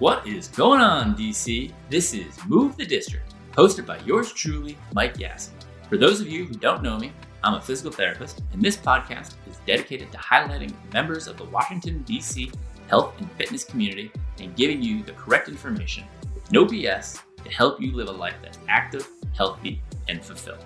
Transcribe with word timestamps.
What 0.00 0.26
is 0.26 0.48
going 0.48 0.80
on, 0.80 1.14
DC? 1.14 1.70
This 1.90 2.14
is 2.14 2.34
Move 2.46 2.74
the 2.78 2.86
District, 2.86 3.34
hosted 3.52 3.84
by 3.84 3.98
yours 3.98 4.32
truly, 4.32 4.78
Mike 4.94 5.18
Yassin. 5.18 5.52
For 5.90 5.98
those 5.98 6.22
of 6.22 6.26
you 6.26 6.46
who 6.46 6.54
don't 6.54 6.82
know 6.82 6.98
me, 6.98 7.12
I'm 7.44 7.52
a 7.52 7.60
physical 7.60 7.92
therapist, 7.92 8.40
and 8.54 8.62
this 8.62 8.78
podcast 8.78 9.34
is 9.46 9.60
dedicated 9.66 10.10
to 10.12 10.16
highlighting 10.16 10.72
members 10.94 11.26
of 11.26 11.36
the 11.36 11.44
Washington, 11.44 12.02
D.C. 12.04 12.50
health 12.88 13.12
and 13.20 13.30
fitness 13.32 13.62
community 13.62 14.10
and 14.38 14.56
giving 14.56 14.82
you 14.82 15.02
the 15.02 15.12
correct 15.12 15.50
information 15.50 16.04
with 16.34 16.50
no 16.50 16.64
BS 16.64 17.20
to 17.44 17.50
help 17.50 17.78
you 17.78 17.94
live 17.94 18.08
a 18.08 18.12
life 18.12 18.36
that's 18.42 18.58
active, 18.70 19.06
healthy, 19.36 19.82
and 20.08 20.24
fulfilled. 20.24 20.64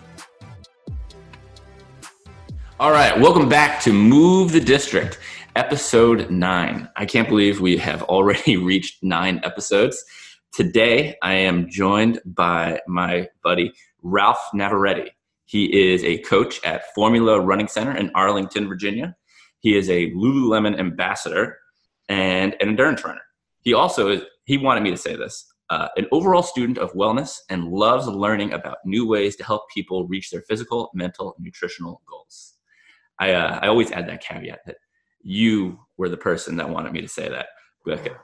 All 2.78 2.92
right, 2.92 3.18
welcome 3.18 3.48
back 3.48 3.80
to 3.82 3.92
Move 3.92 4.52
the 4.52 4.60
District, 4.60 5.18
episode 5.56 6.30
nine. 6.30 6.88
I 6.96 7.06
can't 7.06 7.28
believe 7.28 7.60
we 7.60 7.76
have 7.76 8.02
already 8.04 8.56
reached 8.70 9.02
nine 9.02 9.40
episodes. 9.44 10.04
Today, 10.52 11.16
I 11.22 11.34
am 11.34 11.68
joined 11.68 12.20
by 12.24 12.80
my 12.88 13.28
buddy 13.42 13.72
Ralph 14.02 14.40
Navarrete. 14.52 15.12
He 15.44 15.92
is 15.92 16.02
a 16.02 16.18
coach 16.18 16.60
at 16.64 16.92
Formula 16.94 17.40
Running 17.40 17.68
Center 17.68 17.96
in 17.96 18.10
Arlington, 18.14 18.66
Virginia. 18.68 19.14
He 19.60 19.76
is 19.76 19.88
a 19.90 20.10
Lululemon 20.12 20.78
ambassador 20.78 21.58
and 22.08 22.54
an 22.60 22.68
endurance 22.68 23.04
runner. 23.04 23.22
He 23.62 23.74
also 23.74 24.08
is, 24.08 24.22
he 24.44 24.58
wanted 24.58 24.82
me 24.82 24.90
to 24.90 24.96
say 24.96 25.14
this, 25.14 25.46
uh, 25.70 25.88
an 25.96 26.06
overall 26.12 26.42
student 26.42 26.78
of 26.78 26.92
wellness 26.92 27.38
and 27.48 27.68
loves 27.68 28.06
learning 28.06 28.52
about 28.52 28.78
new 28.84 29.06
ways 29.06 29.36
to 29.36 29.44
help 29.44 29.62
people 29.72 30.06
reach 30.08 30.30
their 30.30 30.42
physical, 30.42 30.90
mental, 30.94 31.36
nutritional 31.38 32.02
goals. 32.06 32.54
I, 33.20 33.32
uh, 33.32 33.60
I 33.62 33.68
always 33.68 33.92
add 33.92 34.08
that 34.08 34.22
caveat 34.22 34.60
that 34.66 34.76
you 35.24 35.78
were 35.96 36.08
the 36.08 36.16
person 36.16 36.56
that 36.56 36.68
wanted 36.68 36.92
me 36.92 37.00
to 37.00 37.08
say 37.08 37.28
that, 37.28 37.46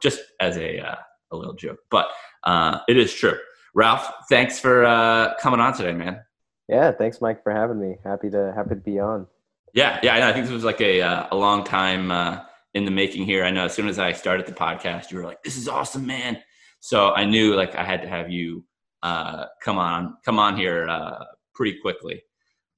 just 0.00 0.20
as 0.38 0.56
a, 0.56 0.78
uh, 0.78 0.96
a 1.32 1.36
little 1.36 1.54
joke. 1.54 1.78
But 1.91 2.08
uh, 2.44 2.78
it 2.88 2.97
is 2.97 3.12
true. 3.12 3.36
Ralph, 3.75 4.08
thanks 4.28 4.58
for 4.58 4.84
uh, 4.84 5.34
coming 5.41 5.60
on 5.60 5.75
today, 5.75 5.92
man. 5.92 6.22
Yeah, 6.69 6.92
thanks, 6.92 7.20
Mike, 7.20 7.42
for 7.42 7.52
having 7.52 7.80
me. 7.80 7.97
Happy 8.05 8.30
to 8.30 8.52
happy 8.55 8.70
to 8.70 8.77
be 8.77 9.00
on. 9.00 9.27
Yeah, 9.75 9.98
yeah, 10.02 10.28
I 10.28 10.33
think 10.33 10.44
this 10.44 10.52
was 10.52 10.64
like 10.64 10.80
a 10.80 11.00
uh, 11.00 11.27
a 11.33 11.36
long 11.36 11.64
time 11.64 12.10
uh, 12.10 12.41
in 12.75 12.84
the 12.84 12.91
making 12.91 13.25
here. 13.25 13.44
I 13.44 13.50
know 13.50 13.64
as 13.64 13.75
soon 13.75 13.88
as 13.88 13.98
I 13.98 14.12
started 14.12 14.47
the 14.47 14.53
podcast, 14.53 15.10
you 15.10 15.19
were 15.19 15.25
like, 15.25 15.42
"This 15.42 15.56
is 15.56 15.69
awesome, 15.69 16.06
man." 16.06 16.38
So 16.80 17.12
I 17.12 17.25
knew 17.25 17.55
like 17.55 17.75
I 17.77 17.84
had 17.84 18.03
to 18.03 18.08
have 18.08 18.30
you 18.30 18.64
uh, 19.03 19.47
come 19.62 19.78
on 19.78 20.16
come 20.25 20.38
on 20.38 20.56
here 20.56 20.88
uh, 20.88 21.25
pretty 21.55 21.78
quickly. 21.80 22.22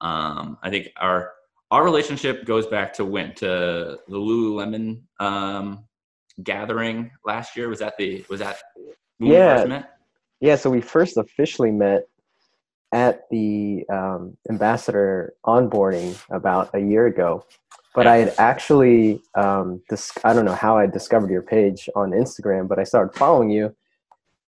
Um, 0.01 0.57
I 0.61 0.69
think 0.69 0.89
our 0.97 1.31
our 1.73 1.83
relationship 1.83 2.45
goes 2.45 2.67
back 2.67 2.93
to 2.93 3.03
when 3.03 3.33
to 3.33 3.97
the 4.07 4.15
Lululemon 4.15 5.01
um, 5.19 5.83
gathering 6.43 7.09
last 7.25 7.57
year. 7.57 7.67
Was 7.67 7.79
that 7.79 7.97
the 7.97 8.23
was 8.29 8.39
that 8.41 8.57
yeah 9.19 9.83
yeah? 10.39 10.55
So 10.55 10.69
we 10.69 10.81
first 10.81 11.17
officially 11.17 11.71
met 11.71 12.07
at 12.91 13.23
the 13.31 13.83
um, 13.91 14.37
ambassador 14.51 15.33
onboarding 15.47 16.15
about 16.29 16.69
a 16.75 16.79
year 16.79 17.07
ago. 17.07 17.43
But 17.95 18.05
I 18.05 18.17
had 18.17 18.35
actually, 18.37 19.21
um, 19.35 19.81
dis- 19.89 20.17
I 20.23 20.33
don't 20.33 20.45
know 20.45 20.53
how 20.53 20.77
I 20.77 20.85
discovered 20.85 21.31
your 21.31 21.41
page 21.41 21.89
on 21.95 22.11
Instagram, 22.11 22.67
but 22.67 22.77
I 22.77 22.83
started 22.83 23.17
following 23.17 23.49
you, 23.49 23.75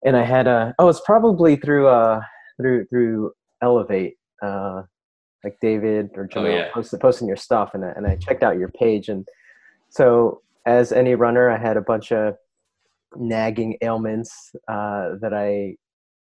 and 0.04 0.16
I 0.16 0.24
had 0.24 0.46
a, 0.46 0.76
oh, 0.78 0.90
it's 0.90 1.02
probably 1.04 1.56
through 1.56 1.88
uh 1.88 2.22
through 2.58 2.86
through 2.86 3.34
Elevate, 3.64 4.18
uh, 4.44 4.84
like 5.46 5.58
David 5.62 6.10
or 6.16 6.26
Jamal 6.26 6.52
oh, 6.52 6.56
yeah. 6.56 6.72
posted, 6.74 7.00
posting 7.00 7.28
your 7.28 7.38
stuff, 7.38 7.72
and 7.76 7.86
I, 7.86 7.90
and 7.90 8.08
I 8.08 8.16
checked 8.16 8.44
out 8.44 8.58
your 8.58 8.70
page, 8.70 9.08
and 9.08 9.26
so 9.90 10.42
as 10.66 10.92
any 10.92 11.14
runner, 11.14 11.50
I 11.50 11.58
had 11.58 11.78
a 11.78 11.82
bunch 11.82 12.12
of 12.12 12.36
nagging 13.16 13.78
ailments 13.82 14.52
uh, 14.68 15.12
that 15.22 15.34
I 15.34 15.76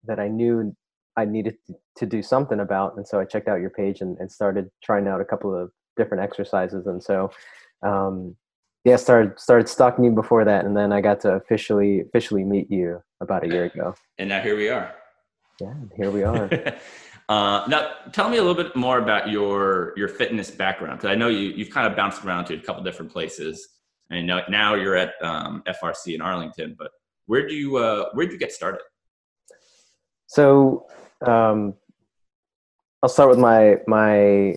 that 0.05 0.19
I 0.19 0.27
knew 0.27 0.75
I 1.17 1.25
needed 1.25 1.57
to 1.97 2.05
do 2.05 2.21
something 2.21 2.59
about, 2.59 2.95
and 2.95 3.07
so 3.07 3.19
I 3.19 3.25
checked 3.25 3.47
out 3.47 3.59
your 3.59 3.71
page 3.71 4.01
and, 4.01 4.17
and 4.19 4.31
started 4.31 4.69
trying 4.83 5.07
out 5.07 5.19
a 5.19 5.25
couple 5.25 5.53
of 5.59 5.71
different 5.97 6.23
exercises, 6.23 6.85
and 6.85 7.03
so 7.03 7.31
um, 7.83 8.35
yeah, 8.85 8.95
started 8.95 9.39
started 9.39 9.67
stalking 9.67 10.05
you 10.05 10.11
before 10.11 10.45
that, 10.45 10.63
and 10.63 10.77
then 10.77 10.93
I 10.93 11.01
got 11.01 11.19
to 11.21 11.33
officially 11.33 12.01
officially 12.01 12.43
meet 12.43 12.69
you 12.69 13.01
about 13.19 13.43
a 13.43 13.47
year 13.47 13.65
ago. 13.65 13.95
And 14.19 14.29
now 14.29 14.41
here 14.41 14.55
we 14.55 14.69
are. 14.69 14.93
Yeah, 15.59 15.73
here 15.95 16.11
we 16.11 16.23
are. 16.23 16.47
uh, 17.29 17.65
now, 17.67 17.91
tell 18.13 18.29
me 18.29 18.37
a 18.37 18.41
little 18.41 18.61
bit 18.61 18.75
more 18.75 18.99
about 18.99 19.29
your 19.29 19.93
your 19.97 20.07
fitness 20.07 20.49
background, 20.49 20.99
because 20.99 21.11
I 21.11 21.15
know 21.15 21.27
you 21.27 21.49
you've 21.49 21.69
kind 21.69 21.85
of 21.85 21.95
bounced 21.95 22.23
around 22.23 22.45
to 22.45 22.55
a 22.55 22.59
couple 22.59 22.81
different 22.83 23.11
places, 23.11 23.67
and 24.09 24.25
now 24.25 24.43
now 24.49 24.75
you're 24.75 24.95
at 24.95 25.13
um, 25.21 25.61
FRC 25.67 26.15
in 26.15 26.21
Arlington. 26.21 26.75
But 26.79 26.91
where 27.25 27.45
do 27.45 27.53
you 27.53 27.77
uh, 27.77 28.09
where 28.13 28.25
did 28.25 28.31
you 28.31 28.39
get 28.39 28.53
started? 28.53 28.79
So 30.27 30.87
um, 31.25 31.73
I'll 33.03 33.09
start 33.09 33.29
with 33.29 33.39
my 33.39 33.77
my 33.87 34.55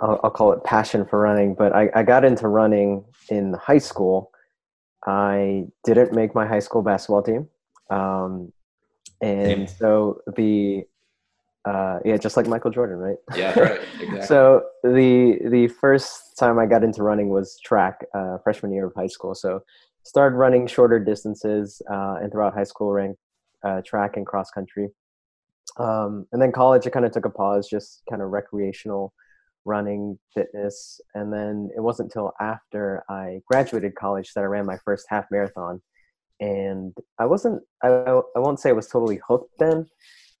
I'll, 0.00 0.20
I'll, 0.24 0.30
call 0.30 0.52
it 0.52 0.64
passion 0.64 1.04
for 1.04 1.20
running. 1.20 1.54
But 1.54 1.74
I, 1.74 1.90
I 1.94 2.02
got 2.02 2.24
into 2.24 2.48
running 2.48 3.04
in 3.28 3.52
high 3.54 3.78
school. 3.78 4.30
I 5.06 5.66
didn't 5.84 6.14
make 6.14 6.34
my 6.34 6.46
high 6.46 6.60
school 6.60 6.80
basketball 6.80 7.22
team, 7.22 7.48
um, 7.90 8.50
and 9.20 9.68
so 9.68 10.20
the 10.36 10.84
uh, 11.66 11.98
yeah, 12.04 12.16
just 12.16 12.36
like 12.36 12.46
Michael 12.46 12.70
Jordan, 12.70 12.96
right? 12.96 13.16
Yeah, 13.34 13.58
right. 13.58 13.80
Exactly. 14.00 14.26
so 14.26 14.62
the 14.84 15.38
the 15.50 15.68
first 15.68 16.38
time 16.38 16.58
I 16.58 16.66
got 16.66 16.84
into 16.84 17.02
running 17.02 17.28
was 17.28 17.58
track, 17.64 18.04
uh, 18.14 18.38
freshman 18.44 18.72
year 18.72 18.86
of 18.86 18.94
high 18.94 19.08
school. 19.08 19.34
So 19.34 19.60
started 20.04 20.36
running 20.36 20.66
shorter 20.66 21.00
distances, 21.00 21.82
uh, 21.90 22.16
and 22.22 22.30
throughout 22.30 22.54
high 22.54 22.64
school 22.64 22.92
ran 22.92 23.16
uh, 23.64 23.82
track 23.84 24.16
and 24.16 24.24
cross 24.24 24.50
country. 24.50 24.88
Um, 25.78 26.26
and 26.32 26.40
then 26.40 26.52
college, 26.52 26.86
I 26.86 26.90
kind 26.90 27.04
of 27.04 27.12
took 27.12 27.24
a 27.24 27.30
pause, 27.30 27.68
just 27.68 28.02
kind 28.08 28.22
of 28.22 28.30
recreational 28.30 29.12
running, 29.66 30.18
fitness. 30.32 31.00
And 31.14 31.32
then 31.32 31.68
it 31.76 31.80
wasn't 31.80 32.06
until 32.06 32.32
after 32.40 33.02
I 33.10 33.40
graduated 33.50 33.96
college 33.96 34.32
that 34.34 34.42
I 34.42 34.46
ran 34.46 34.64
my 34.64 34.78
first 34.84 35.06
half 35.10 35.26
marathon. 35.30 35.82
And 36.40 36.96
I 37.18 37.26
wasn't, 37.26 37.62
I, 37.82 37.88
I 37.88 38.38
won't 38.38 38.60
say 38.60 38.70
I 38.70 38.74
was 38.74 38.86
totally 38.86 39.20
hooked 39.26 39.58
then. 39.58 39.86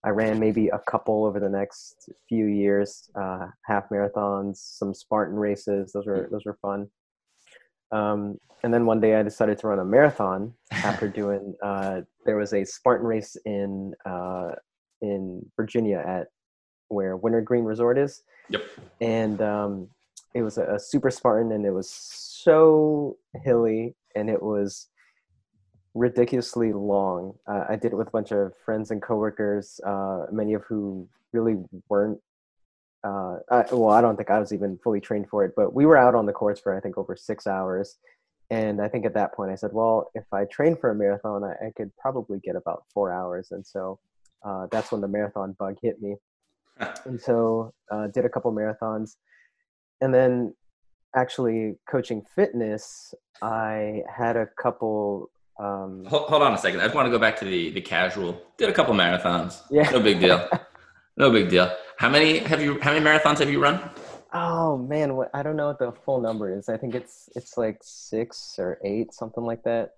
I 0.04 0.10
ran 0.10 0.38
maybe 0.38 0.68
a 0.68 0.80
couple 0.88 1.24
over 1.24 1.40
the 1.40 1.48
next 1.48 2.10
few 2.28 2.46
years, 2.46 3.10
uh, 3.20 3.46
half 3.64 3.88
marathons, 3.88 4.56
some 4.56 4.94
Spartan 4.94 5.36
races. 5.36 5.92
Those 5.92 6.06
were 6.06 6.28
those 6.30 6.44
were 6.44 6.58
fun. 6.62 6.88
Um, 7.92 8.38
and 8.62 8.72
then 8.72 8.86
one 8.86 9.00
day 9.00 9.16
I 9.16 9.22
decided 9.22 9.58
to 9.58 9.68
run 9.68 9.78
a 9.78 9.84
marathon 9.84 10.52
after 10.72 11.08
doing. 11.08 11.54
Uh, 11.62 12.02
there 12.24 12.36
was 12.36 12.52
a 12.52 12.64
Spartan 12.64 13.06
race 13.06 13.36
in 13.44 13.94
uh, 14.04 14.50
in 15.02 15.44
Virginia 15.56 16.02
at 16.06 16.28
where 16.88 17.16
Wintergreen 17.16 17.64
Resort 17.64 17.98
is. 17.98 18.22
Yep. 18.50 18.62
And 19.00 19.42
um, 19.42 19.88
it 20.34 20.42
was 20.42 20.58
a, 20.58 20.74
a, 20.74 20.78
super 20.78 21.10
Spartan, 21.10 21.52
and 21.52 21.66
it 21.66 21.72
was 21.72 21.90
so 21.90 23.16
hilly, 23.44 23.96
and 24.14 24.30
it 24.30 24.40
was 24.40 24.88
ridiculously 25.96 26.72
long. 26.72 27.34
Uh, 27.46 27.64
I 27.68 27.76
did 27.76 27.92
it 27.92 27.96
with 27.96 28.08
a 28.08 28.10
bunch 28.10 28.30
of 28.32 28.52
friends 28.64 28.90
and 28.90 29.00
coworkers, 29.00 29.80
uh, 29.84 30.26
many 30.30 30.54
of 30.54 30.62
who 30.64 31.08
really 31.32 31.56
weren't. 31.88 32.20
Uh, 33.02 33.38
I, 33.50 33.64
well, 33.72 33.90
I 33.90 34.00
don't 34.00 34.16
think 34.16 34.30
I 34.30 34.38
was 34.38 34.52
even 34.52 34.78
fully 34.82 35.00
trained 35.00 35.28
for 35.28 35.44
it, 35.44 35.52
but 35.56 35.72
we 35.72 35.86
were 35.86 35.96
out 35.96 36.14
on 36.14 36.26
the 36.26 36.32
course 36.32 36.60
for 36.60 36.76
I 36.76 36.80
think 36.80 36.98
over 36.98 37.16
six 37.16 37.46
hours. 37.46 37.96
And 38.50 38.80
I 38.80 38.88
think 38.88 39.06
at 39.06 39.14
that 39.14 39.34
point 39.34 39.50
I 39.50 39.56
said, 39.56 39.70
well, 39.72 40.10
if 40.14 40.24
I 40.32 40.44
train 40.44 40.76
for 40.76 40.90
a 40.90 40.94
marathon, 40.94 41.42
I, 41.44 41.66
I 41.66 41.72
could 41.76 41.90
probably 41.96 42.38
get 42.40 42.56
about 42.56 42.84
four 42.92 43.12
hours. 43.12 43.48
And 43.50 43.66
so 43.66 43.98
uh, 44.44 44.66
that's 44.70 44.92
when 44.92 45.00
the 45.00 45.08
marathon 45.08 45.56
bug 45.58 45.76
hit 45.82 46.00
me. 46.00 46.16
and 47.04 47.20
so 47.20 47.72
uh, 47.90 48.06
did 48.08 48.24
a 48.24 48.28
couple 48.28 48.52
marathons, 48.52 49.16
and 50.00 50.12
then 50.12 50.54
actually 51.14 51.76
coaching 51.88 52.22
fitness, 52.34 53.14
I 53.42 54.02
had 54.14 54.36
a 54.36 54.46
couple. 54.60 55.30
Um, 55.58 56.04
hold, 56.06 56.28
hold, 56.28 56.42
on 56.42 56.52
a 56.52 56.58
second. 56.58 56.80
I 56.80 56.84
just 56.84 56.94
want 56.94 57.06
to 57.06 57.10
go 57.10 57.18
back 57.18 57.38
to 57.38 57.44
the 57.44 57.70
the 57.70 57.80
casual. 57.80 58.40
Did 58.58 58.68
a 58.68 58.72
couple 58.72 58.94
marathons. 58.94 59.62
Yeah. 59.70 59.88
No 59.90 60.00
big 60.00 60.20
deal. 60.20 60.48
no 61.16 61.30
big 61.30 61.48
deal. 61.48 61.74
How 61.96 62.10
many 62.10 62.38
have 62.38 62.60
you? 62.60 62.78
How 62.80 62.92
many 62.92 63.04
marathons 63.04 63.38
have 63.38 63.50
you 63.50 63.62
run? 63.62 63.90
Oh 64.32 64.76
man, 64.76 65.16
what, 65.16 65.30
I 65.32 65.42
don't 65.42 65.56
know 65.56 65.68
what 65.68 65.78
the 65.78 65.92
full 65.92 66.20
number 66.20 66.54
is. 66.54 66.68
I 66.68 66.76
think 66.76 66.94
it's 66.94 67.30
it's 67.34 67.56
like 67.56 67.78
six 67.82 68.56
or 68.58 68.78
eight, 68.84 69.14
something 69.14 69.44
like 69.44 69.62
that. 69.64 69.94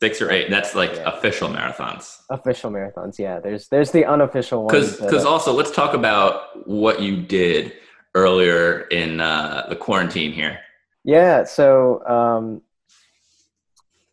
Six 0.00 0.22
or 0.22 0.30
eight. 0.30 0.48
That's 0.48 0.76
like 0.76 0.94
yeah. 0.94 1.16
official 1.16 1.48
marathons. 1.48 2.20
Official 2.30 2.70
marathons, 2.70 3.18
yeah. 3.18 3.40
There's 3.40 3.66
there's 3.68 3.90
the 3.90 4.04
unofficial 4.04 4.66
ones. 4.66 4.98
Because 4.98 5.24
also 5.24 5.52
let's 5.52 5.72
talk 5.72 5.94
about 5.94 6.68
what 6.68 7.02
you 7.02 7.20
did 7.20 7.72
earlier 8.14 8.82
in 8.82 9.20
uh, 9.20 9.66
the 9.68 9.74
quarantine 9.74 10.32
here. 10.32 10.60
Yeah. 11.02 11.42
So 11.42 12.06
um, 12.06 12.62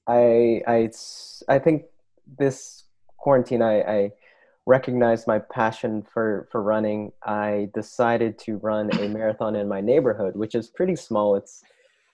I 0.10 0.62
I 0.68 0.90
I 1.48 1.60
think 1.60 1.84
this 2.40 2.86
quarantine 3.18 3.62
I, 3.62 3.82
I 3.82 4.12
recognized 4.66 5.28
my 5.28 5.40
passion 5.40 6.04
for 6.14 6.48
for 6.52 6.62
running. 6.64 7.12
I 7.24 7.70
decided 7.74 8.40
to 8.40 8.58
run 8.58 8.90
a 9.00 9.08
marathon 9.08 9.56
in 9.56 9.68
my 9.68 9.82
neighborhood, 9.82 10.36
which 10.36 10.56
is 10.56 10.68
pretty 10.68 10.96
small. 10.96 11.36
It's 11.36 11.64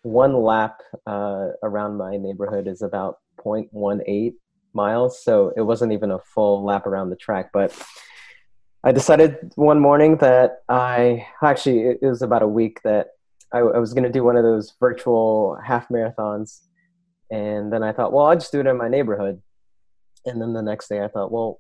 one 0.02 0.34
lap 0.34 0.82
uh, 1.08 1.48
around 1.64 1.98
my 1.98 2.18
neighborhood 2.18 2.68
is 2.68 2.82
about 2.82 3.20
0.18 3.44 4.34
miles, 4.74 5.24
so 5.24 5.52
it 5.58 5.62
wasn't 5.62 5.92
even 5.94 6.12
a 6.12 6.20
full 6.20 6.64
lap 6.64 6.86
around 6.86 7.10
the 7.10 7.16
track. 7.16 7.50
But 7.54 7.74
I 8.84 8.92
decided 8.92 9.52
one 9.56 9.80
morning 9.80 10.18
that 10.18 10.64
I 10.70 11.26
actually 11.42 11.80
it 12.02 12.04
was 12.04 12.22
about 12.22 12.44
a 12.44 12.48
week 12.48 12.82
that 12.84 13.12
I, 13.52 13.60
I 13.60 13.80
was 13.80 13.94
going 13.94 14.04
to 14.04 14.12
do 14.12 14.24
one 14.24 14.36
of 14.36 14.44
those 14.44 14.74
virtual 14.80 15.58
half 15.64 15.88
marathons, 15.90 16.62
and 17.32 17.72
then 17.72 17.84
I 17.84 17.92
thought, 17.92 18.14
well, 18.14 18.26
I'll 18.26 18.36
just 18.36 18.52
do 18.52 18.60
it 18.60 18.68
in 18.68 18.78
my 18.78 18.88
neighborhood. 18.88 19.42
And 20.26 20.42
then 20.42 20.54
the 20.54 20.62
next 20.62 20.88
day, 20.88 21.04
I 21.04 21.08
thought, 21.08 21.32
well, 21.32 21.60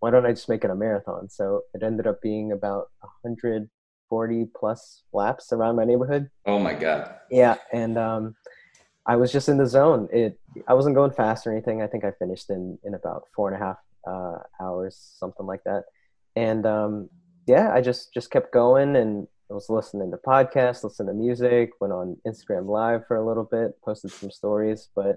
why 0.00 0.10
don't 0.10 0.26
I 0.26 0.30
just 0.30 0.48
make 0.48 0.64
it 0.64 0.70
a 0.70 0.74
marathon? 0.74 1.28
So 1.28 1.62
it 1.74 1.82
ended 1.82 2.06
up 2.06 2.20
being 2.22 2.52
about 2.52 2.86
140 3.00 4.46
plus 4.58 5.02
laps 5.12 5.52
around 5.52 5.76
my 5.76 5.84
neighborhood. 5.84 6.30
Oh 6.46 6.58
my 6.58 6.74
god! 6.74 7.14
Yeah, 7.30 7.56
and 7.72 7.96
um, 7.98 8.36
I 9.06 9.16
was 9.16 9.32
just 9.32 9.48
in 9.48 9.56
the 9.56 9.66
zone. 9.66 10.08
It 10.12 10.38
I 10.68 10.74
wasn't 10.74 10.96
going 10.96 11.12
fast 11.12 11.46
or 11.46 11.52
anything. 11.52 11.82
I 11.82 11.86
think 11.86 12.04
I 12.04 12.12
finished 12.18 12.50
in 12.50 12.78
in 12.84 12.94
about 12.94 13.24
four 13.34 13.52
and 13.52 13.60
a 13.60 13.64
half 13.64 13.78
uh, 14.06 14.38
hours, 14.60 14.98
something 15.18 15.46
like 15.46 15.64
that. 15.64 15.84
And 16.34 16.66
um, 16.66 17.08
yeah, 17.46 17.72
I 17.72 17.80
just 17.80 18.12
just 18.12 18.30
kept 18.30 18.52
going 18.52 18.96
and 18.96 19.26
I 19.48 19.54
was 19.54 19.70
listening 19.70 20.10
to 20.10 20.16
podcasts, 20.16 20.82
listening 20.82 21.08
to 21.08 21.14
music, 21.14 21.70
went 21.80 21.92
on 21.92 22.16
Instagram 22.26 22.66
Live 22.66 23.06
for 23.06 23.16
a 23.16 23.24
little 23.24 23.44
bit, 23.44 23.80
posted 23.84 24.10
some 24.10 24.30
stories. 24.30 24.88
But 24.94 25.16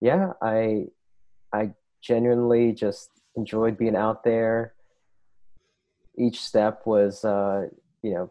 yeah, 0.00 0.32
I 0.40 0.86
I 1.52 1.72
genuinely 2.00 2.72
just 2.72 3.10
enjoyed 3.36 3.76
being 3.76 3.96
out 3.96 4.24
there. 4.24 4.72
Each 6.16 6.40
step 6.40 6.86
was, 6.86 7.24
uh, 7.24 7.68
you 8.02 8.14
know, 8.14 8.30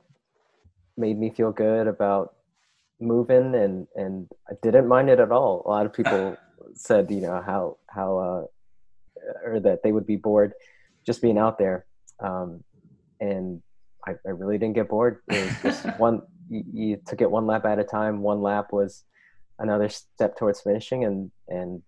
made 0.98 1.19
me 1.19 1.30
feel 1.30 1.51
good 1.51 1.88
about 1.88 2.36
moving, 3.00 3.54
and 3.54 3.88
and 3.95 4.28
I 4.50 4.54
didn't 4.63 4.88
mind 4.88 5.10
it 5.12 5.19
at 5.19 5.31
all. 5.31 5.62
A 5.66 5.69
lot 5.69 5.86
of 5.86 5.94
people 5.94 6.36
said, 6.74 7.12
you 7.12 7.22
know, 7.22 7.44
how 7.45 7.78
how 7.88 8.18
uh, 8.18 8.45
or 9.45 9.60
that 9.60 9.83
they 9.83 9.92
would 9.92 10.07
be 10.07 10.16
bored 10.16 10.54
just 11.06 11.22
being 11.22 11.38
out 11.38 11.60
there, 11.60 11.86
um, 12.19 12.63
and 13.19 13.62
I, 14.07 14.15
I 14.25 14.31
really 14.31 14.57
didn't 14.57 14.75
get 14.75 14.89
bored. 14.89 15.19
It 15.27 15.45
was 15.45 15.62
just 15.83 16.00
one. 16.00 16.21
You, 16.50 16.63
you 16.74 17.01
took 17.06 17.21
it 17.21 17.30
one 17.30 17.45
lap 17.45 17.65
at 17.65 17.80
a 17.80 17.83
time. 17.83 18.21
One 18.21 18.42
lap 18.42 18.71
was 18.71 19.04
another 19.59 19.89
step 19.89 20.38
towards 20.38 20.62
finishing, 20.62 21.04
and 21.04 21.31
and 21.48 21.81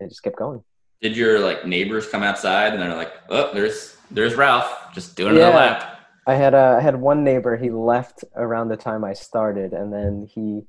it 0.00 0.08
just 0.08 0.22
kept 0.22 0.36
going. 0.36 0.62
Did 1.00 1.16
your 1.16 1.40
like 1.40 1.66
neighbors 1.66 2.08
come 2.08 2.22
outside 2.22 2.72
and 2.72 2.82
they're 2.82 2.96
like, 2.96 3.12
"Oh, 3.28 3.52
there's 3.52 3.96
there's 4.10 4.34
Ralph, 4.34 4.92
just 4.94 5.16
doing 5.16 5.36
yeah. 5.36 5.48
another 5.48 5.56
lap." 5.56 6.00
I 6.26 6.34
had 6.34 6.54
uh, 6.54 6.76
I 6.78 6.80
had 6.80 6.96
one 6.96 7.24
neighbor. 7.24 7.56
He 7.56 7.70
left 7.70 8.24
around 8.34 8.68
the 8.68 8.76
time 8.76 9.04
I 9.04 9.12
started, 9.12 9.72
and 9.72 9.92
then 9.92 10.28
he, 10.30 10.62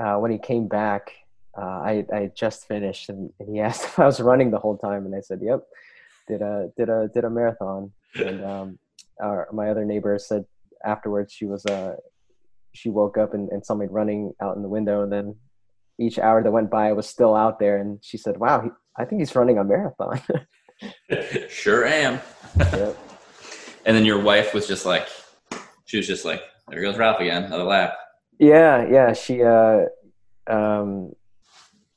uh, 0.00 0.16
when 0.16 0.30
he 0.30 0.38
came 0.38 0.68
back, 0.68 1.12
uh, 1.56 1.64
I 1.64 2.04
I 2.12 2.30
just 2.34 2.66
finished, 2.66 3.08
and, 3.08 3.30
and, 3.40 3.48
he 3.48 3.60
asked 3.66 3.84
if 3.84 3.98
I 3.98 4.06
was 4.06 4.20
running 4.20 4.50
the 4.50 4.58
whole 4.58 4.76
time, 4.76 5.06
and 5.06 5.14
I 5.14 5.20
said, 5.20 5.40
"Yep, 5.42 5.60
did 6.26 6.42
a 6.42 6.70
did 6.76 6.88
a 6.88 7.08
did 7.12 7.24
a 7.24 7.30
marathon." 7.30 7.92
And 8.14 8.44
um, 8.44 8.78
our, 9.20 9.48
my 9.52 9.70
other 9.70 9.84
neighbor 9.84 10.18
said 10.18 10.44
afterwards 10.84 11.32
she 11.32 11.44
was 11.44 11.64
uh 11.66 11.96
she 12.72 12.88
woke 12.88 13.18
up 13.18 13.34
and, 13.34 13.48
and 13.50 13.64
saw 13.64 13.74
me 13.74 13.86
running 13.90 14.32
out 14.40 14.56
in 14.56 14.62
the 14.62 14.68
window. 14.68 15.02
And 15.02 15.12
then 15.12 15.36
each 15.98 16.18
hour 16.18 16.42
that 16.42 16.50
went 16.50 16.70
by 16.70 16.88
I 16.88 16.92
was 16.92 17.08
still 17.08 17.34
out 17.34 17.58
there. 17.58 17.78
And 17.78 17.98
she 18.02 18.16
said 18.16 18.36
wow 18.38 18.60
he, 18.62 18.70
i 18.96 19.04
think 19.04 19.20
he's 19.20 19.34
running 19.34 19.58
a 19.58 19.64
marathon. 19.64 20.20
Sure 21.48 21.84
am. 21.84 22.20
Yep. 22.56 22.96
and 23.84 23.96
then 23.96 24.04
your 24.04 24.20
wife 24.20 24.54
was 24.54 24.68
just 24.68 24.86
like 24.86 25.08
she 25.86 25.96
was 25.96 26.06
just 26.06 26.24
like 26.24 26.40
there 26.68 26.80
goes 26.80 26.96
ralph 26.96 27.18
again 27.18 27.44
another 27.44 27.64
lap. 27.64 27.94
Yeah 28.38 28.86
yeah 28.88 29.12
she 29.12 29.42
uh 29.42 29.86
um 30.46 31.12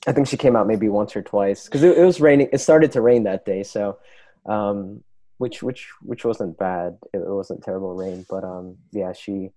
i 0.07 0.11
think 0.11 0.27
she 0.27 0.35
came 0.35 0.55
out 0.55 0.65
maybe 0.65 0.89
once 0.89 1.15
or 1.15 1.21
twice 1.21 1.65
because 1.65 1.83
it, 1.83 1.95
it 1.95 2.03
was 2.03 2.19
raining 2.19 2.49
it 2.51 2.57
started 2.57 2.91
to 2.93 3.01
rain 3.01 3.23
that 3.23 3.45
day. 3.45 3.61
So 3.61 3.99
um 4.47 5.03
which 5.41 5.63
which 5.63 5.89
which 6.03 6.23
wasn't 6.23 6.55
bad. 6.59 6.99
It, 7.13 7.21
wasn't 7.25 7.63
terrible 7.63 7.95
rain, 7.95 8.27
but 8.29 8.43
um, 8.43 8.77
yeah, 8.91 9.11
she 9.11 9.49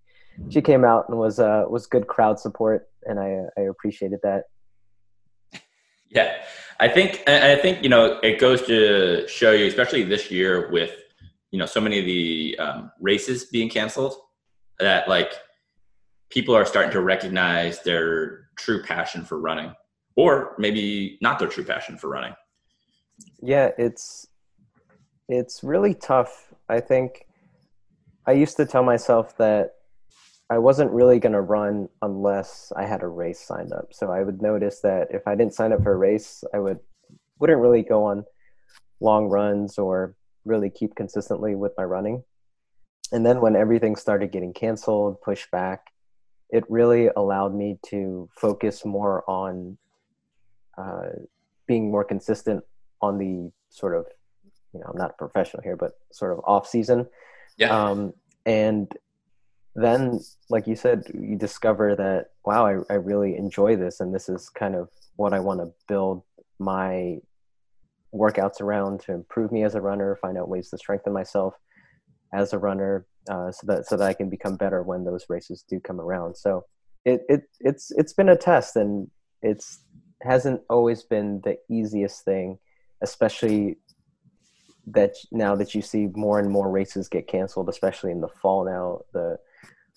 she 0.49 0.63
came 0.63 0.83
out 0.83 1.11
and 1.11 1.19
was 1.19 1.39
uh 1.39 1.65
was 1.69 1.87
good 1.87 2.07
crowd 2.07 2.41
support, 2.41 2.89
and 3.05 3.21
I 3.21 3.43
I 3.59 3.63
appreciated 3.63 4.21
that. 4.23 4.45
Yeah, 6.11 6.45
I 6.79 6.87
think 6.87 7.25
I 7.27 7.57
think 7.57 7.83
you 7.83 7.89
know 7.89 8.21
it 8.23 8.39
goes 8.39 8.63
to 8.69 9.27
show 9.27 9.51
you, 9.51 9.67
especially 9.67 10.05
this 10.05 10.31
year 10.31 10.71
with 10.71 10.93
you 11.51 11.59
know 11.59 11.67
so 11.67 11.81
many 11.81 11.99
of 11.99 12.05
the 12.05 12.57
um, 12.61 12.93
races 13.01 13.47
being 13.47 13.69
canceled, 13.69 14.15
that 14.79 15.09
like 15.09 15.33
people 16.31 16.55
are 16.55 16.65
starting 16.65 16.93
to 16.93 17.01
recognize 17.01 17.83
their 17.83 18.47
true 18.57 18.81
passion 18.85 19.25
for 19.25 19.41
running, 19.41 19.75
or 20.15 20.55
maybe 20.57 21.19
not 21.21 21.41
their 21.41 21.49
true 21.49 21.65
passion 21.65 21.99
for 21.99 22.09
running. 22.09 22.35
Yeah, 23.43 23.71
it's 23.77 24.29
it's 25.29 25.65
really 25.65 25.95
tough. 25.95 26.53
I 26.69 26.81
think 26.81 27.27
I 28.27 28.33
used 28.33 28.57
to 28.57 28.67
tell 28.67 28.83
myself 28.83 29.37
that 29.39 29.75
I 30.51 30.59
wasn't 30.59 30.91
really 30.91 31.19
going 31.19 31.33
to 31.33 31.41
run 31.41 31.89
unless 32.03 32.73
I 32.77 32.85
had 32.85 33.03
a 33.03 33.09
race 33.09 33.41
signed 33.41 33.73
up. 33.73 33.93
So 33.93 34.11
I 34.11 34.23
would 34.23 34.43
notice 34.43 34.81
that 34.81 35.09
if 35.11 35.27
I 35.27 35.35
didn't 35.35 35.55
sign 35.55 35.73
up 35.73 35.83
for 35.83 35.93
a 35.93 35.97
race, 35.97 36.45
I 36.53 36.59
would 36.59 36.81
wouldn't 37.39 37.61
really 37.61 37.83
go 37.83 38.05
on 38.05 38.25
long 39.01 39.29
runs 39.29 39.79
or 39.79 40.15
really 40.45 40.71
keep 40.71 40.95
consistently 40.95 41.55
with 41.55 41.73
my 41.77 41.85
running. 41.85 42.23
And 43.13 43.25
then 43.25 43.41
when 43.41 43.57
everything 43.57 43.97
started 43.97 44.33
getting 44.33 44.53
canceled, 44.53 45.21
pushed 45.21 45.51
back, 45.51 45.87
it 46.51 46.65
really 46.69 47.09
allowed 47.17 47.55
me 47.55 47.79
to 47.87 48.29
focus 48.37 48.85
more 48.85 49.29
on 49.29 49.77
uh, 50.79 51.11
being 51.67 51.91
more 51.91 52.05
consistent 52.05 52.63
on 53.01 53.19
the 53.19 53.51
sort 53.71 53.97
of 53.97 54.07
you 54.75 54.81
know, 54.81 54.87
I'm 54.87 54.99
not 54.99 55.11
a 55.11 55.15
professional 55.15 55.63
here, 55.63 55.77
but 55.77 55.93
sort 56.13 56.33
of 56.33 56.41
off 56.45 56.67
season. 56.69 57.07
Yeah. 57.57 57.69
Um, 57.69 58.13
and 58.45 58.93
then, 59.75 60.21
like 60.51 60.67
you 60.67 60.77
said, 60.77 61.05
you 61.15 61.37
discover 61.37 61.95
that, 61.97 62.27
wow, 62.45 62.67
I, 62.67 62.93
I 62.93 62.97
really 62.97 63.37
enjoy 63.37 63.77
this. 63.77 64.01
And 64.01 64.15
this 64.15 64.29
is 64.29 64.49
kind 64.49 64.75
of 64.75 64.89
what 65.17 65.33
I 65.33 65.41
want 65.41 65.61
to 65.61 65.73
build 65.89 66.23
my 66.59 67.19
workouts 68.13 68.61
around 68.61 69.01
to 69.01 69.13
improve 69.13 69.51
me 69.53 69.65
as 69.65 69.75
a 69.75 69.81
runner, 69.81 70.17
find 70.17 70.37
out 70.37 70.49
ways 70.49 70.71
to 70.71 70.79
strengthen 70.79 71.13
myself 71.13 71.55
as 72.33 72.53
a 72.53 72.59
runner, 72.59 73.07
uh, 73.31 73.51
so 73.51 73.67
that, 73.67 73.87
so 73.87 73.97
that 73.97 74.09
I 74.09 74.13
can 74.13 74.29
become 74.29 74.57
better 74.57 74.83
when 74.83 75.05
those 75.05 75.27
races 75.29 75.65
do 75.69 75.81
come 75.81 76.01
around. 76.01 76.37
So 76.37 76.65
it, 77.05 77.23
it, 77.29 77.43
it's, 77.61 77.91
it's 77.93 78.13
been 78.13 78.29
a 78.29 78.37
test 78.37 78.77
and 78.77 79.09
it's 79.43 79.81
hasn't 80.23 80.61
always 80.71 81.03
been 81.03 81.41
the 81.45 81.59
easiest 81.69 82.25
thing, 82.25 82.59
especially 83.03 83.79
that 84.89 85.15
now 85.33 85.55
that 85.55 85.75
you 85.75 85.83
see 85.83 86.09
more 86.15 86.39
and 86.39 86.51
more 86.51 86.71
races 86.71 87.09
get 87.09 87.27
canceled, 87.27 87.69
especially 87.69 88.11
in 88.11 88.21
the 88.21 88.29
fall 88.29 88.65
now, 88.65 89.01
the 89.13 89.39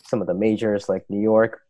some 0.03 0.21
of 0.21 0.27
the 0.27 0.33
majors 0.33 0.87
like 0.87 1.05
New 1.09 1.21
York, 1.21 1.61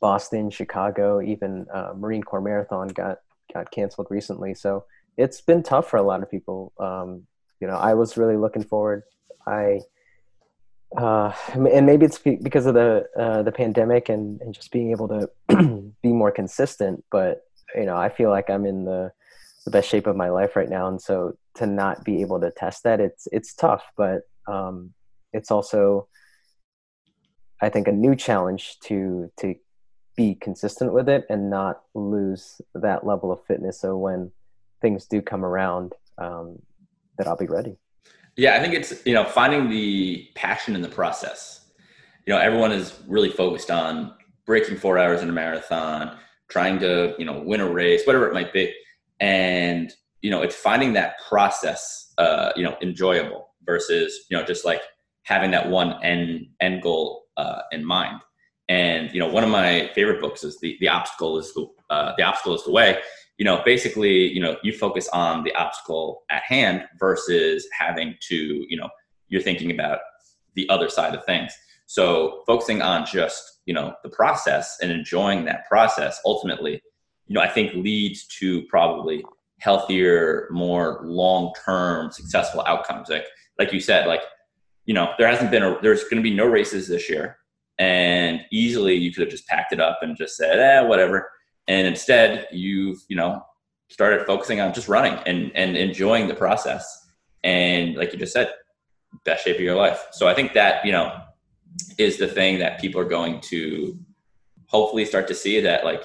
Boston, 0.00 0.50
Chicago, 0.50 1.20
even 1.20 1.66
uh, 1.72 1.92
Marine 1.96 2.22
Corps 2.22 2.40
Marathon 2.40 2.88
got 2.88 3.18
got 3.52 3.70
canceled 3.70 4.06
recently. 4.10 4.54
So 4.54 4.84
it's 5.16 5.40
been 5.40 5.62
tough 5.62 5.88
for 5.88 5.98
a 5.98 6.02
lot 6.02 6.22
of 6.22 6.30
people. 6.30 6.72
Um, 6.78 7.26
you 7.60 7.66
know, 7.66 7.76
I 7.76 7.94
was 7.94 8.16
really 8.16 8.36
looking 8.36 8.64
forward. 8.64 9.02
I 9.46 9.80
uh, 10.96 11.32
and 11.54 11.86
maybe 11.86 12.04
it's 12.04 12.18
because 12.18 12.66
of 12.66 12.74
the 12.74 13.06
uh, 13.16 13.42
the 13.42 13.52
pandemic 13.52 14.08
and, 14.08 14.40
and 14.40 14.54
just 14.54 14.70
being 14.70 14.90
able 14.90 15.08
to 15.08 15.30
be 16.02 16.12
more 16.12 16.30
consistent. 16.30 17.04
But 17.10 17.44
you 17.74 17.86
know, 17.86 17.96
I 17.96 18.08
feel 18.08 18.30
like 18.30 18.50
I'm 18.50 18.66
in 18.66 18.84
the 18.84 19.12
the 19.64 19.70
best 19.70 19.88
shape 19.88 20.06
of 20.06 20.16
my 20.16 20.28
life 20.28 20.56
right 20.56 20.68
now, 20.68 20.88
and 20.88 21.00
so 21.00 21.36
to 21.54 21.66
not 21.66 22.04
be 22.04 22.20
able 22.20 22.40
to 22.40 22.50
test 22.50 22.82
that 22.84 23.00
it's 23.00 23.28
it's 23.30 23.54
tough 23.54 23.84
but 23.96 24.22
um, 24.46 24.92
it's 25.32 25.50
also 25.50 26.08
i 27.60 27.68
think 27.68 27.86
a 27.86 27.92
new 27.92 28.16
challenge 28.16 28.78
to 28.80 29.30
to 29.38 29.54
be 30.16 30.34
consistent 30.34 30.92
with 30.92 31.08
it 31.08 31.24
and 31.30 31.50
not 31.50 31.82
lose 31.94 32.60
that 32.74 33.06
level 33.06 33.32
of 33.32 33.42
fitness. 33.46 33.80
So 33.80 33.96
when 33.96 34.30
things 34.80 35.06
do 35.06 35.22
come 35.22 35.44
around 35.44 35.94
um, 36.18 36.58
that 37.16 37.26
i'll 37.26 37.36
be 37.36 37.46
ready. 37.46 37.76
Yeah 38.36 38.56
i 38.56 38.60
think 38.60 38.74
it's 38.74 39.04
you 39.06 39.14
know 39.14 39.24
finding 39.24 39.68
the 39.68 40.28
passion 40.34 40.74
in 40.74 40.82
the 40.82 40.88
process. 40.88 41.60
You 42.26 42.34
know 42.34 42.40
everyone 42.40 42.72
is 42.72 43.00
really 43.06 43.30
focused 43.30 43.70
on 43.70 44.14
breaking 44.46 44.76
four 44.76 44.98
hours 44.98 45.22
in 45.22 45.28
a 45.28 45.32
marathon 45.32 46.18
trying 46.48 46.78
to 46.80 47.14
you 47.18 47.24
know 47.24 47.40
win 47.40 47.60
a 47.60 47.68
race 47.68 48.02
whatever 48.06 48.28
it 48.28 48.34
might 48.34 48.52
be 48.52 48.72
and 49.22 49.94
you 50.20 50.30
know 50.30 50.42
it's 50.42 50.56
finding 50.56 50.92
that 50.92 51.14
process 51.28 52.12
uh, 52.18 52.50
you 52.54 52.62
know 52.62 52.76
enjoyable 52.82 53.48
versus 53.64 54.26
you 54.28 54.36
know 54.36 54.44
just 54.44 54.66
like 54.66 54.82
having 55.22 55.52
that 55.52 55.70
one 55.70 56.02
end 56.02 56.48
end 56.60 56.82
goal 56.82 57.24
uh, 57.38 57.62
in 57.70 57.84
mind. 57.84 58.20
And 58.68 59.12
you 59.12 59.20
know 59.20 59.28
one 59.28 59.44
of 59.44 59.50
my 59.50 59.90
favorite 59.94 60.20
books 60.20 60.44
is 60.44 60.60
the 60.60 60.76
the 60.80 60.88
obstacle 60.88 61.38
is 61.38 61.54
the 61.54 61.66
uh, 61.88 62.12
the 62.18 62.24
obstacle 62.24 62.54
is 62.54 62.64
the 62.64 62.72
way. 62.72 62.98
You 63.38 63.44
know 63.44 63.62
basically 63.64 64.32
you 64.32 64.40
know 64.40 64.56
you 64.62 64.72
focus 64.72 65.08
on 65.08 65.44
the 65.44 65.54
obstacle 65.54 66.22
at 66.28 66.42
hand 66.42 66.84
versus 66.98 67.66
having 67.78 68.16
to 68.28 68.66
you 68.68 68.76
know 68.76 68.90
you're 69.28 69.42
thinking 69.42 69.70
about 69.70 70.00
the 70.54 70.68
other 70.68 70.88
side 70.88 71.14
of 71.14 71.24
things. 71.24 71.52
So 71.86 72.42
focusing 72.46 72.82
on 72.82 73.06
just 73.06 73.60
you 73.66 73.74
know 73.74 73.94
the 74.02 74.10
process 74.10 74.78
and 74.82 74.90
enjoying 74.90 75.44
that 75.44 75.68
process 75.68 76.20
ultimately 76.24 76.82
you 77.26 77.34
know 77.34 77.40
i 77.40 77.48
think 77.48 77.74
leads 77.74 78.26
to 78.26 78.62
probably 78.64 79.24
healthier, 79.62 80.48
more 80.50 81.00
long-term 81.04 82.10
successful 82.10 82.64
outcomes. 82.66 83.08
Like 83.08 83.26
like 83.58 83.72
you 83.72 83.80
said, 83.80 84.08
like 84.08 84.22
you 84.86 84.94
know, 84.94 85.12
there 85.18 85.28
hasn't 85.28 85.52
been 85.52 85.62
a 85.62 85.78
there's 85.80 86.02
going 86.04 86.16
to 86.16 86.22
be 86.22 86.34
no 86.34 86.46
races 86.46 86.88
this 86.88 87.08
year, 87.08 87.38
and 87.78 88.40
easily 88.50 88.96
you 88.96 89.12
could 89.12 89.22
have 89.22 89.30
just 89.30 89.46
packed 89.46 89.72
it 89.72 89.80
up 89.80 90.00
and 90.02 90.16
just 90.16 90.36
said, 90.36 90.58
eh, 90.58 90.86
whatever. 90.86 91.30
And 91.68 91.86
instead, 91.86 92.48
you've 92.50 92.98
you 93.08 93.16
know 93.16 93.40
started 93.88 94.26
focusing 94.26 94.60
on 94.60 94.74
just 94.74 94.88
running 94.88 95.14
and 95.26 95.52
and 95.54 95.76
enjoying 95.76 96.26
the 96.26 96.34
process. 96.34 96.84
And 97.44 97.96
like 97.96 98.12
you 98.12 98.18
just 98.18 98.32
said, 98.32 98.52
best 99.24 99.44
shape 99.44 99.56
of 99.56 99.62
your 99.62 99.76
life. 99.76 100.06
So 100.10 100.26
I 100.26 100.34
think 100.34 100.54
that 100.54 100.84
you 100.84 100.90
know 100.90 101.16
is 101.98 102.18
the 102.18 102.28
thing 102.28 102.58
that 102.58 102.80
people 102.80 103.00
are 103.00 103.08
going 103.08 103.40
to 103.40 103.96
hopefully 104.66 105.04
start 105.04 105.28
to 105.28 105.34
see 105.34 105.60
that 105.60 105.84
like 105.84 106.02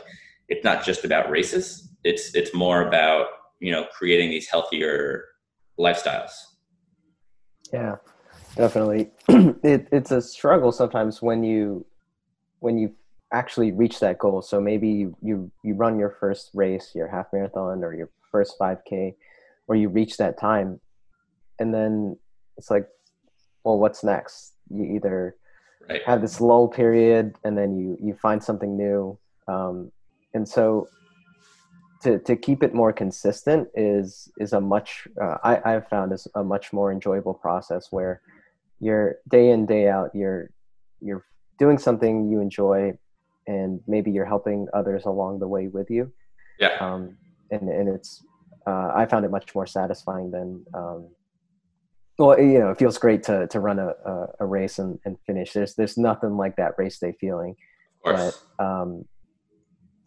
it's 0.50 0.63
not 0.63 0.86
just 0.86 1.04
about 1.04 1.30
races. 1.30 1.89
It's 2.04 2.34
it's 2.36 2.54
more 2.54 2.88
about 2.88 3.27
you 3.60 3.72
know 3.72 3.86
creating 3.92 4.30
these 4.30 4.48
healthier 4.48 5.25
lifestyles. 5.80 6.32
Yeah, 7.74 7.98
definitely. 8.56 9.12
it, 9.63 9.88
it's 9.92 10.12
a 10.12 10.22
struggle 10.22 10.72
sometimes 10.72 11.22
when 11.22 11.44
you 11.44 11.86
when 12.60 12.77
you 12.77 12.94
actually 13.34 13.72
reach 13.72 14.00
that 14.00 14.18
goal. 14.18 14.42
So 14.42 14.62
maybe 14.62 14.88
you, 14.88 15.18
you 15.22 15.51
you 15.63 15.75
run 15.75 16.00
your 16.00 16.16
first 16.20 16.51
race, 16.54 16.92
your 16.96 17.08
half 17.08 17.27
marathon 17.34 17.84
or 17.84 17.94
your 17.94 18.10
first 18.32 18.56
5k 18.60 19.16
or 19.68 19.75
you 19.75 19.89
reach 19.89 20.18
that 20.18 20.38
time 20.38 20.80
and 21.60 21.74
then 21.74 22.18
it's 22.58 22.70
like 22.70 22.88
well 23.63 23.77
what's 23.77 24.04
next? 24.04 24.54
You 24.70 24.96
either 24.96 25.36
right. 25.89 26.01
have 26.06 26.22
this 26.22 26.39
lull 26.42 26.68
period 26.68 27.36
and 27.44 27.58
then 27.58 27.75
you 27.75 27.98
you 28.01 28.13
find 28.13 28.44
something 28.44 28.77
new 28.77 29.18
um, 29.48 29.92
and 30.38 30.48
so 30.48 30.88
to 32.03 32.20
to 32.20 32.36
keep 32.36 32.63
it 32.63 32.74
more 32.74 32.94
consistent 32.94 33.67
is 33.75 34.29
is 34.38 34.53
a 34.53 34.62
much 34.62 35.08
uh, 35.22 35.38
I 35.44 35.53
I've 35.65 35.88
found 35.89 36.13
is 36.13 36.27
a 36.36 36.44
much 36.44 36.72
more 36.72 36.91
enjoyable 36.91 37.34
process 37.34 37.88
where 37.91 38.22
you're 38.79 39.17
day 39.27 39.50
in 39.50 39.65
day 39.65 39.89
out 39.89 40.12
you're 40.13 40.51
you're 41.01 41.25
doing 41.60 41.77
something 41.77 42.29
you 42.29 42.39
enjoy 42.39 42.94
and 43.48 43.82
maybe 43.88 44.12
you're 44.12 44.25
helping 44.25 44.67
others 44.74 45.06
along 45.06 45.39
the 45.39 45.48
way 45.48 45.67
with 45.67 45.89
you. 45.89 46.12
Yeah. 46.60 46.75
Um, 46.79 47.17
and 47.51 47.67
and 47.70 47.89
it's 47.89 48.24
uh, 48.67 48.91
I 48.96 49.06
found 49.06 49.25
it 49.25 49.32
much 49.32 49.56
more 49.56 49.65
satisfying 49.65 50.29
than 50.32 50.65
um, 50.74 51.08
well 52.20 52.39
you 52.39 52.60
know 52.60 52.70
it 52.70 52.77
feels 52.77 52.98
great 52.98 53.24
to 53.24 53.48
to 53.48 53.60
run 53.60 53.79
a, 53.79 53.89
a, 54.06 54.27
a, 54.41 54.46
race 54.46 54.77
and, 54.77 55.00
and 55.06 55.17
finish. 55.25 55.53
There's 55.53 55.74
there's 55.75 55.98
nothing 55.98 56.38
like 56.38 56.56
that 56.58 56.74
race 56.77 57.00
day 57.00 57.13
feeling. 57.20 57.56
But 58.03 58.63
um, 58.63 59.06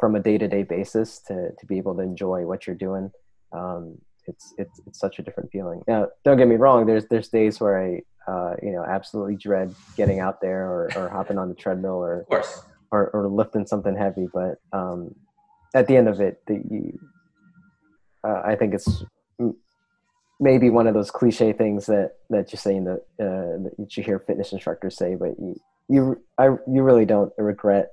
from 0.00 0.16
a 0.16 0.20
day-to-day 0.20 0.64
basis 0.64 1.20
to 1.28 1.50
to 1.58 1.66
be 1.66 1.78
able 1.78 1.94
to 1.94 2.00
enjoy 2.00 2.46
what 2.46 2.66
you're 2.66 2.76
doing. 2.76 3.10
Um, 3.52 3.98
it's 4.26 4.54
it's 4.58 4.80
it's 4.86 4.98
such 4.98 5.18
a 5.18 5.22
different 5.22 5.50
feeling. 5.52 5.82
Now 5.86 6.08
don't 6.24 6.36
get 6.38 6.48
me 6.48 6.56
wrong 6.56 6.86
there's 6.86 7.06
there's 7.06 7.28
days 7.28 7.60
where 7.60 7.78
i 7.80 8.02
uh, 8.30 8.54
you 8.62 8.70
know 8.70 8.84
absolutely 8.84 9.36
dread 9.36 9.74
getting 9.96 10.20
out 10.20 10.40
there 10.40 10.66
or, 10.66 10.90
or 10.96 11.08
hopping 11.08 11.38
on 11.38 11.48
the 11.48 11.54
treadmill 11.54 11.96
or, 11.96 12.26
or 12.90 13.10
or 13.10 13.28
lifting 13.28 13.66
something 13.66 13.96
heavy 13.96 14.28
but 14.32 14.56
um, 14.72 15.14
at 15.74 15.86
the 15.86 15.96
end 15.96 16.08
of 16.08 16.20
it 16.20 16.40
the, 16.46 16.54
you, 16.70 16.98
uh, 18.22 18.42
i 18.44 18.54
think 18.54 18.74
it's 18.74 19.04
maybe 20.38 20.70
one 20.70 20.86
of 20.86 20.94
those 20.94 21.10
cliche 21.10 21.52
things 21.52 21.86
that 21.86 22.12
that 22.28 22.52
you 22.52 22.58
say 22.58 22.76
in 22.76 22.84
the 22.84 22.94
uh, 22.94 23.70
that 23.78 23.96
you 23.96 24.02
hear 24.02 24.18
fitness 24.18 24.52
instructors 24.52 24.96
say 24.96 25.14
but 25.14 25.30
you 25.38 25.58
you 25.88 26.22
I, 26.38 26.44
you 26.44 26.82
really 26.82 27.06
don't 27.06 27.32
regret 27.36 27.90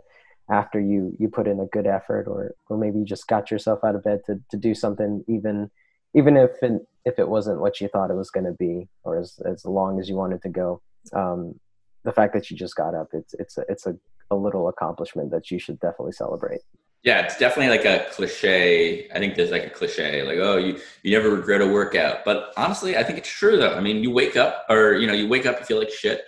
after 0.50 0.80
you 0.80 1.14
you 1.20 1.28
put 1.28 1.48
in 1.48 1.60
a 1.60 1.66
good 1.66 1.88
effort 1.88 2.28
or 2.28 2.56
or 2.70 2.78
maybe 2.78 3.00
you 3.00 3.06
just 3.06 3.28
got 3.28 3.52
yourself 3.52 3.80
out 3.84 3.96
of 3.96 4.04
bed 4.04 4.22
to, 4.26 4.40
to 4.50 4.58
do 4.58 4.74
something 4.74 5.24
even 5.28 5.70
even 6.14 6.38
if 6.38 6.52
it, 6.64 6.82
if 7.06 7.20
it 7.20 7.28
wasn't 7.28 7.60
what 7.60 7.82
you 7.82 7.88
thought 7.88 8.10
it 8.10 8.16
was 8.16 8.32
going 8.32 8.46
to 8.46 8.54
be 8.54 8.88
or 9.04 9.20
as 9.20 9.40
as 9.46 9.66
long 9.66 10.00
as 10.00 10.10
you 10.10 10.16
wanted 10.16 10.42
to 10.42 10.50
go. 10.50 10.82
Um, 11.14 11.60
the 12.04 12.12
fact 12.14 12.34
that 12.34 12.50
you 12.50 12.56
just 12.56 12.76
got 12.76 12.96
up 12.96 13.10
it's 13.12 13.34
it's 13.34 13.58
a, 13.58 13.66
it's 13.68 13.86
a, 13.86 13.96
a 14.32 14.36
little 14.36 14.70
accomplishment 14.70 15.32
that 15.32 15.52
you 15.52 15.60
should 15.60 15.80
definitely 15.80 16.14
celebrate. 16.14 16.62
Yeah 17.04 17.20
it's 17.26 17.38
definitely 17.38 17.78
like 17.78 17.86
a 17.86 18.10
cliche. 18.12 19.10
I 19.12 19.20
think 19.20 19.36
there's 19.36 19.52
like 19.52 19.66
a 19.66 19.70
cliche 19.70 20.24
like 20.24 20.38
oh 20.38 20.58
you 20.58 20.80
you 21.04 21.12
never 21.12 21.30
regret 21.30 21.62
a 21.62 21.68
workout. 21.68 22.24
But 22.24 22.54
honestly 22.56 22.96
i 22.98 23.04
think 23.04 23.18
it's 23.18 23.30
true 23.30 23.58
though. 23.58 23.76
I 23.76 23.82
mean 23.82 24.02
you 24.02 24.12
wake 24.12 24.38
up 24.38 24.66
or 24.70 24.94
you 24.94 25.08
know 25.08 25.14
you 25.14 25.28
wake 25.28 25.46
up 25.46 25.60
you 25.60 25.66
feel 25.66 25.80
like 25.80 25.90
shit. 25.90 26.22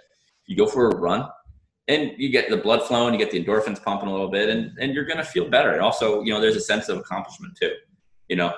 You 0.45 0.57
go 0.57 0.65
for 0.65 0.89
a 0.89 0.95
run 0.97 1.29
and 1.89 2.13
you 2.17 2.29
get 2.29 2.49
the 2.49 2.55
blood 2.55 2.83
flowing, 2.83 3.13
you 3.13 3.19
get 3.19 3.31
the 3.31 3.43
endorphins 3.43 3.83
pumping 3.83 4.07
a 4.07 4.11
little 4.11 4.29
bit, 4.29 4.47
and 4.47 4.77
and 4.79 4.93
you're 4.93 5.05
gonna 5.05 5.23
feel 5.23 5.49
better. 5.49 5.71
And 5.71 5.81
also, 5.81 6.21
you 6.21 6.31
know, 6.31 6.39
there's 6.39 6.55
a 6.55 6.61
sense 6.61 6.87
of 6.87 6.99
accomplishment 6.99 7.57
too. 7.59 7.73
You 8.29 8.37
know, 8.37 8.53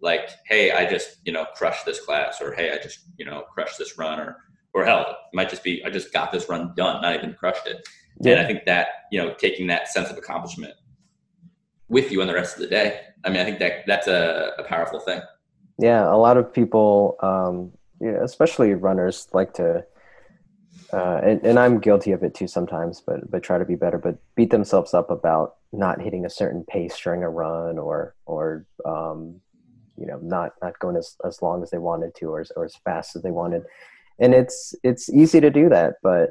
like 0.00 0.30
hey, 0.46 0.70
I 0.70 0.88
just 0.88 1.18
you 1.24 1.32
know 1.32 1.44
crushed 1.54 1.84
this 1.84 2.00
class, 2.00 2.40
or 2.40 2.54
hey, 2.54 2.72
I 2.72 2.78
just 2.78 3.00
you 3.18 3.26
know 3.26 3.42
crushed 3.52 3.76
this 3.76 3.98
run, 3.98 4.20
or 4.20 4.36
or 4.72 4.84
hell, 4.84 5.00
it 5.00 5.34
might 5.34 5.50
just 5.50 5.64
be 5.64 5.84
I 5.84 5.90
just 5.90 6.12
got 6.12 6.32
this 6.32 6.48
run 6.48 6.72
done, 6.76 7.02
not 7.02 7.14
even 7.16 7.34
crushed 7.34 7.66
it. 7.66 7.86
Yeah. 8.20 8.32
And 8.32 8.40
I 8.40 8.46
think 8.46 8.64
that 8.66 8.88
you 9.10 9.20
know 9.20 9.34
taking 9.34 9.66
that 9.66 9.88
sense 9.88 10.08
of 10.08 10.16
accomplishment 10.16 10.74
with 11.88 12.12
you 12.12 12.20
on 12.20 12.28
the 12.28 12.34
rest 12.34 12.54
of 12.54 12.62
the 12.62 12.68
day. 12.68 13.00
I 13.24 13.30
mean, 13.30 13.40
I 13.40 13.44
think 13.44 13.58
that 13.58 13.84
that's 13.86 14.06
a, 14.06 14.52
a 14.58 14.64
powerful 14.64 15.00
thing. 15.00 15.20
Yeah, 15.78 16.08
a 16.08 16.16
lot 16.16 16.36
of 16.36 16.52
people, 16.52 17.16
um, 17.20 17.72
yeah, 18.00 18.22
especially 18.22 18.74
runners, 18.74 19.28
like 19.32 19.54
to 19.54 19.84
uh, 20.92 21.20
and, 21.22 21.44
and 21.44 21.58
I'm 21.58 21.80
guilty 21.80 22.12
of 22.12 22.22
it 22.22 22.34
too 22.34 22.46
sometimes, 22.46 23.00
but 23.00 23.30
but 23.30 23.42
try 23.42 23.58
to 23.58 23.64
be 23.64 23.74
better. 23.74 23.98
But 23.98 24.18
beat 24.34 24.50
themselves 24.50 24.94
up 24.94 25.10
about 25.10 25.56
not 25.72 26.00
hitting 26.00 26.24
a 26.24 26.30
certain 26.30 26.64
pace 26.64 26.98
during 26.98 27.22
a 27.22 27.30
run, 27.30 27.78
or 27.78 28.14
or 28.26 28.66
um, 28.84 29.40
you 29.96 30.06
know 30.06 30.18
not 30.22 30.52
not 30.62 30.78
going 30.78 30.96
as, 30.96 31.16
as 31.24 31.42
long 31.42 31.62
as 31.62 31.70
they 31.70 31.78
wanted 31.78 32.14
to, 32.16 32.26
or 32.26 32.44
or 32.56 32.64
as 32.64 32.76
fast 32.76 33.16
as 33.16 33.22
they 33.22 33.30
wanted. 33.30 33.64
And 34.18 34.34
it's 34.34 34.74
it's 34.82 35.08
easy 35.10 35.40
to 35.40 35.50
do 35.50 35.68
that, 35.68 35.94
but 36.02 36.30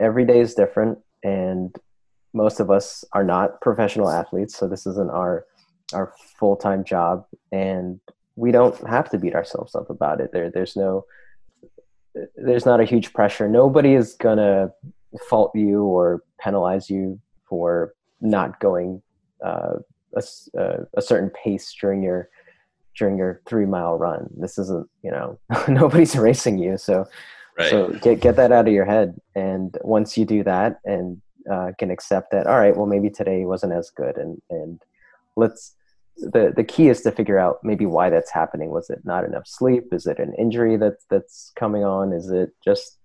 every 0.00 0.24
day 0.24 0.40
is 0.40 0.54
different, 0.54 0.98
and 1.22 1.74
most 2.32 2.58
of 2.58 2.70
us 2.70 3.04
are 3.12 3.24
not 3.24 3.60
professional 3.60 4.08
athletes, 4.08 4.56
so 4.56 4.66
this 4.66 4.86
isn't 4.86 5.10
our 5.10 5.44
our 5.92 6.12
full 6.38 6.56
time 6.56 6.84
job, 6.84 7.26
and 7.52 8.00
we 8.36 8.50
don't 8.50 8.76
have 8.88 9.10
to 9.10 9.18
beat 9.18 9.34
ourselves 9.34 9.74
up 9.74 9.90
about 9.90 10.20
it. 10.20 10.30
There 10.32 10.50
there's 10.50 10.74
no 10.74 11.04
there's 12.36 12.66
not 12.66 12.80
a 12.80 12.84
huge 12.84 13.12
pressure. 13.12 13.48
Nobody 13.48 13.94
is 13.94 14.14
gonna 14.14 14.72
fault 15.28 15.52
you 15.54 15.84
or 15.84 16.22
penalize 16.38 16.90
you 16.90 17.20
for 17.48 17.94
not 18.20 18.58
going 18.60 19.02
uh, 19.44 19.74
a, 20.14 20.22
uh, 20.58 20.84
a 20.94 21.02
certain 21.02 21.30
pace 21.30 21.74
during 21.78 22.02
your 22.02 22.28
during 22.98 23.16
your 23.16 23.40
three 23.46 23.66
mile 23.66 23.96
run. 23.96 24.28
This 24.36 24.58
isn't 24.58 24.88
you 25.02 25.10
know 25.10 25.38
nobody's 25.68 26.16
racing 26.16 26.58
you, 26.58 26.76
so 26.76 27.06
right. 27.58 27.70
so 27.70 27.88
get 28.02 28.20
get 28.20 28.36
that 28.36 28.52
out 28.52 28.68
of 28.68 28.72
your 28.72 28.84
head. 28.84 29.20
And 29.34 29.76
once 29.82 30.16
you 30.16 30.24
do 30.24 30.42
that 30.44 30.80
and 30.84 31.20
uh, 31.50 31.72
can 31.78 31.90
accept 31.90 32.30
that, 32.32 32.46
all 32.46 32.58
right, 32.58 32.76
well 32.76 32.86
maybe 32.86 33.10
today 33.10 33.44
wasn't 33.44 33.72
as 33.72 33.90
good, 33.90 34.16
and 34.16 34.40
and 34.50 34.82
let's 35.36 35.74
the 36.16 36.52
the 36.54 36.64
key 36.64 36.88
is 36.88 37.02
to 37.02 37.12
figure 37.12 37.38
out 37.38 37.58
maybe 37.62 37.86
why 37.86 38.10
that's 38.10 38.30
happening. 38.30 38.70
Was 38.70 38.90
it 38.90 39.00
not 39.04 39.24
enough 39.24 39.46
sleep? 39.46 39.92
Is 39.92 40.06
it 40.06 40.18
an 40.18 40.34
injury 40.38 40.76
that's 40.76 41.04
that's 41.08 41.52
coming 41.56 41.84
on? 41.84 42.12
Is 42.12 42.30
it 42.30 42.50
just 42.64 42.98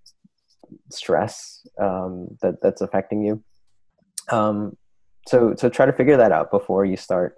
stress 0.92 1.66
um, 1.80 2.38
that 2.42 2.62
that's 2.62 2.82
affecting 2.82 3.24
you? 3.24 3.44
Um, 4.30 4.78
so 5.28 5.56
so 5.58 5.70
try 5.70 5.86
to 5.86 5.94
figure 5.94 6.18
that 6.18 6.32
out 6.32 6.52
before 6.52 6.86
you 6.86 6.98
start 6.98 7.38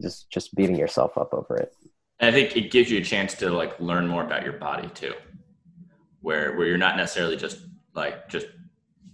just 0.00 0.30
just 0.30 0.54
beating 0.54 0.76
yourself 0.76 1.18
up 1.18 1.34
over 1.34 1.56
it. 1.56 1.72
And 2.20 2.34
I 2.34 2.38
think 2.38 2.56
it 2.56 2.70
gives 2.70 2.90
you 2.90 2.98
a 2.98 3.04
chance 3.04 3.34
to 3.34 3.50
like 3.50 3.78
learn 3.80 4.06
more 4.06 4.24
about 4.24 4.44
your 4.44 4.54
body 4.54 4.88
too, 4.94 5.14
where 6.20 6.56
where 6.56 6.66
you're 6.66 6.78
not 6.78 6.96
necessarily 6.96 7.36
just 7.36 7.58
like 7.94 8.28
just 8.28 8.46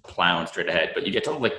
plowing 0.05 0.47
straight 0.47 0.69
ahead, 0.69 0.93
but 0.95 1.07
you 1.07 1.13
get 1.13 1.25
to 1.25 1.33
like 1.33 1.55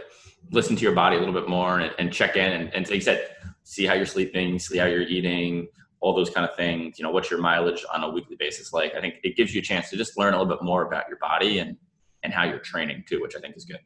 listen 0.52 0.76
to 0.76 0.84
your 0.84 0.94
body 0.94 1.16
a 1.16 1.20
little 1.20 1.34
bit 1.34 1.50
more 1.50 1.80
and, 1.80 1.94
and 2.00 2.14
check 2.14 2.36
in 2.36 2.52
and, 2.52 2.74
and 2.74 2.88
like 2.88 2.96
you 2.96 3.02
said, 3.02 3.36
see 3.70 3.86
how 3.86 3.94
you're 3.94 4.04
sleeping, 4.04 4.58
see 4.58 4.80
how 4.80 4.88
you're 4.88 5.04
eating, 5.04 5.68
all 6.00 6.16
those 6.16 6.32
kind 6.32 6.50
of 6.50 6.56
things. 6.56 6.98
You 6.98 7.04
know, 7.04 7.12
what's 7.12 7.30
your 7.30 7.40
mileage 7.40 7.86
on 7.94 8.04
a 8.04 8.10
weekly 8.10 8.36
basis 8.36 8.74
like? 8.74 8.96
I 8.96 9.00
think 9.00 9.18
it 9.24 9.38
gives 9.38 9.54
you 9.54 9.60
a 9.60 9.64
chance 9.64 9.92
to 9.92 9.96
just 9.96 10.18
learn 10.18 10.34
a 10.34 10.40
little 10.40 10.52
bit 10.52 10.64
more 10.64 10.88
about 10.88 11.08
your 11.08 11.20
body 11.20 11.60
and 11.60 11.78
and 12.24 12.34
how 12.34 12.44
you're 12.46 12.58
training 12.60 13.04
too, 13.08 13.22
which 13.22 13.36
I 13.36 13.40
think 13.40 13.56
is 13.56 13.66
good. 13.66 13.80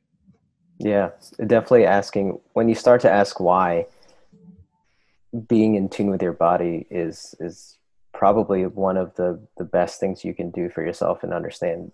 Yeah, 0.79 1.09
definitely 1.45 1.85
asking 1.85 2.39
when 2.53 2.69
you 2.69 2.75
start 2.75 3.01
to 3.01 3.11
ask 3.11 3.41
why 3.41 3.87
being 5.49 5.75
in 5.75 5.89
tune 5.89 6.09
with 6.09 6.21
your 6.21 6.33
body 6.33 6.87
is 6.89 7.35
is 7.41 7.77
probably 8.13 8.65
one 8.65 8.95
of 8.95 9.13
the 9.15 9.45
the 9.57 9.65
best 9.65 9.99
things 9.99 10.23
you 10.23 10.33
can 10.33 10.49
do 10.49 10.69
for 10.69 10.81
yourself 10.81 11.23
and 11.23 11.33
understand 11.33 11.91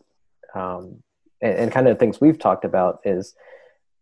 um, 0.53 1.01
and, 1.41 1.55
and 1.55 1.71
kind 1.71 1.87
of 1.87 1.97
things 1.97 2.21
we've 2.21 2.37
talked 2.37 2.65
about 2.65 2.99
is 3.03 3.33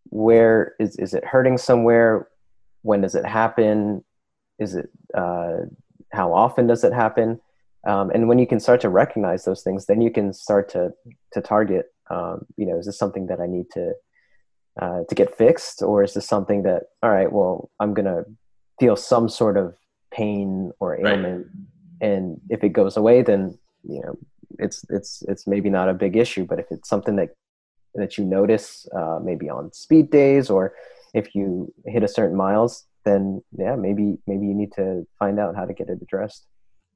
where 0.10 0.76
is 0.78 0.98
is 0.98 1.14
it 1.14 1.24
hurting 1.24 1.58
somewhere 1.58 2.28
when 2.88 3.02
does 3.02 3.16
it 3.16 3.26
happen 3.26 4.04
is 4.60 4.76
it 4.76 4.90
uh, 5.14 5.58
how 6.12 6.34
often 6.34 6.68
does 6.68 6.84
it 6.84 6.94
happen 6.94 7.40
um, 7.88 8.10
and 8.12 8.28
when 8.28 8.40
you 8.40 8.48
can 8.48 8.60
start 8.60 8.82
to 8.82 8.90
recognize 8.90 9.46
those 9.46 9.62
things 9.64 9.86
then 9.86 10.02
you 10.02 10.12
can 10.12 10.34
start 10.34 10.70
to 10.70 10.92
to 11.34 11.42
target 11.42 11.86
um, 12.10 12.46
you 12.58 12.66
know 12.66 12.78
is 12.78 12.86
this 12.86 12.98
something 12.98 13.28
that 13.28 13.40
i 13.40 13.48
need 13.48 13.68
to 13.72 13.94
uh, 14.82 15.02
to 15.10 15.16
get 15.16 15.36
fixed 15.36 15.82
or 15.82 16.04
is 16.04 16.14
this 16.14 16.28
something 16.28 16.64
that 16.64 16.84
all 17.04 17.12
right 17.12 17.32
well 17.32 17.70
i'm 17.80 17.94
gonna 17.94 18.24
feel 18.80 18.96
some 18.96 19.28
sort 19.30 19.58
of 19.58 19.76
pain 20.12 20.72
or 20.80 20.96
ailment, 20.96 21.46
right. 21.46 22.10
and 22.10 22.40
if 22.50 22.64
it 22.64 22.70
goes 22.70 22.98
away, 22.98 23.22
then 23.22 23.58
you 23.84 24.02
know 24.02 24.18
it's 24.60 24.86
it's 24.90 25.24
it's 25.28 25.48
maybe 25.48 25.70
not 25.70 25.90
a 25.90 25.94
big 25.94 26.16
issue. 26.16 26.46
But 26.46 26.60
if 26.60 26.66
it's 26.72 26.90
something 26.90 27.16
that 27.18 27.30
that 27.96 28.18
you 28.18 28.26
notice, 28.26 28.88
uh, 28.96 29.20
maybe 29.24 29.50
on 29.50 29.72
speed 29.74 30.10
days 30.12 30.50
or 30.50 30.74
if 31.14 31.36
you 31.36 31.74
hit 31.86 32.04
a 32.04 32.08
certain 32.08 32.36
miles, 32.36 32.86
then 33.06 33.42
yeah, 33.58 33.76
maybe 33.76 34.18
maybe 34.28 34.46
you 34.46 34.54
need 34.54 34.72
to 34.74 35.08
find 35.18 35.40
out 35.40 35.56
how 35.56 35.66
to 35.66 35.74
get 35.74 35.90
it 35.90 36.00
addressed. 36.02 36.46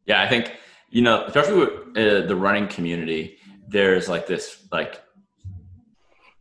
Yeah, 0.05 0.21
I 0.21 0.27
think 0.27 0.53
you 0.89 1.01
know, 1.01 1.25
especially 1.25 1.59
with 1.59 1.69
uh, 1.97 2.27
the 2.27 2.35
running 2.35 2.67
community, 2.67 3.37
there's 3.67 4.09
like 4.09 4.27
this 4.27 4.67
like 4.71 5.01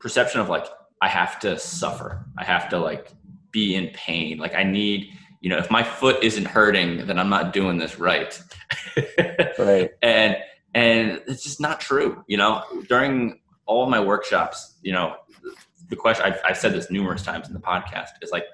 perception 0.00 0.40
of 0.40 0.48
like 0.48 0.66
I 1.00 1.08
have 1.08 1.38
to 1.40 1.58
suffer. 1.58 2.26
I 2.36 2.44
have 2.44 2.68
to 2.70 2.78
like 2.78 3.12
be 3.52 3.74
in 3.74 3.88
pain. 3.88 4.38
Like 4.38 4.54
I 4.54 4.64
need, 4.64 5.12
you 5.40 5.50
know, 5.50 5.58
if 5.58 5.70
my 5.70 5.82
foot 5.82 6.22
isn't 6.22 6.46
hurting, 6.46 7.06
then 7.06 7.18
I'm 7.18 7.30
not 7.30 7.52
doing 7.52 7.78
this 7.78 7.98
right. 7.98 8.40
right. 9.58 9.90
And 10.02 10.36
and 10.74 11.22
it's 11.26 11.42
just 11.42 11.60
not 11.60 11.80
true. 11.80 12.24
You 12.26 12.36
know, 12.36 12.64
during 12.88 13.40
all 13.66 13.84
of 13.84 13.90
my 13.90 14.00
workshops, 14.00 14.78
you 14.82 14.92
know, 14.92 15.16
the 15.90 15.96
question 15.96 16.24
I've, 16.24 16.40
I've 16.44 16.56
said 16.56 16.72
this 16.72 16.90
numerous 16.90 17.22
times 17.22 17.48
in 17.48 17.54
the 17.54 17.60
podcast 17.60 18.10
is 18.22 18.30
like, 18.30 18.44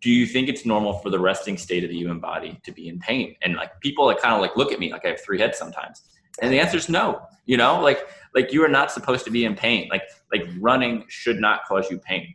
do 0.00 0.10
you 0.10 0.26
think 0.26 0.48
it's 0.48 0.64
normal 0.64 0.98
for 0.98 1.10
the 1.10 1.18
resting 1.18 1.56
state 1.56 1.82
of 1.82 1.90
the 1.90 1.96
human 1.96 2.20
body 2.20 2.60
to 2.64 2.72
be 2.72 2.88
in 2.88 2.98
pain? 2.98 3.34
And 3.42 3.56
like 3.56 3.80
people 3.80 4.06
like 4.06 4.20
kind 4.20 4.34
of 4.34 4.40
like 4.40 4.56
look 4.56 4.72
at 4.72 4.78
me 4.78 4.92
like 4.92 5.04
I 5.04 5.08
have 5.08 5.20
three 5.20 5.38
heads 5.38 5.58
sometimes. 5.58 6.02
And 6.42 6.52
the 6.52 6.60
answer 6.60 6.76
is 6.76 6.88
no. 6.88 7.22
You 7.46 7.56
know, 7.56 7.80
like 7.80 8.06
like 8.34 8.52
you 8.52 8.62
are 8.64 8.68
not 8.68 8.92
supposed 8.92 9.24
to 9.24 9.30
be 9.30 9.44
in 9.44 9.54
pain. 9.54 9.88
Like 9.90 10.02
like 10.32 10.46
running 10.60 11.04
should 11.08 11.40
not 11.40 11.64
cause 11.66 11.90
you 11.90 11.98
pain. 11.98 12.34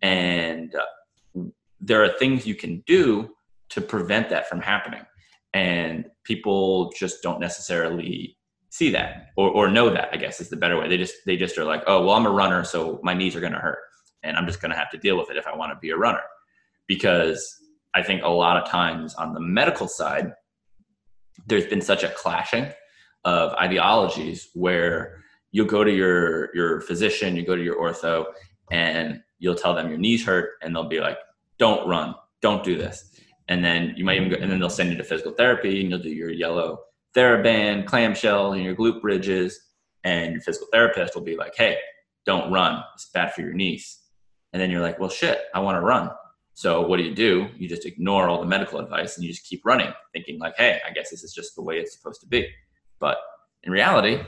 And 0.00 0.74
uh, 0.74 1.42
there 1.80 2.02
are 2.04 2.10
things 2.18 2.46
you 2.46 2.54
can 2.54 2.84
do 2.86 3.30
to 3.70 3.80
prevent 3.80 4.30
that 4.30 4.48
from 4.48 4.60
happening. 4.60 5.02
And 5.54 6.06
people 6.24 6.92
just 6.96 7.22
don't 7.22 7.40
necessarily 7.40 8.37
see 8.78 8.90
that 8.90 9.30
or, 9.36 9.50
or 9.50 9.68
know 9.68 9.90
that, 9.90 10.08
I 10.12 10.16
guess 10.16 10.40
is 10.40 10.48
the 10.48 10.56
better 10.56 10.78
way. 10.78 10.88
They 10.88 10.96
just 10.96 11.16
they 11.26 11.36
just 11.36 11.58
are 11.58 11.64
like, 11.64 11.82
oh 11.86 12.04
well 12.04 12.14
I'm 12.14 12.26
a 12.26 12.30
runner, 12.30 12.64
so 12.64 13.00
my 13.02 13.14
knees 13.14 13.34
are 13.36 13.40
gonna 13.40 13.58
hurt. 13.58 13.78
And 14.22 14.36
I'm 14.36 14.46
just 14.46 14.60
gonna 14.60 14.76
have 14.76 14.90
to 14.90 14.98
deal 14.98 15.18
with 15.18 15.30
it 15.30 15.36
if 15.36 15.46
I 15.46 15.56
want 15.56 15.72
to 15.72 15.78
be 15.78 15.90
a 15.90 15.96
runner 15.96 16.22
because 16.88 17.56
I 17.94 18.02
think 18.02 18.22
a 18.22 18.28
lot 18.28 18.56
of 18.56 18.68
times 18.68 19.14
on 19.14 19.34
the 19.34 19.40
medical 19.40 19.86
side, 19.86 20.32
there's 21.46 21.66
been 21.66 21.80
such 21.80 22.02
a 22.02 22.08
clashing 22.08 22.72
of 23.24 23.52
ideologies 23.54 24.48
where 24.54 25.22
you'll 25.52 25.66
go 25.66 25.84
to 25.84 25.92
your 25.92 26.54
your 26.54 26.80
physician, 26.80 27.36
you 27.36 27.44
go 27.44 27.56
to 27.56 27.62
your 27.62 27.80
ortho, 27.80 28.26
and 28.70 29.20
you'll 29.38 29.54
tell 29.54 29.74
them 29.74 29.88
your 29.88 29.98
knees 29.98 30.24
hurt, 30.24 30.50
and 30.62 30.74
they'll 30.74 30.88
be 30.88 31.00
like, 31.00 31.18
"Don't 31.58 31.88
run, 31.88 32.14
don't 32.40 32.64
do 32.64 32.76
this," 32.76 33.10
and 33.48 33.64
then 33.64 33.94
you 33.96 34.04
might 34.04 34.16
even 34.16 34.30
go, 34.30 34.36
and 34.36 34.50
then 34.50 34.58
they'll 34.58 34.70
send 34.70 34.90
you 34.90 34.96
to 34.96 35.04
physical 35.04 35.32
therapy, 35.32 35.80
and 35.80 35.90
you'll 35.90 35.98
do 36.00 36.10
your 36.10 36.30
yellow 36.30 36.80
TheraBand, 37.16 37.86
clamshell, 37.86 38.52
and 38.52 38.62
your 38.62 38.74
glute 38.74 39.00
bridges, 39.00 39.58
and 40.04 40.32
your 40.32 40.40
physical 40.42 40.68
therapist 40.72 41.14
will 41.14 41.22
be 41.22 41.36
like, 41.36 41.54
"Hey, 41.56 41.78
don't 42.26 42.52
run; 42.52 42.82
it's 42.94 43.10
bad 43.12 43.34
for 43.34 43.40
your 43.42 43.54
knees." 43.54 44.00
And 44.52 44.60
then 44.60 44.70
you're 44.70 44.82
like, 44.82 44.98
"Well, 44.98 45.10
shit, 45.10 45.42
I 45.54 45.60
want 45.60 45.76
to 45.76 45.80
run." 45.80 46.10
So 46.58 46.80
what 46.84 46.96
do 46.96 47.04
you 47.04 47.14
do? 47.14 47.46
You 47.56 47.68
just 47.68 47.86
ignore 47.86 48.28
all 48.28 48.40
the 48.40 48.46
medical 48.46 48.80
advice 48.80 49.16
and 49.16 49.24
you 49.24 49.30
just 49.30 49.46
keep 49.46 49.64
running, 49.64 49.92
thinking 50.12 50.40
like, 50.40 50.56
hey, 50.56 50.80
I 50.84 50.90
guess 50.92 51.08
this 51.08 51.22
is 51.22 51.32
just 51.32 51.54
the 51.54 51.62
way 51.62 51.78
it's 51.78 51.96
supposed 51.96 52.20
to 52.22 52.26
be. 52.26 52.48
But 52.98 53.18
in 53.62 53.70
reality, 53.70 54.20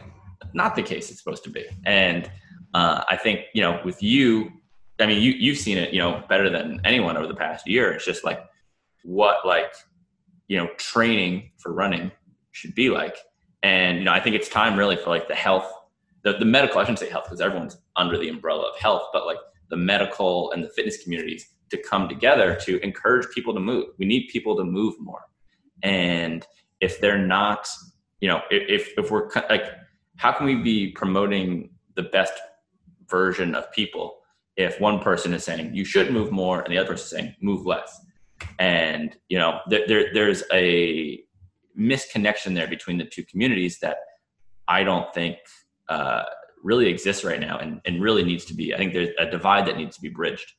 not 0.55 0.77
the 0.77 0.83
case 0.85 1.11
it's 1.11 1.19
supposed 1.19 1.43
to 1.43 1.51
be. 1.51 1.67
And 1.85 2.31
uh, 2.73 3.03
I 3.09 3.17
think, 3.17 3.47
you 3.53 3.63
know, 3.63 3.81
with 3.85 4.01
you, 4.01 4.49
I 5.01 5.07
mean, 5.07 5.21
you, 5.21 5.33
you've 5.33 5.59
seen 5.59 5.77
it, 5.77 5.93
you 5.93 5.99
know, 5.99 6.23
better 6.29 6.49
than 6.49 6.81
anyone 6.85 7.17
over 7.17 7.27
the 7.27 7.35
past 7.35 7.67
year. 7.67 7.91
It's 7.91 8.05
just 8.05 8.25
like 8.25 8.39
what 9.03 9.45
like, 9.45 9.73
you 10.47 10.57
know, 10.57 10.69
training 10.77 11.51
for 11.59 11.73
running 11.73 12.13
should 12.53 12.75
be 12.75 12.91
like. 12.91 13.17
And, 13.63 13.99
you 13.99 14.05
know, 14.05 14.13
I 14.13 14.21
think 14.21 14.37
it's 14.37 14.49
time 14.49 14.79
really 14.79 14.97
for 14.97 15.11
like 15.11 15.29
the 15.29 15.35
health, 15.35 15.71
the, 16.23 16.35
the 16.35 16.45
medical, 16.45 16.79
I 16.79 16.85
shouldn't 16.85 16.99
say 16.99 17.11
health 17.11 17.25
because 17.25 17.41
everyone's 17.41 17.77
under 17.97 18.19
the 18.19 18.29
umbrella 18.29 18.71
of 18.71 18.79
health, 18.79 19.09
but 19.13 19.27
like 19.27 19.39
the 19.69 19.77
medical 19.77 20.51
and 20.53 20.65
the 20.65 20.69
fitness 20.69 21.03
communities 21.03 21.47
to 21.71 21.79
come 21.79 22.09
together 22.09 22.57
to 22.63 22.83
encourage 22.85 23.29
people 23.35 23.55
to 23.55 23.61
move. 23.61 23.87
We 23.99 24.07
need 24.07 24.29
people 24.29 24.57
to 24.57 24.65
move 24.65 24.95
more. 24.99 25.23
And 25.83 26.47
if 26.81 27.01
they're 27.01 27.19
not, 27.19 27.69
you 28.21 28.29
know, 28.29 28.43
if 28.51 28.91
if 28.99 29.11
we're 29.11 29.31
like, 29.49 29.65
how 30.17 30.33
can 30.33 30.47
we 30.47 30.57
be 30.57 30.89
promoting 30.89 31.71
the 31.95 32.03
best 32.03 32.33
version 33.09 33.55
of 33.55 33.71
people 33.73 34.19
if 34.57 34.81
one 34.81 34.99
person 35.01 35.33
is 35.33 35.45
saying 35.45 35.75
you 35.75 35.85
should 35.85 36.11
move 36.11 36.31
more 36.31 36.61
and 36.61 36.73
the 36.73 36.79
other 36.79 36.89
person 36.89 37.05
is 37.05 37.11
saying 37.11 37.37
move 37.41 37.65
less? 37.65 37.99
And 38.59 39.17
you 39.29 39.39
know, 39.39 39.61
there, 39.69 39.87
there 39.87 40.13
there's 40.13 40.43
a 40.53 41.23
misconnection 41.81 42.55
there 42.55 42.69
between 42.69 42.99
the 42.99 43.05
two 43.05 43.25
communities 43.25 43.79
that 43.81 43.97
I 44.69 44.85
don't 44.85 45.13
think 45.15 45.39
uh, 45.89 46.25
really 46.63 46.89
exists 46.89 47.25
right 47.25 47.41
now 47.41 47.59
and, 47.59 47.81
and 47.87 48.03
really 48.03 48.23
needs 48.23 48.45
to 48.47 48.55
be. 48.55 48.75
I 48.75 48.77
think 48.77 48.93
there's 48.93 49.11
a 49.19 49.27
divide 49.27 49.67
that 49.67 49.77
needs 49.77 49.97
to 49.97 50.03
be 50.03 50.09
bridged. 50.09 50.53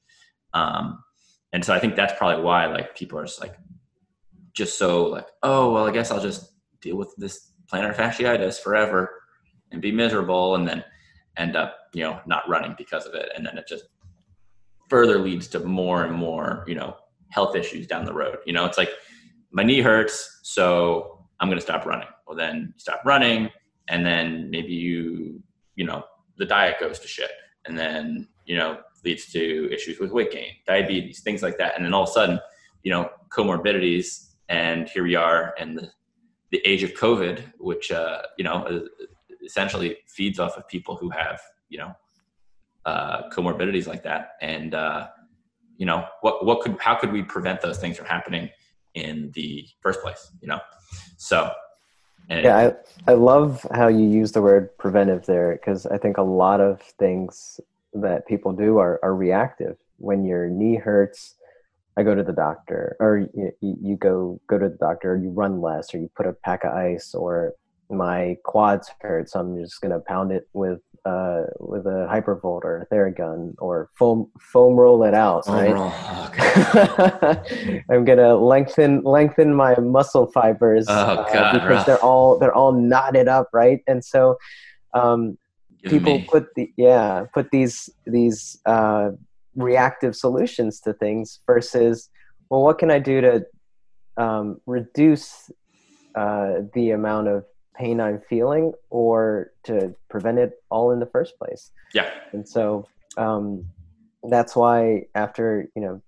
Um, 0.54 1.04
and 1.54 1.64
so 1.64 1.74
I 1.74 1.80
think 1.80 1.96
that's 1.96 2.14
probably 2.18 2.44
why 2.44 2.66
like 2.66 2.96
people 2.96 3.20
are 3.20 3.26
just 3.26 3.42
like 3.42 3.56
just 4.54 4.78
so 4.78 5.06
like, 5.06 5.28
oh 5.44 5.72
well, 5.72 5.88
I 5.88 5.92
guess 5.92 6.12
I'll 6.12 6.22
just 6.22 6.52
deal 6.82 6.98
with 6.98 7.14
this 7.18 7.52
plantar 7.72 7.96
fasciitis 7.96 8.60
forever 8.60 9.10
and 9.72 9.82
be 9.82 9.92
miserable, 9.92 10.56
and 10.56 10.68
then 10.68 10.84
end 11.38 11.56
up 11.56 11.78
you 11.94 12.04
know 12.04 12.20
not 12.26 12.48
running 12.50 12.76
because 12.78 13.06
of 13.06 13.14
it, 13.14 13.30
and 13.36 13.46
then 13.46 13.58
it 13.58 13.68
just 13.68 13.86
further 14.90 15.20
leads 15.20 15.48
to 15.50 15.60
more 15.60 16.04
and 16.04 16.14
more 16.14 16.66
you 16.68 16.76
know 16.76 16.96
health 17.30 17.56
issues 17.56 17.88
down 17.88 18.06
the 18.06 18.14
road. 18.14 18.38
You 18.46 18.54
know, 18.54 18.66
it's 18.66 18.78
like 18.78 18.92
my 19.52 19.64
knee 19.64 19.82
hurts, 19.82 20.40
so 20.44 21.11
I'm 21.42 21.50
going 21.50 21.58
to 21.58 21.64
stop 21.64 21.86
running. 21.86 22.08
Well, 22.26 22.38
then 22.38 22.74
stop 22.78 23.02
running, 23.04 23.50
and 23.90 24.06
then 24.06 24.50
maybe 24.50 24.74
you 24.74 25.44
you 25.76 25.86
know 25.86 26.06
the 26.38 26.46
diet 26.46 26.80
goes 26.80 27.00
to 27.00 27.08
shit, 27.08 27.32
and 27.66 27.78
then 27.78 28.30
you 28.46 28.58
know 28.58 28.80
leads 29.04 29.32
to 29.32 29.72
issues 29.72 30.00
with 30.00 30.12
weight 30.12 30.32
gain, 30.32 30.54
diabetes, 30.68 31.22
things 31.22 31.42
like 31.42 31.58
that. 31.58 31.76
And 31.76 31.86
then 31.86 31.94
all 31.94 32.04
of 32.04 32.10
a 32.10 32.12
sudden, 32.12 32.40
you 32.84 32.92
know, 32.92 33.10
comorbidities, 33.30 34.30
and 34.50 34.88
here 34.90 35.04
we 35.04 35.16
are 35.16 35.54
in 35.58 35.76
the, 35.76 35.90
the 36.52 36.62
age 36.66 36.84
of 36.84 36.94
COVID, 36.94 37.54
which, 37.60 37.92
uh, 37.92 38.22
you 38.38 38.44
know, 38.44 38.88
essentially 39.44 39.98
feeds 40.08 40.40
off 40.40 40.58
of 40.58 40.68
people 40.68 40.96
who 40.96 41.10
have, 41.10 41.42
you 41.70 41.80
know, 41.80 41.96
uh, 42.86 43.30
comorbidities 43.30 43.88
like 43.88 44.04
that. 44.04 44.34
And, 44.42 44.74
uh, 44.74 45.08
you 45.78 45.86
know, 45.86 46.06
what, 46.22 46.46
what 46.46 46.62
could, 46.62 46.78
how 46.80 46.96
could 46.96 47.12
we 47.12 47.24
prevent 47.24 47.62
those 47.62 47.80
things 47.80 47.98
from 47.98 48.06
happening 48.06 48.50
in 48.94 49.32
the 49.34 49.68
first 49.82 50.02
place, 50.02 50.32
you 50.42 50.48
know? 50.48 50.60
So, 51.18 51.52
yeah, 52.30 52.72
I, 53.08 53.12
I 53.12 53.16
love 53.16 53.66
how 53.74 53.88
you 53.88 54.08
use 54.08 54.32
the 54.32 54.42
word 54.42 54.78
preventive 54.78 55.26
there 55.26 55.54
because 55.54 55.86
I 55.86 55.98
think 55.98 56.18
a 56.18 56.24
lot 56.24 56.62
of 56.62 56.82
things 56.82 57.60
that 57.94 58.28
people 58.28 58.54
do 58.54 58.78
are, 58.78 59.00
are 59.04 59.16
reactive. 59.16 59.78
When 59.98 60.24
your 60.24 60.48
knee 60.48 60.78
hurts, 60.78 61.36
I 61.98 62.04
go 62.04 62.16
to 62.16 62.24
the 62.24 62.32
doctor, 62.34 62.96
or 63.00 63.28
you, 63.34 63.52
you 63.62 63.96
go 63.98 64.40
go 64.48 64.58
to 64.58 64.70
the 64.70 64.78
doctor, 64.78 65.14
or 65.14 65.18
you 65.18 65.30
run 65.30 65.62
less, 65.62 65.94
or 65.94 65.98
you 65.98 66.10
put 66.16 66.26
a 66.26 66.34
pack 66.34 66.64
of 66.64 66.72
ice, 66.72 67.14
or 67.14 67.54
my 67.90 68.38
quads 68.46 68.90
hurt, 69.02 69.30
so 69.30 69.42
I'm 69.42 69.58
just 69.62 69.82
gonna 69.82 70.00
pound 70.00 70.32
it 70.32 70.48
with 70.54 70.80
uh, 71.06 71.44
with 71.60 71.86
a 71.86 72.08
hypervolt 72.12 72.64
or 72.64 72.82
a 72.82 72.94
theragun 72.94 73.56
or 73.58 73.90
foam 73.98 74.32
foam 74.40 74.76
roll 74.76 75.04
it 75.04 75.14
out. 75.14 75.46
Foam 75.46 75.56
right? 75.56 75.74
Roll. 75.74 75.92
Okay. 76.32 77.84
I'm 77.90 78.06
gonna 78.06 78.36
lengthen 78.36 79.02
lengthen 79.04 79.54
my 79.54 79.76
muscle 79.76 80.28
fibers 80.32 80.86
oh, 80.88 80.94
uh, 80.94 81.34
God, 81.34 81.54
because 81.54 81.86
they're 81.86 82.04
all 82.04 82.40
they're 82.40 82.54
all 82.54 82.72
knotted 82.72 83.28
up, 83.28 83.50
right? 83.54 83.80
And 83.88 84.04
so 84.04 84.38
um, 84.94 85.38
people 85.88 86.20
me. 86.20 86.28
put 86.30 86.48
the 86.56 86.72
yeah 86.78 87.26
put 87.34 87.52
these 87.52 87.90
these 88.06 88.60
uh, 88.66 89.10
reactive 89.56 90.16
solutions 90.16 90.80
to 90.82 90.94
things 90.94 91.40
versus 91.48 92.10
well 92.50 92.62
what 92.62 92.78
can 92.78 92.92
i 92.92 93.00
do 93.00 93.22
to 93.22 93.46
um, 94.18 94.62
reduce 94.66 95.50
uh, 96.16 96.56
the 96.74 96.92
amount 96.92 97.28
of 97.28 97.44
pain 97.76 98.00
i'm 98.00 98.20
feeling 98.30 98.74
or 98.90 99.52
to 99.64 99.94
prevent 100.10 100.38
it 100.38 100.54
all 100.70 100.92
in 100.92 101.00
the 101.00 101.06
first 101.06 101.38
place. 101.38 101.72
Yeah. 101.94 102.10
And 102.32 102.48
so 102.48 102.88
um, 103.18 103.66
that's 104.24 104.56
why 104.56 105.06
after 105.16 105.68
you 105.76 105.82
know 105.82 106.02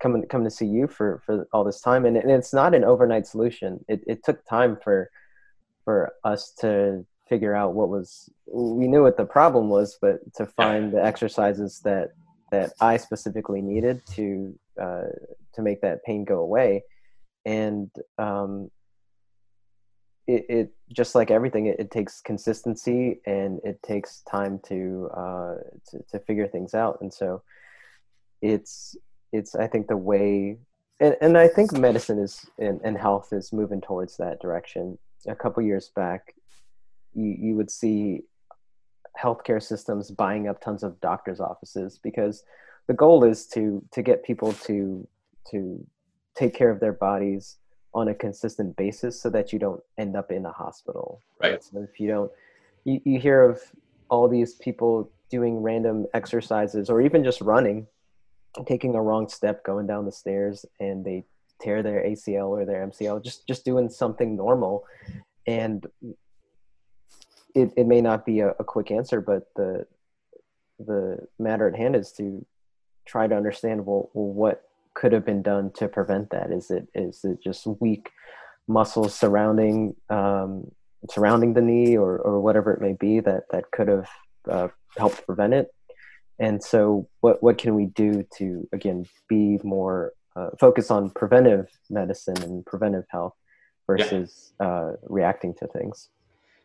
coming 0.00 0.26
coming 0.26 0.46
to 0.46 0.50
see 0.50 0.66
you 0.66 0.86
for 0.86 1.22
for 1.24 1.48
all 1.52 1.64
this 1.64 1.80
time 1.80 2.04
and, 2.04 2.16
and 2.16 2.30
it's 2.30 2.52
not 2.52 2.74
an 2.74 2.84
overnight 2.84 3.26
solution. 3.26 3.84
It, 3.88 4.02
it 4.06 4.24
took 4.24 4.44
time 4.46 4.78
for 4.82 5.10
for 5.84 6.12
us 6.24 6.52
to 6.60 7.04
figure 7.28 7.54
out 7.54 7.74
what 7.74 7.88
was 7.88 8.30
we 8.46 8.86
knew 8.86 9.02
what 9.02 9.16
the 9.16 9.24
problem 9.24 9.68
was 9.68 9.98
but 10.00 10.20
to 10.34 10.46
find 10.46 10.92
the 10.92 11.04
exercises 11.04 11.80
that 11.80 12.10
that 12.52 12.72
i 12.80 12.96
specifically 12.96 13.60
needed 13.60 14.00
to 14.06 14.56
uh, 14.80 15.02
to 15.56 15.62
make 15.62 15.80
that 15.80 16.04
pain 16.04 16.24
go 16.24 16.38
away. 16.38 16.84
And 17.44 17.90
um, 18.18 18.70
it, 20.26 20.46
it, 20.48 20.72
just 20.92 21.14
like 21.14 21.30
everything 21.30 21.66
it, 21.66 21.78
it, 21.78 21.90
takes 21.90 22.20
consistency 22.20 23.20
and 23.26 23.60
it 23.64 23.80
takes 23.82 24.22
time 24.22 24.60
to, 24.66 25.08
uh, 25.14 25.54
to 25.88 26.02
to 26.10 26.18
figure 26.20 26.48
things 26.48 26.74
out 26.74 26.98
and 27.00 27.12
so 27.12 27.42
it's 28.42 28.96
it's 29.32 29.54
i 29.54 29.66
think 29.66 29.86
the 29.86 29.96
way 29.96 30.58
and, 31.00 31.16
and 31.20 31.36
I 31.36 31.48
think 31.48 31.72
medicine 31.72 32.18
is 32.18 32.46
and, 32.58 32.80
and 32.82 32.96
health 32.96 33.32
is 33.32 33.52
moving 33.52 33.80
towards 33.80 34.16
that 34.16 34.40
direction. 34.40 34.98
A 35.28 35.34
couple 35.34 35.62
years 35.62 35.90
back, 35.94 36.34
you, 37.14 37.36
you 37.38 37.54
would 37.56 37.70
see 37.70 38.22
healthcare 39.22 39.62
systems 39.62 40.10
buying 40.10 40.48
up 40.48 40.60
tons 40.60 40.82
of 40.82 41.00
doctors' 41.00 41.40
offices 41.40 41.98
because 42.02 42.44
the 42.86 42.94
goal 42.94 43.24
is 43.24 43.46
to 43.48 43.82
to 43.92 44.02
get 44.02 44.24
people 44.24 44.52
to 44.52 45.06
to 45.50 45.84
take 46.34 46.54
care 46.54 46.70
of 46.70 46.80
their 46.80 46.92
bodies 46.92 47.56
on 47.96 48.08
a 48.08 48.14
consistent 48.14 48.76
basis 48.76 49.20
so 49.20 49.30
that 49.30 49.54
you 49.54 49.58
don't 49.58 49.80
end 49.96 50.14
up 50.16 50.30
in 50.30 50.44
a 50.44 50.52
hospital. 50.52 51.22
Right. 51.42 51.64
So 51.64 51.82
if 51.82 51.98
you 51.98 52.08
don't, 52.08 52.30
you, 52.84 53.00
you 53.04 53.18
hear 53.18 53.42
of 53.42 53.58
all 54.10 54.28
these 54.28 54.52
people 54.54 55.10
doing 55.30 55.62
random 55.62 56.06
exercises 56.12 56.90
or 56.90 57.00
even 57.00 57.24
just 57.24 57.40
running, 57.40 57.86
taking 58.66 58.94
a 58.94 59.02
wrong 59.02 59.28
step 59.28 59.64
going 59.64 59.86
down 59.86 60.04
the 60.04 60.12
stairs 60.12 60.66
and 60.78 61.06
they 61.06 61.24
tear 61.58 61.82
their 61.82 62.04
ACL 62.04 62.48
or 62.48 62.66
their 62.66 62.86
MCL, 62.86 63.24
just, 63.24 63.48
just 63.48 63.64
doing 63.64 63.88
something 63.88 64.36
normal. 64.36 64.84
And 65.46 65.86
it, 67.54 67.72
it 67.78 67.86
may 67.86 68.02
not 68.02 68.26
be 68.26 68.40
a, 68.40 68.50
a 68.58 68.64
quick 68.64 68.90
answer, 68.90 69.22
but 69.22 69.48
the, 69.56 69.86
the 70.78 71.26
matter 71.38 71.66
at 71.66 71.74
hand 71.74 71.96
is 71.96 72.12
to 72.12 72.44
try 73.06 73.26
to 73.26 73.34
understand, 73.34 73.86
well, 73.86 74.10
well 74.12 74.34
what 74.34 74.68
could 74.96 75.12
have 75.12 75.24
been 75.24 75.42
done 75.42 75.70
to 75.74 75.86
prevent 75.86 76.30
that? 76.30 76.50
Is 76.50 76.70
it 76.70 76.88
is 76.94 77.20
it 77.22 77.38
just 77.44 77.66
weak 77.80 78.10
muscles 78.66 79.14
surrounding 79.14 79.94
um, 80.10 80.72
surrounding 81.10 81.54
the 81.54 81.60
knee 81.60 81.96
or 81.96 82.18
or 82.18 82.40
whatever 82.40 82.72
it 82.72 82.80
may 82.80 82.94
be 82.94 83.20
that 83.20 83.44
that 83.52 83.70
could 83.70 83.88
have 83.88 84.08
uh, 84.50 84.68
helped 84.96 85.24
prevent 85.26 85.54
it? 85.54 85.68
And 86.40 86.64
so, 86.64 87.08
what 87.20 87.42
what 87.42 87.58
can 87.58 87.74
we 87.76 87.86
do 87.86 88.26
to 88.38 88.66
again 88.72 89.04
be 89.28 89.60
more 89.62 90.12
uh, 90.34 90.50
focus 90.58 90.90
on 90.90 91.10
preventive 91.10 91.68
medicine 91.90 92.42
and 92.42 92.64
preventive 92.64 93.04
health 93.10 93.34
versus 93.86 94.54
yeah. 94.60 94.66
uh, 94.66 94.92
reacting 95.02 95.54
to 95.54 95.66
things? 95.68 96.08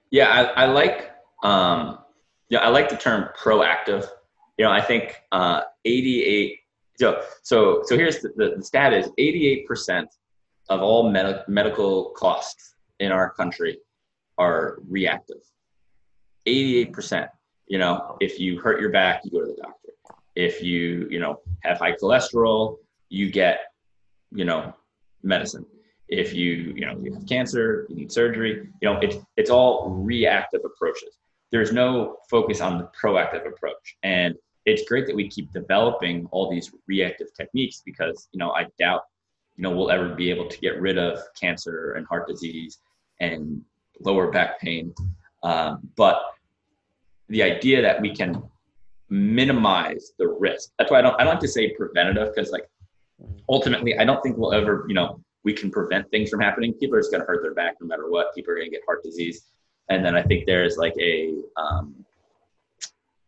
Yeah, 0.10 0.30
I, 0.30 0.64
I 0.64 0.66
like 0.68 1.12
um, 1.44 2.00
yeah 2.50 2.60
I 2.60 2.70
like 2.70 2.90
the 2.90 2.98
term 2.98 3.28
proactive. 3.38 4.08
You 4.58 4.66
know, 4.66 4.72
I 4.72 4.82
think 4.82 5.22
uh, 5.32 5.62
88 5.86 6.61
so, 7.02 7.22
so, 7.42 7.82
so 7.84 7.98
here's 7.98 8.20
the, 8.20 8.54
the, 8.58 8.64
stat 8.64 8.94
is 8.94 9.10
88% 9.20 10.06
of 10.70 10.82
all 10.82 11.10
med- 11.10 11.44
medical 11.48 12.12
costs 12.12 12.76
in 13.00 13.12
our 13.12 13.32
country 13.32 13.80
are 14.38 14.78
reactive. 14.88 15.42
88%. 16.48 17.28
You 17.66 17.80
know, 17.80 18.18
if 18.20 18.40
you 18.40 18.60
hurt 18.60 18.80
your 18.80 18.92
back, 18.92 19.22
you 19.24 19.32
go 19.32 19.42
to 19.42 19.48
the 19.48 19.60
doctor. 19.60 19.90
If 20.36 20.62
you, 20.62 21.08
you 21.10 21.20
know, 21.20 21.40
have 21.62 21.80
high 21.80 21.94
cholesterol, 21.94 22.78
you 23.10 23.32
get, 23.32 23.62
you 24.32 24.46
know, 24.46 24.72
medicine. 25.24 25.66
If 26.08 26.36
you, 26.36 26.74
you 26.76 26.86
know, 26.86 27.00
you 27.02 27.16
have 27.16 27.26
cancer, 27.26 27.88
you 27.90 27.96
need 27.96 28.12
surgery, 28.12 28.70
you 28.80 28.88
know, 28.88 29.00
it's, 29.00 29.18
it's 29.38 29.50
all 29.50 29.90
reactive 29.90 30.62
approaches. 30.66 31.18
There's 31.52 31.72
no 31.72 32.18
focus 32.30 32.62
on 32.62 32.78
the 32.78 32.90
proactive 33.02 33.48
approach. 33.48 33.98
And 34.04 34.36
it's 34.66 34.88
great 34.88 35.08
that 35.08 35.16
we 35.16 35.28
keep 35.28 35.52
developing 35.52 36.28
all 36.32 36.50
these 36.50 36.72
reactive 36.88 37.34
techniques 37.34 37.82
because 37.86 38.28
you 38.32 38.40
know 38.40 38.52
I 38.52 38.68
doubt 38.80 39.04
you 39.56 39.64
know 39.64 39.72
we'll 39.72 39.92
ever 39.92 40.10
be 40.10 40.30
able 40.30 40.48
to 40.48 40.58
get 40.60 40.80
rid 40.80 40.98
of 40.98 41.20
cancer 41.40 41.94
and 41.94 42.06
heart 42.08 42.28
disease 42.28 42.80
and 43.20 43.62
lower 44.00 44.32
back 44.32 44.60
pain, 44.60 44.94
um, 45.44 45.88
but 45.96 46.22
the 47.30 47.44
idea 47.44 47.82
that 47.82 48.02
we 48.02 48.14
can 48.14 48.42
minimize 49.10 50.14
the 50.18 50.28
risk. 50.28 50.72
That's 50.80 50.90
why 50.90 51.00
I 51.00 51.02
don't 51.02 51.16
I 51.20 51.24
don't 51.24 51.34
like 51.34 51.42
to 51.42 51.48
say 51.48 51.74
preventative 51.74 52.34
because 52.34 52.52
like 52.52 52.68
ultimately 53.50 53.98
I 53.98 54.06
don't 54.06 54.22
think 54.24 54.38
we'll 54.38 54.54
ever 54.54 54.86
you 54.88 54.96
know 54.96 55.22
we 55.44 55.54
can 55.54 55.70
prevent 55.70 56.10
things 56.12 56.30
from 56.30 56.40
happening. 56.40 56.74
People 56.74 56.96
are 56.96 57.00
just 57.00 57.12
going 57.12 57.22
to 57.22 57.28
hurt 57.28 57.42
their 57.42 57.54
back 57.54 57.76
no 57.82 57.88
matter 57.88 58.10
what. 58.10 58.34
People 58.34 58.54
are 58.54 58.56
going 58.58 58.70
to 58.70 58.72
get 58.72 58.86
heart 58.86 59.04
disease, 59.04 59.48
and 59.90 60.04
then 60.06 60.16
I 60.16 60.24
think 60.24 60.46
there's 60.46 60.78
like 60.78 60.96
a 61.00 61.34
um, 61.58 62.06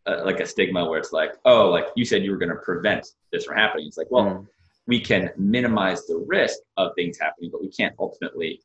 uh, 0.06 0.22
like 0.24 0.40
a 0.40 0.46
stigma 0.46 0.84
where 0.88 0.98
it's 0.98 1.12
like, 1.12 1.34
oh, 1.44 1.68
like 1.70 1.86
you 1.96 2.04
said 2.04 2.24
you 2.24 2.30
were 2.30 2.36
going 2.36 2.50
to 2.50 2.56
prevent 2.56 3.12
this 3.32 3.44
from 3.44 3.56
happening. 3.56 3.86
It's 3.86 3.96
like, 3.96 4.10
well, 4.10 4.24
mm. 4.24 4.46
we 4.86 5.00
can 5.00 5.30
minimize 5.36 6.06
the 6.06 6.24
risk 6.26 6.58
of 6.76 6.92
things 6.94 7.18
happening, 7.18 7.50
but 7.50 7.62
we 7.62 7.70
can't 7.70 7.94
ultimately 7.98 8.60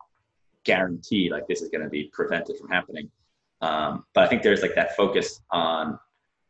guarantee 0.65 1.29
like 1.31 1.47
this 1.47 1.61
is 1.61 1.69
going 1.69 1.83
to 1.83 1.89
be 1.89 2.09
prevented 2.13 2.57
from 2.57 2.69
happening. 2.69 3.09
Um, 3.61 4.05
but 4.13 4.23
I 4.23 4.27
think 4.27 4.43
there's 4.43 4.61
like 4.61 4.75
that 4.75 4.95
focus 4.95 5.41
on, 5.51 5.99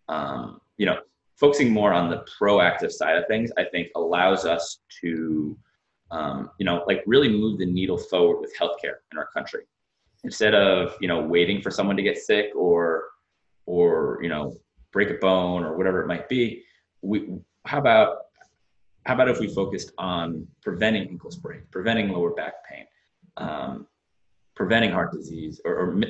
um, 0.07 0.61
you 0.77 0.85
know, 0.85 0.99
focusing 1.37 1.71
more 1.71 1.93
on 1.93 2.09
the 2.09 2.25
proactive 2.39 2.91
side 2.91 3.17
of 3.17 3.27
things. 3.27 3.51
I 3.57 3.63
think 3.63 3.89
allows 3.95 4.45
us 4.45 4.79
to, 5.01 5.57
um, 6.11 6.51
you 6.57 6.65
know, 6.65 6.83
like 6.87 7.03
really 7.05 7.29
move 7.29 7.59
the 7.59 7.65
needle 7.65 7.97
forward 7.97 8.41
with 8.41 8.53
healthcare 8.57 8.97
in 9.11 9.17
our 9.17 9.27
country 9.27 9.63
instead 10.23 10.53
of 10.53 10.95
you 10.99 11.07
know 11.07 11.21
waiting 11.21 11.61
for 11.61 11.71
someone 11.71 11.95
to 11.95 12.03
get 12.03 12.17
sick 12.17 12.55
or 12.55 13.05
or 13.65 14.19
you 14.21 14.29
know 14.29 14.53
break 14.91 15.09
a 15.09 15.15
bone 15.15 15.63
or 15.63 15.77
whatever 15.77 16.01
it 16.01 16.07
might 16.07 16.27
be, 16.29 16.63
we 17.01 17.29
how 17.65 17.79
about 17.79 18.17
how 19.05 19.13
about 19.13 19.29
if 19.29 19.39
we 19.39 19.47
focused 19.47 19.91
on 19.97 20.47
preventing 20.61 21.07
ankle 21.09 21.31
sprain, 21.31 21.61
preventing 21.71 22.09
lower 22.09 22.31
back 22.31 22.53
pain, 22.69 22.85
um, 23.37 23.87
preventing 24.55 24.91
heart 24.91 25.11
disease, 25.11 25.61
or, 25.65 25.73
or 25.75 26.01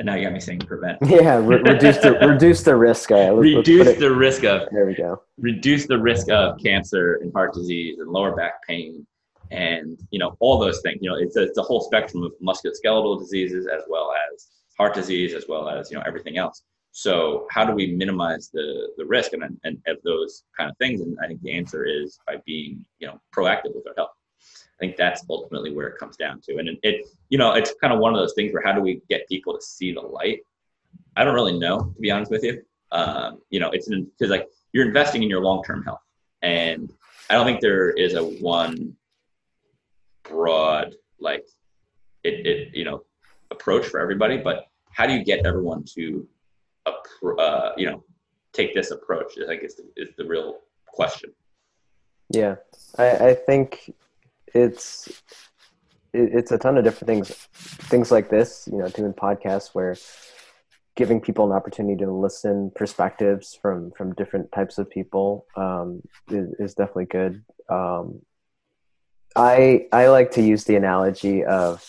now 0.00 0.14
you 0.14 0.24
got 0.24 0.32
me 0.32 0.40
saying 0.40 0.60
prevent. 0.60 0.98
Yeah, 1.06 1.36
re- 1.36 1.62
reduce 1.62 1.98
the 1.98 2.12
reduce 2.28 2.62
the 2.62 2.76
risk. 2.76 3.10
Uh, 3.10 3.32
let's, 3.32 3.56
reduce 3.56 3.86
let's 3.86 4.00
the 4.00 4.12
risk 4.12 4.44
of. 4.44 4.68
There 4.72 4.86
we 4.86 4.94
go. 4.94 5.22
Reduce 5.38 5.86
the 5.86 5.98
risk 5.98 6.28
of 6.30 6.58
cancer 6.62 7.16
and 7.22 7.32
heart 7.32 7.54
disease 7.54 7.98
and 7.98 8.10
lower 8.10 8.34
back 8.34 8.66
pain, 8.66 9.06
and 9.50 9.98
you 10.10 10.18
know 10.18 10.36
all 10.40 10.58
those 10.58 10.80
things. 10.80 10.98
You 11.00 11.10
know, 11.10 11.16
it's 11.16 11.36
a, 11.36 11.42
it's 11.42 11.58
a 11.58 11.62
whole 11.62 11.80
spectrum 11.80 12.22
of 12.22 12.32
musculoskeletal 12.42 13.18
diseases 13.20 13.66
as 13.66 13.82
well 13.88 14.12
as 14.32 14.48
heart 14.78 14.94
disease, 14.94 15.34
as 15.34 15.44
well 15.48 15.68
as 15.68 15.90
you 15.90 15.96
know 15.96 16.02
everything 16.06 16.38
else. 16.38 16.62
So 16.92 17.46
how 17.50 17.64
do 17.64 17.72
we 17.72 17.94
minimize 17.94 18.50
the 18.50 18.90
the 18.98 19.04
risk 19.04 19.32
and, 19.32 19.42
and 19.64 19.78
of 19.86 19.96
those 20.04 20.44
kind 20.56 20.70
of 20.70 20.76
things? 20.76 21.00
And 21.00 21.16
I 21.22 21.26
think 21.26 21.42
the 21.42 21.52
answer 21.52 21.84
is 21.84 22.18
by 22.26 22.36
being 22.46 22.84
you 22.98 23.08
know 23.08 23.18
proactive 23.34 23.74
with 23.74 23.86
our 23.88 23.94
health. 23.96 24.10
I 24.40 24.78
think 24.78 24.96
that's 24.96 25.24
ultimately 25.30 25.72
where 25.72 25.88
it 25.88 25.98
comes 25.98 26.16
down 26.16 26.40
to. 26.42 26.58
And 26.58 26.68
it, 26.82 27.06
you 27.28 27.38
know, 27.38 27.52
it's 27.52 27.72
kind 27.80 27.92
of 27.92 28.00
one 28.00 28.12
of 28.12 28.18
those 28.18 28.34
things 28.34 28.52
where 28.52 28.62
how 28.64 28.72
do 28.72 28.80
we 28.80 29.00
get 29.08 29.28
people 29.28 29.54
to 29.54 29.62
see 29.62 29.92
the 29.92 30.00
light? 30.00 30.40
I 31.16 31.24
don't 31.24 31.34
really 31.34 31.58
know, 31.58 31.78
to 31.78 32.00
be 32.00 32.10
honest 32.10 32.30
with 32.30 32.42
you. 32.42 32.62
Um, 32.90 33.40
you 33.50 33.60
know, 33.60 33.70
it's 33.70 33.88
because 33.88 34.30
like 34.30 34.48
you're 34.72 34.86
investing 34.86 35.22
in 35.22 35.30
your 35.30 35.42
long 35.42 35.62
term 35.64 35.82
health, 35.82 36.02
and 36.42 36.92
I 37.30 37.34
don't 37.34 37.46
think 37.46 37.60
there 37.60 37.90
is 37.90 38.14
a 38.14 38.22
one 38.22 38.94
broad 40.28 40.94
like 41.18 41.46
it, 42.24 42.46
it 42.46 42.74
you 42.74 42.84
know 42.84 43.04
approach 43.50 43.86
for 43.86 43.98
everybody. 43.98 44.36
But 44.36 44.66
how 44.90 45.06
do 45.06 45.14
you 45.14 45.24
get 45.24 45.46
everyone 45.46 45.84
to 45.94 46.26
uh, 46.86 47.70
you 47.76 47.86
know, 47.86 48.04
take 48.52 48.74
this 48.74 48.90
approach? 48.90 49.34
I 49.42 49.46
think 49.46 49.62
is 49.62 49.76
the, 49.76 49.84
is 49.96 50.10
the 50.16 50.24
real 50.24 50.58
question. 50.86 51.32
Yeah, 52.30 52.56
I, 52.98 53.10
I 53.10 53.34
think 53.34 53.94
it's 54.54 55.08
it, 56.12 56.30
it's 56.34 56.52
a 56.52 56.58
ton 56.58 56.78
of 56.78 56.84
different 56.84 57.08
things, 57.08 57.28
things 57.88 58.10
like 58.10 58.30
this. 58.30 58.68
You 58.70 58.78
know, 58.78 58.88
doing 58.88 59.12
podcasts 59.12 59.74
where 59.74 59.96
giving 60.94 61.20
people 61.20 61.46
an 61.46 61.52
opportunity 61.52 61.96
to 62.04 62.10
listen 62.10 62.70
perspectives 62.74 63.58
from 63.60 63.92
from 63.92 64.14
different 64.14 64.52
types 64.52 64.78
of 64.78 64.90
people 64.90 65.46
um, 65.56 66.02
is, 66.28 66.52
is 66.58 66.74
definitely 66.74 67.06
good. 67.06 67.44
Um, 67.68 68.20
I 69.34 69.86
I 69.92 70.08
like 70.08 70.32
to 70.32 70.42
use 70.42 70.64
the 70.64 70.76
analogy 70.76 71.44
of 71.44 71.86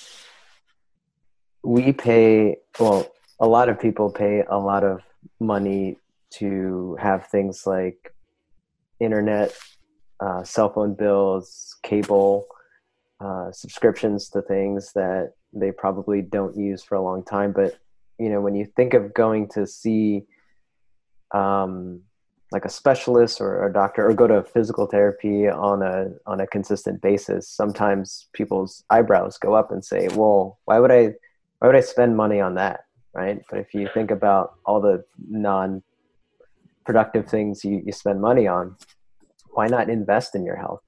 we 1.63 1.93
pay 1.93 2.57
well 2.79 3.12
a 3.39 3.47
lot 3.47 3.69
of 3.69 3.79
people 3.79 4.11
pay 4.11 4.43
a 4.47 4.57
lot 4.57 4.83
of 4.83 5.01
money 5.39 5.97
to 6.31 6.97
have 6.99 7.27
things 7.27 7.65
like 7.65 8.13
internet, 8.99 9.55
uh, 10.19 10.43
cell 10.43 10.71
phone 10.71 10.93
bills, 10.93 11.75
cable, 11.83 12.45
uh, 13.19 13.51
subscriptions 13.51 14.29
to 14.29 14.41
things 14.41 14.91
that 14.93 15.33
they 15.53 15.71
probably 15.71 16.21
don't 16.21 16.55
use 16.57 16.83
for 16.83 16.95
a 16.95 17.01
long 17.01 17.23
time. 17.23 17.51
But 17.51 17.77
you 18.19 18.29
know, 18.29 18.41
when 18.41 18.55
you 18.55 18.65
think 18.65 18.93
of 18.93 19.13
going 19.13 19.49
to 19.49 19.65
see 19.65 20.23
um, 21.33 22.01
like 22.51 22.65
a 22.65 22.69
specialist 22.69 23.41
or 23.41 23.65
a 23.65 23.73
doctor, 23.73 24.07
or 24.07 24.13
go 24.13 24.27
to 24.27 24.43
physical 24.43 24.85
therapy 24.85 25.47
on 25.47 25.81
a 25.81 26.11
on 26.25 26.39
a 26.39 26.47
consistent 26.47 27.01
basis, 27.01 27.47
sometimes 27.49 28.27
people's 28.33 28.83
eyebrows 28.89 29.37
go 29.37 29.53
up 29.53 29.71
and 29.71 29.83
say, 29.83 30.07
"Well, 30.15 30.59
why 30.65 30.79
would 30.79 30.91
I? 30.91 31.13
Why 31.59 31.67
would 31.67 31.75
I 31.75 31.81
spend 31.81 32.15
money 32.15 32.39
on 32.39 32.55
that?" 32.55 32.81
Right? 33.13 33.41
But 33.49 33.59
if 33.59 33.73
you 33.73 33.89
think 33.93 34.11
about 34.11 34.55
all 34.65 34.81
the 34.81 35.03
non 35.19 35.83
productive 36.85 37.27
things 37.27 37.63
you, 37.63 37.81
you 37.85 37.91
spend 37.91 38.21
money 38.21 38.47
on, 38.47 38.75
why 39.51 39.67
not 39.67 39.89
invest 39.89 40.35
in 40.35 40.45
your 40.45 40.55
health? 40.55 40.81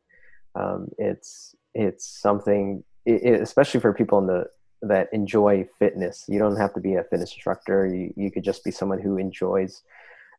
Um, 0.56 0.90
it's 0.98 1.56
it's 1.74 2.06
something, 2.06 2.84
it, 3.06 3.42
especially 3.42 3.80
for 3.80 3.94
people 3.94 4.20
in 4.20 4.28
the 4.28 4.46
that 4.82 5.10
enjoy 5.12 5.68
fitness. 5.80 6.26
You 6.28 6.40
don't 6.40 6.56
have 6.58 6.74
to 6.74 6.80
be 6.80 6.96
a 6.96 7.04
fitness 7.04 7.34
instructor. 7.34 7.88
You 7.88 8.14
you 8.16 8.32
could 8.32 8.44
just 8.44 8.64
be 8.64 8.72
someone 8.72 9.00
who 9.00 9.18
enjoys 9.18 9.82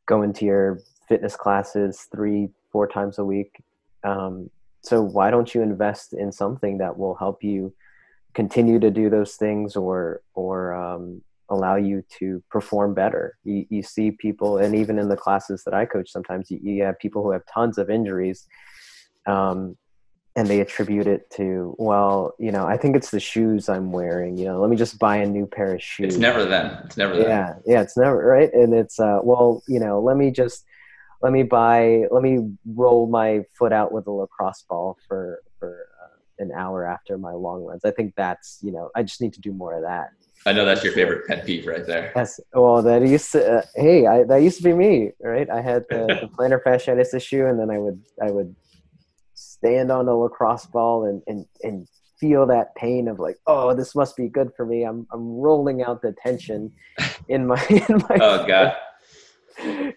going 0.07 0.33
to 0.35 0.44
your 0.44 0.81
fitness 1.09 1.37
classes 1.37 2.09
three 2.12 2.49
four 2.72 2.87
times 2.87 3.18
a 3.18 3.25
week. 3.25 3.62
Um, 4.05 4.51
so 4.83 5.03
why 5.03 5.31
don't 5.31 5.55
you 5.55 5.62
invest 5.62 6.12
in 6.12 6.31
something 6.31 6.79
that 6.79 6.96
will 6.96 7.14
help 7.16 7.42
you 7.42 7.75
continue 8.35 8.79
to 8.79 8.90
do 8.90 9.11
those 9.11 9.35
things 9.35 9.77
or 9.77 10.22
or 10.35 10.75
um, 10.75 11.22
allow 11.48 11.76
you 11.76 12.04
to 12.18 12.42
perform 12.50 12.94
better. 12.94 13.37
You, 13.44 13.66
you 13.70 13.82
see 13.82 14.11
people 14.11 14.59
and 14.59 14.74
even 14.74 14.98
in 14.98 15.09
the 15.09 15.16
classes 15.16 15.62
that 15.64 15.74
i 15.74 15.85
coach 15.85 16.11
sometimes 16.11 16.50
you, 16.50 16.59
you 16.62 16.82
have 16.82 16.98
people 16.98 17.22
who 17.22 17.30
have 17.30 17.42
tons 17.52 17.78
of 17.78 17.90
injuries 17.90 18.46
um, 19.26 19.76
and 20.37 20.46
they 20.48 20.61
attribute 20.61 21.06
it 21.06 21.30
to 21.30 21.74
well 21.78 22.35
you 22.38 22.52
know 22.52 22.66
i 22.66 22.76
think 22.76 22.94
it's 22.94 23.11
the 23.11 23.20
shoes 23.20 23.68
i'm 23.68 23.90
wearing 23.90 24.37
you 24.37 24.44
know 24.44 24.61
let 24.61 24.70
me 24.70 24.76
just 24.76 24.98
buy 24.98 25.16
a 25.16 25.26
new 25.26 25.46
pair 25.46 25.74
of 25.74 25.82
shoes. 25.82 26.14
It's 26.14 26.18
never 26.18 26.44
them. 26.44 26.78
It's 26.85 26.96
never 26.96 27.16
them. 27.16 27.28
Yeah 27.28 27.54
yeah 27.66 27.80
it's 27.80 27.96
never 27.96 28.18
right? 28.18 28.52
And 28.52 28.74
it's 28.74 29.00
uh 29.00 29.20
well 29.22 29.62
you 29.66 29.80
know 29.80 30.00
let 30.00 30.16
me 30.16 30.30
just 30.30 30.64
let 31.22 31.32
me 31.32 31.42
buy 31.42 32.04
let 32.11 32.22
me 32.22 32.50
roll 32.66 33.09
my 33.09 33.42
foot 33.59 33.72
out 33.72 33.92
with 33.92 34.06
a 34.06 34.11
lacrosse 34.11 34.64
ball 34.68 34.98
for 35.09 35.42
for 35.59 35.87
uh, 36.02 36.44
an 36.44 36.52
hour 36.52 36.87
after 36.87 37.16
my 37.16 37.32
long 37.32 37.64
runs. 37.64 37.85
I 37.85 37.90
think 37.90 38.14
that's 38.16 38.59
you 38.62 38.72
know 38.72 38.90
i 38.94 39.02
just 39.02 39.20
need 39.22 39.32
to 39.32 39.40
do 39.40 39.52
more 39.52 39.74
of 39.74 39.82
that 39.82 40.11
I 40.46 40.52
know 40.52 40.64
that's 40.64 40.85
your 40.85 40.92
favorite 40.92 41.26
pet 41.26 41.44
peeve 41.44 41.66
right 41.66 41.85
there. 41.85 42.12
Yes. 42.14 42.40
Well, 42.54 42.80
that 42.82 43.02
used 43.02 43.32
to. 43.32 43.59
Uh, 43.59 43.62
hey, 43.74 44.06
I, 44.06 44.22
that 44.24 44.42
used 44.42 44.59
to 44.59 44.62
be 44.62 44.72
me, 44.72 45.11
right? 45.20 45.50
I 45.50 45.61
had 45.61 45.85
the, 45.90 46.06
the 46.06 46.28
plantar 46.38 46.62
fasciitis 46.62 47.14
issue, 47.14 47.46
and 47.46 47.59
then 47.59 47.70
I 47.70 47.78
would 47.78 48.00
I 48.22 48.30
would 48.30 48.54
stand 49.35 49.90
on 49.90 50.09
a 50.09 50.14
lacrosse 50.14 50.66
ball 50.66 51.04
and, 51.04 51.22
and, 51.26 51.46
and 51.62 51.88
feel 52.18 52.46
that 52.46 52.74
pain 52.74 53.09
of 53.09 53.18
like, 53.18 53.37
oh, 53.46 53.74
this 53.74 53.94
must 53.94 54.16
be 54.16 54.28
good 54.28 54.50
for 54.56 54.64
me. 54.64 54.85
I'm 54.85 55.06
I'm 55.12 55.26
rolling 55.37 55.82
out 55.82 56.00
the 56.00 56.14
tension 56.22 56.72
in 57.28 57.46
my 57.46 57.62
in 57.68 58.02
my 58.09 58.18
oh 58.20 58.46
god 58.46 58.76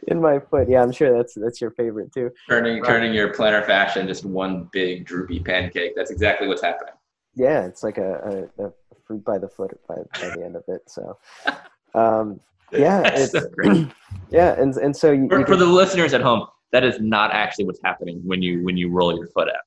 in 0.07 0.21
my 0.21 0.39
foot. 0.39 0.69
Yeah, 0.69 0.81
I'm 0.81 0.91
sure 0.91 1.15
that's 1.15 1.33
that's 1.35 1.62
your 1.62 1.71
favorite 1.71 2.13
too. 2.13 2.31
Turning 2.47 2.83
turning 2.83 3.13
your 3.13 3.33
plantar 3.33 3.65
fascia 3.65 3.99
into 3.99 4.12
just 4.12 4.25
one 4.25 4.69
big 4.71 5.05
droopy 5.05 5.39
pancake. 5.39 5.93
That's 5.95 6.12
exactly 6.12 6.47
what's 6.47 6.62
happening. 6.62 6.93
Yeah, 7.35 7.65
it's 7.65 7.83
like 7.83 7.97
a, 7.97 8.49
a, 8.57 8.65
a 8.65 8.71
fruit 9.09 9.25
by 9.25 9.39
the 9.39 9.49
foot 9.49 9.71
by, 9.87 9.95
by 10.13 10.35
the 10.35 10.45
end 10.45 10.55
of 10.55 10.63
it. 10.67 10.83
So. 10.87 11.17
Um, 11.95 12.39
yeah, 12.71 13.01
it's 13.15 13.31
so 13.31 13.49
yeah, 14.29 14.53
and 14.61 14.75
and 14.75 14.95
so 14.95 15.11
you, 15.11 15.27
for, 15.27 15.39
you 15.39 15.45
for 15.47 15.55
the 15.55 15.65
listeners 15.65 16.13
at 16.13 16.21
home, 16.21 16.45
that 16.71 16.83
is 16.83 16.99
not 16.99 17.31
actually 17.31 17.65
what's 17.65 17.79
happening 17.83 18.21
when 18.25 18.43
you 18.43 18.63
when 18.63 18.77
you 18.77 18.91
roll 18.91 19.15
your 19.17 19.25
foot 19.25 19.47
out. 19.47 19.63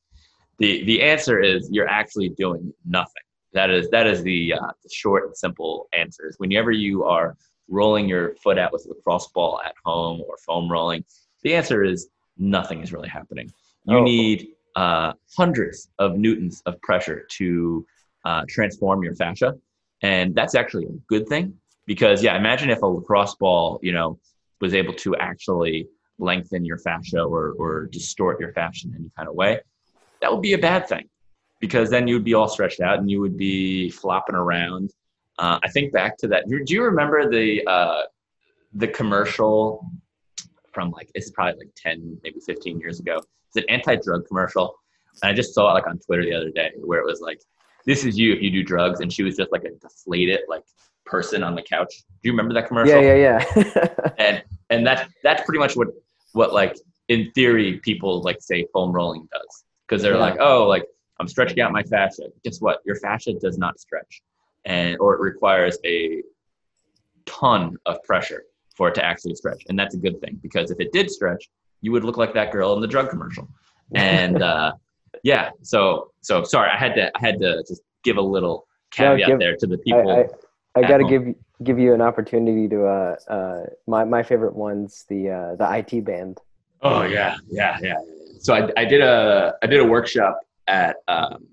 The 0.58 0.84
the 0.84 1.02
answer 1.02 1.40
is 1.40 1.68
you're 1.72 1.88
actually 1.88 2.28
doing 2.28 2.72
nothing. 2.86 3.24
That 3.54 3.70
is 3.70 3.90
that 3.90 4.06
is 4.06 4.22
the, 4.22 4.54
uh, 4.54 4.70
the 4.84 4.88
short 4.88 5.26
and 5.26 5.36
simple 5.36 5.88
answer. 5.92 6.28
Is 6.28 6.36
whenever 6.38 6.70
you 6.70 7.02
are 7.02 7.36
rolling 7.68 8.08
your 8.08 8.36
foot 8.36 8.56
out 8.56 8.72
with 8.72 8.86
a 8.86 8.90
lacrosse 8.90 9.26
ball 9.34 9.60
at 9.64 9.74
home 9.84 10.20
or 10.20 10.36
foam 10.38 10.70
rolling, 10.70 11.04
the 11.42 11.56
answer 11.56 11.82
is 11.82 12.08
nothing 12.38 12.82
is 12.82 12.92
really 12.92 13.08
happening. 13.08 13.50
You 13.86 13.98
oh. 13.98 14.04
need 14.04 14.50
uh, 14.76 15.14
hundreds 15.36 15.88
of 15.98 16.16
newtons 16.16 16.62
of 16.66 16.80
pressure 16.82 17.26
to 17.32 17.84
uh, 18.24 18.44
transform 18.48 19.02
your 19.02 19.14
fascia, 19.14 19.54
and 20.02 20.34
that's 20.34 20.54
actually 20.54 20.86
a 20.86 20.92
good 21.08 21.28
thing 21.28 21.54
because 21.86 22.22
yeah, 22.22 22.36
imagine 22.36 22.70
if 22.70 22.82
a 22.82 22.86
lacrosse 22.86 23.34
ball, 23.36 23.78
you 23.82 23.92
know, 23.92 24.18
was 24.60 24.74
able 24.74 24.94
to 24.94 25.16
actually 25.16 25.88
lengthen 26.18 26.64
your 26.64 26.78
fascia 26.78 27.20
or, 27.20 27.52
or 27.58 27.86
distort 27.86 28.38
your 28.40 28.52
fascia 28.52 28.86
in 28.88 28.94
any 28.94 29.10
kind 29.16 29.28
of 29.28 29.34
way, 29.34 29.60
that 30.20 30.32
would 30.32 30.42
be 30.42 30.52
a 30.52 30.58
bad 30.58 30.86
thing 30.86 31.08
because 31.60 31.90
then 31.90 32.06
you 32.06 32.14
would 32.14 32.24
be 32.24 32.34
all 32.34 32.48
stretched 32.48 32.80
out 32.80 32.98
and 32.98 33.10
you 33.10 33.20
would 33.20 33.36
be 33.36 33.90
flopping 33.90 34.34
around. 34.34 34.90
Uh, 35.38 35.58
I 35.62 35.68
think 35.68 35.92
back 35.92 36.16
to 36.18 36.28
that. 36.28 36.44
Do 36.48 36.74
you 36.74 36.82
remember 36.82 37.28
the 37.28 37.66
uh, 37.66 38.02
the 38.74 38.88
commercial 38.88 39.84
from 40.72 40.90
like 40.90 41.10
it's 41.14 41.30
probably 41.30 41.58
like 41.58 41.72
ten, 41.76 42.18
maybe 42.22 42.40
fifteen 42.40 42.78
years 42.78 43.00
ago? 43.00 43.22
It's 43.48 43.56
an 43.56 43.64
anti-drug 43.68 44.26
commercial, 44.28 44.74
and 45.22 45.30
I 45.30 45.34
just 45.34 45.54
saw 45.54 45.70
it 45.70 45.74
like 45.74 45.86
on 45.86 45.98
Twitter 45.98 46.24
the 46.24 46.34
other 46.34 46.50
day 46.50 46.72
where 46.76 47.00
it 47.00 47.06
was 47.06 47.20
like, 47.20 47.40
"This 47.86 48.04
is 48.04 48.18
you 48.18 48.32
if 48.32 48.42
you 48.42 48.50
do 48.50 48.62
drugs," 48.62 49.00
and 49.00 49.12
she 49.12 49.22
was 49.22 49.36
just 49.36 49.52
like 49.52 49.64
a 49.64 49.70
deflated 49.70 50.40
like 50.48 50.62
person 51.04 51.42
on 51.42 51.54
the 51.54 51.62
couch. 51.62 52.04
Do 52.22 52.28
you 52.28 52.32
remember 52.32 52.54
that 52.54 52.68
commercial? 52.68 53.00
Yeah, 53.00 53.14
yeah, 53.14 53.44
yeah. 53.56 53.88
and 54.18 54.42
and 54.70 54.86
that's 54.86 55.10
that's 55.22 55.42
pretty 55.44 55.58
much 55.58 55.76
what 55.76 55.88
what 56.32 56.52
like 56.52 56.76
in 57.08 57.30
theory 57.32 57.78
people 57.78 58.22
like 58.22 58.40
say 58.40 58.66
foam 58.72 58.92
rolling 58.92 59.28
does 59.32 59.64
because 59.86 60.02
they're 60.02 60.14
yeah. 60.14 60.20
like 60.20 60.36
oh 60.40 60.66
like 60.66 60.84
i'm 61.20 61.28
stretching 61.28 61.60
out 61.60 61.72
my 61.72 61.82
fascia 61.82 62.24
guess 62.44 62.60
what 62.60 62.80
your 62.84 62.96
fascia 62.96 63.32
does 63.34 63.58
not 63.58 63.78
stretch 63.78 64.22
and 64.64 64.98
or 64.98 65.14
it 65.14 65.20
requires 65.20 65.78
a 65.84 66.22
ton 67.26 67.76
of 67.86 68.02
pressure 68.04 68.44
for 68.76 68.88
it 68.88 68.94
to 68.94 69.04
actually 69.04 69.34
stretch 69.34 69.62
and 69.68 69.78
that's 69.78 69.94
a 69.94 69.98
good 69.98 70.20
thing 70.20 70.38
because 70.42 70.70
if 70.70 70.80
it 70.80 70.92
did 70.92 71.10
stretch 71.10 71.50
you 71.80 71.92
would 71.92 72.04
look 72.04 72.16
like 72.16 72.32
that 72.32 72.52
girl 72.52 72.72
in 72.74 72.80
the 72.80 72.86
drug 72.86 73.10
commercial 73.10 73.48
and 73.94 74.42
uh, 74.50 74.72
yeah 75.22 75.50
so 75.62 76.10
so 76.20 76.42
sorry 76.42 76.70
i 76.70 76.76
had 76.76 76.94
to 76.94 77.10
i 77.16 77.20
had 77.20 77.38
to 77.38 77.62
just 77.68 77.82
give 78.02 78.16
a 78.16 78.22
little 78.22 78.66
caveat 78.90 79.18
no, 79.18 79.26
give, 79.26 79.38
there 79.38 79.56
to 79.56 79.66
the 79.66 79.78
people 79.78 80.10
I, 80.10 80.80
I, 80.80 80.84
I 80.84 80.88
got 80.88 80.98
to 80.98 81.04
give 81.04 81.34
give 81.62 81.78
you 81.78 81.94
an 81.94 82.00
opportunity 82.00 82.68
to 82.68 82.86
uh, 82.86 83.16
uh, 83.28 83.66
my 83.86 84.04
my 84.04 84.22
favorite 84.22 84.54
one's 84.54 85.04
the 85.08 85.30
uh, 85.30 85.56
the 85.56 85.76
IT 85.78 86.04
band. 86.04 86.38
Oh 86.82 87.02
yeah, 87.02 87.36
yeah, 87.48 87.78
yeah. 87.80 87.98
So 88.40 88.54
I, 88.54 88.70
I 88.76 88.84
did 88.84 89.00
a 89.00 89.54
I 89.62 89.66
did 89.66 89.80
a 89.80 89.84
workshop 89.84 90.40
at 90.66 90.96
um, 91.08 91.46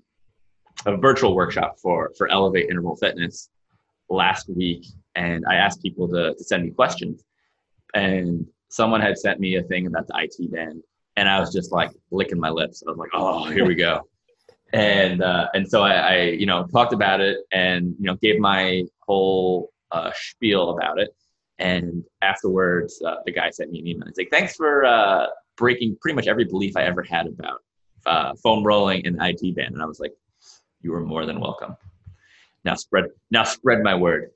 a 0.86 0.96
virtual 0.96 1.34
workshop 1.34 1.78
for 1.78 2.12
for 2.16 2.28
Elevate 2.28 2.68
Interval 2.68 2.96
Fitness 2.96 3.50
last 4.08 4.48
week, 4.48 4.86
and 5.14 5.44
I 5.48 5.56
asked 5.56 5.82
people 5.82 6.08
to, 6.08 6.34
to 6.34 6.44
send 6.44 6.64
me 6.64 6.70
questions, 6.70 7.24
and 7.94 8.46
someone 8.68 9.00
had 9.00 9.18
sent 9.18 9.40
me 9.40 9.56
a 9.56 9.62
thing 9.62 9.86
about 9.86 10.06
the 10.06 10.14
IT 10.18 10.50
band, 10.50 10.82
and 11.16 11.28
I 11.28 11.40
was 11.40 11.52
just 11.52 11.72
like 11.72 11.90
licking 12.10 12.40
my 12.40 12.50
lips. 12.50 12.82
I 12.86 12.90
was 12.90 12.98
like, 12.98 13.10
oh, 13.12 13.44
here 13.44 13.66
we 13.66 13.74
go. 13.74 14.02
and 14.72 15.22
uh, 15.22 15.48
and 15.54 15.68
so 15.68 15.82
I, 15.82 15.92
I, 15.92 16.20
you 16.22 16.46
know 16.46 16.66
talked 16.66 16.92
about 16.92 17.20
it 17.20 17.38
and 17.52 17.94
you 17.98 18.06
know 18.06 18.14
gave 18.16 18.38
my 18.38 18.84
whole 19.00 19.72
uh, 19.90 20.10
spiel 20.14 20.70
about 20.70 21.00
it. 21.00 21.10
And 21.58 22.04
afterwards, 22.22 23.02
uh, 23.04 23.16
the 23.26 23.32
guy 23.32 23.50
sent 23.50 23.70
me 23.70 23.80
an 23.80 23.86
email. 23.86 24.06
He's 24.06 24.16
like, 24.16 24.30
"Thanks 24.30 24.54
for 24.54 24.84
uh, 24.84 25.26
breaking 25.56 25.98
pretty 26.00 26.14
much 26.14 26.26
every 26.26 26.44
belief 26.44 26.76
I 26.76 26.84
ever 26.84 27.02
had 27.02 27.26
about 27.26 27.60
uh, 28.06 28.34
foam 28.42 28.64
rolling 28.64 29.06
and 29.06 29.18
IT 29.20 29.56
band." 29.56 29.74
And 29.74 29.82
I 29.82 29.86
was 29.86 30.00
like, 30.00 30.12
"You 30.80 30.94
are 30.94 31.00
more 31.00 31.26
than 31.26 31.40
welcome." 31.40 31.76
Now 32.64 32.74
spread 32.74 33.06
now 33.30 33.44
spread 33.44 33.82
my 33.82 33.94
word. 33.94 34.30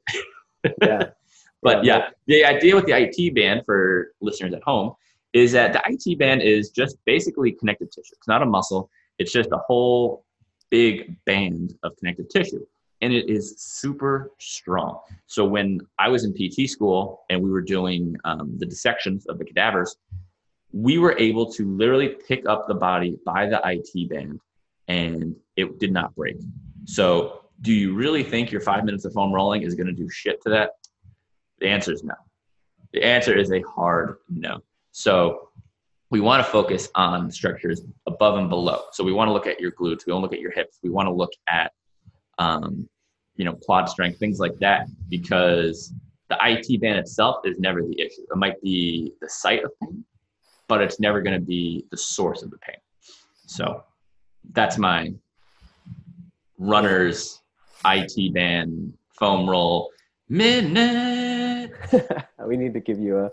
yeah. 0.82 1.04
but 1.62 1.84
yeah, 1.84 1.96
yeah, 1.96 2.10
the 2.26 2.44
idea 2.44 2.74
with 2.74 2.86
the 2.86 2.92
IT 2.94 3.34
band 3.34 3.62
for 3.64 4.12
listeners 4.20 4.52
at 4.52 4.62
home 4.62 4.94
is 5.34 5.52
that 5.52 5.74
the 5.74 5.82
IT 5.86 6.18
band 6.18 6.40
is 6.40 6.70
just 6.70 6.96
basically 7.04 7.52
connective 7.52 7.90
tissue. 7.90 8.14
It's 8.16 8.28
not 8.28 8.42
a 8.42 8.46
muscle. 8.46 8.88
It's 9.18 9.32
just 9.32 9.50
a 9.52 9.58
whole 9.58 10.24
big 10.70 11.16
band 11.26 11.74
of 11.82 11.94
connective 11.98 12.28
tissue 12.30 12.64
and 13.04 13.12
it 13.12 13.28
is 13.28 13.54
super 13.58 14.32
strong. 14.38 14.98
So 15.26 15.44
when 15.44 15.80
I 15.98 16.08
was 16.08 16.24
in 16.24 16.32
PT 16.32 16.70
school 16.70 17.20
and 17.28 17.42
we 17.42 17.50
were 17.50 17.60
doing 17.60 18.16
um, 18.24 18.56
the 18.58 18.64
dissections 18.64 19.26
of 19.26 19.38
the 19.38 19.44
cadavers, 19.44 19.96
we 20.72 20.96
were 20.96 21.14
able 21.18 21.52
to 21.52 21.70
literally 21.76 22.16
pick 22.26 22.48
up 22.48 22.66
the 22.66 22.74
body 22.74 23.18
by 23.26 23.46
the 23.46 23.60
IT 23.64 24.08
band 24.08 24.40
and 24.88 25.36
it 25.56 25.78
did 25.78 25.92
not 25.92 26.14
break. 26.14 26.36
So 26.86 27.40
do 27.60 27.74
you 27.74 27.94
really 27.94 28.22
think 28.22 28.50
your 28.50 28.62
five 28.62 28.84
minutes 28.84 29.04
of 29.04 29.12
foam 29.12 29.32
rolling 29.32 29.62
is 29.62 29.74
going 29.74 29.86
to 29.88 29.92
do 29.92 30.08
shit 30.08 30.42
to 30.42 30.48
that? 30.50 30.70
The 31.58 31.68
answer 31.68 31.92
is 31.92 32.02
no. 32.04 32.14
The 32.94 33.04
answer 33.04 33.36
is 33.36 33.52
a 33.52 33.60
hard 33.62 34.16
no. 34.30 34.62
So 34.96 35.48
we 36.10 36.20
want 36.20 36.44
to 36.44 36.50
focus 36.50 36.88
on 36.94 37.28
structures 37.28 37.82
above 38.06 38.38
and 38.38 38.48
below. 38.48 38.82
So 38.92 39.02
we 39.02 39.12
want 39.12 39.26
to 39.26 39.32
look 39.32 39.48
at 39.48 39.58
your 39.60 39.72
glutes. 39.72 40.06
We 40.06 40.12
want 40.12 40.22
to 40.22 40.26
look 40.26 40.32
at 40.32 40.38
your 40.38 40.52
hips. 40.52 40.78
We 40.84 40.90
want 40.90 41.08
to 41.08 41.12
look 41.12 41.32
at 41.48 41.72
um, 42.38 42.88
you 43.34 43.44
know, 43.44 43.54
quad 43.54 43.88
strength, 43.88 44.20
things 44.20 44.38
like 44.38 44.56
that, 44.60 44.86
because 45.08 45.92
the 46.28 46.38
IT 46.42 46.80
band 46.80 46.98
itself 46.98 47.38
is 47.44 47.58
never 47.58 47.82
the 47.82 48.00
issue. 48.00 48.22
It 48.22 48.36
might 48.36 48.60
be 48.62 49.12
the 49.20 49.28
site 49.28 49.64
of 49.64 49.72
pain, 49.82 50.04
but 50.68 50.80
it's 50.80 51.00
never 51.00 51.20
going 51.22 51.38
to 51.38 51.44
be 51.44 51.86
the 51.90 51.96
source 51.96 52.42
of 52.44 52.52
the 52.52 52.58
pain. 52.58 52.76
So 53.46 53.82
that's 54.52 54.78
my 54.78 55.12
runner's 56.56 57.42
IT 57.84 58.32
band 58.32 58.92
foam 59.18 59.50
roll 59.50 59.90
minute. 60.28 61.23
we 62.46 62.56
need 62.56 62.74
to 62.74 62.80
give 62.80 62.98
you 62.98 63.18
a 63.18 63.30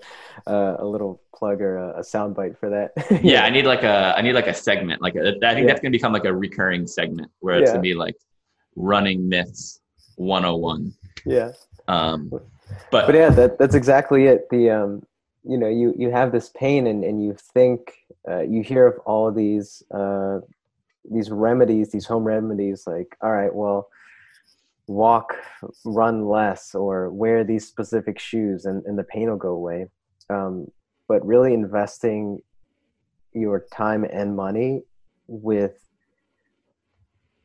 a, 0.47 0.77
a 0.79 0.85
little 0.85 1.21
plug 1.35 1.61
or 1.61 1.77
a, 1.77 1.99
a 1.99 2.03
sound 2.03 2.35
bite 2.35 2.57
for 2.57 2.69
that. 2.69 2.91
yeah, 3.23 3.43
I 3.43 3.49
need 3.49 3.65
like 3.65 3.83
a 3.83 4.13
I 4.17 4.21
need 4.21 4.33
like 4.33 4.47
a 4.47 4.53
segment. 4.53 5.01
Like 5.01 5.15
a, 5.15 5.29
I 5.29 5.31
think 5.31 5.41
yeah. 5.43 5.65
that's 5.67 5.79
gonna 5.79 5.91
become 5.91 6.13
like 6.13 6.25
a 6.25 6.33
recurring 6.33 6.87
segment 6.87 7.31
where 7.39 7.57
it's 7.57 7.67
yeah. 7.67 7.73
gonna 7.73 7.81
be 7.81 7.93
like 7.93 8.15
running 8.75 9.27
myths 9.27 9.79
101 10.15 10.93
yeah 11.25 11.51
um 11.87 12.29
but 12.29 13.05
but 13.05 13.15
yeah 13.15 13.29
that 13.29 13.57
that's 13.57 13.75
exactly 13.75 14.27
it 14.27 14.49
the 14.49 14.69
um 14.69 15.05
you 15.43 15.57
know 15.57 15.67
you 15.67 15.93
you 15.97 16.11
have 16.11 16.31
this 16.31 16.49
pain 16.49 16.87
and 16.87 17.03
and 17.03 17.23
you 17.23 17.35
think 17.53 17.93
uh, 18.29 18.41
you 18.41 18.61
hear 18.61 18.85
of 18.85 18.97
all 18.99 19.27
of 19.27 19.35
these 19.35 19.83
uh 19.91 20.39
these 21.09 21.31
remedies 21.31 21.91
these 21.91 22.05
home 22.05 22.23
remedies 22.23 22.85
like 22.85 23.17
all 23.21 23.31
right 23.31 23.53
well 23.53 23.89
walk 24.87 25.35
run 25.85 26.27
less 26.27 26.75
or 26.75 27.09
wear 27.11 27.43
these 27.43 27.67
specific 27.67 28.19
shoes 28.19 28.65
and, 28.65 28.83
and 28.85 28.97
the 28.97 29.03
pain 29.03 29.29
will 29.29 29.37
go 29.37 29.49
away 29.49 29.85
um, 30.29 30.67
but 31.07 31.25
really 31.25 31.53
investing 31.53 32.39
your 33.33 33.65
time 33.71 34.03
and 34.03 34.35
money 34.35 34.81
with 35.27 35.77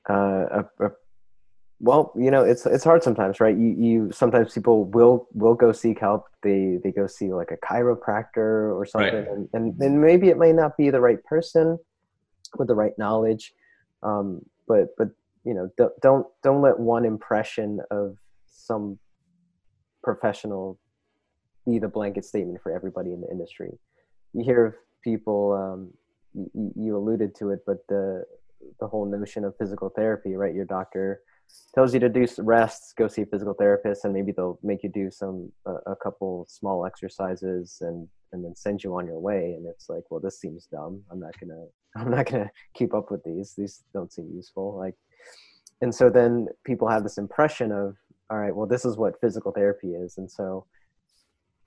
uh, 0.08 0.46
a, 0.50 0.84
a, 0.84 0.90
well, 1.80 2.12
you 2.16 2.30
know, 2.30 2.42
it's 2.42 2.64
it's 2.64 2.84
hard 2.84 3.02
sometimes, 3.02 3.38
right? 3.40 3.56
You 3.56 3.74
you 3.78 4.12
sometimes 4.12 4.54
people 4.54 4.84
will 4.84 5.28
will 5.34 5.54
go 5.54 5.72
seek 5.72 5.98
help. 5.98 6.24
They 6.42 6.78
they 6.82 6.90
go 6.90 7.06
see 7.06 7.32
like 7.32 7.50
a 7.50 7.56
chiropractor 7.58 8.74
or 8.74 8.86
something, 8.86 9.14
right. 9.14 9.28
and, 9.28 9.48
and 9.52 9.80
and 9.80 10.00
maybe 10.00 10.28
it 10.28 10.38
may 10.38 10.52
not 10.52 10.76
be 10.76 10.90
the 10.90 11.00
right 11.00 11.22
person 11.24 11.78
with 12.56 12.68
the 12.68 12.74
right 12.74 12.96
knowledge, 12.98 13.52
um, 14.02 14.40
but 14.66 14.88
but 14.96 15.08
you 15.46 15.54
know, 15.54 15.70
don't 15.78 15.92
don't 16.02 16.26
don't 16.42 16.60
let 16.60 16.78
one 16.78 17.04
impression 17.04 17.78
of 17.92 18.16
some 18.46 18.98
professional 20.02 20.78
be 21.64 21.78
the 21.78 21.88
blanket 21.88 22.24
statement 22.24 22.60
for 22.62 22.72
everybody 22.72 23.12
in 23.12 23.20
the 23.20 23.30
industry. 23.30 23.78
You 24.32 24.44
hear 24.44 24.66
of 24.66 24.74
people, 25.02 25.52
um, 25.52 25.92
you, 26.34 26.72
you 26.74 26.96
alluded 26.96 27.34
to 27.36 27.50
it, 27.50 27.60
but 27.64 27.78
the 27.88 28.24
the 28.80 28.88
whole 28.88 29.06
notion 29.06 29.44
of 29.44 29.56
physical 29.56 29.88
therapy, 29.88 30.34
right? 30.34 30.52
Your 30.52 30.64
doctor 30.64 31.20
tells 31.76 31.94
you 31.94 32.00
to 32.00 32.08
do 32.08 32.26
rests, 32.38 32.92
go 32.98 33.06
see 33.06 33.22
a 33.22 33.26
physical 33.26 33.54
therapist, 33.54 34.04
and 34.04 34.12
maybe 34.12 34.32
they'll 34.32 34.58
make 34.64 34.82
you 34.82 34.90
do 34.90 35.12
some 35.12 35.52
a, 35.64 35.92
a 35.92 35.96
couple 35.96 36.44
small 36.48 36.84
exercises 36.84 37.78
and 37.82 38.08
and 38.32 38.44
then 38.44 38.56
send 38.56 38.82
you 38.82 38.96
on 38.96 39.06
your 39.06 39.20
way. 39.20 39.54
And 39.56 39.64
it's 39.64 39.88
like, 39.88 40.02
well, 40.10 40.18
this 40.18 40.40
seems 40.40 40.66
dumb. 40.66 41.02
I'm 41.08 41.20
not 41.20 41.38
gonna 41.38 41.66
I'm 41.96 42.10
not 42.10 42.26
gonna 42.26 42.50
keep 42.74 42.94
up 42.94 43.12
with 43.12 43.22
these. 43.22 43.54
These 43.56 43.84
don't 43.94 44.12
seem 44.12 44.28
useful. 44.34 44.76
Like, 44.76 44.96
and 45.80 45.94
so 45.94 46.10
then 46.10 46.48
people 46.64 46.88
have 46.88 47.02
this 47.02 47.18
impression 47.18 47.72
of, 47.72 47.96
all 48.30 48.38
right, 48.38 48.54
well, 48.54 48.66
this 48.66 48.84
is 48.84 48.96
what 48.96 49.20
physical 49.20 49.52
therapy 49.52 49.94
is, 49.94 50.18
and 50.18 50.30
so 50.30 50.66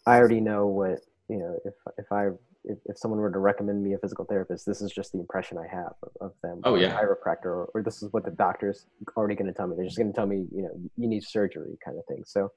I 0.05 0.17
already 0.17 0.41
know 0.41 0.67
what 0.67 0.99
you 1.29 1.37
know 1.37 1.57
if 1.65 1.73
if 1.97 2.11
I 2.11 2.29
if, 2.65 2.77
if 2.85 2.97
someone 2.97 3.19
were 3.19 3.31
to 3.31 3.39
recommend 3.39 3.83
me 3.83 3.93
a 3.93 3.97
physical 3.97 4.25
therapist, 4.25 4.65
this 4.65 4.81
is 4.81 4.91
just 4.91 5.13
the 5.13 5.19
impression 5.19 5.57
I 5.57 5.67
have 5.67 5.93
of, 6.03 6.11
of 6.21 6.33
them. 6.43 6.61
Oh 6.63 6.75
yeah, 6.75 6.99
chiropractor, 6.99 7.45
or, 7.45 7.69
or 7.73 7.83
this 7.83 8.01
is 8.01 8.11
what 8.11 8.25
the 8.25 8.31
doctor's 8.31 8.85
already 9.15 9.35
going 9.35 9.47
to 9.47 9.53
tell 9.53 9.67
me. 9.67 9.75
They're 9.75 9.85
just 9.85 9.97
going 9.97 10.11
to 10.11 10.15
tell 10.15 10.27
me, 10.27 10.45
you 10.53 10.63
know, 10.63 10.71
you 10.97 11.07
need 11.07 11.23
surgery, 11.23 11.77
kind 11.83 11.97
of 11.97 12.05
thing. 12.05 12.23
So, 12.25 12.51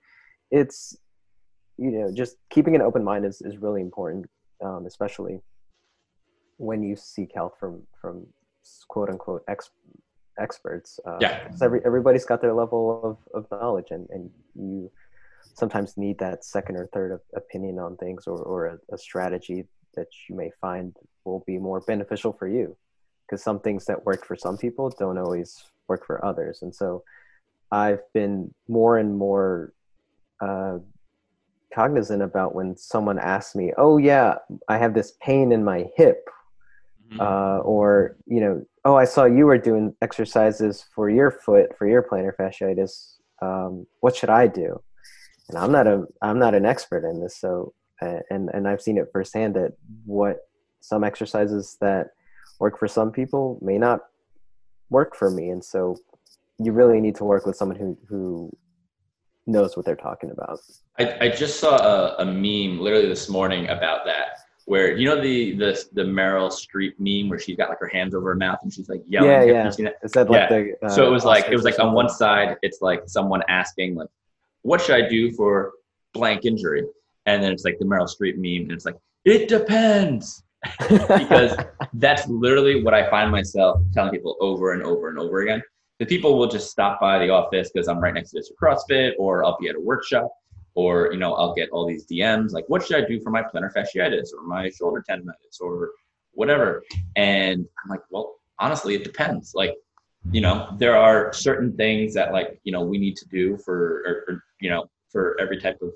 it's 0.50 0.96
you 1.78 1.90
know, 1.90 2.12
just 2.12 2.36
keeping 2.50 2.74
an 2.74 2.82
open 2.82 3.04
mind 3.04 3.24
is 3.24 3.40
is 3.42 3.58
really 3.58 3.80
important, 3.80 4.26
um, 4.64 4.86
especially 4.86 5.40
when 6.56 6.82
you 6.82 6.96
seek 6.96 7.30
help 7.34 7.58
from 7.58 7.82
from 8.00 8.26
quote 8.88 9.08
unquote 9.08 9.42
ex, 9.48 9.70
experts. 10.38 10.98
Uh, 11.06 11.18
yeah, 11.20 11.48
every 11.60 11.80
everybody's 11.84 12.24
got 12.24 12.40
their 12.40 12.54
level 12.54 13.00
of 13.02 13.18
of 13.34 13.50
knowledge, 13.50 13.90
and 13.90 14.08
and 14.10 14.30
you 14.54 14.90
sometimes 15.54 15.96
need 15.96 16.18
that 16.18 16.44
second 16.44 16.76
or 16.76 16.86
third 16.92 17.20
opinion 17.36 17.78
on 17.78 17.96
things 17.96 18.26
or, 18.26 18.38
or 18.38 18.66
a, 18.66 18.78
a 18.94 18.98
strategy 18.98 19.66
that 19.94 20.08
you 20.28 20.34
may 20.34 20.50
find 20.60 20.96
will 21.24 21.44
be 21.46 21.58
more 21.58 21.80
beneficial 21.80 22.32
for 22.32 22.48
you 22.48 22.76
because 23.26 23.42
some 23.42 23.60
things 23.60 23.84
that 23.84 24.04
work 24.04 24.26
for 24.26 24.36
some 24.36 24.56
people 24.56 24.90
don't 24.98 25.18
always 25.18 25.64
work 25.88 26.06
for 26.06 26.24
others 26.24 26.62
and 26.62 26.74
so 26.74 27.02
i've 27.70 28.00
been 28.12 28.52
more 28.68 28.98
and 28.98 29.16
more 29.16 29.72
uh, 30.40 30.78
cognizant 31.72 32.22
about 32.22 32.54
when 32.54 32.76
someone 32.76 33.18
asks 33.18 33.54
me 33.54 33.72
oh 33.76 33.98
yeah 33.98 34.34
i 34.68 34.78
have 34.78 34.94
this 34.94 35.12
pain 35.20 35.52
in 35.52 35.62
my 35.62 35.86
hip 35.96 36.28
mm-hmm. 37.10 37.20
uh, 37.20 37.58
or 37.58 38.16
you 38.26 38.40
know 38.40 38.64
oh 38.84 38.96
i 38.96 39.04
saw 39.04 39.24
you 39.24 39.46
were 39.46 39.58
doing 39.58 39.94
exercises 40.02 40.84
for 40.94 41.08
your 41.08 41.30
foot 41.30 41.76
for 41.76 41.86
your 41.86 42.02
plantar 42.02 42.34
fasciitis. 42.36 43.16
Um, 43.40 43.86
what 44.00 44.14
should 44.14 44.30
i 44.30 44.46
do? 44.46 44.80
And 45.48 45.58
i'm 45.58 45.72
not 45.72 45.86
a 45.86 46.04
i'm 46.22 46.38
not 46.38 46.54
an 46.54 46.66
expert 46.66 47.04
in 47.08 47.20
this 47.20 47.36
so 47.36 47.74
and 48.30 48.50
and 48.52 48.68
I've 48.68 48.80
seen 48.80 48.98
it 48.98 49.08
firsthand 49.12 49.54
that 49.54 49.72
what 50.04 50.38
some 50.80 51.04
exercises 51.04 51.76
that 51.80 52.08
work 52.58 52.78
for 52.78 52.88
some 52.88 53.10
people 53.10 53.58
may 53.62 53.78
not 53.78 54.00
work 54.90 55.16
for 55.16 55.30
me, 55.30 55.50
and 55.50 55.64
so 55.64 55.96
you 56.58 56.72
really 56.72 57.00
need 57.00 57.14
to 57.16 57.24
work 57.24 57.46
with 57.46 57.56
someone 57.56 57.78
who 57.78 57.98
who 58.08 58.50
knows 59.46 59.76
what 59.76 59.84
they're 59.84 59.96
talking 59.96 60.30
about. 60.30 60.58
I, 60.98 61.26
I 61.26 61.28
just 61.28 61.58
saw 61.58 61.76
a, 61.76 62.22
a 62.22 62.24
meme 62.24 62.80
literally 62.80 63.08
this 63.08 63.28
morning 63.28 63.68
about 63.68 64.04
that 64.04 64.38
where 64.66 64.96
you 64.96 65.06
know 65.06 65.20
the 65.20 65.56
the 65.56 65.84
the 65.92 66.02
Meryl 66.02 66.50
Streep 66.50 66.92
meme 66.98 67.28
where 67.28 67.38
she's 67.38 67.56
got 67.56 67.68
like 67.68 67.80
her 67.80 67.88
hands 67.88 68.14
over 68.14 68.30
her 68.30 68.36
mouth 68.36 68.58
and 68.62 68.72
she's 68.72 68.88
like 68.88 69.02
yelling. 69.06 69.30
Yeah, 69.30 69.42
yeah. 69.42 69.70
That? 69.70 69.94
Is 70.02 70.12
that 70.12 70.30
like 70.30 70.50
yeah. 70.50 70.62
the? 70.80 70.86
Uh, 70.86 70.88
so 70.88 71.06
it 71.06 71.10
was 71.10 71.24
like 71.24 71.46
it 71.48 71.56
was 71.56 71.64
like 71.64 71.78
on 71.78 71.92
one 71.92 72.08
side 72.08 72.56
it's 72.62 72.80
like 72.80 73.02
someone 73.06 73.42
asking 73.48 73.94
like, 73.94 74.08
"What 74.62 74.80
should 74.80 74.94
I 74.94 75.08
do 75.08 75.32
for 75.32 75.72
blank 76.12 76.44
injury?" 76.44 76.84
and 77.26 77.42
then 77.42 77.52
it's 77.52 77.64
like 77.64 77.78
the 77.78 77.84
Meryl 77.84 78.08
Streep 78.08 78.36
meme, 78.36 78.68
and 78.68 78.72
it's 78.72 78.84
like 78.84 78.96
it 79.24 79.48
depends 79.48 80.42
because 80.88 81.56
that's 81.94 82.26
literally 82.28 82.82
what 82.82 82.94
I 82.94 83.08
find 83.10 83.30
myself 83.30 83.80
telling 83.92 84.12
people 84.12 84.36
over 84.40 84.72
and 84.72 84.82
over 84.82 85.08
and 85.08 85.18
over 85.18 85.40
again. 85.42 85.62
The 85.98 86.06
people 86.06 86.36
will 86.36 86.48
just 86.48 86.70
stop 86.70 87.00
by 87.00 87.18
the 87.18 87.30
office 87.30 87.70
because 87.72 87.86
I'm 87.86 88.00
right 88.00 88.14
next 88.14 88.30
to 88.30 88.38
this 88.38 88.50
CrossFit, 88.60 89.12
or 89.18 89.44
I'll 89.44 89.58
be 89.60 89.68
at 89.68 89.76
a 89.76 89.80
workshop, 89.80 90.32
or 90.74 91.12
you 91.12 91.18
know 91.18 91.34
I'll 91.34 91.54
get 91.54 91.70
all 91.70 91.86
these 91.86 92.06
DMs 92.06 92.52
like, 92.52 92.64
"What 92.68 92.84
should 92.84 93.02
I 93.02 93.06
do 93.06 93.20
for 93.20 93.30
my 93.30 93.42
plantar 93.42 93.72
fasciitis 93.72 94.28
or 94.36 94.42
my 94.42 94.70
shoulder 94.70 95.04
tendonitis 95.08 95.60
or 95.60 95.90
whatever?" 96.32 96.82
And 97.16 97.66
I'm 97.82 97.90
like, 97.90 98.02
"Well, 98.10 98.36
honestly, 98.58 98.94
it 98.94 99.04
depends. 99.04 99.54
Like, 99.54 99.74
you 100.30 100.40
know, 100.40 100.74
there 100.78 100.96
are 100.96 101.32
certain 101.32 101.76
things 101.76 102.14
that 102.14 102.32
like 102.32 102.60
you 102.64 102.72
know 102.72 102.82
we 102.82 102.98
need 102.98 103.16
to 103.16 103.28
do 103.28 103.56
for 103.58 104.02
or, 104.06 104.24
or 104.28 104.44
you 104.60 104.70
know 104.70 104.88
for 105.10 105.36
every 105.40 105.60
type 105.60 105.80
of 105.82 105.92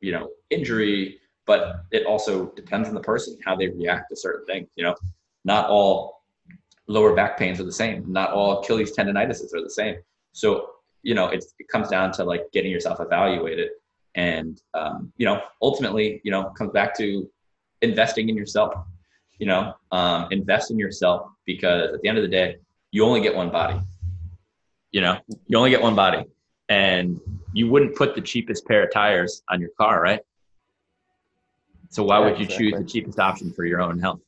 you 0.00 0.12
know 0.12 0.28
injury 0.50 1.18
but 1.46 1.84
it 1.90 2.06
also 2.06 2.52
depends 2.52 2.88
on 2.88 2.94
the 2.94 3.00
person 3.00 3.36
how 3.44 3.56
they 3.56 3.68
react 3.68 4.10
to 4.10 4.16
certain 4.16 4.44
things 4.46 4.68
you 4.76 4.84
know 4.84 4.94
not 5.44 5.68
all 5.68 6.22
lower 6.86 7.14
back 7.14 7.38
pains 7.38 7.58
are 7.58 7.64
the 7.64 7.72
same 7.72 8.04
not 8.06 8.30
all 8.32 8.60
achilles 8.60 8.94
tendonitis 8.94 9.42
are 9.54 9.62
the 9.62 9.70
same 9.70 9.96
so 10.32 10.70
you 11.02 11.14
know 11.14 11.28
it 11.28 11.44
comes 11.68 11.88
down 11.88 12.12
to 12.12 12.22
like 12.22 12.44
getting 12.52 12.70
yourself 12.70 13.00
evaluated 13.00 13.70
and 14.18 14.60
um, 14.74 15.12
you 15.16 15.26
know 15.26 15.40
ultimately 15.62 16.20
you 16.24 16.30
know 16.30 16.44
comes 16.58 16.72
back 16.72 16.96
to 16.96 17.30
investing 17.82 18.28
in 18.28 18.36
yourself 18.36 18.74
you 19.38 19.46
know 19.46 19.74
um, 19.92 20.28
invest 20.30 20.70
in 20.70 20.78
yourself 20.78 21.30
because 21.46 21.94
at 21.94 22.02
the 22.02 22.08
end 22.08 22.18
of 22.18 22.22
the 22.22 22.34
day 22.40 22.56
you 22.90 23.04
only 23.04 23.20
get 23.20 23.34
one 23.34 23.50
body 23.50 23.78
you 24.90 25.00
know 25.00 25.14
you 25.46 25.56
only 25.56 25.70
get 25.70 25.80
one 25.80 25.94
body 25.94 26.24
and 26.68 27.20
you 27.52 27.68
wouldn't 27.68 27.96
put 27.96 28.14
the 28.14 28.20
cheapest 28.20 28.66
pair 28.66 28.84
of 28.84 28.92
tires 28.92 29.42
on 29.48 29.60
your 29.60 29.70
car, 29.78 30.02
right? 30.02 30.20
So 31.90 32.02
why 32.02 32.18
yeah, 32.18 32.24
would 32.26 32.38
you 32.38 32.44
exactly. 32.44 32.70
choose 32.70 32.78
the 32.78 32.84
cheapest 32.84 33.18
option 33.18 33.52
for 33.52 33.64
your 33.64 33.80
own 33.80 33.98
health? 33.98 34.20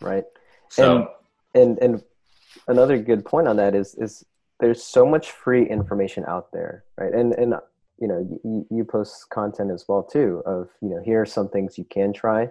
Right. 0.00 0.24
So, 0.68 1.08
and, 1.54 1.78
and 1.78 1.78
and 1.78 2.02
another 2.66 2.98
good 2.98 3.24
point 3.24 3.46
on 3.46 3.56
that 3.56 3.74
is 3.74 3.94
is 3.94 4.24
there's 4.58 4.82
so 4.82 5.06
much 5.06 5.30
free 5.30 5.68
information 5.68 6.24
out 6.26 6.52
there, 6.52 6.84
right? 6.98 7.12
And 7.12 7.32
and 7.34 7.54
you 8.00 8.08
know 8.08 8.40
you, 8.44 8.66
you 8.70 8.84
post 8.84 9.28
content 9.30 9.70
as 9.70 9.84
well 9.88 10.02
too 10.02 10.42
of 10.46 10.68
you 10.80 10.88
know 10.88 11.02
here 11.04 11.22
are 11.22 11.26
some 11.26 11.48
things 11.48 11.78
you 11.78 11.84
can 11.84 12.12
try, 12.12 12.48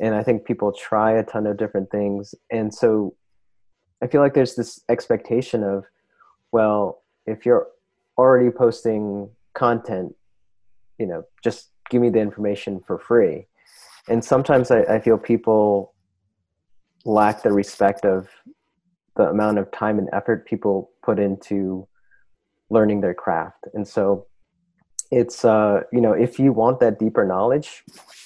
and 0.00 0.14
I 0.14 0.22
think 0.22 0.44
people 0.44 0.72
try 0.72 1.12
a 1.12 1.22
ton 1.22 1.46
of 1.46 1.56
different 1.56 1.90
things, 1.90 2.34
and 2.50 2.72
so 2.72 3.14
I 4.02 4.06
feel 4.06 4.20
like 4.20 4.34
there's 4.34 4.54
this 4.54 4.80
expectation 4.88 5.62
of 5.62 5.84
well 6.52 7.02
if 7.26 7.44
you're 7.44 7.68
already 8.16 8.50
posting 8.50 9.30
content, 9.54 10.14
you 10.98 11.06
know, 11.06 11.24
just 11.42 11.70
give 11.90 12.02
me 12.02 12.10
the 12.10 12.20
information 12.20 12.80
for 12.86 12.98
free. 12.98 13.46
And 14.08 14.24
sometimes 14.24 14.70
I, 14.70 14.82
I 14.82 15.00
feel 15.00 15.18
people 15.18 15.94
lack 17.04 17.42
the 17.42 17.52
respect 17.52 18.04
of 18.04 18.28
the 19.16 19.24
amount 19.24 19.58
of 19.58 19.70
time 19.70 19.98
and 19.98 20.08
effort 20.12 20.46
people 20.46 20.90
put 21.02 21.18
into 21.18 21.86
learning 22.70 23.00
their 23.00 23.14
craft. 23.14 23.64
And 23.74 23.86
so 23.86 24.26
it's 25.10 25.44
uh, 25.44 25.82
you 25.92 26.00
know, 26.00 26.12
if 26.12 26.38
you 26.38 26.52
want 26.52 26.80
that 26.80 26.98
deeper 26.98 27.24
knowledge, 27.24 27.84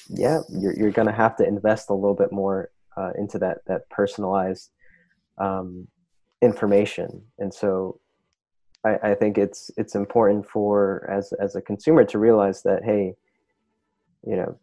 yeah, 0.09 0.41
you're 0.49 0.75
you're 0.77 0.91
gonna 0.91 1.13
have 1.13 1.37
to 1.37 1.47
invest 1.47 1.91
a 1.91 1.95
little 1.95 2.17
bit 2.17 2.33
more 2.33 2.71
uh, 2.97 3.11
into 3.17 3.39
that 3.39 3.59
that 3.67 3.89
personalized 3.91 4.71
um, 5.39 5.87
information. 6.41 7.23
And 7.39 7.53
so 7.53 8.01
I, 8.85 8.99
I 9.03 9.15
think 9.15 9.39
it's 9.39 9.71
it's 9.77 9.95
important 9.95 10.47
for 10.49 11.09
as 11.11 11.33
as 11.41 11.55
a 11.57 11.63
consumer 11.63 12.05
to 12.05 12.19
realize 12.19 12.63
that 12.63 12.83
hey, 12.85 13.15
you 14.27 14.37
know, 14.37 14.59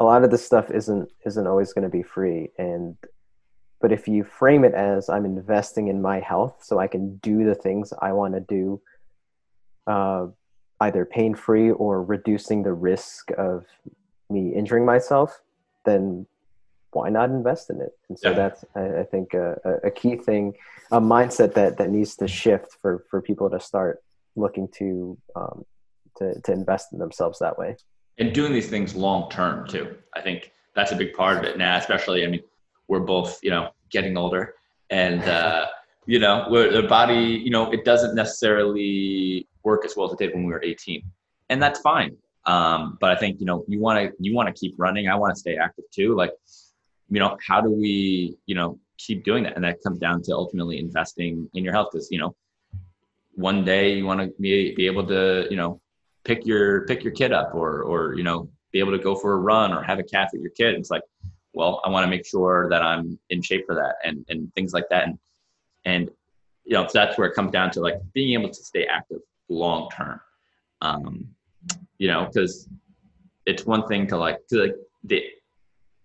a 0.00 0.04
lot 0.04 0.24
of 0.24 0.30
this 0.30 0.44
stuff 0.44 0.70
isn't 0.70 1.08
isn't 1.24 1.46
always 1.46 1.72
going 1.72 1.84
to 1.84 1.88
be 1.88 2.02
free 2.02 2.50
and 2.58 2.96
but 3.80 3.92
if 3.92 4.08
you 4.08 4.24
frame 4.24 4.64
it 4.64 4.74
as 4.74 5.08
i'm 5.08 5.24
investing 5.24 5.88
in 5.88 6.02
my 6.02 6.18
health 6.18 6.56
so 6.60 6.78
i 6.78 6.86
can 6.86 7.16
do 7.18 7.44
the 7.44 7.54
things 7.54 7.92
i 8.02 8.12
want 8.12 8.34
to 8.34 8.40
do 8.40 8.80
uh, 9.86 10.26
either 10.82 11.04
pain 11.04 11.34
free 11.34 11.70
or 11.70 12.02
reducing 12.02 12.62
the 12.62 12.72
risk 12.72 13.30
of 13.38 13.64
me 14.30 14.54
injuring 14.54 14.84
myself 14.84 15.40
then 15.84 16.26
why 16.92 17.08
not 17.08 17.30
invest 17.30 17.70
in 17.70 17.80
it? 17.80 17.96
And 18.08 18.18
so 18.18 18.30
yeah. 18.30 18.36
that's, 18.36 18.64
I, 18.74 19.00
I 19.00 19.04
think, 19.04 19.34
a, 19.34 19.56
a, 19.82 19.90
key 19.90 20.16
thing, 20.16 20.54
a 20.90 21.00
mindset 21.00 21.54
that 21.54 21.78
that 21.78 21.90
needs 21.90 22.16
to 22.16 22.28
shift 22.28 22.76
for 22.80 23.04
for 23.10 23.20
people 23.22 23.48
to 23.50 23.58
start 23.58 24.02
looking 24.36 24.68
to 24.78 25.18
um, 25.34 25.64
to 26.18 26.40
to 26.42 26.52
invest 26.52 26.92
in 26.92 26.98
themselves 26.98 27.38
that 27.38 27.58
way. 27.58 27.76
And 28.18 28.32
doing 28.34 28.52
these 28.52 28.68
things 28.68 28.94
long 28.94 29.30
term 29.30 29.66
too. 29.66 29.96
I 30.14 30.20
think 30.20 30.52
that's 30.74 30.92
a 30.92 30.96
big 30.96 31.14
part 31.14 31.38
of 31.38 31.44
it 31.44 31.56
now. 31.56 31.76
Especially, 31.78 32.24
I 32.24 32.28
mean, 32.28 32.42
we're 32.88 33.00
both 33.00 33.38
you 33.42 33.50
know 33.50 33.70
getting 33.90 34.16
older, 34.18 34.54
and 34.90 35.22
uh, 35.22 35.66
you 36.06 36.18
know, 36.18 36.44
where 36.48 36.70
the 36.70 36.86
body, 36.88 37.40
you 37.44 37.50
know, 37.50 37.72
it 37.72 37.84
doesn't 37.84 38.14
necessarily 38.14 39.46
work 39.64 39.84
as 39.84 39.96
well 39.96 40.06
as 40.06 40.12
it 40.12 40.18
did 40.18 40.34
when 40.34 40.44
we 40.44 40.52
were 40.52 40.62
18, 40.62 41.02
and 41.50 41.62
that's 41.62 41.80
fine. 41.80 42.16
Um, 42.44 42.98
but 43.00 43.10
I 43.10 43.16
think 43.16 43.40
you 43.40 43.46
know, 43.46 43.64
you 43.68 43.80
want 43.80 43.98
to 43.98 44.12
you 44.18 44.34
want 44.34 44.48
to 44.48 44.58
keep 44.58 44.74
running. 44.76 45.08
I 45.08 45.14
want 45.14 45.34
to 45.34 45.40
stay 45.40 45.56
active 45.56 45.84
too. 45.92 46.14
Like, 46.14 46.32
you 47.08 47.20
know, 47.20 47.36
how 47.46 47.60
do 47.60 47.70
we, 47.70 48.36
you 48.46 48.54
know, 48.54 48.78
keep 48.98 49.24
doing 49.24 49.44
that? 49.44 49.54
And 49.54 49.64
that 49.64 49.82
comes 49.82 49.98
down 49.98 50.22
to 50.22 50.32
ultimately 50.32 50.78
investing 50.78 51.48
in 51.54 51.62
your 51.62 51.72
health 51.72 51.88
because 51.92 52.10
you 52.10 52.18
know, 52.18 52.34
one 53.34 53.64
day 53.64 53.94
you 53.94 54.06
want 54.06 54.20
to 54.20 54.32
be 54.40 54.74
be 54.74 54.86
able 54.86 55.06
to, 55.06 55.46
you 55.50 55.56
know, 55.56 55.80
pick 56.24 56.44
your 56.44 56.84
pick 56.86 57.04
your 57.04 57.12
kid 57.12 57.32
up 57.32 57.54
or 57.54 57.82
or 57.82 58.14
you 58.14 58.24
know, 58.24 58.48
be 58.72 58.80
able 58.80 58.92
to 58.92 59.02
go 59.02 59.14
for 59.14 59.34
a 59.34 59.38
run 59.38 59.72
or 59.72 59.82
have 59.82 59.98
a 60.00 60.04
cat 60.04 60.30
with 60.32 60.42
your 60.42 60.50
kid. 60.50 60.74
It's 60.74 60.90
like, 60.90 61.02
well, 61.54 61.80
I 61.84 61.90
want 61.90 62.04
to 62.04 62.10
make 62.10 62.26
sure 62.26 62.68
that 62.70 62.82
I'm 62.82 63.18
in 63.30 63.42
shape 63.42 63.66
for 63.66 63.76
that 63.76 63.96
and 64.04 64.24
and 64.28 64.52
things 64.54 64.72
like 64.72 64.88
that. 64.90 65.06
And 65.06 65.18
and 65.84 66.10
you 66.64 66.74
know 66.74 66.86
so 66.88 66.98
that's 66.98 67.16
where 67.16 67.28
it 67.28 67.34
comes 67.34 67.52
down 67.52 67.70
to 67.72 67.80
like 67.80 68.00
being 68.14 68.32
able 68.32 68.48
to 68.48 68.64
stay 68.64 68.86
active 68.86 69.18
long 69.52 69.88
term. 69.90 70.20
Um 70.80 71.34
you 71.98 72.08
know 72.08 72.26
because 72.26 72.68
it's 73.46 73.64
one 73.64 73.86
thing 73.86 74.06
to 74.08 74.16
like 74.16 74.38
to 74.48 74.56
like 74.64 74.74
the 75.04 75.22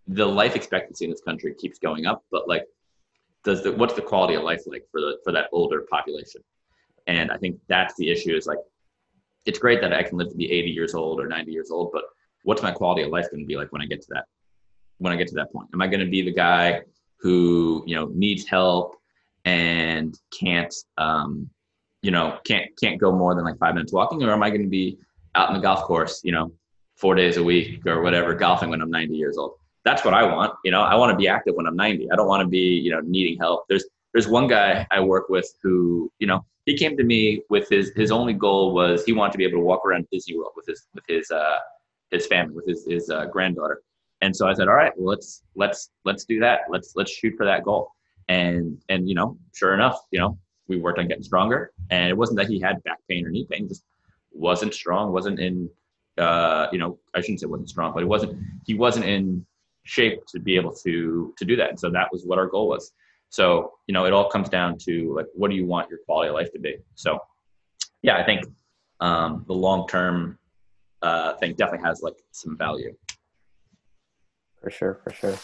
the 0.08 0.26
life 0.26 0.56
expectancy 0.56 1.06
in 1.06 1.12
this 1.12 1.22
country 1.22 1.54
keeps 1.56 1.80
going 1.80 2.06
up 2.06 2.24
but 2.32 2.48
like 2.48 2.66
does 3.44 3.64
the 3.64 3.72
what's 3.74 3.96
the 3.96 4.02
quality 4.02 4.36
of 4.36 4.44
life 4.44 4.62
like 4.68 4.86
for 4.92 5.02
the 5.02 5.18
for 5.24 5.32
that 5.32 5.48
older 5.52 5.82
population? 5.90 6.42
And 7.08 7.32
i 7.32 7.38
think 7.38 7.60
that's 7.68 7.96
the 7.96 8.10
issue 8.12 8.36
is 8.36 8.46
like 8.46 8.60
it's 9.46 9.60
great 9.60 9.82
that 9.82 9.94
i 9.94 10.04
can 10.04 10.18
live 10.18 10.30
to 10.30 10.36
be 10.36 10.52
80 10.52 10.70
years 10.70 10.94
old 10.94 11.20
or 11.20 11.28
90 11.28 11.52
years 11.52 11.72
old 11.72 11.92
but 11.94 12.04
what's 12.44 12.62
my 12.62 12.72
quality 12.72 13.04
of 13.04 13.10
life 13.10 13.30
going 13.32 13.42
to 13.42 13.48
be 13.48 13.58
like 13.58 13.72
when 13.72 13.82
i 13.82 13.86
get 13.86 14.02
to 14.02 14.08
that 14.12 14.26
when 15.00 15.14
i 15.14 15.16
get 15.16 15.28
to 15.30 15.36
that 15.36 15.52
point? 15.52 15.70
Am 15.74 15.82
i 15.82 15.88
going 15.88 16.06
to 16.08 16.12
be 16.18 16.22
the 16.22 16.34
guy 16.34 16.82
who 17.20 17.84
you 17.88 17.96
know 17.96 18.12
needs 18.14 18.46
help 18.46 18.96
and 19.46 20.20
can't 20.38 20.74
um, 20.98 21.50
you 22.02 22.12
know 22.12 22.38
can't 22.46 22.66
can't 22.82 23.00
go 23.00 23.12
more 23.12 23.36
than 23.36 23.44
like 23.44 23.58
five 23.58 23.74
minutes 23.74 23.94
walking 23.94 24.22
or 24.24 24.32
am 24.32 24.44
i 24.44 24.50
going 24.50 24.62
to 24.62 24.68
be 24.70 24.98
out 25.36 25.50
in 25.50 25.56
the 25.56 25.62
golf 25.62 25.84
course 25.84 26.22
you 26.24 26.32
know 26.32 26.52
four 26.96 27.16
days 27.16 27.38
a 27.38 27.44
week 27.44 27.86
or 27.86 28.02
whatever 28.02 28.34
golfing 28.34 28.70
when 28.70 28.82
i'm 28.82 28.90
90 28.90 29.16
years 29.16 29.38
old? 29.38 29.54
That's 29.84 30.04
what 30.04 30.14
i 30.14 30.24
want 30.24 30.54
you 30.64 30.72
know? 30.72 30.82
I 30.82 30.96
want 30.96 31.12
to 31.12 31.16
be 31.16 31.28
active 31.28 31.56
when 31.56 31.66
i'm 31.66 31.76
90 31.76 32.12
i 32.12 32.16
don't 32.16 32.28
want 32.28 32.42
to 32.42 32.48
be 32.48 32.60
you 32.60 32.92
know 32.92 33.02
needing 33.02 33.38
help. 33.40 33.66
There's 33.70 33.86
there's 34.14 34.28
one 34.28 34.48
guy 34.48 34.86
i 34.92 35.00
work 35.00 35.30
with 35.30 35.48
who 35.62 36.12
you 36.20 36.28
know 36.28 36.46
he 36.66 36.76
came 36.78 36.98
to 36.98 37.04
me 37.04 37.42
with 37.50 37.70
his 37.70 37.92
his 37.96 38.12
only 38.12 38.34
goal 38.34 38.74
was 38.74 39.06
he 39.06 39.14
wanted 39.14 39.32
to 39.32 39.38
be 39.38 39.46
able 39.46 39.60
to 39.60 39.64
walk 39.64 39.86
around 39.86 40.08
disney 40.12 40.38
world 40.38 40.54
with 40.56 40.66
his 40.68 40.88
with 40.94 41.04
his 41.08 41.30
uh 41.32 41.58
his 42.12 42.28
family 42.28 42.56
with 42.56 42.68
his 42.68 42.86
his 42.86 43.10
uh, 43.10 43.26
granddaughter. 43.26 43.82
And 44.22 44.36
so 44.36 44.48
i 44.48 44.54
said 44.54 44.68
all 44.68 44.76
right 44.76 44.92
well 44.98 45.10
let's 45.10 45.44
let's 45.56 45.92
let's 46.06 46.26
do 46.26 46.40
that. 46.40 46.62
Let's 46.70 46.94
let's 46.96 47.12
shoot 47.12 47.36
for 47.38 47.46
that 47.46 47.64
goal. 47.64 47.92
And 48.28 48.82
and 48.90 49.08
you 49.08 49.16
know 49.16 49.38
sure 49.54 49.74
enough 49.74 50.00
you 50.12 50.20
know 50.20 50.38
we 50.68 50.78
worked 50.78 51.00
on 51.00 51.08
getting 51.08 51.24
stronger. 51.24 51.72
And 51.90 52.10
it 52.10 52.18
wasn't 52.18 52.38
that 52.40 52.48
he 52.48 52.60
had 52.60 52.84
back 52.84 53.00
pain 53.10 53.26
or 53.26 53.30
knee 53.30 53.48
pain 53.50 53.68
just 53.68 53.84
wasn't 54.32 54.74
strong 54.74 55.12
wasn't 55.12 55.40
in 55.40 55.68
uh 56.20 56.68
you 56.72 56.78
know 56.78 56.98
i 57.16 57.22
shouldn't 57.22 57.40
say 57.40 57.46
wasn't 57.48 57.70
strong 57.70 57.92
but 57.94 58.00
he 58.00 58.06
wasn't 58.06 58.38
he 58.66 58.76
wasn't 58.76 59.04
in 59.04 59.46
shape 59.84 60.26
to 60.28 60.40
be 60.40 60.56
able 60.56 60.74
to 60.74 61.34
to 61.38 61.46
do 61.46 61.56
that. 61.56 61.70
And 61.70 61.80
so 61.80 61.90
that 61.90 62.12
was 62.12 62.26
what 62.26 62.38
our 62.38 62.48
goal 62.48 62.68
was. 62.68 62.92
So 63.30 63.74
you 63.88 63.94
know 63.94 64.06
it 64.06 64.14
all 64.14 64.30
comes 64.30 64.50
down 64.50 64.78
to 64.80 65.14
like 65.16 65.28
what 65.34 65.50
do 65.50 65.56
you 65.56 65.66
want 65.66 65.90
your 65.90 66.00
quality 66.06 66.30
of 66.30 66.36
life 66.36 66.52
to 66.54 66.60
be? 66.60 66.78
So 66.96 67.20
yeah 68.04 68.18
i 68.18 68.24
think 68.24 68.46
um 69.00 69.44
the 69.48 69.54
long 69.54 69.88
term 69.88 70.38
uh 71.02 71.34
thing 71.36 71.54
definitely 71.56 71.86
has 71.88 72.02
like 72.02 72.16
some 72.32 72.58
value. 72.58 72.96
For 74.62 74.70
sure 74.70 75.00
for 75.04 75.12
sure. 75.12 75.38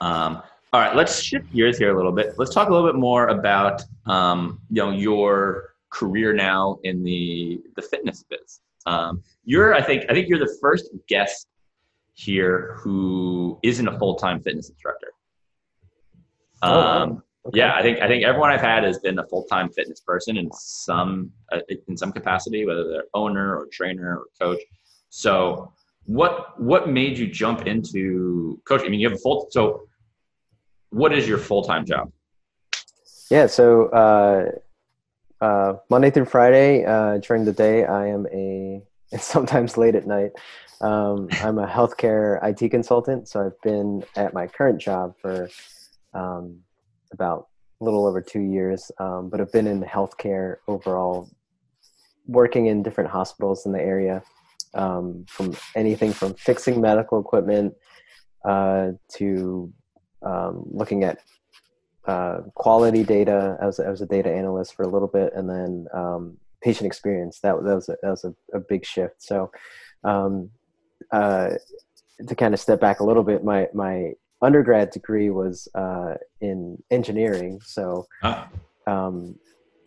Um 0.00 0.42
all 0.72 0.80
right, 0.80 0.94
let's 0.96 1.20
shift 1.22 1.52
gears 1.52 1.78
here 1.78 1.92
a 1.92 1.96
little 1.96 2.12
bit. 2.12 2.34
Let's 2.38 2.52
talk 2.52 2.68
a 2.68 2.72
little 2.72 2.88
bit 2.88 2.98
more 2.98 3.28
about 3.28 3.82
um, 4.06 4.60
you 4.70 4.82
know 4.82 4.90
your 4.90 5.74
career 5.90 6.32
now 6.32 6.78
in 6.82 7.02
the 7.02 7.62
the 7.76 7.82
fitness 7.82 8.24
biz. 8.28 8.60
Um, 8.86 9.22
you're, 9.44 9.74
I 9.74 9.82
think, 9.82 10.04
I 10.08 10.14
think 10.14 10.28
you're 10.28 10.38
the 10.38 10.56
first 10.60 10.90
guest 11.08 11.48
here 12.14 12.76
who 12.78 13.58
isn't 13.62 13.86
a 13.86 13.98
full 13.98 14.14
time 14.14 14.40
fitness 14.40 14.70
instructor. 14.70 15.08
Um, 16.62 16.72
oh, 16.72 16.76
wow. 16.76 17.02
Um, 17.02 17.22
okay. 17.46 17.58
Yeah, 17.58 17.74
I 17.74 17.82
think 17.82 18.00
I 18.00 18.08
think 18.08 18.24
everyone 18.24 18.50
I've 18.50 18.60
had 18.60 18.84
has 18.84 18.98
been 18.98 19.18
a 19.18 19.26
full 19.26 19.44
time 19.44 19.70
fitness 19.70 20.00
person 20.00 20.36
in 20.36 20.50
some 20.52 21.30
uh, 21.52 21.60
in 21.88 21.96
some 21.96 22.12
capacity, 22.12 22.64
whether 22.64 22.88
they're 22.88 23.04
owner 23.14 23.56
or 23.56 23.66
trainer 23.72 24.18
or 24.18 24.26
coach. 24.40 24.60
So, 25.10 25.72
what 26.04 26.60
what 26.60 26.88
made 26.88 27.18
you 27.18 27.26
jump 27.26 27.66
into 27.66 28.60
coaching? 28.66 28.86
I 28.86 28.90
mean, 28.90 29.00
you 29.00 29.08
have 29.08 29.18
a 29.18 29.20
full 29.20 29.48
so 29.50 29.86
what 30.90 31.12
is 31.12 31.28
your 31.28 31.38
full 31.38 31.62
time 31.62 31.84
job? 31.84 32.10
Yeah, 33.30 33.46
so 33.46 33.86
uh, 33.88 35.44
uh, 35.44 35.74
Monday 35.90 36.10
through 36.10 36.26
Friday 36.26 36.84
uh, 36.84 37.18
during 37.18 37.44
the 37.44 37.52
day, 37.52 37.84
I 37.84 38.06
am 38.06 38.26
a 38.32 38.82
sometimes 39.18 39.76
late 39.76 39.94
at 39.94 40.06
night. 40.06 40.32
Um, 40.80 41.28
I'm 41.42 41.58
a 41.58 41.66
healthcare 41.66 42.38
IT 42.42 42.70
consultant, 42.70 43.28
so 43.28 43.46
I've 43.46 43.60
been 43.62 44.04
at 44.14 44.34
my 44.34 44.46
current 44.46 44.80
job 44.80 45.14
for 45.20 45.48
um, 46.12 46.60
about 47.12 47.48
a 47.80 47.84
little 47.84 48.06
over 48.06 48.20
two 48.20 48.40
years, 48.40 48.90
um, 48.98 49.28
but 49.30 49.40
I've 49.40 49.52
been 49.52 49.66
in 49.66 49.82
healthcare 49.82 50.56
overall, 50.68 51.30
working 52.26 52.66
in 52.66 52.82
different 52.82 53.10
hospitals 53.10 53.66
in 53.66 53.72
the 53.72 53.80
area, 53.80 54.22
um, 54.74 55.24
from 55.28 55.56
anything 55.74 56.12
from 56.12 56.34
fixing 56.34 56.80
medical 56.80 57.20
equipment 57.20 57.74
uh, 58.44 58.92
to 59.14 59.72
um, 60.28 60.52
looking 60.80 61.00
at 61.04 61.16
uh, 62.12 62.38
quality 62.54 63.02
data 63.16 63.56
as, 63.60 63.78
as 63.78 64.00
a 64.00 64.06
data 64.06 64.30
analyst 64.40 64.74
for 64.74 64.84
a 64.84 64.92
little 64.94 65.08
bit, 65.18 65.32
and 65.36 65.46
then 65.48 65.86
um, 65.92 66.22
patient 66.62 66.86
experience. 66.86 67.40
That, 67.40 67.54
that 67.64 67.74
was, 67.74 67.88
a, 67.88 67.96
that 68.02 68.10
was 68.10 68.24
a, 68.24 68.34
a 68.58 68.60
big 68.60 68.84
shift. 68.84 69.16
So, 69.30 69.50
um, 70.04 70.50
uh, 71.10 71.50
to 72.28 72.34
kind 72.34 72.54
of 72.54 72.60
step 72.60 72.80
back 72.80 73.00
a 73.00 73.04
little 73.04 73.22
bit, 73.22 73.44
my 73.44 73.68
my 73.74 74.12
undergrad 74.40 74.90
degree 74.90 75.30
was 75.30 75.68
uh, 75.74 76.14
in 76.40 76.82
engineering, 76.90 77.60
so 77.62 78.06
ah. 78.22 78.48
um, 78.86 79.36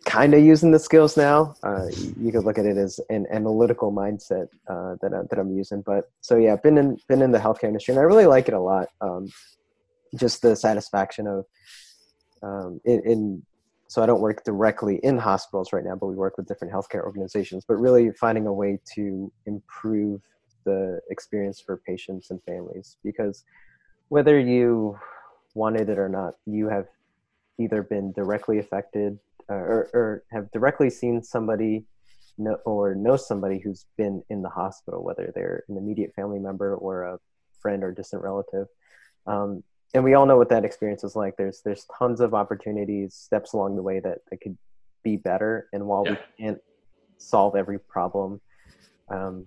kind 0.04 0.34
of 0.34 0.40
using 0.52 0.70
the 0.70 0.78
skills 0.78 1.16
now. 1.16 1.54
Uh, 1.62 1.86
you 2.18 2.30
could 2.32 2.44
look 2.44 2.58
at 2.58 2.66
it 2.66 2.76
as 2.76 3.00
an 3.10 3.26
analytical 3.32 3.92
mindset 3.92 4.46
uh, 4.68 4.94
that 5.02 5.12
I, 5.12 5.22
that 5.28 5.38
I'm 5.38 5.52
using. 5.56 5.82
But 5.82 6.10
so 6.20 6.36
yeah, 6.36 6.56
been 6.56 6.78
in 6.78 6.98
been 7.08 7.22
in 7.22 7.32
the 7.32 7.38
healthcare 7.38 7.70
industry, 7.72 7.92
and 7.92 8.00
I 8.00 8.04
really 8.04 8.26
like 8.26 8.46
it 8.48 8.54
a 8.54 8.60
lot. 8.60 8.88
Um, 9.00 9.28
just 10.16 10.42
the 10.42 10.56
satisfaction 10.56 11.26
of 11.26 11.44
um, 12.42 12.80
in, 12.84 13.02
in, 13.04 13.42
so 13.88 14.02
I 14.02 14.06
don't 14.06 14.20
work 14.20 14.44
directly 14.44 15.00
in 15.02 15.18
hospitals 15.18 15.72
right 15.72 15.84
now, 15.84 15.96
but 15.96 16.06
we 16.06 16.14
work 16.14 16.36
with 16.36 16.46
different 16.46 16.72
healthcare 16.72 17.02
organizations. 17.02 17.64
But 17.66 17.74
really 17.74 18.10
finding 18.12 18.46
a 18.46 18.52
way 18.52 18.78
to 18.94 19.32
improve 19.46 20.22
the 20.64 21.00
experience 21.10 21.60
for 21.60 21.76
patients 21.78 22.30
and 22.30 22.40
families, 22.44 22.96
because 23.02 23.44
whether 24.08 24.38
you 24.38 24.98
wanted 25.54 25.88
it 25.88 25.98
or 25.98 26.08
not, 26.08 26.34
you 26.46 26.68
have 26.68 26.86
either 27.58 27.82
been 27.82 28.12
directly 28.12 28.58
affected 28.58 29.18
uh, 29.50 29.54
or, 29.54 29.90
or 29.92 30.22
have 30.30 30.50
directly 30.52 30.88
seen 30.88 31.22
somebody 31.22 31.84
or 32.64 32.94
know 32.94 33.16
somebody 33.16 33.58
who's 33.58 33.86
been 33.98 34.22
in 34.30 34.40
the 34.40 34.48
hospital, 34.48 35.04
whether 35.04 35.30
they're 35.34 35.64
an 35.68 35.76
immediate 35.76 36.14
family 36.14 36.38
member 36.38 36.74
or 36.74 37.02
a 37.02 37.18
friend 37.60 37.84
or 37.84 37.92
distant 37.92 38.22
relative. 38.22 38.66
Um, 39.26 39.62
and 39.94 40.04
we 40.04 40.14
all 40.14 40.26
know 40.26 40.36
what 40.36 40.48
that 40.50 40.64
experience 40.64 41.04
is 41.04 41.16
like. 41.16 41.36
There's 41.36 41.62
there's 41.62 41.86
tons 41.98 42.20
of 42.20 42.34
opportunities, 42.34 43.14
steps 43.14 43.52
along 43.52 43.76
the 43.76 43.82
way 43.82 44.00
that, 44.00 44.18
that 44.30 44.40
could 44.40 44.56
be 45.02 45.16
better. 45.16 45.68
And 45.72 45.86
while 45.86 46.04
yeah. 46.06 46.12
we 46.12 46.44
can't 46.44 46.58
solve 47.18 47.56
every 47.56 47.78
problem, 47.78 48.40
um, 49.08 49.46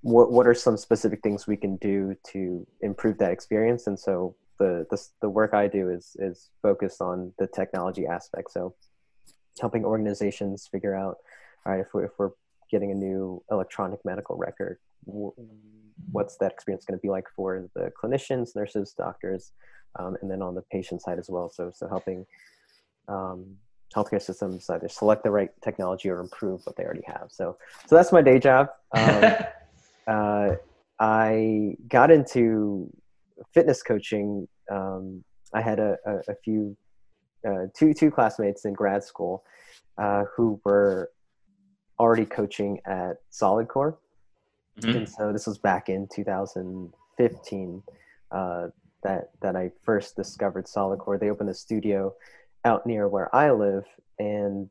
what 0.00 0.32
what 0.32 0.46
are 0.46 0.54
some 0.54 0.76
specific 0.76 1.20
things 1.22 1.46
we 1.46 1.56
can 1.56 1.76
do 1.76 2.16
to 2.32 2.66
improve 2.80 3.18
that 3.18 3.32
experience? 3.32 3.86
And 3.86 3.98
so 3.98 4.34
the 4.58 4.86
the, 4.90 5.02
the 5.20 5.30
work 5.30 5.54
I 5.54 5.68
do 5.68 5.90
is 5.90 6.16
is 6.18 6.50
focused 6.60 7.00
on 7.00 7.32
the 7.38 7.46
technology 7.46 8.06
aspect. 8.06 8.50
So 8.50 8.74
helping 9.60 9.84
organizations 9.84 10.68
figure 10.70 10.94
out, 10.94 11.18
all 11.64 11.72
right, 11.72 11.80
if 11.80 11.88
we're, 11.92 12.04
if 12.04 12.12
we're 12.18 12.30
getting 12.70 12.90
a 12.90 12.94
new 12.94 13.42
electronic 13.50 14.00
medical 14.04 14.36
record, 14.36 14.78
what's 15.04 16.36
that 16.38 16.52
experience 16.52 16.84
going 16.84 16.98
to 16.98 17.02
be 17.02 17.10
like 17.10 17.26
for 17.34 17.68
the 17.74 17.90
clinicians, 18.02 18.54
nurses, 18.54 18.94
doctors, 18.96 19.52
um, 19.98 20.16
and 20.22 20.30
then 20.30 20.42
on 20.42 20.54
the 20.54 20.62
patient 20.72 21.02
side 21.02 21.18
as 21.18 21.28
well. 21.28 21.50
So, 21.50 21.70
so 21.74 21.88
helping 21.88 22.26
um, 23.08 23.56
healthcare 23.94 24.22
systems 24.22 24.68
either 24.70 24.88
select 24.88 25.22
the 25.22 25.30
right 25.30 25.50
technology 25.62 26.08
or 26.08 26.20
improve 26.20 26.62
what 26.64 26.76
they 26.76 26.84
already 26.84 27.04
have. 27.06 27.28
So, 27.30 27.56
so 27.86 27.96
that's 27.96 28.12
my 28.12 28.22
day 28.22 28.38
job. 28.38 28.68
Um, 28.96 29.24
uh, 30.06 30.50
I 30.98 31.74
got 31.88 32.10
into 32.10 32.90
fitness 33.52 33.82
coaching. 33.82 34.48
Um, 34.70 35.24
I 35.54 35.60
had 35.60 35.78
a, 35.78 35.96
a, 36.06 36.16
a 36.28 36.34
few, 36.44 36.76
uh, 37.46 37.66
two 37.76 37.92
two 37.92 38.10
classmates 38.10 38.64
in 38.64 38.72
grad 38.72 39.02
school 39.04 39.44
uh, 39.98 40.24
who 40.36 40.60
were 40.64 41.10
already 41.98 42.24
coaching 42.24 42.80
at 42.86 43.16
Solid 43.30 43.68
Core 43.68 43.98
Mm-hmm. 44.80 44.96
And 44.96 45.08
so 45.08 45.32
this 45.32 45.46
was 45.46 45.58
back 45.58 45.88
in 45.88 46.08
2015 46.12 47.82
uh, 48.30 48.68
that 49.02 49.30
that 49.40 49.56
I 49.56 49.70
first 49.82 50.16
discovered 50.16 50.66
Solid 50.66 50.98
Core. 50.98 51.18
They 51.18 51.30
opened 51.30 51.50
a 51.50 51.54
studio 51.54 52.14
out 52.64 52.86
near 52.86 53.08
where 53.08 53.34
I 53.34 53.50
live 53.50 53.84
and 54.18 54.70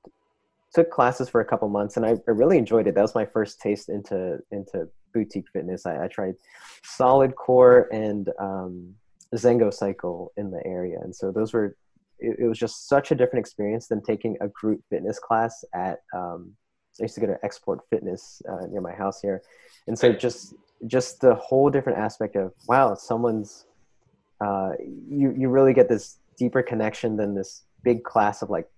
took 0.74 0.89
classes 0.89 1.30
for 1.30 1.41
a 1.41 1.45
couple 1.45 1.68
months 1.68 1.97
and 1.97 2.06
I, 2.06 2.12
I 2.28 2.32
really 2.32 2.58
enjoyed 2.58 2.88
it. 2.88 2.95
That 2.95 3.02
was 3.02 3.16
my 3.16 3.26
first 3.26 3.60
taste 3.60 3.89
into 3.89 4.39
into 4.52 4.88
boutique 5.14 5.49
fitness. 5.52 5.86
I, 5.86 6.06
I 6.06 6.08
tried 6.08 6.36
solid 6.84 7.36
core 7.36 7.89
and 7.91 8.30
um, 8.39 8.95
Zengo 9.36 9.74
cycle 9.74 10.32
in 10.38 10.52
the 10.52 10.66
area. 10.66 10.99
And 11.02 11.16
so 11.16 11.32
those 11.32 11.54
were 11.54 11.76
it, 12.20 12.38
it, 12.39 12.47
was 12.47 12.58
just 12.58 12.88
such 12.88 13.12
a 13.12 13.16
different 13.16 13.45
experience 13.45 13.88
than 13.88 14.02
taking 14.02 14.38
a 14.41 14.47
group 14.47 14.82
fitness 14.89 15.20
class 15.20 15.66
at 15.74 15.99
um, 16.14 16.54
I 16.99 17.04
used 17.04 17.16
to 17.16 17.22
go 17.22 17.28
to 17.28 17.39
Xsport 17.43 17.80
Fitness 17.89 18.41
uh, 18.49 18.66
near 18.70 18.82
my 18.82 18.93
house 18.93 19.22
here, 19.22 19.41
and 19.88 19.98
so 19.98 20.12
just 20.14 20.54
just 20.88 21.22
the 21.22 21.36
whole 21.36 21.70
different 21.70 22.00
aspect 22.00 22.36
of 22.36 22.54
wow, 22.68 22.96
someone's 22.96 23.66
uh, 24.40 24.72
you 25.10 25.34
you 25.38 25.50
really 25.50 25.74
get 25.74 25.90
this 25.90 26.18
deeper 26.38 26.64
connection 26.64 27.18
than 27.18 27.36
this 27.36 27.64
big 27.84 28.04
class 28.04 28.42
of 28.42 28.50
like 28.50 28.70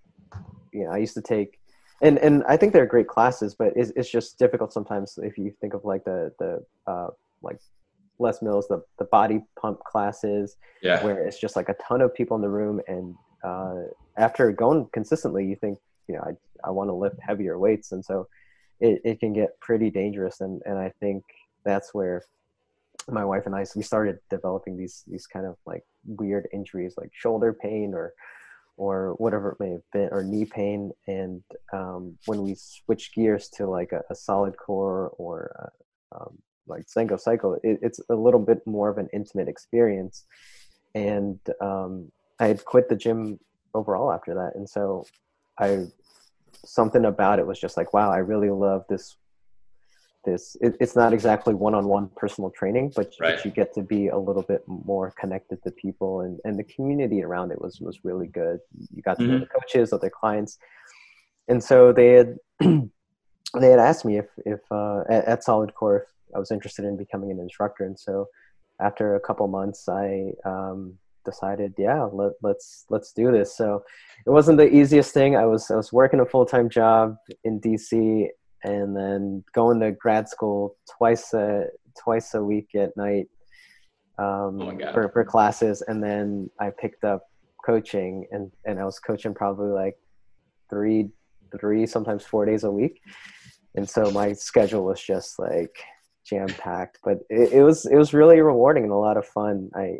you 0.72 0.84
know 0.84 0.90
I 0.90 0.98
used 0.98 1.14
to 1.14 1.22
take 1.22 1.58
and 2.02 2.18
and 2.18 2.44
I 2.48 2.56
think 2.56 2.72
they're 2.72 2.86
great 2.86 3.08
classes, 3.08 3.54
but 3.54 3.72
it's 3.76 3.90
it's 3.96 4.10
just 4.10 4.38
difficult 4.38 4.72
sometimes 4.72 5.18
if 5.22 5.38
you 5.38 5.54
think 5.60 5.74
of 5.74 5.84
like 5.84 6.04
the 6.04 6.32
the 6.38 6.64
uh, 6.86 7.08
like 7.42 7.58
Les 8.18 8.42
Mills, 8.42 8.68
the 8.68 8.82
the 8.98 9.04
body 9.04 9.40
pump 9.60 9.80
classes, 9.84 10.56
yeah. 10.82 11.02
where 11.04 11.26
it's 11.26 11.38
just 11.38 11.56
like 11.56 11.68
a 11.68 11.74
ton 11.74 12.00
of 12.00 12.14
people 12.14 12.36
in 12.36 12.42
the 12.42 12.48
room, 12.48 12.80
and 12.88 13.14
uh, 13.42 13.84
after 14.16 14.50
going 14.52 14.88
consistently, 14.92 15.46
you 15.46 15.56
think 15.56 15.78
you 16.08 16.14
know 16.14 16.20
I 16.20 16.68
I 16.68 16.70
want 16.70 16.88
to 16.88 16.94
lift 16.94 17.16
heavier 17.20 17.58
weights, 17.58 17.92
and 17.92 18.04
so 18.04 18.28
it 18.84 19.00
it 19.04 19.20
can 19.20 19.32
get 19.32 19.58
pretty 19.60 19.90
dangerous, 19.90 20.40
and 20.40 20.62
and 20.66 20.78
I 20.78 20.90
think 21.00 21.24
that's 21.64 21.94
where 21.94 22.22
my 23.08 23.24
wife 23.24 23.46
and 23.46 23.54
I 23.54 23.64
we 23.74 23.82
started 23.82 24.18
developing 24.30 24.76
these 24.76 25.02
these 25.06 25.26
kind 25.26 25.46
of 25.46 25.56
like 25.66 25.84
weird 26.06 26.48
injuries 26.52 26.94
like 26.96 27.10
shoulder 27.12 27.52
pain 27.52 27.94
or 27.94 28.14
or 28.76 29.14
whatever 29.18 29.52
it 29.52 29.60
may 29.60 29.70
have 29.70 29.90
been 29.92 30.08
or 30.10 30.24
knee 30.24 30.44
pain. 30.44 30.90
And 31.06 31.42
um, 31.72 32.18
when 32.26 32.42
we 32.42 32.56
switch 32.56 33.14
gears 33.14 33.48
to 33.50 33.66
like 33.66 33.92
a, 33.92 34.02
a 34.10 34.14
solid 34.16 34.56
core 34.56 35.12
or 35.16 35.70
uh, 36.12 36.16
um, 36.16 36.38
like 36.66 36.86
Zengo 36.86 37.18
cycle 37.18 37.54
it, 37.62 37.78
it's 37.82 38.00
a 38.10 38.14
little 38.14 38.40
bit 38.40 38.66
more 38.66 38.88
of 38.88 38.98
an 38.98 39.08
intimate 39.12 39.48
experience. 39.48 40.24
And 40.94 41.38
um, 41.60 42.10
I 42.40 42.48
had 42.48 42.64
quit 42.64 42.88
the 42.88 42.96
gym 42.96 43.38
overall 43.74 44.12
after 44.12 44.34
that. 44.34 44.52
And 44.56 44.68
so 44.68 45.04
I 45.58 45.86
something 46.64 47.04
about 47.04 47.38
it 47.38 47.46
was 47.46 47.60
just 47.60 47.76
like 47.76 47.92
wow 47.92 48.10
I 48.10 48.18
really 48.18 48.50
love 48.50 48.84
this 48.88 49.16
this 50.24 50.56
it, 50.60 50.76
it's 50.80 50.96
not 50.96 51.12
exactly 51.12 51.54
one-on-one 51.54 52.10
personal 52.16 52.50
training 52.50 52.92
but, 52.94 53.12
right. 53.20 53.44
you 53.44 53.50
get 53.50 53.72
to 53.74 53.82
be 53.82 54.08
a 54.08 54.18
little 54.18 54.42
bit 54.42 54.62
more 54.66 55.12
connected 55.18 55.62
to 55.62 55.70
people 55.70 56.20
and, 56.20 56.40
and 56.44 56.58
the 56.58 56.64
community 56.64 57.22
around 57.22 57.50
it 57.50 57.60
was 57.60 57.80
was 57.80 58.04
really 58.04 58.26
good 58.26 58.58
you 58.94 59.02
got 59.02 59.18
to 59.18 59.22
mm-hmm. 59.22 59.32
know 59.32 59.38
the 59.40 59.46
coaches 59.46 59.92
other 59.92 60.10
clients 60.10 60.58
and 61.48 61.62
so 61.62 61.92
they 61.92 62.12
had 62.12 62.36
they 62.60 63.70
had 63.70 63.78
asked 63.78 64.04
me 64.04 64.18
if 64.18 64.26
if 64.44 64.60
uh, 64.70 65.02
at, 65.08 65.24
at, 65.26 65.44
solid 65.44 65.74
core 65.74 65.98
if 65.98 66.34
i 66.34 66.38
was 66.38 66.50
interested 66.50 66.84
in 66.84 66.96
becoming 66.96 67.30
an 67.30 67.38
instructor 67.38 67.84
and 67.84 67.98
so 67.98 68.26
after 68.80 69.14
a 69.14 69.20
couple 69.20 69.46
months 69.46 69.88
i 69.88 70.32
um, 70.44 70.98
decided 71.24 71.74
yeah 71.78 72.04
let, 72.12 72.32
let's 72.42 72.84
let's 72.90 73.12
do 73.12 73.32
this. 73.32 73.56
So 73.56 73.82
it 74.26 74.30
wasn't 74.30 74.58
the 74.58 74.72
easiest 74.74 75.12
thing. 75.12 75.36
I 75.36 75.46
was 75.46 75.70
i 75.70 75.76
was 75.76 75.92
working 75.92 76.20
a 76.20 76.26
full-time 76.26 76.68
job 76.68 77.16
in 77.44 77.60
dc 77.60 78.28
and 78.64 78.96
then 78.96 79.44
going 79.54 79.78
to 79.80 79.92
grad 79.92 80.28
school 80.28 80.76
twice 80.98 81.32
a 81.34 81.66
twice 82.02 82.34
a 82.34 82.42
week 82.42 82.68
at 82.74 82.96
night 82.96 83.26
um, 84.18 84.60
oh 84.60 84.92
for, 84.92 85.10
for 85.12 85.24
classes. 85.24 85.82
And 85.86 86.02
then 86.02 86.50
i 86.60 86.70
picked 86.70 87.04
up 87.04 87.22
coaching 87.64 88.26
and 88.30 88.50
and 88.66 88.78
i 88.78 88.84
was 88.84 88.98
coaching 88.98 89.34
probably 89.34 89.70
like 89.70 89.96
three 90.70 91.08
three 91.60 91.86
sometimes 91.86 92.24
four 92.24 92.44
days 92.44 92.64
a 92.64 92.70
week. 92.70 93.00
And 93.76 93.88
so 93.88 94.10
my 94.10 94.32
schedule 94.32 94.84
was 94.84 95.00
just 95.00 95.38
like 95.38 95.76
jam 96.26 96.48
packed 96.48 96.98
but 97.04 97.18
it, 97.28 97.52
it, 97.52 97.62
was 97.62 97.84
it 97.84 97.96
was 97.96 98.14
really 98.14 98.40
rewarding 98.40 98.84
and 98.84 98.92
a 98.92 98.96
lot 98.96 99.16
of 99.16 99.26
fun. 99.26 99.70
I, 99.74 99.98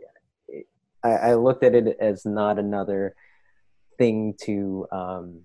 I 1.05 1.11
i 1.11 1.35
looked 1.35 1.63
at 1.63 1.75
it 1.75 1.97
as 2.01 2.25
not 2.25 2.59
another 2.59 3.15
thing 3.99 4.35
to 4.43 4.87
um 4.91 5.43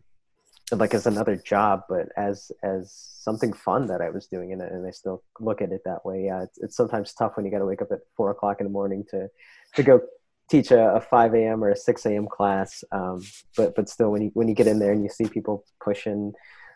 like 0.72 0.94
as 0.94 1.08
another 1.08 1.36
job, 1.36 1.82
but 1.90 2.10
as 2.16 2.52
as 2.64 2.92
something 2.94 3.54
fun 3.54 3.88
that 3.88 4.02
I 4.02 4.10
was 4.10 4.28
doing, 4.28 4.54
and, 4.54 4.62
and 4.62 4.86
I 4.86 4.92
still 4.92 5.24
look 5.40 5.62
at 5.62 5.72
it 5.72 5.82
that 5.86 6.06
way. 6.06 6.26
Yeah, 6.26 6.44
it's, 6.44 6.58
it's 6.60 6.76
sometimes 6.76 7.14
tough 7.14 7.34
when 7.36 7.46
you 7.46 7.52
got 7.52 7.60
to 7.60 7.66
wake 7.66 7.82
up 7.82 7.92
at 7.92 8.00
four 8.16 8.32
o'clock 8.32 8.58
in 8.60 8.66
the 8.66 8.72
morning 8.72 9.04
to 9.12 9.30
to 9.76 9.84
go 9.84 10.02
teach 10.50 10.72
a, 10.72 10.96
a 10.96 11.02
5 11.02 11.36
a.m. 11.36 11.64
or 11.64 11.70
a 11.70 11.76
6 11.76 12.06
a.m. 12.08 12.28
class. 12.28 12.84
Um, 12.92 13.22
but 13.56 13.76
but 13.76 13.90
still, 13.90 14.12
when 14.12 14.24
you 14.24 14.32
when 14.34 14.48
you 14.48 14.56
get 14.56 14.68
in 14.68 14.80
there 14.80 14.92
and 14.92 15.04
you 15.04 15.10
see 15.10 15.26
people 15.26 15.64
pushing 15.84 16.34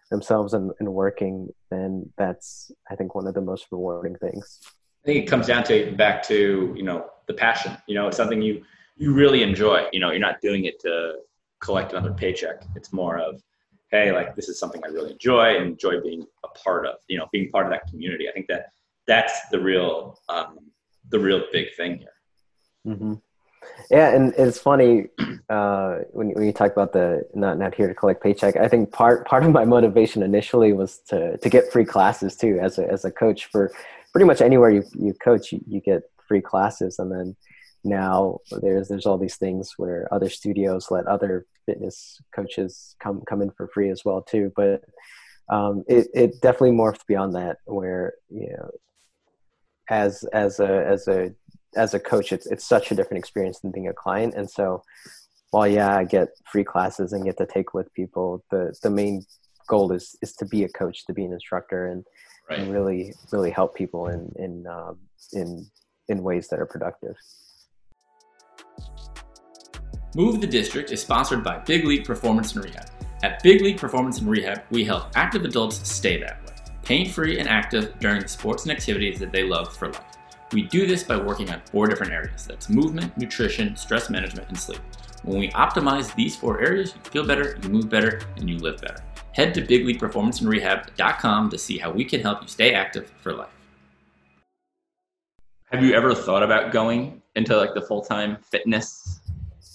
themselves 0.10 0.54
and, 0.54 0.72
and 0.80 0.94
working, 0.94 1.50
then 1.70 2.12
that's 2.18 2.72
I 2.90 2.96
think 2.96 3.16
one 3.16 3.28
of 3.28 3.34
the 3.34 3.42
most 3.42 3.68
rewarding 3.72 4.16
things. 4.16 4.60
I 5.04 5.06
think 5.06 5.26
it 5.26 5.28
comes 5.28 5.48
down 5.48 5.64
to 5.66 5.92
back 5.92 6.24
to 6.24 6.74
you 6.76 6.84
know 6.84 7.06
the 7.28 7.34
passion. 7.34 7.78
You 7.88 7.96
know, 7.96 8.08
it's 8.08 8.18
something 8.18 8.42
you 8.42 8.64
you 8.96 9.14
really 9.14 9.44
enjoy. 9.44 9.88
You 9.92 10.00
know, 10.00 10.12
you're 10.12 10.20
not 10.20 10.42
doing 10.42 10.66
it 10.66 10.80
to 10.82 11.16
collect 11.60 11.94
another 11.94 12.14
paycheck. 12.14 12.64
It's 12.76 12.92
more 12.94 13.18
of 13.18 13.42
hey, 13.94 14.12
like 14.12 14.36
this 14.36 14.50
is 14.50 14.60
something 14.60 14.82
I 14.84 14.88
really 14.90 15.12
enjoy 15.12 15.56
and 15.56 15.68
enjoy 15.68 16.02
being 16.02 16.26
a 16.44 16.48
part 16.48 16.88
of, 16.88 16.96
you 17.08 17.18
know, 17.18 17.28
being 17.32 17.52
part 17.52 17.68
of 17.68 17.72
that 17.72 17.88
community. 17.88 18.28
I 18.28 18.32
think 18.32 18.48
that 18.48 18.72
that's 19.08 19.48
the 19.52 19.60
real, 19.60 20.20
um, 20.30 20.58
the 21.10 21.20
real 21.20 21.44
big 21.52 21.68
thing 21.78 22.00
here. 22.00 22.16
Mm-hmm. 22.88 23.14
Yeah, 23.92 24.14
and 24.14 24.34
it's 24.36 24.58
funny 24.58 25.06
uh, 25.50 26.00
when 26.12 26.32
when 26.32 26.46
you 26.46 26.52
talk 26.52 26.72
about 26.72 26.92
the 26.92 27.24
not 27.34 27.58
not 27.58 27.74
here 27.76 27.88
to 27.88 27.94
collect 27.94 28.22
paycheck. 28.22 28.58
I 28.58 28.68
think 28.68 28.92
part 28.92 29.26
part 29.26 29.46
of 29.46 29.52
my 29.52 29.64
motivation 29.64 30.22
initially 30.22 30.74
was 30.74 31.00
to 31.10 31.38
to 31.38 31.50
get 31.50 31.72
free 31.72 31.86
classes 31.86 32.36
too. 32.36 32.60
As 32.62 32.78
a 32.78 32.92
as 32.92 33.06
a 33.06 33.12
coach 33.12 33.46
for 33.46 33.72
pretty 34.12 34.26
much 34.26 34.42
anywhere 34.42 34.70
you 34.70 34.84
you 34.96 35.14
coach, 35.14 35.54
you, 35.54 35.62
you 35.66 35.80
get 35.80 36.02
free 36.34 36.42
classes, 36.42 36.98
and 36.98 37.12
then 37.12 37.36
now 37.84 38.40
there's 38.64 38.88
there's 38.88 39.06
all 39.06 39.20
these 39.20 39.36
things 39.36 39.74
where 39.78 40.12
other 40.12 40.30
studios 40.30 40.90
let 40.90 41.06
other 41.06 41.46
fitness 41.68 42.20
coaches 42.36 42.96
come 43.00 43.22
come 43.30 43.44
in 43.44 43.52
for 43.52 43.68
free 43.68 43.92
as 43.92 44.04
well 44.04 44.24
too. 44.24 44.52
But 44.56 44.82
um, 45.50 45.84
it, 45.88 46.08
it 46.16 46.42
definitely 46.42 46.72
morphed 46.72 47.06
beyond 47.08 47.36
that 47.36 47.58
where 47.66 48.14
you 48.30 48.50
know 48.50 48.72
as 49.90 50.24
as 50.34 50.60
a 50.60 50.86
as 50.88 51.08
a 51.08 51.32
as 51.76 51.94
a 51.94 52.00
coach 52.00 52.32
it's 52.32 52.48
it's 52.48 52.66
such 52.66 52.92
a 52.92 52.96
different 52.96 53.20
experience 53.20 53.60
than 53.60 53.72
being 53.72 53.90
a 53.90 53.94
client. 53.94 54.34
And 54.36 54.50
so 54.50 54.82
while 55.52 55.68
yeah 55.68 55.96
i 55.96 56.04
get 56.04 56.30
free 56.52 56.64
classes 56.64 57.14
and 57.14 57.26
get 57.26 57.38
to 57.38 57.46
take 57.46 57.76
with 57.76 57.94
people 57.94 58.44
the 58.50 58.74
the 58.82 58.90
main 58.90 59.24
goal 59.68 59.92
is 59.92 60.16
is 60.24 60.34
to 60.34 60.46
be 60.46 60.64
a 60.64 60.70
coach 60.70 61.06
to 61.06 61.14
be 61.14 61.24
an 61.24 61.32
instructor 61.32 61.86
and, 61.86 62.04
right. 62.50 62.58
and 62.58 62.74
really 62.74 63.14
really 63.32 63.52
help 63.52 63.76
people 63.76 64.08
in 64.08 64.32
in 64.38 64.66
um, 64.66 64.98
in 65.34 65.48
in 66.10 66.22
ways 66.22 66.48
that 66.50 66.60
are 66.60 66.66
productive 66.66 67.16
Move 70.16 70.42
the 70.42 70.48
District 70.48 70.92
is 70.92 71.02
sponsored 71.02 71.44
by 71.44 71.58
Big 71.58 71.86
League 71.86 72.06
Performance 72.06 72.56
and 72.56 72.64
Rehab. 72.64 72.86
At 73.24 73.42
Big 73.42 73.62
League 73.62 73.80
Performance 73.80 74.20
and 74.20 74.30
Rehab, 74.30 74.62
we 74.70 74.84
help 74.84 75.06
active 75.16 75.44
adults 75.44 75.90
stay 75.90 76.20
that 76.20 76.46
way, 76.46 76.54
pain 76.84 77.10
free 77.10 77.40
and 77.40 77.50
active 77.50 77.98
during 78.00 78.22
the 78.22 78.28
sports 78.28 78.62
and 78.64 78.72
activities 78.72 79.18
that 79.20 79.32
they 79.32 79.44
love 79.44 79.76
for 79.76 79.88
life. 79.88 80.04
We 80.52 80.62
do 80.62 80.86
this 80.86 81.04
by 81.04 81.18
working 81.18 81.50
on 81.50 81.62
four 81.72 81.88
different 81.88 82.14
areas 82.14 82.46
that's 82.46 82.70
movement, 82.70 83.18
nutrition, 83.18 83.76
stress 83.76 84.12
management, 84.12 84.50
and 84.50 84.60
sleep. 84.60 84.82
When 85.24 85.40
we 85.40 85.50
optimize 85.50 86.14
these 86.14 86.36
four 86.36 86.62
areas, 86.62 86.94
you 86.94 87.10
feel 87.10 87.26
better, 87.26 87.58
you 87.64 87.70
move 87.70 87.90
better, 87.90 88.22
and 88.38 88.48
you 88.48 88.60
live 88.60 88.82
better. 88.82 89.04
Head 89.32 89.56
to 89.56 89.64
bigleagueperformanceandrehab.com 89.64 91.50
to 91.50 91.58
see 91.58 91.80
how 91.80 91.90
we 91.90 92.06
can 92.06 92.22
help 92.22 92.44
you 92.44 92.48
stay 92.48 92.74
active 92.76 93.12
for 93.20 93.34
life. 93.34 93.50
Have 95.74 95.84
you 95.84 95.96
ever 95.96 96.14
thought 96.14 96.44
about 96.44 96.72
going 96.72 97.20
into 97.36 97.58
like 97.58 97.74
the 97.74 97.82
full 97.82 98.04
time 98.04 98.38
fitness 98.52 99.22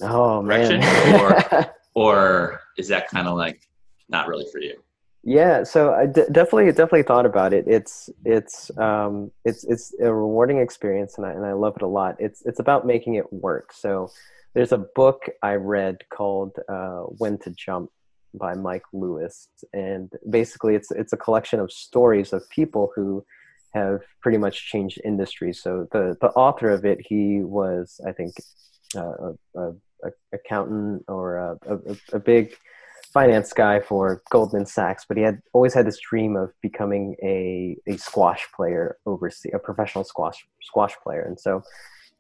oh, 0.01 0.41
direction, 0.45 0.81
or 1.21 1.67
or 1.95 2.61
is 2.79 2.87
that 2.87 3.09
kind 3.09 3.27
of 3.27 3.37
like 3.37 3.69
not 4.09 4.29
really 4.29 4.47
for 4.53 4.61
you? 4.61 4.81
Yeah, 5.25 5.65
so 5.65 5.93
I 5.93 6.07
d- 6.07 6.23
definitely 6.31 6.67
definitely 6.67 7.03
thought 7.03 7.27
about 7.27 7.53
it. 7.53 7.65
It's 7.67 8.11
it's 8.25 8.71
um 8.79 9.33
it's 9.45 9.65
it's 9.65 9.93
a 10.01 10.15
rewarding 10.15 10.59
experience, 10.59 11.19
and 11.19 11.27
I 11.27 11.33
and 11.33 11.45
I 11.45 11.55
love 11.55 11.75
it 11.75 11.83
a 11.83 11.89
lot. 11.89 12.15
It's 12.21 12.47
it's 12.47 12.61
about 12.61 12.87
making 12.87 13.17
it 13.17 13.33
work. 13.33 13.73
So 13.73 14.09
there's 14.55 14.71
a 14.71 14.79
book 14.79 15.29
I 15.43 15.55
read 15.55 15.97
called 16.11 16.61
uh, 16.69 17.07
When 17.19 17.39
to 17.39 17.51
Jump 17.51 17.91
by 18.35 18.55
Mike 18.55 18.85
Lewis, 18.93 19.49
and 19.73 20.13
basically 20.31 20.77
it's 20.77 20.93
it's 20.93 21.13
a 21.13 21.17
collection 21.17 21.59
of 21.59 21.73
stories 21.73 22.33
of 22.33 22.49
people 22.51 22.93
who 22.95 23.25
have 23.75 24.01
pretty 24.23 24.39
much 24.39 24.69
changed 24.69 25.01
industries. 25.05 25.63
So 25.63 25.87
the 25.93 26.17
the 26.21 26.29
author 26.31 26.71
of 26.71 26.85
it, 26.85 26.99
he 27.07 27.41
was 27.43 28.01
I 28.07 28.13
think 28.13 28.35
uh, 28.97 29.33
a, 29.57 29.61
a 29.61 29.73
a, 30.05 30.11
accountant 30.33 31.05
or 31.09 31.37
a, 31.37 31.59
a, 31.67 31.97
a, 32.15 32.19
big 32.19 32.55
finance 33.13 33.53
guy 33.53 33.81
for 33.81 34.23
Goldman 34.31 34.67
Sachs, 34.67 35.05
but 35.07 35.17
he 35.17 35.23
had 35.23 35.41
always 35.53 35.75
had 35.75 35.87
this 35.87 35.99
dream 35.99 36.37
of 36.37 36.53
becoming 36.61 37.17
a, 37.23 37.77
a 37.87 37.97
squash 37.97 38.47
player 38.55 38.99
overseas, 39.07 39.53
a 39.55 39.59
professional 39.59 40.05
squash 40.05 40.47
squash 40.63 40.95
player. 41.03 41.23
And 41.23 41.39
so 41.39 41.63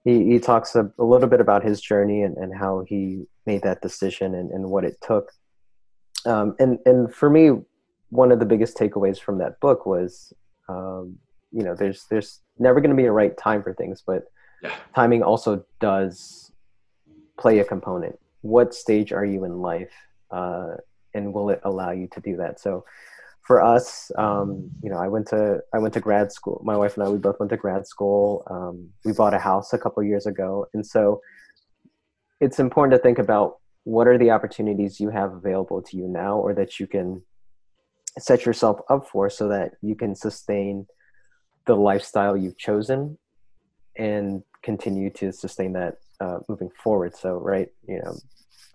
he, 0.05 0.25
he 0.25 0.39
talks 0.39 0.75
a, 0.75 0.91
a, 0.99 1.05
little 1.05 1.29
bit 1.29 1.41
about 1.41 1.65
his 1.65 1.81
journey 1.81 2.23
and, 2.23 2.37
and 2.37 2.57
how 2.57 2.85
he 2.87 3.25
made 3.47 3.63
that 3.63 3.83
decision 3.83 4.35
and, 4.35 4.51
and 4.51 4.71
what 4.71 4.85
it 4.85 4.97
took. 5.03 5.31
Um, 6.25 6.57
and, 6.59 6.79
and 6.87 7.15
for 7.15 7.31
me, 7.31 7.51
one 8.11 8.33
of 8.33 8.39
the 8.39 8.47
biggest 8.47 8.77
takeaways 8.77 9.21
from 9.21 9.39
that 9.39 9.61
book 9.61 9.87
was, 9.87 10.33
um, 10.69 11.19
you 11.53 11.63
know, 11.63 11.75
there's, 11.75 12.07
there's 12.11 12.41
never 12.59 12.81
going 12.81 12.91
to 12.91 12.97
be 12.97 13.07
a 13.07 13.13
right 13.13 13.37
time 13.37 13.63
for 13.63 13.75
things, 13.75 14.03
but 14.07 14.25
yeah. 14.63 14.75
timing 14.95 15.23
also 15.23 15.65
does 15.81 16.53
play 17.39 17.59
a 17.61 17.65
component. 17.65 18.19
What 18.43 18.75
stage 18.75 19.13
are 19.13 19.25
you 19.25 19.45
in 19.45 19.59
life? 19.59 19.93
Uh, 20.31 20.75
and 21.15 21.33
will 21.33 21.51
it 21.51 21.61
allow 21.65 21.91
you 21.91 22.09
to 22.13 22.21
do 22.21 22.37
that? 22.37 22.61
So 22.61 22.85
for 23.49 23.63
us, 23.63 24.13
um, 24.19 24.71
you 24.83 24.91
know, 24.91 24.99
I 24.99 25.09
went 25.09 25.27
to 25.29 25.61
I 25.73 25.79
went 25.79 25.95
to 25.95 26.01
grad 26.01 26.31
school. 26.31 26.61
My 26.63 26.77
wife 26.77 26.97
and 26.97 27.07
I, 27.07 27.09
we 27.09 27.17
both 27.17 27.41
went 27.41 27.49
to 27.51 27.57
grad 27.57 27.87
school. 27.87 28.43
Um, 28.51 28.91
we 29.07 29.13
bought 29.13 29.33
a 29.33 29.39
house 29.39 29.73
a 29.73 29.79
couple 29.79 30.03
years 30.03 30.27
ago, 30.27 30.67
and 30.75 30.87
so 30.87 31.23
it's 32.41 32.61
important 32.61 32.93
to 32.93 33.03
think 33.03 33.19
about 33.19 33.57
what 33.85 34.07
are 34.07 34.19
the 34.19 34.31
opportunities 34.31 35.01
you 35.01 35.09
have 35.09 35.33
available 35.33 35.81
to 35.81 35.97
you 35.97 36.07
now, 36.07 36.37
or 36.37 36.53
that 36.53 36.79
you 36.79 36.87
can 36.87 37.23
set 38.19 38.45
yourself 38.45 38.81
up 38.91 39.09
for, 39.09 39.31
so 39.31 39.49
that 39.49 39.73
you 39.81 39.95
can 39.95 40.15
sustain 40.15 40.87
the 41.69 41.77
lifestyle 41.77 42.37
you've 42.37 42.59
chosen 42.59 43.17
and 43.97 44.43
continue 44.63 45.11
to 45.11 45.31
sustain 45.33 45.73
that 45.75 45.99
uh, 46.21 46.39
moving 46.49 46.71
forward. 46.83 47.15
So, 47.15 47.37
right, 47.37 47.69
you 47.87 48.01
know, 48.03 48.17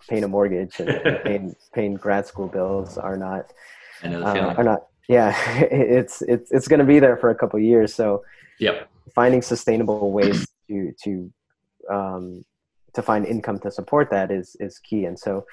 paying 0.07 0.23
a 0.23 0.27
mortgage 0.27 0.79
and 0.79 0.89
paying, 1.25 1.55
paying 1.73 1.95
grad 1.95 2.25
school 2.25 2.47
bills 2.47 2.97
are 2.97 3.17
not 3.17 3.51
I 4.03 4.07
know 4.07 4.19
the 4.19 4.25
uh, 4.25 4.53
or 4.57 4.63
not. 4.63 4.87
Yeah, 5.09 5.35
it's 5.71 6.21
it's 6.21 6.51
it's 6.51 6.67
going 6.67 6.79
to 6.79 6.85
be 6.85 6.99
there 6.99 7.17
for 7.17 7.29
a 7.31 7.35
couple 7.35 7.59
years. 7.59 7.93
So, 7.93 8.23
yep, 8.59 8.89
finding 9.15 9.41
sustainable 9.41 10.11
ways 10.11 10.47
to 10.69 10.93
to 11.03 11.33
um, 11.91 12.45
to 12.93 13.01
find 13.01 13.25
income 13.25 13.59
to 13.59 13.71
support 13.71 14.09
that 14.11 14.31
is 14.31 14.55
is 14.59 14.79
key. 14.79 15.05
And 15.05 15.17
so, 15.17 15.45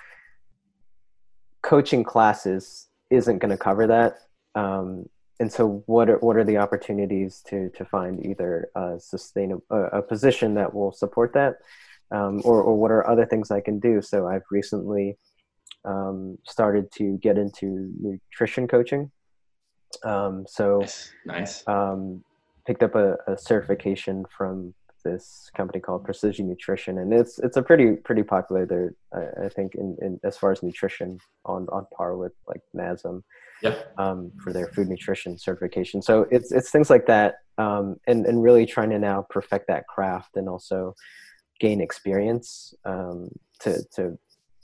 coaching 1.62 2.04
classes 2.04 2.88
isn't 3.10 3.38
going 3.38 3.50
to 3.50 3.56
cover 3.56 3.86
that. 3.86 4.18
Um, 4.54 5.08
and 5.40 5.50
so, 5.50 5.82
what 5.86 6.10
are 6.10 6.18
what 6.18 6.36
are 6.36 6.44
the 6.44 6.58
opportunities 6.58 7.42
to 7.48 7.70
to 7.70 7.84
find 7.86 8.24
either 8.24 8.68
a 8.76 9.00
sustainable 9.00 9.64
a 9.70 10.02
position 10.02 10.54
that 10.54 10.72
will 10.72 10.92
support 10.92 11.32
that, 11.32 11.54
um, 12.10 12.42
or 12.44 12.62
or 12.62 12.76
what 12.76 12.90
are 12.90 13.08
other 13.08 13.24
things 13.24 13.50
I 13.50 13.60
can 13.60 13.80
do? 13.80 14.02
So, 14.02 14.28
I've 14.28 14.44
recently 14.50 15.16
um, 15.86 16.36
started 16.46 16.92
to 16.98 17.18
get 17.22 17.38
into 17.38 17.90
nutrition 17.98 18.68
coaching. 18.68 19.10
Um, 20.04 20.44
so 20.46 20.84
nice. 21.24 21.66
Um, 21.66 22.22
picked 22.66 22.82
up 22.82 22.94
a, 22.94 23.16
a, 23.26 23.36
certification 23.36 24.24
from 24.36 24.74
this 25.04 25.50
company 25.56 25.80
called 25.80 26.04
Precision 26.04 26.48
Nutrition, 26.48 26.98
and 26.98 27.12
it's 27.12 27.38
it's 27.38 27.56
a 27.56 27.62
pretty 27.62 27.96
pretty 27.96 28.22
popular. 28.22 28.66
There, 28.66 28.94
I, 29.12 29.46
I 29.46 29.48
think, 29.48 29.74
in, 29.74 29.96
in 30.02 30.20
as 30.22 30.36
far 30.36 30.52
as 30.52 30.62
nutrition, 30.62 31.18
on 31.46 31.66
on 31.72 31.86
par 31.96 32.16
with 32.16 32.32
like 32.46 32.60
NASM. 32.76 33.22
Yeah. 33.62 33.76
Um, 33.98 34.32
for 34.42 34.52
their 34.52 34.68
food 34.68 34.88
nutrition 34.88 35.36
certification. 35.38 36.00
So 36.00 36.26
it's 36.30 36.50
it's 36.50 36.70
things 36.70 36.88
like 36.88 37.06
that, 37.06 37.36
um, 37.58 37.96
and 38.06 38.24
and 38.26 38.42
really 38.42 38.64
trying 38.64 38.90
to 38.90 38.98
now 38.98 39.26
perfect 39.28 39.66
that 39.68 39.86
craft 39.86 40.36
and 40.36 40.48
also 40.48 40.94
gain 41.58 41.80
experience 41.80 42.72
um, 42.84 43.28
to 43.60 43.82
to 43.96 44.18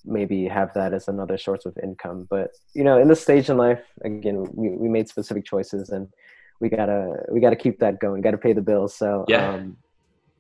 maybe 0.07 0.47
have 0.47 0.73
that 0.75 0.95
as 0.95 1.09
another 1.09 1.37
source 1.37 1.67
of 1.67 1.77
income. 1.83 2.27
But 2.31 2.51
you 2.75 2.85
know, 2.85 2.99
in 2.99 3.09
this 3.09 3.21
stage 3.21 3.51
in 3.51 3.59
life, 3.59 3.83
again, 4.03 4.47
we, 4.55 4.71
we 4.71 4.89
made 4.89 5.09
specific 5.09 5.45
choices 5.45 5.91
and 5.91 6.09
we 6.61 6.69
gotta 6.69 7.25
we 7.31 7.41
gotta 7.41 7.57
keep 7.57 7.79
that 7.81 8.01
going. 8.01 8.23
Got 8.23 8.33
to 8.33 8.39
pay 8.39 8.53
the 8.53 8.63
bills. 8.63 8.95
So 8.97 9.25
yeah, 9.29 9.51
um, 9.51 9.77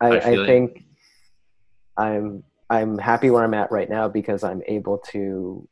I, 0.00 0.06
I, 0.06 0.16
I 0.18 0.46
think 0.46 0.84
I'm 1.96 2.42
I'm 2.70 2.98
happy 2.98 3.30
where 3.30 3.44
I'm 3.44 3.54
at 3.54 3.70
right 3.70 3.88
now 3.88 4.08
because 4.08 4.42
I'm 4.42 4.62
able 4.66 4.98
to 5.12 5.68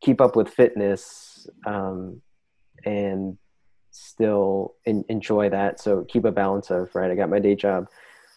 keep 0.00 0.20
up 0.20 0.36
with 0.36 0.48
fitness 0.48 1.48
um, 1.66 2.20
and 2.84 3.38
still 3.90 4.74
in, 4.84 5.04
enjoy 5.08 5.48
that. 5.50 5.80
So 5.80 6.04
keep 6.04 6.24
a 6.24 6.32
balance 6.32 6.70
of 6.70 6.94
right. 6.94 7.10
I 7.10 7.14
got 7.14 7.30
my 7.30 7.38
day 7.38 7.54
job 7.54 7.88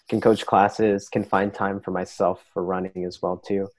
can 0.10 0.20
coach 0.20 0.46
classes, 0.46 1.08
can 1.08 1.24
find 1.24 1.54
time 1.54 1.80
for 1.80 1.92
myself 1.92 2.44
for 2.52 2.64
running 2.64 3.06
as 3.06 3.22
well 3.22 3.38
too, 3.38 3.70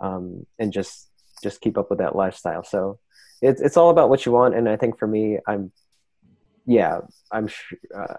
um, 0.00 0.46
and 0.58 0.72
just 0.72 1.08
just 1.42 1.60
keep 1.60 1.78
up 1.78 1.90
with 1.90 1.98
that 1.98 2.14
lifestyle. 2.14 2.62
So 2.62 2.98
it's 3.40 3.60
it's 3.60 3.76
all 3.76 3.90
about 3.90 4.10
what 4.10 4.26
you 4.26 4.32
want, 4.32 4.54
and 4.54 4.68
I 4.68 4.76
think 4.76 4.98
for 4.98 5.06
me, 5.06 5.38
I'm 5.48 5.72
yeah, 6.66 7.00
I'm 7.32 7.48
uh, 7.96 8.14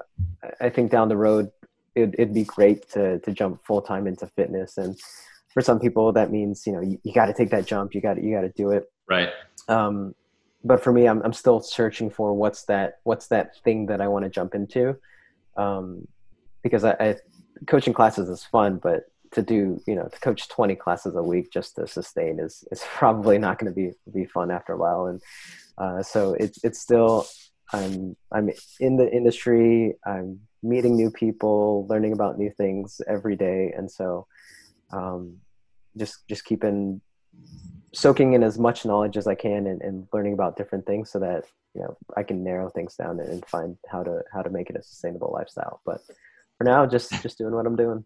I 0.60 0.70
think 0.70 0.92
down 0.92 1.08
the 1.08 1.18
road 1.18 1.52
it, 1.96 2.16
it'd 2.18 2.34
be 2.34 2.44
great 2.44 2.90
to 2.92 3.20
to 3.20 3.32
jump 3.32 3.64
full 3.64 3.82
time 3.82 4.08
into 4.08 4.28
fitness, 4.28 4.78
and 4.78 5.00
for 5.54 5.62
some 5.62 5.80
people 5.80 6.12
that 6.14 6.32
means 6.32 6.66
you 6.66 6.74
know 6.74 6.82
you, 6.82 7.00
you 7.04 7.14
got 7.14 7.28
to 7.28 7.34
take 7.34 7.52
that 7.52 7.68
jump, 7.68 7.94
you 7.94 8.02
got 8.02 8.22
you 8.22 8.34
got 8.34 8.42
to 8.42 8.50
do 8.50 8.72
it 8.72 8.92
right. 9.10 9.30
Um, 9.68 10.16
but 10.64 10.84
for 10.84 10.92
me, 10.92 11.08
I'm 11.08 11.22
I'm 11.24 11.34
still 11.34 11.62
searching 11.62 12.10
for 12.10 12.34
what's 12.34 12.64
that 12.66 13.00
what's 13.04 13.28
that 13.28 13.58
thing 13.64 13.86
that 13.88 14.02
I 14.02 14.08
want 14.08 14.26
to 14.26 14.30
jump 14.30 14.56
into. 14.56 14.98
Um, 15.58 16.08
because 16.64 16.84
I, 16.84 16.92
I, 17.00 17.16
coaching 17.68 17.94
classes 17.94 18.30
is 18.30 18.44
fun, 18.44 18.78
but 18.78 19.06
to 19.32 19.42
do 19.42 19.80
you 19.86 19.96
know 19.96 20.08
to 20.08 20.20
coach 20.20 20.50
20 20.50 20.76
classes 20.76 21.16
a 21.16 21.22
week 21.22 21.52
just 21.52 21.76
to 21.76 21.88
sustain 21.88 22.40
is 22.40 22.64
is 22.72 22.84
probably 22.96 23.38
not 23.38 23.60
going 23.60 23.72
to 23.72 23.76
be 23.76 23.92
be 24.12 24.26
fun 24.26 24.52
after 24.52 24.74
a 24.74 24.78
while 24.78 25.06
and 25.08 25.22
uh, 25.78 26.02
so 26.02 26.34
it's 26.34 26.64
it's 26.64 26.80
still 26.80 27.26
i'm 27.74 28.16
i'm 28.32 28.50
in 28.80 28.98
the 28.98 29.10
industry 29.12 29.96
i'm 30.06 30.40
meeting 30.64 30.96
new 30.96 31.10
people 31.12 31.86
learning 31.88 32.12
about 32.12 32.38
new 32.38 32.52
things 32.58 33.02
every 33.08 33.36
day 33.36 33.74
and 33.78 33.90
so 33.90 34.26
um, 34.92 35.38
just 35.98 36.28
just 36.28 36.44
keeping 36.44 37.00
soaking 37.94 38.34
in 38.34 38.44
as 38.44 38.60
much 38.60 38.86
knowledge 38.86 39.18
as 39.18 39.28
i 39.28 39.36
can 39.36 39.68
and, 39.68 39.82
and 39.82 40.08
learning 40.14 40.34
about 40.34 40.56
different 40.56 40.86
things 40.86 41.10
so 41.10 41.20
that 41.20 41.46
you 41.74 41.82
know 41.82 41.98
i 42.18 42.24
can 42.24 42.44
narrow 42.44 42.70
things 42.70 42.96
down 42.96 43.20
and 43.20 43.46
find 43.46 43.78
how 43.90 44.04
to 44.04 44.22
how 44.32 44.42
to 44.42 44.50
make 44.50 44.70
it 44.70 44.76
a 44.76 44.82
sustainable 44.82 45.32
lifestyle 45.34 45.82
but 45.86 46.02
for 46.60 46.66
now, 46.66 46.86
just 46.86 47.12
just 47.24 47.38
doing 47.40 47.56
what 47.56 47.66
I'm 47.66 47.76
doing. 47.76 48.06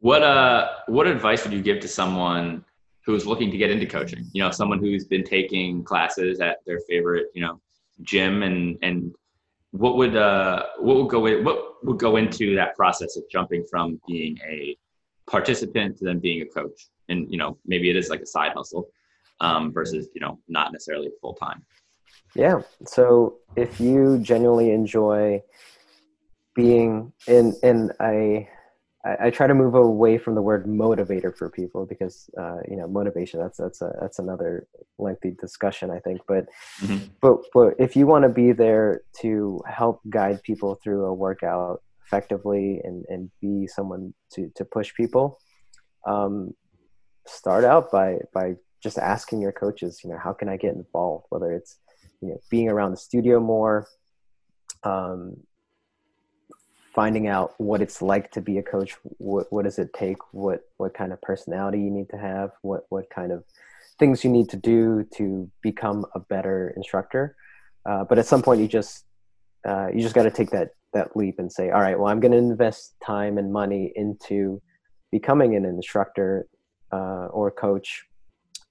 What 0.00 0.22
uh 0.22 0.68
what 0.88 1.06
advice 1.06 1.44
would 1.44 1.52
you 1.52 1.62
give 1.62 1.80
to 1.80 1.88
someone 1.88 2.64
who's 3.06 3.26
looking 3.26 3.50
to 3.50 3.56
get 3.56 3.70
into 3.70 3.86
coaching? 3.86 4.28
You 4.32 4.42
know, 4.42 4.50
someone 4.50 4.80
who's 4.80 5.06
been 5.06 5.24
taking 5.24 5.82
classes 5.84 6.40
at 6.40 6.58
their 6.66 6.80
favorite, 6.88 7.28
you 7.34 7.42
know, 7.42 7.60
gym 8.02 8.42
and 8.42 8.76
and 8.82 9.14
what 9.70 9.96
would 9.96 10.16
uh 10.16 10.64
what 10.80 10.96
would 10.96 11.08
go 11.08 11.26
in, 11.26 11.44
what 11.44 11.84
would 11.84 11.98
go 11.98 12.16
into 12.16 12.56
that 12.56 12.74
process 12.76 13.16
of 13.16 13.22
jumping 13.30 13.64
from 13.70 14.00
being 14.06 14.36
a 14.46 14.76
participant 15.30 15.96
to 15.98 16.04
then 16.04 16.18
being 16.18 16.42
a 16.42 16.46
coach? 16.46 16.88
And 17.08 17.30
you 17.30 17.38
know, 17.38 17.56
maybe 17.64 17.88
it 17.88 17.96
is 17.96 18.10
like 18.10 18.20
a 18.20 18.26
side 18.26 18.52
hustle 18.52 18.88
um, 19.40 19.72
versus 19.72 20.08
you 20.14 20.20
know 20.20 20.38
not 20.48 20.72
necessarily 20.72 21.10
full 21.20 21.34
time. 21.34 21.64
Yeah. 22.34 22.62
So 22.86 23.38
if 23.56 23.80
you 23.80 24.18
genuinely 24.18 24.72
enjoy 24.72 25.42
being 26.54 27.12
in 27.26 27.54
in 27.62 27.90
I, 28.00 28.48
I 29.04 29.30
try 29.30 29.46
to 29.46 29.54
move 29.54 29.74
away 29.74 30.16
from 30.16 30.34
the 30.34 30.42
word 30.42 30.66
motivator 30.66 31.36
for 31.36 31.50
people 31.50 31.86
because 31.86 32.30
uh, 32.38 32.58
you 32.68 32.76
know 32.76 32.86
motivation 32.86 33.40
that's 33.40 33.58
that's 33.58 33.80
a 33.82 33.92
that's 34.00 34.18
another 34.18 34.66
lengthy 34.98 35.32
discussion 35.40 35.90
I 35.90 35.98
think 35.98 36.20
but 36.28 36.46
mm-hmm. 36.80 37.06
but 37.20 37.38
but 37.52 37.74
if 37.78 37.96
you 37.96 38.06
want 38.06 38.22
to 38.22 38.28
be 38.28 38.52
there 38.52 39.02
to 39.20 39.60
help 39.66 40.00
guide 40.08 40.42
people 40.42 40.78
through 40.82 41.06
a 41.06 41.14
workout 41.14 41.82
effectively 42.06 42.80
and 42.84 43.04
and 43.08 43.30
be 43.40 43.66
someone 43.66 44.14
to 44.34 44.50
to 44.56 44.64
push 44.64 44.92
people 44.94 45.38
um, 46.06 46.52
start 47.26 47.64
out 47.64 47.90
by 47.90 48.18
by 48.32 48.54
just 48.82 48.98
asking 48.98 49.40
your 49.40 49.52
coaches 49.52 50.00
you 50.02 50.10
know 50.10 50.18
how 50.18 50.32
can 50.32 50.48
I 50.48 50.56
get 50.56 50.74
involved? 50.74 51.26
Whether 51.30 51.52
it's 51.52 51.78
you 52.20 52.28
know 52.28 52.40
being 52.50 52.68
around 52.68 52.92
the 52.92 52.96
studio 52.96 53.40
more 53.40 53.86
um, 54.84 55.36
finding 56.94 57.26
out 57.26 57.54
what 57.58 57.80
it's 57.80 58.02
like 58.02 58.30
to 58.32 58.40
be 58.40 58.58
a 58.58 58.62
coach 58.62 58.96
what, 59.18 59.46
what 59.50 59.64
does 59.64 59.78
it 59.78 59.92
take? 59.92 60.18
What 60.32 60.62
what 60.76 60.94
kind 60.94 61.12
of 61.12 61.20
personality 61.22 61.78
you 61.80 61.90
need 61.90 62.08
to 62.10 62.18
have? 62.18 62.50
What 62.62 62.86
what 62.90 63.08
kind 63.10 63.32
of 63.32 63.44
things 63.98 64.24
you 64.24 64.30
need 64.30 64.48
to 64.50 64.56
do 64.56 65.06
to 65.14 65.50
become 65.62 66.04
a 66.14 66.20
better 66.20 66.72
instructor? 66.76 67.36
Uh, 67.84 68.04
but 68.04 68.18
at 68.18 68.26
some 68.26 68.42
point 68.42 68.60
you 68.60 68.68
just 68.68 69.04
uh, 69.66 69.88
you 69.94 70.00
just 70.00 70.14
got 70.14 70.24
to 70.24 70.30
take 70.30 70.50
that 70.50 70.70
that 70.92 71.16
leap 71.16 71.38
and 71.38 71.50
say 71.50 71.70
all 71.70 71.80
right 71.80 71.98
well 71.98 72.08
i'm 72.08 72.20
going 72.20 72.32
to 72.32 72.38
invest 72.38 72.94
time 73.04 73.38
and 73.38 73.52
money 73.52 73.92
into 73.96 74.60
becoming 75.10 75.56
an 75.56 75.64
instructor 75.64 76.46
uh, 76.92 77.26
or 77.32 77.50
coach 77.50 78.04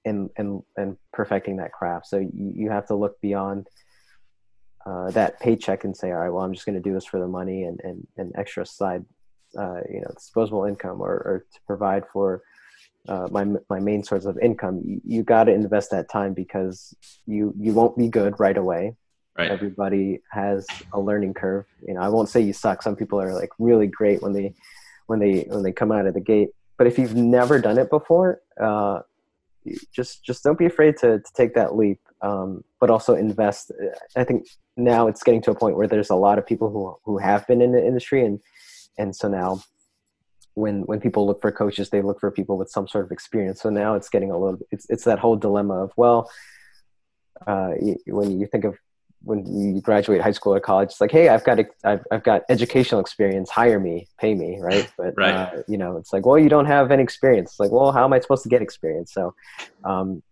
and 0.05 0.29
and 0.37 0.61
and 0.77 0.97
perfecting 1.13 1.57
that 1.57 1.71
craft 1.71 2.07
so 2.07 2.17
you, 2.17 2.31
you 2.55 2.69
have 2.69 2.85
to 2.87 2.95
look 2.95 3.19
beyond 3.21 3.67
uh, 4.85 5.11
that 5.11 5.39
paycheck 5.39 5.83
and 5.83 5.95
say, 5.95 6.11
all 6.11 6.17
right, 6.17 6.29
well, 6.29 6.43
I'm 6.43 6.53
just 6.53 6.65
going 6.65 6.75
to 6.75 6.81
do 6.81 6.93
this 6.93 7.05
for 7.05 7.19
the 7.19 7.27
money 7.27 7.63
and, 7.63 7.79
and, 7.83 8.07
and 8.17 8.31
extra 8.35 8.65
side, 8.65 9.05
uh, 9.57 9.81
you 9.89 10.01
know, 10.01 10.11
disposable 10.15 10.65
income 10.65 11.01
or, 11.01 11.11
or 11.11 11.45
to 11.53 11.59
provide 11.67 12.03
for 12.11 12.41
uh, 13.07 13.27
my, 13.31 13.45
my 13.69 13.79
main 13.79 14.03
source 14.03 14.25
of 14.25 14.37
income. 14.39 14.81
You, 14.83 15.01
you 15.05 15.23
got 15.23 15.45
to 15.45 15.53
invest 15.53 15.91
that 15.91 16.09
time 16.09 16.33
because 16.33 16.95
you, 17.25 17.53
you 17.59 17.73
won't 17.73 17.97
be 17.97 18.07
good 18.07 18.39
right 18.39 18.57
away. 18.57 18.95
Right. 19.37 19.51
Everybody 19.51 20.21
has 20.31 20.67
a 20.93 20.99
learning 20.99 21.35
curve. 21.35 21.65
You 21.87 21.93
know, 21.93 22.01
I 22.01 22.09
won't 22.09 22.29
say 22.29 22.41
you 22.41 22.53
suck. 22.53 22.81
Some 22.81 22.95
people 22.95 23.21
are 23.21 23.33
like 23.33 23.49
really 23.59 23.87
great 23.87 24.21
when 24.21 24.33
they, 24.33 24.53
when 25.07 25.19
they 25.19 25.45
when 25.47 25.63
they 25.63 25.71
come 25.71 25.91
out 25.91 26.05
of 26.05 26.13
the 26.13 26.21
gate. 26.21 26.49
But 26.77 26.87
if 26.87 26.97
you've 26.97 27.15
never 27.15 27.59
done 27.59 27.77
it 27.77 27.89
before, 27.89 28.41
uh, 28.59 29.01
just 29.93 30.23
just 30.23 30.43
don't 30.43 30.57
be 30.57 30.65
afraid 30.65 30.97
to, 30.97 31.19
to 31.19 31.33
take 31.35 31.53
that 31.55 31.75
leap. 31.75 31.99
Um, 32.21 32.63
but 32.79 32.89
also 32.89 33.15
invest. 33.15 33.71
I 34.15 34.23
think 34.23 34.47
now 34.77 35.07
it's 35.07 35.23
getting 35.23 35.41
to 35.43 35.51
a 35.51 35.55
point 35.55 35.75
where 35.75 35.87
there's 35.87 36.09
a 36.09 36.15
lot 36.15 36.37
of 36.37 36.45
people 36.45 36.69
who 36.69 36.95
who 37.03 37.17
have 37.17 37.45
been 37.47 37.61
in 37.61 37.71
the 37.71 37.85
industry 37.85 38.25
and 38.25 38.39
and 38.97 39.15
so 39.15 39.27
now 39.27 39.61
when 40.53 40.81
when 40.81 40.99
people 40.99 41.25
look 41.25 41.41
for 41.41 41.51
coaches 41.51 41.89
they 41.89 42.01
look 42.01 42.19
for 42.19 42.31
people 42.31 42.57
with 42.57 42.69
some 42.69 42.87
sort 42.87 43.05
of 43.05 43.11
experience 43.11 43.61
so 43.61 43.69
now 43.69 43.95
it's 43.95 44.09
getting 44.09 44.31
a 44.31 44.37
little 44.37 44.59
it's 44.71 44.85
it's 44.89 45.05
that 45.05 45.19
whole 45.19 45.35
dilemma 45.35 45.83
of 45.83 45.91
well 45.95 46.29
uh, 47.47 47.71
when 48.07 48.39
you 48.39 48.45
think 48.45 48.65
of 48.65 48.77
when 49.23 49.45
you 49.45 49.81
graduate 49.81 50.21
high 50.21 50.31
school 50.31 50.53
or 50.53 50.59
college, 50.59 50.89
it's 50.89 51.01
like, 51.01 51.11
hey, 51.11 51.29
I've 51.29 51.43
got 51.43 51.59
I've, 51.83 52.03
I've 52.11 52.23
got 52.23 52.41
educational 52.49 52.99
experience. 52.99 53.49
Hire 53.49 53.79
me, 53.79 54.07
pay 54.19 54.33
me, 54.33 54.59
right? 54.59 54.89
But 54.97 55.13
right. 55.15 55.33
Uh, 55.33 55.61
you 55.67 55.77
know, 55.77 55.97
it's 55.97 56.11
like, 56.11 56.25
well, 56.25 56.39
you 56.39 56.49
don't 56.49 56.65
have 56.65 56.91
any 56.91 57.03
experience. 57.03 57.51
It's 57.51 57.59
like, 57.59 57.71
well, 57.71 57.91
how 57.91 58.03
am 58.03 58.13
I 58.13 58.19
supposed 58.19 58.43
to 58.43 58.49
get 58.49 58.61
experience? 58.61 59.13
So, 59.13 59.33
um, 59.83 60.23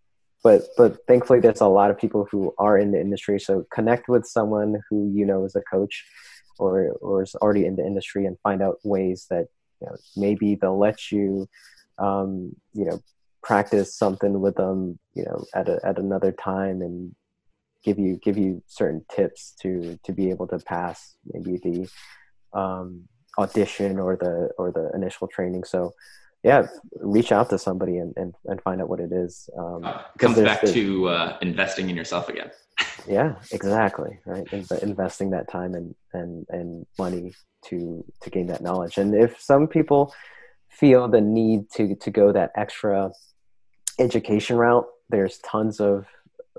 but 0.43 0.63
but 0.77 0.97
thankfully, 1.07 1.39
there's 1.39 1.61
a 1.61 1.67
lot 1.67 1.91
of 1.91 1.97
people 1.97 2.27
who 2.31 2.53
are 2.57 2.77
in 2.77 2.91
the 2.91 2.99
industry. 2.99 3.39
So 3.39 3.65
connect 3.71 4.09
with 4.09 4.25
someone 4.25 4.81
who 4.89 5.11
you 5.13 5.25
know 5.25 5.45
is 5.45 5.55
a 5.55 5.61
coach, 5.61 6.05
or 6.57 6.91
or 7.01 7.23
is 7.23 7.35
already 7.35 7.65
in 7.65 7.75
the 7.75 7.85
industry, 7.85 8.25
and 8.25 8.37
find 8.39 8.61
out 8.61 8.77
ways 8.83 9.27
that 9.29 9.47
you 9.81 9.87
know, 9.87 9.95
maybe 10.15 10.55
they'll 10.55 10.79
let 10.79 11.11
you, 11.11 11.47
um, 11.97 12.55
you 12.73 12.85
know, 12.85 12.99
practice 13.41 13.95
something 13.95 14.41
with 14.41 14.55
them, 14.55 14.99
you 15.13 15.23
know, 15.23 15.45
at 15.53 15.69
a, 15.69 15.79
at 15.85 15.97
another 15.97 16.31
time 16.31 16.81
and 16.81 17.15
give 17.84 17.97
you 17.99 18.17
give 18.17 18.38
you 18.38 18.61
certain 18.67 19.05
tips 19.13 19.55
to 19.61 19.97
to 20.03 20.11
be 20.11 20.30
able 20.30 20.47
to 20.47 20.59
pass 20.59 21.15
maybe 21.25 21.57
the 21.57 21.89
um, 22.59 23.03
audition 23.38 23.99
or 23.99 24.15
the 24.15 24.49
or 24.57 24.71
the 24.71 24.91
initial 24.93 25.27
training. 25.27 25.63
So 25.63 25.93
yeah, 26.43 26.67
reach 26.95 27.32
out 27.32 27.49
to 27.49 27.59
somebody 27.59 27.97
and, 27.97 28.13
and, 28.15 28.34
and 28.45 28.61
find 28.61 28.82
out 28.82 28.89
what 28.89 28.99
it 28.99 29.11
is. 29.11 29.49
Um, 29.57 29.84
uh, 29.84 30.01
comes 30.17 30.39
back 30.39 30.63
to 30.63 31.07
uh, 31.09 31.38
investing 31.41 31.89
in 31.89 31.97
yourself 31.97 32.30
again. 32.30 32.51
yeah, 33.07 33.36
exactly. 33.51 34.19
Right. 34.25 34.47
investing 34.82 35.32
that 35.32 35.49
time 35.51 35.73
and, 35.73 35.95
and, 36.13 36.45
and 36.49 36.86
money 36.97 37.34
to, 37.65 38.05
to 38.21 38.30
gain 38.30 38.47
that 38.47 38.61
knowledge. 38.61 38.97
And 38.97 39.13
if 39.13 39.39
some 39.41 39.67
people 39.67 40.13
feel 40.69 41.09
the 41.09 41.19
need 41.19 41.69
to, 41.71 41.95
to 41.95 42.09
go 42.09 42.32
that 42.32 42.51
extra 42.55 43.11
education 43.99 44.55
route, 44.55 44.86
there's 45.09 45.39
tons 45.39 45.82
of 45.82 46.05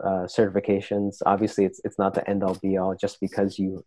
uh, 0.02 0.26
certifications. 0.26 1.16
Obviously, 1.26 1.64
it's 1.64 1.80
it's 1.84 1.98
not 1.98 2.14
the 2.14 2.28
end 2.28 2.42
all 2.42 2.54
be 2.54 2.76
all. 2.76 2.94
Just 2.94 3.20
because 3.20 3.58
you 3.58 3.84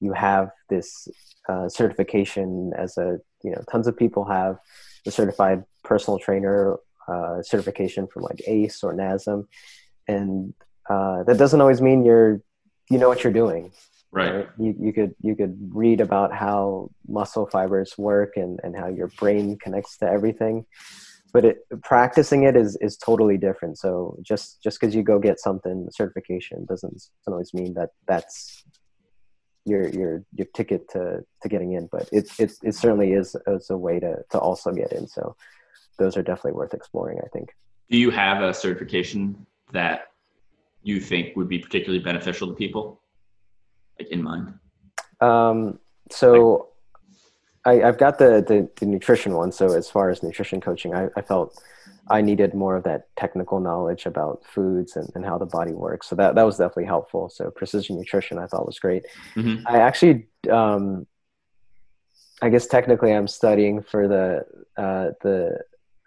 you 0.00 0.12
have 0.12 0.50
this 0.68 1.08
uh, 1.48 1.68
certification 1.68 2.72
as 2.76 2.96
a 2.98 3.18
you 3.42 3.50
know 3.50 3.62
tons 3.70 3.86
of 3.86 3.96
people 3.96 4.24
have 4.24 4.58
the 5.04 5.10
certified 5.10 5.64
personal 5.84 6.18
trainer 6.18 6.76
uh, 7.08 7.42
certification 7.42 8.06
from 8.06 8.22
like 8.22 8.40
ACE 8.46 8.82
or 8.82 8.94
NASM, 8.94 9.46
and 10.08 10.54
uh, 10.88 11.22
that 11.24 11.38
doesn't 11.38 11.60
always 11.60 11.80
mean 11.80 12.04
you're 12.04 12.42
you 12.90 12.98
know 12.98 13.08
what 13.08 13.24
you're 13.24 13.32
doing. 13.32 13.72
Right. 14.12 14.34
right. 14.34 14.48
You, 14.58 14.74
you 14.78 14.92
could 14.92 15.14
you 15.20 15.36
could 15.36 15.56
read 15.72 16.00
about 16.00 16.34
how 16.34 16.90
muscle 17.06 17.46
fibers 17.46 17.96
work 17.96 18.32
and, 18.36 18.58
and 18.64 18.76
how 18.76 18.88
your 18.88 19.06
brain 19.06 19.56
connects 19.56 19.98
to 19.98 20.06
everything 20.06 20.66
but 21.32 21.44
it, 21.44 21.58
practicing 21.82 22.44
it 22.44 22.56
is 22.56 22.76
is 22.80 22.96
totally 22.96 23.38
different. 23.38 23.78
So 23.78 24.16
just 24.22 24.62
just 24.62 24.80
because 24.80 24.94
you 24.94 25.02
go 25.02 25.18
get 25.18 25.40
something 25.40 25.88
certification 25.90 26.64
doesn't, 26.66 26.92
doesn't 26.92 27.32
always 27.32 27.54
mean 27.54 27.74
that 27.74 27.90
that's 28.06 28.64
your 29.64 29.88
your 29.88 30.24
your 30.34 30.46
ticket 30.54 30.88
to 30.90 31.24
to 31.42 31.48
getting 31.48 31.72
in. 31.72 31.88
But 31.90 32.08
it 32.12 32.30
it, 32.38 32.52
it 32.62 32.74
certainly 32.74 33.12
is 33.12 33.36
as 33.46 33.70
a 33.70 33.76
way 33.76 34.00
to 34.00 34.16
to 34.30 34.38
also 34.38 34.72
get 34.72 34.92
in. 34.92 35.06
So 35.06 35.36
those 35.98 36.16
are 36.16 36.22
definitely 36.22 36.52
worth 36.52 36.74
exploring. 36.74 37.18
I 37.24 37.28
think. 37.28 37.50
Do 37.90 37.98
you 37.98 38.10
have 38.10 38.42
a 38.42 38.54
certification 38.54 39.46
that 39.72 40.12
you 40.82 41.00
think 41.00 41.36
would 41.36 41.48
be 41.48 41.58
particularly 41.58 42.02
beneficial 42.02 42.48
to 42.48 42.54
people, 42.54 43.00
like 43.98 44.08
in 44.08 44.22
mind? 44.22 44.54
Um, 45.20 45.78
so 46.10 46.69
I, 47.64 47.74
have 47.74 47.98
got 47.98 48.18
the, 48.18 48.44
the, 48.46 48.68
the 48.76 48.86
nutrition 48.86 49.34
one. 49.34 49.52
So 49.52 49.72
as 49.72 49.90
far 49.90 50.10
as 50.10 50.22
nutrition 50.22 50.60
coaching, 50.60 50.94
I, 50.94 51.08
I, 51.16 51.22
felt 51.22 51.62
I 52.08 52.22
needed 52.22 52.54
more 52.54 52.76
of 52.76 52.84
that 52.84 53.14
technical 53.16 53.60
knowledge 53.60 54.06
about 54.06 54.42
foods 54.44 54.96
and, 54.96 55.10
and 55.14 55.24
how 55.24 55.38
the 55.38 55.46
body 55.46 55.72
works. 55.72 56.08
So 56.08 56.16
that 56.16 56.34
that 56.34 56.42
was 56.42 56.56
definitely 56.56 56.86
helpful. 56.86 57.28
So 57.28 57.50
precision 57.50 57.96
nutrition, 57.96 58.38
I 58.38 58.46
thought 58.46 58.66
was 58.66 58.78
great. 58.78 59.04
Mm-hmm. 59.36 59.66
I 59.66 59.78
actually, 59.78 60.26
um, 60.50 61.06
I 62.42 62.48
guess 62.48 62.66
technically, 62.66 63.12
I'm 63.12 63.28
studying 63.28 63.82
for 63.82 64.08
the 64.08 64.44
uh, 64.82 65.10
the 65.22 65.60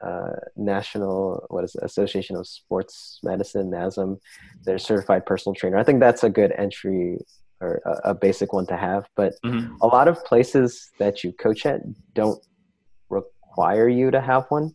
uh, 0.04 0.36
National 0.58 1.46
what 1.50 1.64
is 1.64 1.76
it, 1.76 1.84
Association 1.84 2.36
of 2.36 2.48
Sports 2.48 3.20
Medicine 3.24 3.72
NASM, 3.72 4.20
their 4.66 4.80
certified 4.80 5.26
personal 5.26 5.56
trainer. 5.56 5.78
I 5.78 5.84
think 5.84 6.00
that's 6.00 6.24
a 6.24 6.30
good 6.30 6.52
entry 6.58 7.20
or 7.64 7.82
a, 7.86 8.12
a 8.12 8.14
basic 8.14 8.54
one 8.54 8.68
to 8.68 8.78
have. 8.78 9.08
But 9.16 9.34
mm-hmm. 9.44 9.76
a 9.82 9.88
lot 9.88 10.08
of 10.08 10.24
places 10.26 10.92
that 11.00 11.24
you 11.24 11.32
coach 11.34 11.66
at 11.66 11.82
don't 12.14 12.44
require 13.10 13.88
you 13.88 14.12
to 14.12 14.22
have 14.22 14.46
one. 14.50 14.74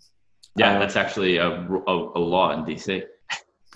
Yeah, 0.57 0.75
um, 0.75 0.81
that's 0.81 0.97
actually 0.97 1.37
a, 1.37 1.49
a, 1.49 1.95
a, 2.19 2.23
law 2.35 2.53
in 2.53 2.65
DC. 2.65 3.05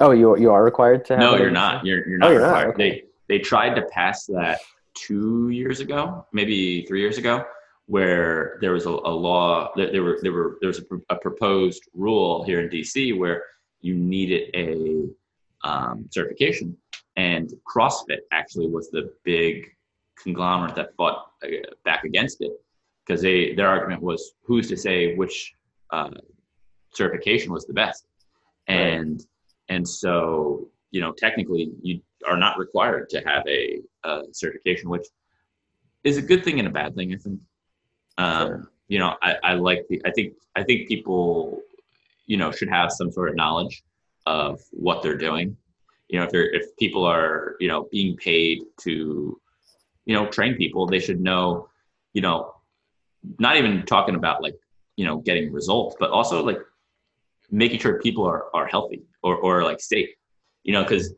Oh, 0.00 0.10
you 0.10 0.36
you 0.38 0.50
are 0.50 0.64
required 0.64 1.04
to. 1.06 1.16
no, 1.16 1.36
you're 1.36 1.50
not. 1.50 1.84
You're 1.84 2.08
you're 2.08 2.18
not 2.18 2.30
oh, 2.30 2.32
you're 2.32 2.42
required. 2.42 2.66
Not? 2.68 2.74
Okay. 2.74 2.90
They 3.28 3.36
they 3.36 3.38
tried 3.38 3.74
to 3.74 3.82
pass 3.82 4.26
that 4.26 4.58
two 4.94 5.50
years 5.50 5.80
ago, 5.80 6.26
maybe 6.32 6.84
three 6.86 7.00
years 7.00 7.18
ago, 7.18 7.44
where 7.86 8.58
there 8.60 8.72
was 8.72 8.86
a, 8.86 8.90
a 8.90 9.14
law 9.14 9.70
that 9.76 9.92
there 9.92 10.02
were 10.02 10.18
there 10.22 10.32
were 10.32 10.56
there 10.60 10.68
was 10.68 10.78
a, 10.78 10.84
a, 11.10 11.16
proposed 11.16 11.82
rule 11.94 12.42
here 12.44 12.60
in 12.60 12.68
DC 12.68 13.16
where 13.18 13.44
you 13.80 13.94
needed 13.94 14.50
a 14.54 15.08
um, 15.68 16.08
certification 16.10 16.76
and 17.16 17.52
CrossFit 17.66 18.20
actually 18.30 18.68
was 18.68 18.90
the 18.90 19.12
big 19.24 19.70
conglomerate 20.22 20.74
that 20.76 20.94
fought 20.96 21.30
uh, 21.44 21.48
back 21.84 22.04
against 22.04 22.40
it 22.40 22.52
because 23.04 23.20
they 23.22 23.54
their 23.54 23.68
argument 23.68 24.02
was 24.02 24.32
who's 24.42 24.68
to 24.68 24.76
say 24.76 25.14
which 25.14 25.54
uh, 25.90 26.10
certification 26.92 27.52
was 27.52 27.66
the 27.66 27.72
best, 27.72 28.06
and 28.68 29.12
right. 29.12 29.26
and 29.68 29.88
so 29.88 30.68
you 30.90 31.00
know 31.00 31.12
technically 31.12 31.72
you 31.82 32.00
are 32.26 32.36
not 32.36 32.58
required 32.58 33.08
to 33.10 33.20
have 33.20 33.46
a, 33.46 33.80
a 34.04 34.22
certification, 34.32 34.88
which 34.88 35.06
is 36.04 36.16
a 36.16 36.22
good 36.22 36.44
thing 36.44 36.58
and 36.58 36.68
a 36.68 36.70
bad 36.70 36.94
thing, 36.94 37.12
I 37.12 37.16
think. 37.16 37.40
Um, 38.18 38.46
sure. 38.46 38.70
You 38.88 38.98
know, 38.98 39.16
I, 39.22 39.36
I 39.42 39.54
like 39.54 39.86
the 39.88 40.00
I 40.04 40.10
think 40.10 40.34
I 40.54 40.62
think 40.62 40.88
people 40.88 41.60
you 42.26 42.36
know 42.36 42.52
should 42.52 42.68
have 42.68 42.92
some 42.92 43.10
sort 43.10 43.28
of 43.28 43.36
knowledge 43.36 43.82
of 44.26 44.60
what 44.70 45.02
they're 45.02 45.16
doing 45.16 45.56
you 46.12 46.18
know 46.18 46.24
if 46.26 46.30
they're 46.30 46.54
if 46.54 46.76
people 46.76 47.04
are 47.04 47.56
you 47.58 47.66
know 47.66 47.88
being 47.90 48.16
paid 48.16 48.62
to 48.78 49.40
you 50.04 50.14
know 50.14 50.26
train 50.26 50.54
people 50.54 50.86
they 50.86 51.00
should 51.00 51.20
know 51.20 51.68
you 52.12 52.20
know 52.20 52.54
not 53.38 53.56
even 53.56 53.84
talking 53.86 54.14
about 54.14 54.42
like 54.42 54.54
you 54.96 55.04
know 55.04 55.16
getting 55.18 55.50
results 55.50 55.96
but 55.98 56.10
also 56.10 56.44
like 56.44 56.58
making 57.50 57.80
sure 57.80 57.98
people 58.00 58.24
are 58.24 58.44
are 58.54 58.66
healthy 58.66 59.02
or 59.22 59.36
or 59.36 59.64
like 59.64 59.80
safe 59.80 60.10
you 60.62 60.72
know 60.72 60.82
because 60.82 61.14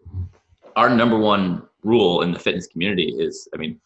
our 0.77 0.89
number 0.89 1.19
one 1.19 1.63
rule 1.83 2.23
in 2.23 2.33
the 2.33 2.39
fitness 2.39 2.67
community 2.69 3.09
is 3.19 3.49
i 3.53 3.57
mean 3.57 3.79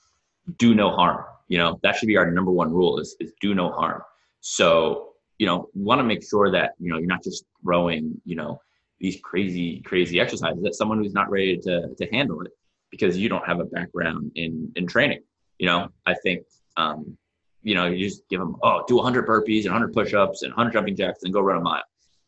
do 0.59 0.75
no 0.75 0.91
harm 0.91 1.25
you 1.49 1.57
know 1.57 1.81
that 1.83 1.97
should 1.97 2.07
be 2.07 2.17
our 2.19 2.31
number 2.31 2.51
one 2.51 2.71
rule 2.73 2.99
is, 2.99 3.17
is 3.19 3.33
do 3.41 3.55
no 3.55 3.71
harm 3.71 4.03
so 4.41 5.15
you 5.39 5.47
know 5.47 5.69
want 5.75 5.99
to 5.99 6.05
make 6.05 6.23
sure 6.23 6.51
that 6.51 6.75
you 6.79 6.91
know 6.91 6.99
you're 6.99 7.07
not 7.07 7.25
just 7.25 7.45
throwing 7.63 8.21
you 8.27 8.37
know 8.37 8.61
these 9.01 9.19
crazy, 9.23 9.81
crazy 9.83 10.21
exercises 10.21 10.63
that 10.63 10.75
someone 10.75 10.99
who's 10.99 11.15
not 11.15 11.31
ready 11.31 11.57
to, 11.59 11.95
to 11.95 12.07
handle 12.11 12.41
it 12.43 12.53
because 12.91 13.17
you 13.17 13.29
don't 13.29 13.47
have 13.47 13.61
a 13.61 13.65
background 13.65 14.33
in, 14.35 14.73
in 14.77 14.87
training. 14.87 15.21
You 15.59 15.67
know, 15.67 15.89
I 16.07 16.15
think, 16.15 16.45
um, 16.77 17.17
you 17.63 17.75
know, 17.75 17.87
you 17.87 18.09
just 18.09 18.29
give 18.29 18.41
them, 18.41 18.57
oh, 18.63 18.85
do 18.89 18.97
100 18.97 19.27
burpees 19.27 19.63
and 19.63 19.73
100 19.73 19.93
push-ups 19.93 20.43
and 20.43 20.53
100 20.53 20.73
jumping 20.73 20.97
jacks 20.97 21.23
and 21.23 21.33
go 21.33 21.41
run 21.41 21.59
a 21.59 21.61
mile. 21.61 21.83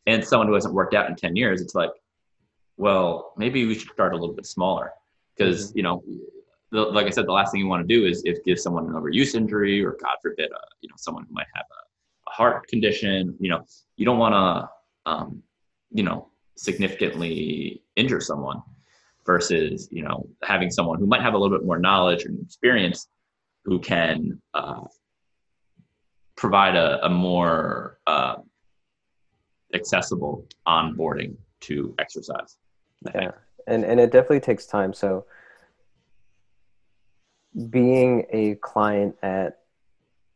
And 0.06 0.24
someone 0.24 0.48
who 0.48 0.54
hasn't 0.54 0.74
worked 0.74 0.94
out 0.94 1.08
in 1.08 1.16
10 1.16 1.36
years, 1.36 1.60
it's 1.60 1.74
like, 1.74 1.90
well, 2.76 3.32
maybe 3.36 3.66
we 3.66 3.74
should 3.74 3.90
start 3.92 4.14
a 4.14 4.16
little 4.16 4.34
bit 4.34 4.46
smaller 4.46 4.92
because, 5.36 5.68
mm-hmm. 5.68 5.78
you 5.78 5.82
know, 5.82 6.02
the, 6.72 6.80
like 6.80 7.06
I 7.06 7.10
said, 7.10 7.26
the 7.26 7.32
last 7.32 7.52
thing 7.52 7.60
you 7.60 7.66
want 7.66 7.86
to 7.86 7.94
do 7.94 8.06
is 8.06 8.22
if 8.24 8.42
give 8.44 8.58
someone 8.58 8.86
an 8.86 8.92
overuse 8.92 9.34
injury 9.34 9.84
or 9.84 9.96
God 10.00 10.16
forbid, 10.22 10.50
uh, 10.52 10.58
you 10.80 10.88
know, 10.88 10.94
someone 10.98 11.24
who 11.28 11.34
might 11.34 11.46
have 11.54 11.66
a, 11.70 12.30
a 12.30 12.32
heart 12.32 12.66
condition, 12.68 13.36
you 13.40 13.50
know, 13.50 13.64
you 13.96 14.04
don't 14.04 14.18
want 14.18 14.34
to, 14.34 15.10
um, 15.10 15.42
you 15.90 16.04
know, 16.04 16.29
significantly 16.56 17.82
injure 17.96 18.20
someone 18.20 18.62
versus 19.26 19.88
you 19.90 20.02
know 20.02 20.28
having 20.42 20.70
someone 20.70 20.98
who 20.98 21.06
might 21.06 21.22
have 21.22 21.34
a 21.34 21.38
little 21.38 21.56
bit 21.56 21.66
more 21.66 21.78
knowledge 21.78 22.24
and 22.24 22.40
experience 22.40 23.08
who 23.64 23.78
can 23.78 24.40
uh, 24.54 24.82
provide 26.36 26.74
a, 26.74 27.04
a 27.04 27.08
more 27.08 27.98
uh, 28.06 28.36
accessible 29.74 30.46
onboarding 30.66 31.36
to 31.60 31.94
exercise. 31.98 32.56
Yeah, 33.14 33.32
and 33.66 33.84
and 33.84 34.00
it 34.00 34.10
definitely 34.10 34.40
takes 34.40 34.66
time. 34.66 34.92
So 34.92 35.26
being 37.68 38.26
a 38.30 38.54
client 38.56 39.16
at 39.22 39.59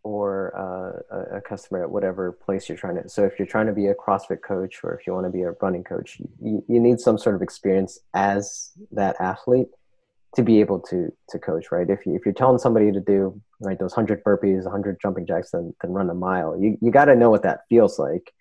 or 0.04 0.54
uh, 0.56 1.36
a, 1.36 1.40
customer 1.40 1.82
at 1.82 1.90
whatever 1.90 2.30
place 2.30 2.68
you're 2.68 2.78
trying 2.78 3.02
to. 3.02 3.08
So 3.08 3.24
if 3.24 3.38
you're 3.38 3.48
trying 3.48 3.66
to 3.66 3.72
be 3.72 3.86
a 3.86 3.94
CrossFit 3.94 4.42
coach 4.42 4.84
or 4.84 4.94
if 4.94 5.06
you 5.06 5.14
want 5.14 5.26
to 5.26 5.30
be 5.30 5.42
a 5.42 5.52
running 5.62 5.82
coach, 5.82 6.20
you, 6.40 6.62
you 6.68 6.78
need 6.78 7.00
some 7.00 7.16
sort 7.16 7.34
of 7.34 7.42
experience 7.42 7.98
as 8.12 8.70
that 8.92 9.16
athlete 9.18 9.68
to 10.36 10.42
be 10.42 10.60
able 10.60 10.80
to 10.80 11.10
to 11.30 11.38
coach, 11.38 11.72
right? 11.72 11.88
If 11.88 12.04
you 12.06 12.14
if 12.14 12.24
you're 12.24 12.34
telling 12.34 12.58
somebody 12.58 12.92
to 12.92 13.00
do 13.00 13.40
right 13.60 13.78
those 13.78 13.94
hundred 13.94 14.22
burpees, 14.22 14.70
hundred 14.70 14.98
jumping 15.00 15.26
jacks, 15.26 15.50
then 15.52 15.74
then 15.80 15.92
run 15.92 16.10
a 16.10 16.14
mile, 16.14 16.58
you 16.60 16.76
you 16.82 16.90
got 16.90 17.06
to 17.06 17.16
know 17.16 17.30
what 17.30 17.42
that 17.44 17.60
feels 17.68 17.98
like 17.98 18.32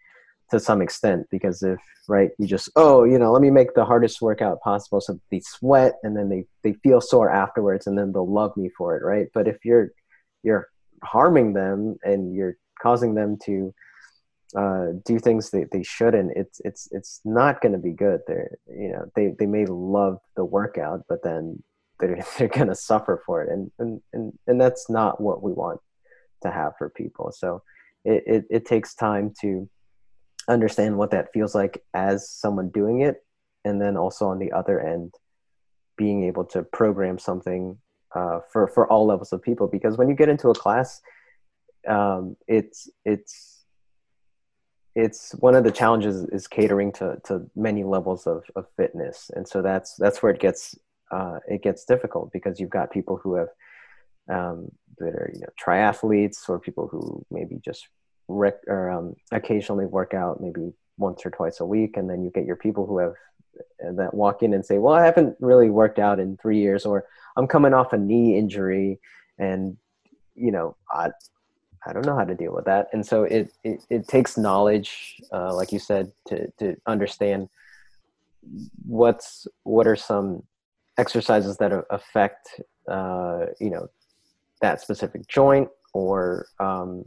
to 0.51 0.59
some 0.59 0.81
extent 0.81 1.25
because 1.31 1.63
if 1.63 1.79
right 2.09 2.31
you 2.37 2.45
just 2.45 2.69
oh 2.75 3.05
you 3.05 3.17
know 3.17 3.31
let 3.31 3.41
me 3.41 3.49
make 3.49 3.73
the 3.73 3.85
hardest 3.85 4.21
workout 4.21 4.59
possible 4.61 4.99
so 4.99 5.17
they 5.31 5.39
sweat 5.39 5.93
and 6.03 6.17
then 6.17 6.27
they 6.27 6.43
they 6.63 6.73
feel 6.83 6.99
sore 6.99 7.31
afterwards 7.31 7.87
and 7.87 7.97
then 7.97 8.11
they'll 8.11 8.31
love 8.31 8.55
me 8.57 8.69
for 8.77 8.97
it 8.97 9.03
right 9.03 9.27
but 9.33 9.47
if 9.47 9.57
you're 9.63 9.89
you're 10.43 10.67
harming 11.03 11.53
them 11.53 11.97
and 12.03 12.35
you're 12.35 12.57
causing 12.81 13.15
them 13.15 13.37
to 13.45 13.73
uh, 14.55 14.87
do 15.03 15.17
things 15.17 15.49
that 15.49 15.71
they 15.71 15.81
shouldn't 15.81 16.31
it's 16.35 16.61
it's 16.63 16.87
it's 16.91 17.21
not 17.25 17.59
going 17.61 17.71
to 17.71 17.79
be 17.79 17.91
good. 17.91 18.21
They're 18.27 18.51
you 18.67 18.89
know 18.89 19.05
they 19.15 19.33
they 19.39 19.47
may 19.47 19.65
love 19.65 20.19
the 20.35 20.45
workout 20.45 21.05
but 21.09 21.23
then 21.23 21.63
they're 21.99 22.23
they're 22.37 22.47
going 22.47 22.67
to 22.67 22.75
suffer 22.75 23.21
for 23.25 23.43
it. 23.43 23.49
And, 23.49 23.71
and 23.79 24.01
and 24.13 24.33
and 24.47 24.61
that's 24.61 24.89
not 24.89 25.19
what 25.19 25.41
we 25.41 25.51
want 25.51 25.79
to 26.43 26.51
have 26.51 26.73
for 26.77 26.89
people. 26.89 27.31
So 27.31 27.63
it, 28.05 28.23
it, 28.25 28.45
it 28.49 28.65
takes 28.65 28.93
time 28.93 29.33
to 29.41 29.69
understand 30.47 30.97
what 30.97 31.11
that 31.11 31.31
feels 31.33 31.55
like 31.55 31.81
as 31.93 32.29
someone 32.29 32.69
doing 32.69 33.01
it 33.01 33.25
and 33.63 33.81
then 33.81 33.95
also 33.95 34.27
on 34.27 34.39
the 34.39 34.51
other 34.51 34.79
end 34.79 35.13
being 35.97 36.23
able 36.25 36.43
to 36.43 36.63
program 36.63 37.17
something 37.17 37.77
uh, 38.15 38.39
for 38.51 38.67
for 38.67 38.87
all 38.91 39.05
levels 39.05 39.33
of 39.33 39.41
people 39.41 39.67
because 39.67 39.97
when 39.97 40.07
you 40.09 40.15
get 40.15 40.29
into 40.29 40.49
a 40.49 40.55
class 40.55 41.01
um, 41.87 42.35
it's 42.47 42.89
it's 43.05 43.53
it's 44.95 45.33
one 45.35 45.55
of 45.55 45.63
the 45.63 45.71
challenges 45.71 46.23
is 46.25 46.47
catering 46.47 46.91
to 46.93 47.19
to 47.25 47.49
many 47.55 47.83
levels 47.83 48.27
of, 48.27 48.43
of 48.55 48.67
fitness. 48.77 49.31
And 49.35 49.47
so 49.47 49.61
that's 49.61 49.95
that's 49.95 50.21
where 50.21 50.31
it 50.31 50.39
gets 50.39 50.77
uh, 51.11 51.39
it 51.47 51.63
gets 51.63 51.85
difficult 51.85 52.31
because 52.31 52.59
you've 52.59 52.69
got 52.69 52.91
people 52.91 53.19
who 53.21 53.35
have 53.35 53.49
um, 54.29 54.69
that 54.99 55.15
are 55.15 55.31
you 55.33 55.41
know 55.41 55.47
triathletes 55.61 56.47
or 56.47 56.59
people 56.59 56.87
who 56.87 57.25
maybe 57.31 57.59
just 57.63 57.87
rec- 58.27 58.67
or 58.67 58.91
um, 58.91 59.15
occasionally 59.31 59.85
work 59.85 60.13
out 60.13 60.41
maybe 60.41 60.71
once 60.97 61.25
or 61.25 61.31
twice 61.31 61.59
a 61.59 61.65
week, 61.65 61.97
and 61.97 62.09
then 62.09 62.23
you 62.23 62.29
get 62.29 62.45
your 62.45 62.55
people 62.55 62.85
who 62.85 62.99
have 62.99 63.13
that 63.79 64.13
walk 64.13 64.43
in 64.43 64.53
and 64.53 64.65
say, 64.65 64.77
"Well, 64.77 64.93
I 64.93 65.05
haven't 65.05 65.35
really 65.39 65.69
worked 65.69 65.99
out 65.99 66.19
in 66.19 66.37
three 66.37 66.59
years," 66.59 66.85
or 66.85 67.05
"I'm 67.37 67.47
coming 67.47 67.73
off 67.73 67.93
a 67.93 67.97
knee 67.97 68.37
injury," 68.37 68.99
and 69.37 69.77
you 70.35 70.51
know, 70.51 70.75
I 70.91 71.11
I 71.85 71.93
don't 71.93 72.05
know 72.05 72.15
how 72.15 72.25
to 72.25 72.35
deal 72.35 72.53
with 72.53 72.65
that, 72.65 72.87
and 72.93 73.05
so 73.05 73.23
it 73.23 73.53
it, 73.63 73.85
it 73.89 74.07
takes 74.07 74.37
knowledge, 74.37 75.15
uh, 75.31 75.53
like 75.53 75.71
you 75.71 75.79
said, 75.79 76.11
to 76.27 76.51
to 76.59 76.75
understand 76.87 77.49
what's 78.85 79.47
what 79.63 79.87
are 79.87 79.95
some 79.95 80.43
exercises 80.97 81.57
that 81.57 81.71
affect 81.89 82.61
uh, 82.87 83.45
you 83.59 83.69
know 83.69 83.87
that 84.61 84.81
specific 84.81 85.27
joint 85.27 85.69
or 85.93 86.47
um, 86.59 87.03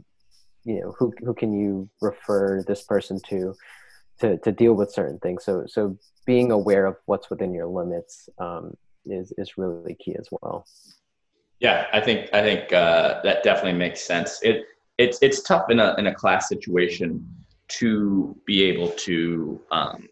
you 0.63 0.81
know 0.81 0.93
who 0.97 1.13
who 1.23 1.33
can 1.33 1.53
you 1.53 1.89
refer 2.01 2.63
this 2.67 2.83
person 2.83 3.19
to 3.29 3.55
to 4.19 4.37
to 4.37 4.51
deal 4.51 4.73
with 4.73 4.91
certain 4.91 5.19
things 5.19 5.43
so 5.43 5.65
so 5.67 5.97
being 6.25 6.51
aware 6.51 6.85
of 6.85 6.97
what's 7.05 7.29
within 7.29 7.53
your 7.53 7.67
limits 7.67 8.29
um, 8.39 8.75
is 9.05 9.33
is 9.37 9.57
really 9.57 9.95
key 9.95 10.15
as 10.19 10.27
well 10.31 10.65
yeah 11.59 11.87
i 11.93 11.99
think 11.99 12.29
i 12.33 12.41
think 12.41 12.71
uh, 12.73 13.21
that 13.23 13.43
definitely 13.43 13.77
makes 13.77 14.01
sense 14.01 14.39
it 14.43 14.65
it's 14.97 15.19
it's 15.21 15.41
tough 15.41 15.69
in 15.69 15.79
a 15.79 15.95
in 15.97 16.07
a 16.07 16.13
class 16.13 16.49
situation 16.49 17.25
to 17.67 18.35
be 18.45 18.63
able 18.63 18.89
to 18.89 19.61
um, 19.71 20.07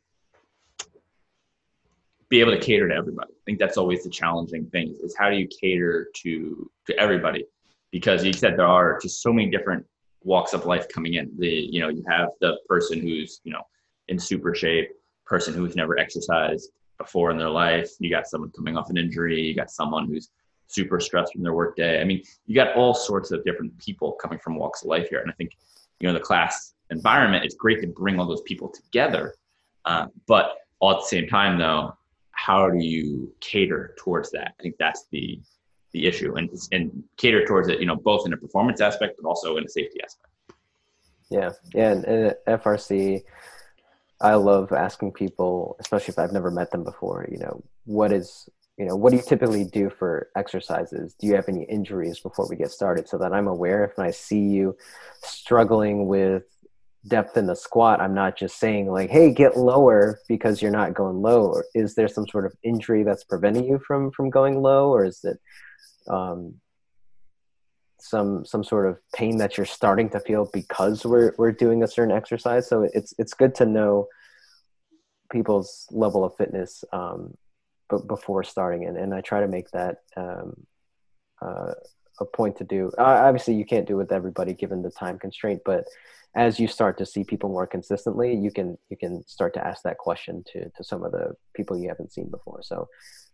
be 2.29 2.39
able 2.39 2.51
to 2.51 2.59
cater 2.59 2.87
to 2.89 2.95
everybody. 2.95 3.31
I 3.31 3.43
think 3.45 3.59
that's 3.59 3.77
always 3.77 4.03
the 4.03 4.09
challenging 4.09 4.65
thing 4.67 4.95
is 5.01 5.15
how 5.17 5.29
do 5.29 5.37
you 5.37 5.47
cater 5.47 6.09
to 6.23 6.69
to 6.87 6.99
everybody? 6.99 7.45
Because 7.91 8.23
you 8.23 8.33
said 8.33 8.57
there 8.57 8.67
are 8.67 8.99
just 8.99 9.21
so 9.21 9.31
many 9.31 9.49
different 9.49 9.85
walks 10.23 10.53
of 10.53 10.65
life 10.65 10.87
coming 10.89 11.15
in. 11.15 11.31
The 11.37 11.47
you 11.47 11.79
know 11.79 11.89
you 11.89 12.03
have 12.07 12.29
the 12.41 12.57
person 12.67 12.99
who's 13.01 13.41
you 13.43 13.53
know 13.53 13.61
in 14.07 14.19
super 14.19 14.53
shape, 14.53 14.89
person 15.25 15.53
who's 15.53 15.75
never 15.75 15.97
exercised 15.97 16.71
before 16.97 17.31
in 17.31 17.37
their 17.37 17.49
life. 17.49 17.89
You 17.99 18.09
got 18.09 18.27
someone 18.27 18.51
coming 18.51 18.77
off 18.77 18.89
an 18.89 18.97
injury. 18.97 19.41
You 19.41 19.55
got 19.55 19.71
someone 19.71 20.07
who's 20.07 20.29
super 20.67 20.99
stressed 20.99 21.33
from 21.33 21.43
their 21.43 21.53
work 21.53 21.75
day. 21.75 22.01
I 22.01 22.03
mean, 22.03 22.21
you 22.45 22.55
got 22.55 22.75
all 22.75 22.93
sorts 22.93 23.31
of 23.31 23.43
different 23.43 23.77
people 23.79 24.13
coming 24.13 24.39
from 24.39 24.55
walks 24.55 24.81
of 24.81 24.89
life 24.89 25.09
here, 25.09 25.19
and 25.19 25.29
I 25.29 25.33
think 25.35 25.51
you 25.99 26.07
know 26.07 26.13
the 26.13 26.19
class 26.19 26.73
environment. 26.91 27.45
It's 27.45 27.55
great 27.55 27.81
to 27.81 27.87
bring 27.87 28.19
all 28.19 28.27
those 28.27 28.41
people 28.43 28.69
together, 28.69 29.35
uh, 29.85 30.07
but 30.27 30.57
all 30.79 30.91
at 30.91 30.99
the 31.01 31.07
same 31.07 31.27
time, 31.27 31.57
though, 31.57 31.95
how 32.31 32.69
do 32.69 32.79
you 32.79 33.33
cater 33.39 33.95
towards 33.97 34.31
that? 34.31 34.53
I 34.59 34.63
think 34.63 34.75
that's 34.77 35.05
the 35.11 35.39
the 35.95 36.05
issue 36.05 36.35
and 36.35 36.49
and 36.73 37.03
cater 37.15 37.45
towards 37.45 37.69
it 37.69 37.79
you 37.79 37.85
know 37.85 37.95
both 37.95 38.27
in 38.27 38.33
a 38.33 38.37
performance 38.37 38.81
aspect 38.81 39.15
but 39.17 39.25
also 39.25 39.55
in 39.55 39.63
a 39.63 39.69
safety 39.69 39.97
aspect 40.03 40.29
yeah 41.29 41.49
yeah 41.73 41.91
and, 41.91 42.05
and 42.05 42.35
frc 42.61 43.23
i 44.21 44.33
love 44.33 44.71
asking 44.71 45.11
people 45.11 45.75
especially 45.79 46.11
if 46.11 46.19
i've 46.19 46.31
never 46.31 46.51
met 46.51 46.71
them 46.71 46.83
before 46.83 47.27
you 47.31 47.37
know 47.37 47.63
what 47.85 48.11
is 48.11 48.49
you 48.77 48.85
know 48.85 48.95
what 48.95 49.11
do 49.11 49.17
you 49.17 49.23
typically 49.23 49.63
do 49.63 49.89
for 49.89 50.29
exercises? 50.35 51.15
Do 51.17 51.27
you 51.27 51.35
have 51.35 51.47
any 51.47 51.63
injuries 51.63 52.19
before 52.19 52.47
we 52.49 52.57
get 52.57 52.71
started? 52.71 53.07
So 53.07 53.17
that 53.17 53.33
i'm 53.33 53.47
aware 53.47 53.85
if 53.85 53.97
i 53.97 54.11
see 54.11 54.41
you 54.41 54.75
struggling 55.23 56.07
with 56.07 56.43
depth 57.07 57.37
in 57.37 57.45
the 57.45 57.55
squat 57.55 58.01
i'm 58.01 58.15
not 58.15 58.35
just 58.35 58.57
saying 58.57 58.91
like 58.91 59.11
hey 59.11 59.31
get 59.31 59.55
lower 59.55 60.19
because 60.27 60.61
you're 60.61 60.71
not 60.71 60.93
going 60.93 61.21
low. 61.21 61.45
Or 61.45 61.65
is 61.73 61.95
there 61.95 62.07
some 62.07 62.27
sort 62.27 62.45
of 62.45 62.53
injury 62.63 63.03
that's 63.03 63.23
preventing 63.23 63.65
you 63.65 63.79
from 63.79 64.11
from 64.11 64.29
going 64.29 64.61
low? 64.61 64.89
Or 64.89 65.05
is 65.05 65.23
it 65.23 65.39
um, 66.07 66.55
some 68.05 68.45
some 68.45 68.63
sort 68.63 68.87
of 68.87 68.97
pain 69.13 69.37
that 69.37 69.57
you're 69.57 69.65
starting 69.65 70.09
to 70.09 70.19
feel 70.19 70.49
because 70.53 71.05
we're 71.05 71.33
we're 71.37 71.51
doing 71.51 71.83
a 71.83 71.87
certain 71.87 72.15
exercise. 72.15 72.67
So 72.67 72.87
it's 72.93 73.13
it's 73.17 73.33
good 73.33 73.55
to 73.55 73.65
know 73.65 74.07
people's 75.31 75.87
level 75.91 76.23
of 76.23 76.35
fitness 76.37 76.83
um, 76.93 77.35
but 77.89 78.07
before 78.07 78.43
starting, 78.43 78.85
and 78.85 78.97
and 78.97 79.13
I 79.13 79.21
try 79.21 79.41
to 79.41 79.47
make 79.47 79.69
that 79.71 79.97
um, 80.15 80.65
uh, 81.41 81.73
a 82.19 82.25
point 82.25 82.57
to 82.57 82.63
do. 82.63 82.91
Uh, 82.97 83.03
obviously, 83.03 83.55
you 83.55 83.65
can't 83.65 83.87
do 83.87 83.95
it 83.95 83.97
with 83.97 84.11
everybody 84.11 84.53
given 84.53 84.81
the 84.81 84.91
time 84.91 85.19
constraint, 85.19 85.61
but 85.65 85.85
as 86.35 86.59
you 86.59 86.67
start 86.67 86.97
to 86.97 87.05
see 87.05 87.23
people 87.23 87.49
more 87.49 87.67
consistently, 87.67 88.35
you 88.35 88.51
can 88.51 88.77
you 88.89 88.97
can 88.97 89.25
start 89.27 89.53
to 89.53 89.65
ask 89.65 89.83
that 89.83 89.97
question 89.97 90.43
to 90.51 90.69
to 90.69 90.83
some 90.83 91.03
of 91.03 91.11
the 91.11 91.33
people 91.55 91.77
you 91.77 91.89
haven't 91.89 92.13
seen 92.13 92.29
before. 92.29 92.61
So, 92.63 92.87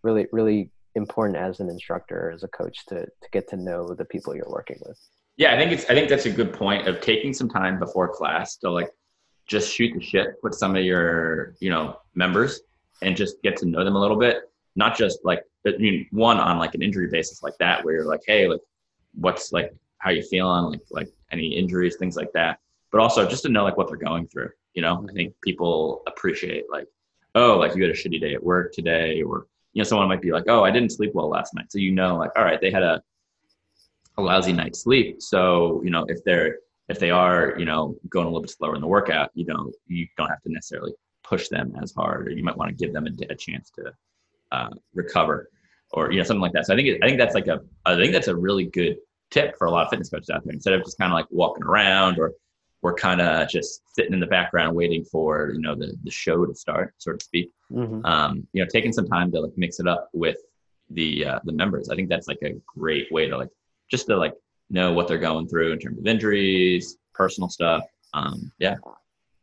really, 0.04 0.28
really 0.32 0.72
important 0.96 1.38
as 1.38 1.60
an 1.60 1.70
instructor 1.70 2.32
as 2.34 2.44
a 2.44 2.48
coach 2.50 2.86
to 2.88 3.06
to 3.06 3.30
get 3.32 3.48
to 3.50 3.58
know 3.58 3.94
the 3.94 4.06
people 4.06 4.36
you're 4.36 4.50
working 4.50 4.78
with? 4.86 5.00
Yeah 5.38 5.54
i 5.54 5.58
think 5.58 5.72
it's 5.72 5.86
i 5.90 5.94
think 5.94 6.10
that's 6.10 6.26
a 6.26 6.32
good 6.32 6.54
point 6.54 6.88
of 6.88 7.02
taking 7.02 7.34
some 7.34 7.50
time 7.50 7.80
before 7.80 8.08
class 8.10 8.58
to 8.58 8.70
like 8.70 8.90
just 9.48 9.74
shoot 9.74 9.94
the 9.94 10.02
shit 10.02 10.36
with 10.44 10.56
some 10.56 10.76
of 10.76 10.84
your 10.84 11.56
you 11.60 11.70
know 11.70 11.98
members 12.16 12.62
and 13.02 13.16
just 13.16 13.42
get 13.44 13.58
to 13.58 13.66
know 13.66 13.84
them 13.84 13.96
a 13.96 14.00
little 14.00 14.18
bit. 14.18 14.44
Not 14.76 14.98
just 14.98 15.20
like 15.24 15.44
i 15.68 15.72
mean 15.78 16.08
one 16.12 16.38
on 16.38 16.58
like 16.58 16.74
an 16.76 16.82
injury 16.82 17.08
basis 17.08 17.44
like 17.44 17.58
that 17.60 17.84
where 17.84 17.94
you're 17.94 18.06
like 18.06 18.22
hey 18.26 18.48
like 18.48 18.62
what's 19.16 19.52
like 19.52 19.74
how 19.98 20.10
you 20.10 20.24
feeling? 20.24 20.72
Like 20.72 20.82
like 20.90 21.10
any 21.32 21.48
injuries? 21.56 21.98
Things 21.98 22.16
like 22.16 22.32
that. 22.34 22.60
But 22.92 23.02
also 23.02 23.28
just 23.28 23.44
to 23.44 23.50
know 23.50 23.64
like 23.64 23.78
what 23.78 23.88
they're 23.88 23.98
going 23.98 24.28
through 24.28 24.50
you 24.74 24.82
know? 24.82 24.94
I 24.94 24.98
mm-hmm. 24.98 25.16
think 25.16 25.34
people 25.44 26.04
appreciate 26.08 26.66
like 26.72 26.88
oh 27.36 27.58
like 27.58 27.76
you 27.76 27.84
had 27.84 27.92
a 27.92 27.96
shitty 27.96 28.22
day 28.22 28.34
at 28.34 28.44
work 28.44 28.74
today 28.74 29.22
or 29.22 29.48
you 29.74 29.80
know, 29.80 29.84
someone 29.84 30.08
might 30.08 30.22
be 30.22 30.32
like, 30.32 30.46
oh, 30.48 30.64
I 30.64 30.72
didn't 30.72 30.92
sleep 30.92 31.12
well 31.14 31.30
last 31.30 31.54
night. 31.54 31.72
So 31.72 31.80
you 31.80 31.92
know, 31.92 32.18
like, 32.18 32.32
all 32.36 32.44
right, 32.44 32.60
they 32.60 32.72
had 32.72 32.84
a, 32.84 33.02
a 34.18 34.22
lousy 34.22 34.54
night's 34.54 34.82
sleep. 34.82 35.22
So, 35.22 35.82
you 35.84 35.90
know, 35.90 36.06
if 36.08 36.24
they're, 36.24 36.58
if 36.90 37.00
they 37.00 37.10
are, 37.12 37.56
you 37.58 37.66
know, 37.66 37.96
going 38.10 38.26
a 38.26 38.30
little 38.30 38.42
bit 38.42 38.50
slower 38.50 38.76
in 38.76 38.82
the 38.82 38.88
workout, 38.88 39.32
you 39.34 39.46
know, 39.46 39.72
you 39.88 40.08
don't 40.18 40.28
have 40.28 40.42
to 40.42 40.52
necessarily 40.52 40.94
push 41.24 41.48
them 41.48 41.74
as 41.82 41.94
hard, 41.94 42.28
or 42.28 42.32
you 42.32 42.44
might 42.44 42.58
want 42.58 42.70
to 42.70 42.76
give 42.76 42.94
them 42.94 43.08
a, 43.08 43.32
a 43.32 43.36
chance 43.36 43.72
to 43.72 43.94
uh, 44.52 44.70
recover, 44.94 45.50
or 45.92 46.12
you 46.12 46.18
know, 46.18 46.24
something 46.24 46.42
like 46.42 46.52
that. 46.54 46.66
So 46.66 46.74
I 46.74 46.76
think 46.76 46.90
it, 46.90 47.04
I 47.04 47.08
think 47.08 47.18
that's 47.18 47.36
like 47.36 47.48
a 47.48 47.62
I 47.86 47.96
think 47.96 48.12
that's 48.12 48.28
a 48.28 48.36
really 48.36 48.66
good 48.66 48.98
tip 49.30 49.58
for 49.58 49.68
a 49.68 49.72
lot 49.72 49.86
of 49.86 49.90
fitness 49.90 50.10
coaches 50.10 50.30
out 50.30 50.44
there. 50.44 50.54
Instead 50.54 50.74
of 50.74 50.84
just 50.84 50.98
kind 50.98 51.12
of 51.12 51.16
like 51.16 51.28
walking 51.30 51.64
around 51.64 52.20
or 52.20 52.34
we're 52.82 52.94
kind 52.96 53.22
of 53.22 53.48
just 53.48 53.82
sitting 53.94 54.14
in 54.14 54.20
the 54.20 54.26
background 54.26 54.76
waiting 54.76 55.04
for 55.04 55.52
you 55.54 55.62
know 55.62 55.76
the, 55.76 55.96
the 56.04 56.12
show 56.12 56.46
to 56.46 56.56
start 56.56 56.94
so 56.98 57.14
to 57.14 57.24
speak. 57.24 57.52
Mm-hmm. 57.72 58.06
um, 58.06 58.48
you 58.54 58.64
know 58.64 58.70
taking 58.72 58.92
some 58.92 59.08
time 59.08 59.32
to 59.32 59.40
like 59.40 59.54
mix 59.56 59.80
it 59.80 59.88
up 59.88 60.10
with 60.14 60.38
the 60.90 61.26
uh, 61.26 61.40
the 61.46 61.54
members. 61.54 61.90
I 61.90 61.96
think 61.96 62.10
that's 62.10 62.28
like 62.28 62.40
a 62.44 62.54
great 62.68 63.12
way 63.12 63.28
to 63.28 63.38
like 63.38 63.50
just 63.90 64.08
to 64.08 64.18
like 64.18 64.34
know 64.70 64.94
what 64.94 65.08
they're 65.08 65.18
going 65.18 65.48
through 65.48 65.74
in 65.74 65.80
terms 65.80 66.00
of 66.00 66.08
injuries 66.08 66.98
personal 67.14 67.50
stuff 67.50 67.84
um, 68.14 68.52
yeah. 68.60 68.76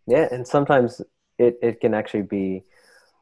Yeah 0.07 0.27
and 0.31 0.47
sometimes 0.47 1.01
it, 1.39 1.59
it 1.63 1.81
can 1.81 1.95
actually 1.95 2.23
be 2.23 2.65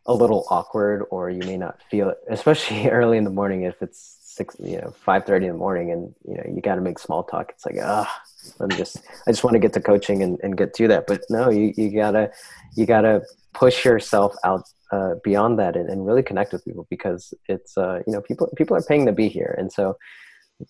a 0.06 0.14
little 0.14 0.46
awkward 0.50 1.04
or 1.10 1.30
you 1.30 1.40
may 1.40 1.56
not 1.56 1.80
feel 1.90 2.10
it 2.10 2.18
especially 2.30 2.88
early 2.88 3.18
in 3.18 3.24
the 3.24 3.30
morning 3.30 3.62
if 3.62 3.82
it's 3.82 4.18
six, 4.36 4.56
you 4.58 4.78
know, 4.78 4.92
five 5.04 5.24
thirty 5.24 5.46
in 5.46 5.52
the 5.52 5.58
morning, 5.58 5.90
and 5.90 6.14
you 6.28 6.36
know, 6.36 6.44
you 6.54 6.60
got 6.60 6.76
to 6.76 6.80
make 6.80 6.98
small 6.98 7.24
talk. 7.24 7.50
It's 7.50 7.66
like, 7.66 7.76
ah, 7.82 8.22
me 8.60 8.76
just, 8.76 8.98
I 9.26 9.30
just 9.30 9.44
want 9.44 9.54
to 9.54 9.60
get 9.60 9.72
to 9.74 9.80
coaching 9.80 10.22
and, 10.22 10.38
and 10.42 10.56
get 10.56 10.74
to 10.74 10.88
that. 10.88 11.06
But 11.06 11.22
no, 11.30 11.50
you 11.50 11.72
you 11.76 11.90
gotta 11.90 12.30
you 12.76 12.86
gotta 12.86 13.22
push 13.54 13.84
yourself 13.84 14.34
out 14.44 14.64
uh, 14.92 15.14
beyond 15.24 15.58
that 15.58 15.76
and, 15.76 15.88
and 15.88 16.06
really 16.06 16.22
connect 16.22 16.52
with 16.52 16.64
people 16.64 16.86
because 16.90 17.32
it's 17.48 17.76
uh, 17.76 18.02
you 18.06 18.12
know 18.12 18.20
people 18.20 18.48
people 18.56 18.76
are 18.76 18.82
paying 18.82 19.06
to 19.06 19.12
be 19.12 19.28
here, 19.28 19.54
and 19.58 19.72
so 19.72 19.96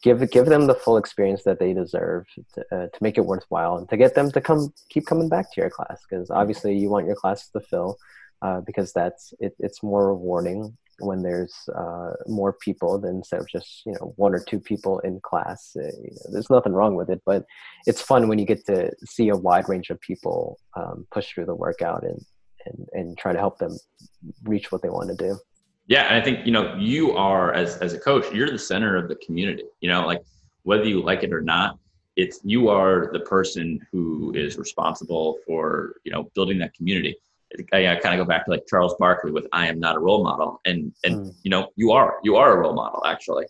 give 0.03 0.31
give 0.31 0.47
them 0.47 0.67
the 0.67 0.75
full 0.75 0.97
experience 0.97 1.43
that 1.45 1.59
they 1.59 1.73
deserve 1.73 2.27
to, 2.55 2.61
uh, 2.73 2.87
to 2.87 2.99
make 3.01 3.19
it 3.19 3.27
worthwhile 3.27 3.77
and 3.77 3.89
to 3.89 3.97
get 3.97 4.15
them 4.15 4.31
to 4.31 4.41
come 4.41 4.73
keep 4.89 5.07
coming 5.07 5.29
back 5.29 5.53
to 5.53 5.61
your 5.61 5.71
class 5.71 6.01
because 6.09 6.31
obviously 6.31 6.77
you 6.77 6.91
want 6.91 7.07
your 7.07 7.15
classes 7.15 7.49
to 7.51 7.61
fill 7.61 7.97
uh, 8.43 8.61
because 8.61 8.93
that's 8.93 9.33
it, 9.39 9.55
it's 9.59 9.83
more 9.83 10.09
rewarding 10.09 10.77
when 11.01 11.23
there's 11.23 11.55
uh, 11.77 12.13
more 12.27 12.55
people 12.55 12.99
than 12.99 13.17
instead 13.17 13.41
of 13.41 13.49
just 13.49 13.83
you 13.87 13.93
know 13.93 14.13
one 14.17 14.35
or 14.35 14.41
two 14.41 14.61
people 14.61 14.99
in 15.01 15.21
class. 15.21 15.73
Uh, 15.77 15.83
you 15.83 16.11
know, 16.11 16.33
there's 16.33 16.51
nothing 16.51 16.73
wrong 16.73 16.95
with 16.95 17.11
it, 17.11 17.23
but 17.27 17.45
it's 17.87 18.01
fun 18.01 18.29
when 18.29 18.39
you 18.39 18.47
get 18.47 18.65
to 18.67 18.91
see 19.05 19.29
a 19.29 19.37
wide 19.37 19.69
range 19.69 19.91
of 19.91 20.01
people 20.01 20.59
um, 20.77 21.07
push 21.11 21.33
through 21.33 21.47
the 21.47 21.55
workout 21.55 22.05
and, 22.05 22.21
and 22.67 22.87
and 22.93 23.19
try 23.19 23.33
to 23.33 23.39
help 23.39 23.59
them 23.59 23.77
reach 24.45 24.73
what 24.73 24.83
they 24.83 24.89
want 24.89 25.09
to 25.09 25.17
do. 25.17 25.39
Yeah, 25.87 26.05
and 26.05 26.17
I 26.17 26.21
think 26.21 26.47
you 26.47 26.53
know 26.53 26.75
you 26.77 27.13
are 27.13 27.53
as 27.53 27.77
as 27.79 27.93
a 27.93 27.99
coach, 27.99 28.33
you're 28.33 28.51
the 28.51 28.59
center 28.59 28.97
of 28.97 29.09
the 29.09 29.17
community. 29.17 29.65
You 29.81 29.91
know, 29.91 30.07
like 30.07 30.23
whether 30.63 30.85
you 30.85 31.03
like 31.03 31.23
it 31.23 31.33
or 31.33 31.41
not, 31.41 31.79
it's 32.17 32.41
you 32.43 32.69
are 32.69 33.11
the 33.13 33.21
person 33.21 33.79
who 33.93 34.33
is 34.35 34.57
responsible 34.57 35.39
for 35.47 35.97
you 36.05 36.13
know 36.13 36.31
building 36.35 36.59
that 36.59 36.75
community. 36.75 37.17
I, 37.73 37.89
I 37.89 37.97
kind 37.97 38.19
of 38.19 38.25
go 38.25 38.29
back 38.29 38.45
to 38.45 38.51
like 38.51 38.67
Charles 38.69 38.95
Barkley 38.99 39.33
with 39.33 39.47
"I 39.53 39.69
am 39.69 39.79
not 39.79 39.97
a 39.97 39.99
role 39.99 40.23
model," 40.23 40.61
and 40.65 40.93
and 41.05 41.27
mm. 41.27 41.35
you 41.43 41.51
know 41.51 41.69
you 41.77 41.93
are 41.93 42.19
you 42.23 42.37
are 42.37 42.53
a 42.53 42.61
role 42.61 42.75
model 42.75 43.05
actually, 43.07 43.47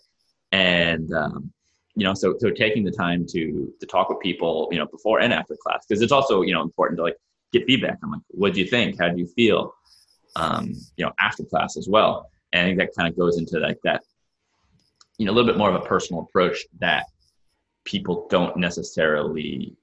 and 0.51 1.11
um, 1.13 1.51
you 1.95 2.03
know 2.03 2.13
so 2.13 2.35
so 2.39 2.51
taking 2.51 2.83
the 2.83 2.91
time 2.91 3.25
to 3.29 3.73
to 3.79 3.85
talk 3.85 4.09
with 4.09 4.19
people 4.19 4.69
you 4.71 4.77
know 4.77 4.85
before 4.85 5.19
and 5.19 5.33
after 5.33 5.55
class 5.61 5.85
because 5.87 6.01
it's 6.01 6.11
also 6.11 6.41
you 6.41 6.53
know 6.53 6.61
important 6.61 6.97
to 6.97 7.03
like 7.03 7.17
get 7.51 7.65
feedback. 7.65 7.97
I'm 8.03 8.11
like, 8.11 8.21
what 8.29 8.53
do 8.53 8.59
you 8.59 8.67
think? 8.67 8.99
How 8.99 9.09
do 9.09 9.17
you 9.17 9.27
feel? 9.27 9.73
um, 10.37 10.73
you 10.95 11.05
know, 11.05 11.11
after 11.19 11.43
class 11.43 11.77
as 11.77 11.87
well. 11.89 12.29
And 12.53 12.61
I 12.61 12.65
think 12.65 12.79
that 12.79 12.95
kind 12.95 13.11
of 13.11 13.17
goes 13.17 13.37
into 13.37 13.59
like 13.59 13.79
that, 13.83 14.03
you 15.17 15.25
know, 15.25 15.31
a 15.31 15.33
little 15.33 15.51
bit 15.51 15.57
more 15.57 15.69
of 15.69 15.75
a 15.75 15.85
personal 15.85 16.21
approach 16.21 16.65
that 16.79 17.05
people 17.83 18.27
don't 18.29 18.55
necessarily 18.57 19.75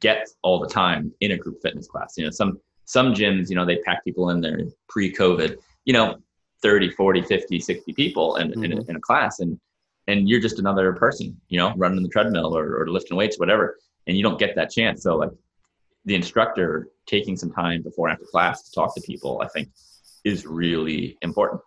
get 0.00 0.28
all 0.42 0.60
the 0.60 0.68
time 0.68 1.12
in 1.20 1.32
a 1.32 1.36
group 1.36 1.58
fitness 1.62 1.88
class. 1.88 2.14
You 2.16 2.24
know, 2.24 2.30
some 2.30 2.60
some 2.86 3.12
gyms, 3.12 3.50
you 3.50 3.56
know, 3.56 3.66
they 3.66 3.76
pack 3.78 4.02
people 4.04 4.30
in 4.30 4.40
there 4.40 4.58
pre-COVID, 4.88 5.56
you 5.84 5.92
know, 5.92 6.16
30, 6.62 6.90
40, 6.90 7.22
50, 7.22 7.60
60 7.60 7.92
people 7.92 8.36
in, 8.36 8.48
mm-hmm. 8.48 8.64
in, 8.64 8.72
a, 8.72 8.82
in, 8.88 8.96
a, 8.96 9.00
class 9.00 9.40
and 9.40 9.60
and 10.08 10.28
you're 10.28 10.40
just 10.40 10.58
another 10.58 10.92
person, 10.92 11.38
you 11.48 11.58
know, 11.58 11.74
running 11.76 12.02
the 12.02 12.08
treadmill 12.08 12.56
or, 12.56 12.80
or 12.80 12.88
lifting 12.88 13.16
weights, 13.16 13.38
whatever, 13.38 13.76
and 14.06 14.16
you 14.16 14.22
don't 14.22 14.38
get 14.38 14.54
that 14.54 14.70
chance. 14.70 15.02
So 15.02 15.16
like 15.16 15.30
the 16.04 16.14
instructor 16.14 16.88
taking 17.06 17.36
some 17.36 17.52
time 17.52 17.82
before 17.82 18.08
and 18.08 18.14
after 18.14 18.26
class 18.30 18.62
to 18.62 18.72
talk 18.72 18.94
to 18.94 19.00
people, 19.00 19.42
I 19.42 19.48
think, 19.48 19.68
is 20.24 20.46
really 20.46 21.18
important. 21.22 21.60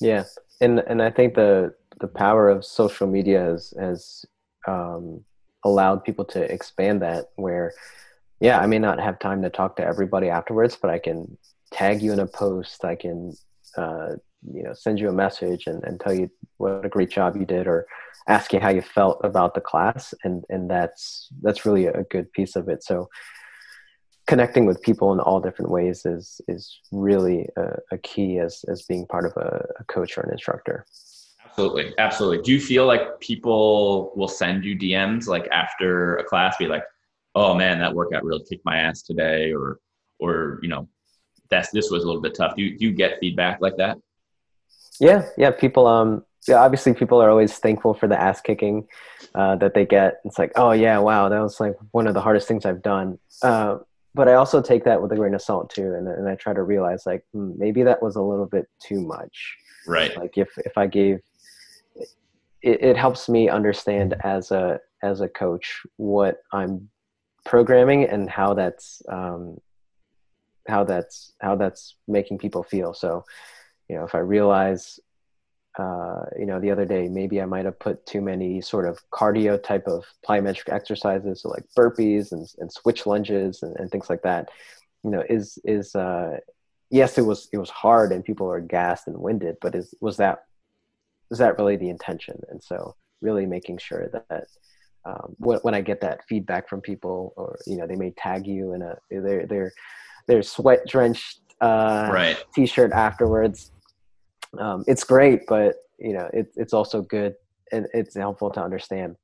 Yeah, 0.00 0.24
and 0.60 0.80
and 0.80 1.02
I 1.02 1.10
think 1.10 1.34
the 1.34 1.74
the 2.00 2.08
power 2.08 2.48
of 2.48 2.64
social 2.64 3.06
media 3.06 3.40
has 3.40 3.74
has 3.78 4.24
um, 4.66 5.24
allowed 5.64 6.04
people 6.04 6.24
to 6.26 6.42
expand 6.42 7.02
that. 7.02 7.26
Where, 7.36 7.72
yeah, 8.40 8.58
I 8.58 8.66
may 8.66 8.78
not 8.78 9.00
have 9.00 9.18
time 9.18 9.42
to 9.42 9.50
talk 9.50 9.76
to 9.76 9.84
everybody 9.84 10.28
afterwards, 10.28 10.76
but 10.80 10.90
I 10.90 10.98
can 10.98 11.36
tag 11.72 12.02
you 12.02 12.12
in 12.12 12.20
a 12.20 12.26
post. 12.26 12.84
I 12.84 12.94
can, 12.96 13.32
uh, 13.76 14.14
you 14.52 14.62
know, 14.62 14.74
send 14.74 15.00
you 15.00 15.08
a 15.08 15.12
message 15.12 15.66
and, 15.66 15.82
and 15.84 16.00
tell 16.00 16.14
you 16.14 16.30
what 16.58 16.84
a 16.84 16.88
great 16.88 17.10
job 17.10 17.36
you 17.36 17.46
did, 17.46 17.66
or 17.66 17.86
ask 18.28 18.52
you 18.52 18.60
how 18.60 18.70
you 18.70 18.82
felt 18.82 19.20
about 19.24 19.54
the 19.54 19.60
class, 19.60 20.14
and 20.24 20.44
and 20.48 20.70
that's 20.70 21.28
that's 21.42 21.64
really 21.64 21.86
a 21.86 22.04
good 22.10 22.32
piece 22.32 22.56
of 22.56 22.68
it. 22.68 22.84
So 22.84 23.08
connecting 24.26 24.64
with 24.64 24.80
people 24.82 25.12
in 25.12 25.20
all 25.20 25.40
different 25.40 25.70
ways 25.70 26.06
is 26.06 26.40
is 26.48 26.80
really 26.92 27.48
a, 27.56 27.76
a 27.92 27.98
key 27.98 28.38
as 28.38 28.64
as 28.68 28.82
being 28.82 29.06
part 29.06 29.26
of 29.26 29.32
a, 29.36 29.64
a, 29.78 29.84
coach 29.84 30.16
or 30.16 30.22
an 30.22 30.32
instructor 30.32 30.86
absolutely 31.44 31.92
absolutely 31.98 32.42
do 32.42 32.52
you 32.52 32.60
feel 32.60 32.86
like 32.86 33.20
people 33.20 34.12
will 34.16 34.28
send 34.28 34.64
you 34.64 34.76
dms 34.76 35.26
like 35.26 35.46
after 35.48 36.16
a 36.16 36.24
class 36.24 36.56
be 36.56 36.66
like 36.66 36.84
oh 37.34 37.54
man 37.54 37.78
that 37.78 37.94
workout 37.94 38.24
really 38.24 38.44
kicked 38.48 38.64
my 38.64 38.78
ass 38.78 39.02
today 39.02 39.52
or 39.52 39.78
or 40.18 40.58
you 40.62 40.68
know 40.68 40.88
that's 41.50 41.70
this 41.70 41.90
was 41.90 42.02
a 42.02 42.06
little 42.06 42.22
bit 42.22 42.34
tough 42.34 42.54
do 42.56 42.62
you, 42.62 42.78
do 42.78 42.86
you 42.86 42.92
get 42.92 43.18
feedback 43.20 43.60
like 43.60 43.76
that 43.76 43.98
yeah 45.00 45.26
yeah 45.36 45.50
people 45.50 45.86
um 45.86 46.24
yeah, 46.46 46.56
obviously 46.56 46.92
people 46.92 47.22
are 47.22 47.30
always 47.30 47.58
thankful 47.58 47.94
for 47.94 48.06
the 48.06 48.20
ass 48.20 48.40
kicking 48.40 48.86
uh, 49.34 49.56
that 49.56 49.74
they 49.74 49.86
get. 49.86 50.20
It's 50.24 50.38
like, 50.38 50.52
oh 50.56 50.72
yeah, 50.72 50.98
wow, 50.98 51.28
that 51.28 51.40
was 51.40 51.58
like 51.58 51.74
one 51.92 52.06
of 52.06 52.14
the 52.14 52.20
hardest 52.20 52.46
things 52.46 52.66
I've 52.66 52.82
done. 52.82 53.18
Uh, 53.42 53.78
but 54.14 54.28
I 54.28 54.34
also 54.34 54.60
take 54.60 54.84
that 54.84 55.00
with 55.00 55.10
a 55.12 55.16
grain 55.16 55.34
of 55.34 55.42
salt 55.42 55.70
too, 55.70 55.94
and 55.94 56.06
and 56.06 56.28
I 56.28 56.34
try 56.36 56.52
to 56.52 56.62
realize 56.62 57.04
like 57.06 57.24
hmm, 57.32 57.52
maybe 57.56 57.82
that 57.82 58.02
was 58.02 58.16
a 58.16 58.22
little 58.22 58.46
bit 58.46 58.66
too 58.80 59.00
much. 59.00 59.56
Right. 59.86 60.16
Like 60.16 60.36
if 60.36 60.48
if 60.58 60.76
I 60.76 60.86
gave, 60.86 61.20
it, 61.96 62.08
it 62.62 62.96
helps 62.96 63.28
me 63.28 63.48
understand 63.48 64.14
as 64.22 64.50
a 64.50 64.80
as 65.02 65.20
a 65.20 65.28
coach 65.28 65.82
what 65.96 66.36
I'm 66.52 66.88
programming 67.44 68.04
and 68.04 68.28
how 68.28 68.54
that's 68.54 69.02
um, 69.08 69.58
how 70.68 70.84
that's 70.84 71.32
how 71.40 71.56
that's 71.56 71.96
making 72.08 72.38
people 72.38 72.62
feel. 72.62 72.94
So, 72.94 73.24
you 73.88 73.96
know, 73.96 74.04
if 74.04 74.14
I 74.14 74.18
realize 74.18 74.98
uh, 75.78 76.26
you 76.38 76.46
know, 76.46 76.60
the 76.60 76.70
other 76.70 76.84
day, 76.84 77.08
maybe 77.08 77.40
I 77.40 77.46
might 77.46 77.64
have 77.64 77.78
put 77.80 78.06
too 78.06 78.20
many 78.20 78.60
sort 78.60 78.86
of 78.86 78.98
cardio 79.10 79.60
type 79.60 79.88
of 79.88 80.04
plyometric 80.26 80.72
exercises, 80.72 81.42
so 81.42 81.48
like 81.48 81.64
burpees 81.76 82.30
and, 82.30 82.46
and 82.58 82.72
switch 82.72 83.06
lunges 83.06 83.62
and, 83.62 83.76
and 83.78 83.90
things 83.90 84.08
like 84.08 84.22
that. 84.22 84.50
You 85.02 85.10
know, 85.10 85.24
is 85.28 85.58
is 85.64 85.96
uh, 85.96 86.38
yes, 86.90 87.18
it 87.18 87.22
was 87.22 87.48
it 87.52 87.58
was 87.58 87.70
hard 87.70 88.12
and 88.12 88.24
people 88.24 88.48
are 88.48 88.60
gassed 88.60 89.08
and 89.08 89.18
winded, 89.18 89.56
but 89.60 89.74
is 89.74 89.94
was 90.00 90.16
that 90.18 90.44
was 91.28 91.40
that 91.40 91.58
really 91.58 91.76
the 91.76 91.90
intention? 91.90 92.40
And 92.50 92.62
so, 92.62 92.94
really 93.20 93.44
making 93.44 93.78
sure 93.78 94.08
that 94.12 94.44
um, 95.06 95.34
when, 95.38 95.58
when 95.58 95.74
I 95.74 95.80
get 95.80 96.00
that 96.00 96.26
feedback 96.28 96.68
from 96.68 96.80
people, 96.80 97.32
or 97.36 97.58
you 97.66 97.76
know, 97.76 97.86
they 97.86 97.96
may 97.96 98.10
tag 98.10 98.46
you 98.46 98.72
in 98.72 98.82
a 98.82 98.96
their 99.10 99.46
their 99.46 99.72
their 100.26 100.42
sweat 100.42 100.86
drenched 100.86 101.40
uh, 101.60 102.08
right. 102.12 102.44
t-shirt 102.54 102.92
afterwards 102.92 103.70
um, 104.58 104.84
it's 104.86 105.04
great, 105.04 105.46
but 105.46 105.76
you 105.98 106.12
know, 106.12 106.28
it, 106.32 106.52
it's 106.56 106.72
also 106.72 107.02
good 107.02 107.34
and 107.72 107.86
it's 107.94 108.14
helpful 108.14 108.50
to 108.50 108.62
understand 108.62 109.16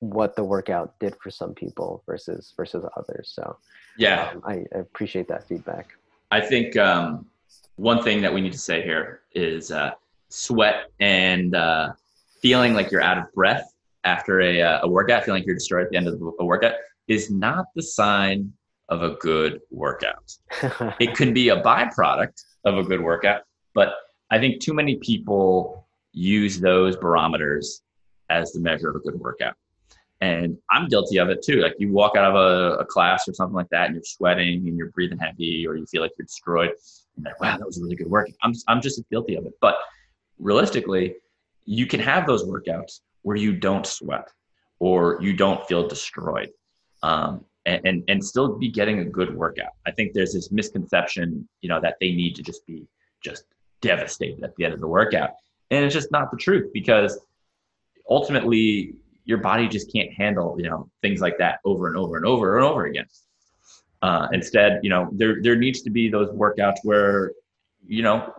what 0.00 0.36
the 0.36 0.44
workout 0.44 0.98
did 1.00 1.14
for 1.22 1.30
some 1.30 1.54
people 1.54 2.02
versus 2.06 2.52
versus 2.56 2.84
others. 2.96 3.32
So 3.34 3.56
yeah, 3.96 4.30
um, 4.34 4.42
I, 4.46 4.64
I, 4.74 4.78
appreciate 4.78 5.28
that 5.28 5.46
feedback. 5.48 5.88
I 6.30 6.40
think 6.40 6.76
um, 6.76 7.26
one 7.76 8.02
thing 8.02 8.20
that 8.22 8.32
we 8.32 8.40
need 8.40 8.52
to 8.52 8.58
say 8.58 8.82
here 8.82 9.22
is 9.34 9.70
uh, 9.70 9.92
sweat 10.28 10.90
and 11.00 11.54
uh, 11.54 11.92
feeling 12.40 12.74
like 12.74 12.90
you're 12.90 13.02
out 13.02 13.18
of 13.18 13.32
breath 13.32 13.72
after 14.04 14.40
a, 14.40 14.60
uh, 14.60 14.80
a 14.82 14.88
workout, 14.88 15.24
feeling 15.24 15.40
like 15.40 15.46
you're 15.46 15.54
destroyed 15.54 15.84
at 15.84 15.90
the 15.90 15.96
end 15.96 16.08
of 16.08 16.20
a 16.38 16.44
workout, 16.44 16.74
is 17.08 17.30
not 17.30 17.66
the 17.74 17.82
sign 17.82 18.52
of 18.88 19.02
a 19.02 19.10
good 19.16 19.60
workout. 19.70 20.32
it 21.00 21.14
can 21.14 21.32
be 21.34 21.50
a 21.50 21.62
byproduct 21.62 22.42
of 22.64 22.78
a 22.78 22.82
good 22.82 23.00
workout, 23.02 23.42
but 23.74 23.94
I 24.30 24.38
think 24.38 24.60
too 24.60 24.74
many 24.74 24.96
people 24.96 25.86
use 26.12 26.60
those 26.60 26.96
barometers 26.96 27.82
as 28.30 28.52
the 28.52 28.60
measure 28.60 28.90
of 28.90 28.96
a 28.96 29.00
good 29.00 29.18
workout. 29.18 29.54
And 30.20 30.58
I'm 30.70 30.88
guilty 30.88 31.18
of 31.18 31.28
it 31.28 31.42
too. 31.42 31.60
Like 31.60 31.74
you 31.78 31.92
walk 31.92 32.16
out 32.16 32.24
of 32.24 32.34
a, 32.34 32.78
a, 32.78 32.84
class 32.84 33.28
or 33.28 33.34
something 33.34 33.54
like 33.54 33.68
that 33.70 33.86
and 33.86 33.94
you're 33.94 34.02
sweating 34.04 34.66
and 34.66 34.76
you're 34.76 34.90
breathing 34.90 35.18
heavy 35.18 35.64
or 35.66 35.76
you 35.76 35.86
feel 35.86 36.02
like 36.02 36.10
you're 36.18 36.26
destroyed. 36.26 36.72
And 37.16 37.24
like, 37.24 37.40
wow, 37.40 37.56
that 37.56 37.64
was 37.64 37.78
a 37.78 37.82
really 37.82 37.94
good 37.94 38.08
workout. 38.08 38.34
I'm, 38.42 38.52
I'm 38.66 38.82
just 38.82 39.00
guilty 39.10 39.36
of 39.36 39.46
it. 39.46 39.52
But 39.60 39.76
realistically, 40.38 41.14
you 41.66 41.86
can 41.86 42.00
have 42.00 42.26
those 42.26 42.44
workouts 42.44 43.00
where 43.28 43.36
you 43.36 43.52
don't 43.52 43.86
sweat 43.86 44.32
or 44.78 45.18
you 45.20 45.34
don't 45.34 45.62
feel 45.68 45.86
destroyed 45.86 46.48
um, 47.02 47.44
and, 47.66 47.78
and, 47.84 48.02
and 48.08 48.24
still 48.24 48.56
be 48.56 48.70
getting 48.70 49.00
a 49.00 49.04
good 49.04 49.36
workout. 49.36 49.72
I 49.86 49.90
think 49.90 50.14
there's 50.14 50.32
this 50.32 50.50
misconception, 50.50 51.46
you 51.60 51.68
know, 51.68 51.78
that 51.78 51.96
they 52.00 52.12
need 52.12 52.34
to 52.36 52.42
just 52.42 52.64
be 52.66 52.86
just 53.22 53.44
devastated 53.82 54.42
at 54.44 54.56
the 54.56 54.64
end 54.64 54.72
of 54.72 54.80
the 54.80 54.86
workout. 54.86 55.32
And 55.70 55.84
it's 55.84 55.92
just 55.92 56.10
not 56.10 56.30
the 56.30 56.38
truth 56.38 56.70
because 56.72 57.18
ultimately 58.08 58.94
your 59.26 59.36
body 59.36 59.68
just 59.68 59.92
can't 59.92 60.10
handle, 60.10 60.56
you 60.56 60.66
know, 60.66 60.88
things 61.02 61.20
like 61.20 61.36
that 61.36 61.60
over 61.66 61.86
and 61.86 61.98
over 61.98 62.16
and 62.16 62.24
over 62.24 62.56
and 62.56 62.64
over 62.64 62.86
again. 62.86 63.04
Uh, 64.00 64.28
instead, 64.32 64.80
you 64.82 64.88
know, 64.88 65.10
there 65.12 65.42
there 65.42 65.56
needs 65.56 65.82
to 65.82 65.90
be 65.90 66.08
those 66.08 66.30
workouts 66.30 66.78
where, 66.82 67.32
you 67.86 68.02
know, 68.02 68.32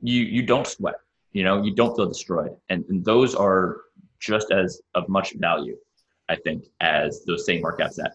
you 0.00 0.22
you 0.22 0.42
don't 0.42 0.66
sweat, 0.66 0.94
you 1.32 1.44
know, 1.44 1.62
you 1.62 1.74
don't 1.74 1.94
feel 1.94 2.06
destroyed, 2.06 2.56
and, 2.70 2.86
and 2.88 3.04
those 3.04 3.34
are 3.34 3.83
just 4.24 4.50
as 4.50 4.80
of 4.94 5.08
much 5.08 5.34
value, 5.34 5.76
I 6.28 6.36
think, 6.36 6.64
as 6.80 7.24
those 7.26 7.44
same 7.44 7.62
workouts 7.62 7.96
that 7.96 8.12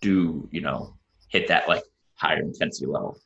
do, 0.00 0.48
you 0.52 0.60
know, 0.60 0.94
hit 1.28 1.48
that 1.48 1.68
like 1.68 1.82
higher 2.14 2.40
intensity 2.40 2.86
level. 2.86 3.18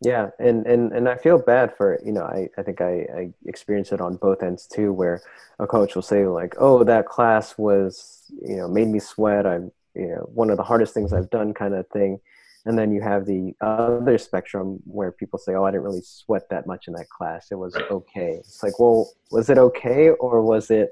Yeah, 0.00 0.30
and 0.38 0.66
and 0.66 0.92
and 0.92 1.08
I 1.08 1.16
feel 1.16 1.38
bad 1.38 1.74
for 1.76 1.98
you 2.04 2.12
know 2.12 2.24
I 2.24 2.48
I 2.58 2.62
think 2.62 2.80
I 2.80 3.06
I 3.16 3.30
experience 3.46 3.90
it 3.92 4.00
on 4.00 4.16
both 4.16 4.42
ends 4.42 4.66
too, 4.66 4.92
where 4.92 5.22
a 5.58 5.66
coach 5.66 5.94
will 5.94 6.02
say 6.02 6.26
like, 6.26 6.54
oh 6.58 6.84
that 6.84 7.06
class 7.06 7.56
was 7.56 8.30
you 8.42 8.56
know 8.56 8.68
made 8.68 8.88
me 8.88 8.98
sweat. 8.98 9.46
I'm 9.46 9.72
you 9.94 10.08
know 10.08 10.28
one 10.34 10.50
of 10.50 10.58
the 10.58 10.62
hardest 10.62 10.92
things 10.92 11.12
I've 11.12 11.30
done 11.30 11.54
kind 11.54 11.74
of 11.74 11.88
thing, 11.88 12.20
and 12.66 12.76
then 12.78 12.92
you 12.92 13.00
have 13.00 13.24
the 13.24 13.54
other 13.62 14.18
spectrum 14.18 14.80
where 14.84 15.12
people 15.12 15.38
say, 15.38 15.54
oh 15.54 15.64
I 15.64 15.70
didn't 15.70 15.84
really 15.84 16.02
sweat 16.02 16.50
that 16.50 16.66
much 16.66 16.86
in 16.86 16.94
that 16.94 17.08
class. 17.08 17.48
It 17.50 17.54
was 17.54 17.74
okay. 17.76 18.32
It's 18.40 18.62
like 18.62 18.78
well 18.78 19.10
was 19.30 19.48
it 19.48 19.58
okay 19.58 20.10
or 20.10 20.42
was 20.42 20.70
it 20.70 20.90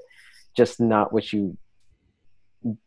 just 0.55 0.79
not 0.79 1.13
what 1.13 1.31
you 1.33 1.57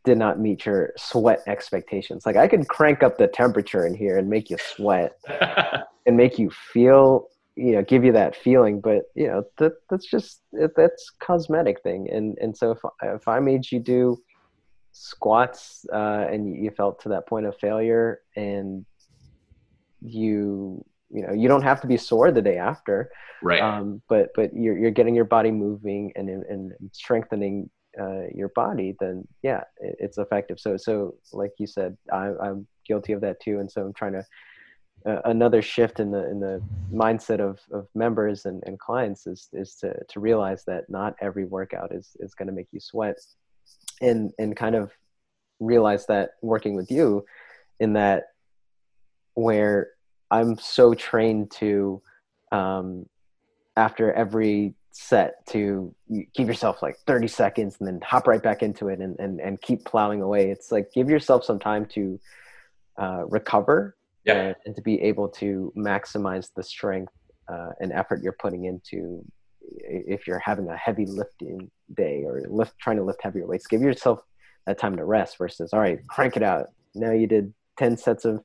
did 0.05 0.19
not 0.19 0.41
meet 0.41 0.65
your 0.65 0.93
sweat 0.97 1.41
expectations. 1.47 2.25
Like 2.25 2.37
I 2.37 2.49
could 2.49 2.69
crank 2.69 3.03
up 3.03 3.19
the 3.19 3.27
temperature 3.27 3.87
in 3.87 3.95
here 3.95 4.19
and 4.19 4.29
make 4.29 4.51
you 4.51 4.57
sweat 4.59 5.19
and 6.07 6.17
make 6.17 6.39
you 6.39 6.51
feel, 6.51 7.29
you 7.57 7.73
know, 7.73 7.83
give 7.83 8.05
you 8.05 8.13
that 8.13 8.37
feeling. 8.37 8.81
But 8.81 9.05
you 9.15 9.27
know, 9.27 9.45
that 9.59 9.75
that's 9.91 10.07
just 10.07 10.41
that's 10.77 11.11
cosmetic 11.21 11.83
thing. 11.83 12.09
And 12.11 12.37
and 12.41 12.57
so 12.57 12.73
if 12.73 12.79
if 13.03 13.29
I 13.29 13.41
made 13.41 13.71
you 13.71 13.81
do 13.81 14.19
squats 14.93 15.85
uh, 15.93 16.27
and 16.31 16.57
you 16.57 16.71
felt 16.71 17.01
to 17.03 17.11
that 17.11 17.27
point 17.27 17.45
of 17.45 17.57
failure 17.59 18.23
and 18.35 18.87
you 20.01 20.85
you 21.11 21.23
know 21.23 21.33
you 21.33 21.49
don't 21.49 21.63
have 21.63 21.81
to 21.81 21.87
be 21.87 21.97
sore 21.97 22.31
the 22.31 22.43
day 22.43 22.59
after 22.59 23.11
right 23.43 23.61
um, 23.61 24.03
but 24.09 24.31
but 24.35 24.51
you're, 24.55 24.77
you're 24.77 24.91
getting 24.91 25.15
your 25.15 25.25
body 25.25 25.51
moving 25.51 26.13
and 26.17 26.29
and 26.29 26.73
strengthening 26.93 27.71
uh, 28.01 28.27
your 28.35 28.49
body, 28.51 28.95
then 29.01 29.27
yeah, 29.43 29.63
it, 29.79 29.97
it's 29.99 30.19
effective. 30.19 30.61
So 30.61 30.77
so 30.77 31.15
like 31.33 31.53
you 31.59 31.67
said, 31.67 31.97
I, 32.13 32.33
I'm 32.43 32.67
guilty 32.87 33.13
of 33.13 33.21
that 33.23 33.41
too, 33.41 33.59
and 33.61 33.71
so 33.71 33.83
I'm 33.83 33.93
trying 33.93 34.13
to. 34.13 34.25
Uh, 35.05 35.21
another 35.27 35.63
shift 35.63 36.01
in 36.01 36.11
the 36.11 36.29
in 36.31 36.41
the 36.41 36.61
mindset 36.93 37.39
of, 37.39 37.61
of 37.71 37.87
members 37.95 38.45
and, 38.45 38.61
and 38.67 38.77
clients 38.81 39.27
is 39.29 39.49
is 39.53 39.77
to 39.77 39.95
to 40.09 40.19
realize 40.19 40.65
that 40.65 40.83
not 40.89 41.15
every 41.21 41.45
workout 41.45 41.95
is 41.95 42.17
is 42.19 42.35
going 42.35 42.49
to 42.49 42.53
make 42.53 42.67
you 42.73 42.81
sweat, 42.81 43.17
and 44.01 44.33
and 44.39 44.57
kind 44.57 44.75
of 44.75 44.91
realize 45.61 46.07
that 46.07 46.31
working 46.43 46.75
with 46.75 46.91
you, 46.91 47.25
in 47.79 47.93
that 47.93 48.25
where 49.35 49.91
I'm 50.31 50.59
so 50.59 50.95
trained 50.95 51.51
to 51.53 52.03
um, 52.53 53.07
after 53.77 54.13
every 54.13 54.75
set 54.93 55.47
to 55.47 55.95
give 56.35 56.49
yourself 56.49 56.83
like 56.83 56.97
30 57.07 57.29
seconds 57.29 57.77
and 57.79 57.87
then 57.87 58.01
hop 58.03 58.27
right 58.27 58.43
back 58.43 58.63
into 58.63 58.89
it 58.89 59.01
and, 59.01 59.19
and, 59.19 59.41
and 59.41 59.61
keep 59.61 59.85
plowing 59.85 60.23
away. 60.23 60.51
It's 60.51 60.73
like 60.73 60.91
give 60.93 61.11
yourself 61.11 61.45
some 61.45 61.59
time 61.59 61.85
to 61.87 62.19
uh, 62.99 63.27
recover 63.27 63.95
yeah. 64.25 64.35
and, 64.35 64.57
and, 64.65 64.77
to 64.77 64.81
be 64.81 65.01
able 65.03 65.29
to 65.29 65.71
maximize 65.77 66.49
the 66.57 66.63
strength 66.63 67.13
uh, 67.49 67.71
and 67.79 67.93
effort 67.93 68.23
you're 68.23 68.37
putting 68.41 68.65
into 68.65 69.23
if 69.79 70.27
you're 70.27 70.39
having 70.39 70.69
a 70.69 70.77
heavy 70.77 71.05
lifting 71.05 71.71
day 71.95 72.23
or 72.25 72.43
lift 72.49 72.79
trying 72.79 72.97
to 72.97 73.05
lift 73.05 73.23
heavier 73.23 73.47
weights. 73.47 73.67
Give 73.67 73.83
yourself 73.83 74.21
that 74.67 74.79
time 74.79 74.97
to 74.97 75.05
rest 75.05 75.37
versus 75.37 75.75
all 75.75 75.81
right, 75.81 75.99
crank 76.09 76.37
it 76.37 76.43
out. 76.43 76.69
Now 76.95 77.13
you 77.13 77.27
did 77.27 77.53
10 77.79 77.99
sets 77.99 78.25
of 78.25 78.43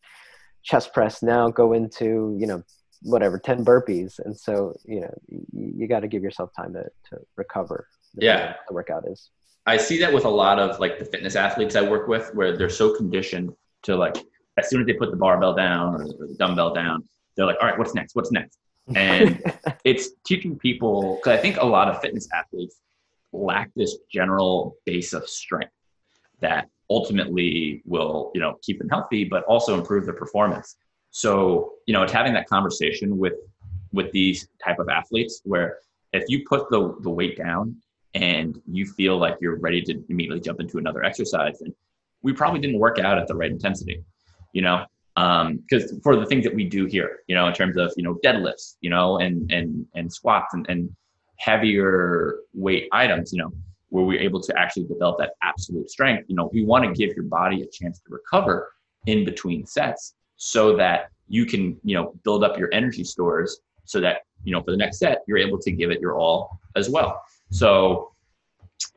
chest 0.64 0.94
press. 0.94 1.22
Now 1.22 1.50
go 1.50 1.74
into, 1.74 2.36
you 2.40 2.48
know, 2.48 2.64
whatever 3.04 3.40
10 3.40 3.66
burpees. 3.66 4.20
And 4.20 4.38
so 4.38 4.76
you 4.86 5.02
know 5.02 5.14
you, 5.28 5.74
you 5.78 5.88
got 5.88 6.02
to 6.02 6.08
give 6.08 6.24
yourself 6.24 6.52
time 6.56 6.74
to, 6.74 6.84
to 7.10 7.22
recover 7.36 7.88
yeah. 8.16 8.56
the 8.68 8.74
workout 8.74 9.08
is. 9.08 9.30
I 9.66 9.78
see 9.78 10.00
that 10.00 10.14
with 10.14 10.26
a 10.26 10.30
lot 10.30 10.60
of 10.60 10.80
like 10.80 11.00
the 11.00 11.06
fitness 11.06 11.36
athletes 11.36 11.76
i 11.76 11.82
work 11.82 12.08
with 12.08 12.34
where 12.34 12.58
they're 12.58 12.70
so 12.70 12.96
conditioned 12.96 13.54
to 13.84 13.96
like 13.96 14.18
as 14.58 14.70
soon 14.70 14.82
as 14.82 14.88
they 14.88 14.94
put 14.94 15.12
the 15.12 15.18
barbell 15.18 15.54
down 15.54 15.96
or 15.96 16.06
the 16.08 16.36
dumbbell 16.40 16.74
down 16.74 17.08
they're 17.36 17.46
like 17.46 17.58
all 17.62 17.68
right 17.68 17.78
what's 17.78 17.94
next? 17.94 18.16
What's 18.16 18.32
next? 18.32 18.58
And 18.96 19.42
it's 19.84 20.10
teaching 20.26 20.58
people 20.58 21.18
because 21.18 21.38
i 21.38 21.42
think 21.42 21.58
a 21.58 21.66
lot 21.66 21.88
of 21.88 22.02
fitness 22.02 22.28
athletes 22.34 22.78
lack 23.34 23.72
this 23.76 23.98
general 24.12 24.76
base 24.86 25.14
of 25.14 25.28
strength 25.30 25.72
that 26.42 26.68
ultimately 26.96 27.82
will 27.86 28.32
you 28.36 28.42
know 28.42 28.58
keep 28.62 28.78
them 28.80 28.90
healthy 28.90 29.24
but 29.24 29.44
also 29.46 29.78
improve 29.80 30.06
their 30.06 30.20
performance. 30.26 30.78
So, 31.12 31.74
you 31.88 31.94
know, 31.94 32.04
it's 32.04 32.14
having 32.14 32.34
that 32.34 32.48
conversation 32.48 33.18
with 33.18 33.34
with 33.92 34.12
these 34.12 34.48
type 34.64 34.80
of 34.80 34.88
athletes 34.88 35.42
where 35.44 35.80
if 36.14 36.24
you 36.30 36.46
put 36.48 36.70
the, 36.70 36.96
the 37.02 37.10
weight 37.10 37.38
down 37.38 37.76
and 38.14 38.62
you 38.66 38.86
feel 38.86 39.18
like 39.18 39.38
you're 39.42 39.58
ready 39.58 39.82
to 39.82 40.02
immediately 40.10 40.40
jump 40.40 40.60
into 40.62 40.78
another 40.78 41.04
exercise, 41.04 41.60
then 41.60 41.74
we 42.22 42.32
probably 42.32 42.60
didn't 42.60 42.80
work 42.80 43.00
out 43.00 43.18
at 43.18 43.28
the 43.28 43.36
right 43.36 43.52
intensity, 43.52 44.04
you 44.54 44.62
know, 44.62 44.86
because 45.16 45.92
um, 45.92 46.00
for 46.02 46.16
the 46.16 46.26
things 46.26 46.44
that 46.46 46.56
we 46.56 46.64
do 46.64 46.86
here, 46.86 47.20
you 47.28 47.36
know, 47.36 47.48
in 47.48 47.54
terms 47.54 47.78
of, 47.78 47.92
you 47.98 48.04
know, 48.04 48.18
deadlifts, 48.24 48.76
you 48.82 48.90
know, 48.90 49.20
and, 49.20 49.52
and, 49.52 49.86
and 49.96 50.12
squats 50.12 50.54
and, 50.54 50.66
and 50.70 50.90
heavier 51.38 52.40
weight 52.54 52.88
items, 52.94 53.34
you 53.34 53.40
know, 53.40 53.52
where 53.92 54.04
we're 54.04 54.20
able 54.20 54.42
to 54.42 54.58
actually 54.58 54.86
develop 54.86 55.18
that 55.20 55.34
absolute 55.44 55.90
strength, 55.90 56.26
you 56.28 56.36
know, 56.36 56.50
we 56.54 56.64
want 56.64 56.84
to 56.84 56.92
give 56.94 57.16
your 57.16 57.26
body 57.26 57.62
a 57.62 57.68
chance 57.68 58.00
to 58.00 58.06
recover 58.10 58.72
in 59.06 59.26
between 59.26 59.66
sets 59.66 60.16
so 60.38 60.76
that 60.76 61.10
you 61.28 61.46
can 61.46 61.78
you 61.84 61.96
know 61.96 62.14
build 62.24 62.44
up 62.44 62.58
your 62.58 62.70
energy 62.74 63.04
stores 63.04 63.62
so 63.86 64.02
that 64.02 64.22
you 64.44 64.52
know 64.52 64.62
for 64.62 64.72
the 64.72 64.78
next 64.78 64.98
set 64.98 65.20
you're 65.28 65.38
able 65.38 65.58
to 65.60 65.72
give 65.72 65.92
it 65.92 66.02
your 66.02 66.18
all 66.18 66.60
as 66.76 66.90
well. 66.90 67.22
So 67.52 68.12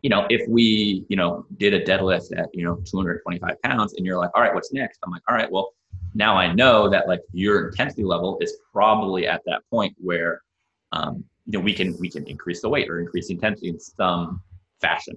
you 0.03 0.11
know 0.11 0.27
if 0.31 0.49
we 0.49 1.05
you 1.09 1.17
know 1.17 1.45
did 1.59 1.75
a 1.75 1.85
deadlift 1.85 2.37
at 2.37 2.49
you 2.55 2.65
know 2.65 2.77
225 2.87 3.61
pounds 3.63 3.95
and 3.95 4.07
you're 4.07 4.19
like 4.19 4.31
all 4.35 4.43
right 4.43 4.55
what's 4.55 4.73
next? 4.73 4.99
I'm 5.05 5.11
like 5.11 5.23
all 5.29 5.37
right 5.37 5.51
well 5.51 5.75
now 6.17 6.37
i 6.37 6.53
know 6.53 6.89
that 6.89 7.09
like 7.09 7.21
your 7.33 7.69
intensity 7.69 8.05
level 8.05 8.39
is 8.41 8.57
probably 8.73 9.27
at 9.27 9.43
that 9.47 9.63
point 9.69 9.95
where 9.99 10.41
um, 10.93 11.25
you 11.47 11.59
know 11.59 11.61
we 11.61 11.75
can 11.75 11.97
we 11.99 12.09
can 12.09 12.25
increase 12.27 12.63
the 12.63 12.69
weight 12.69 12.89
or 12.89 13.01
increase 13.01 13.29
the 13.29 13.35
intensity 13.35 13.69
in 13.69 13.79
some 13.79 14.41
fashion 14.87 15.17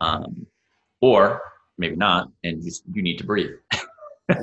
um, 0.00 0.46
or 1.00 1.40
maybe 1.76 1.96
not 1.96 2.30
and 2.44 2.62
just 2.62 2.82
you 2.92 3.02
need 3.02 3.18
to 3.18 3.24
breathe 3.24 3.54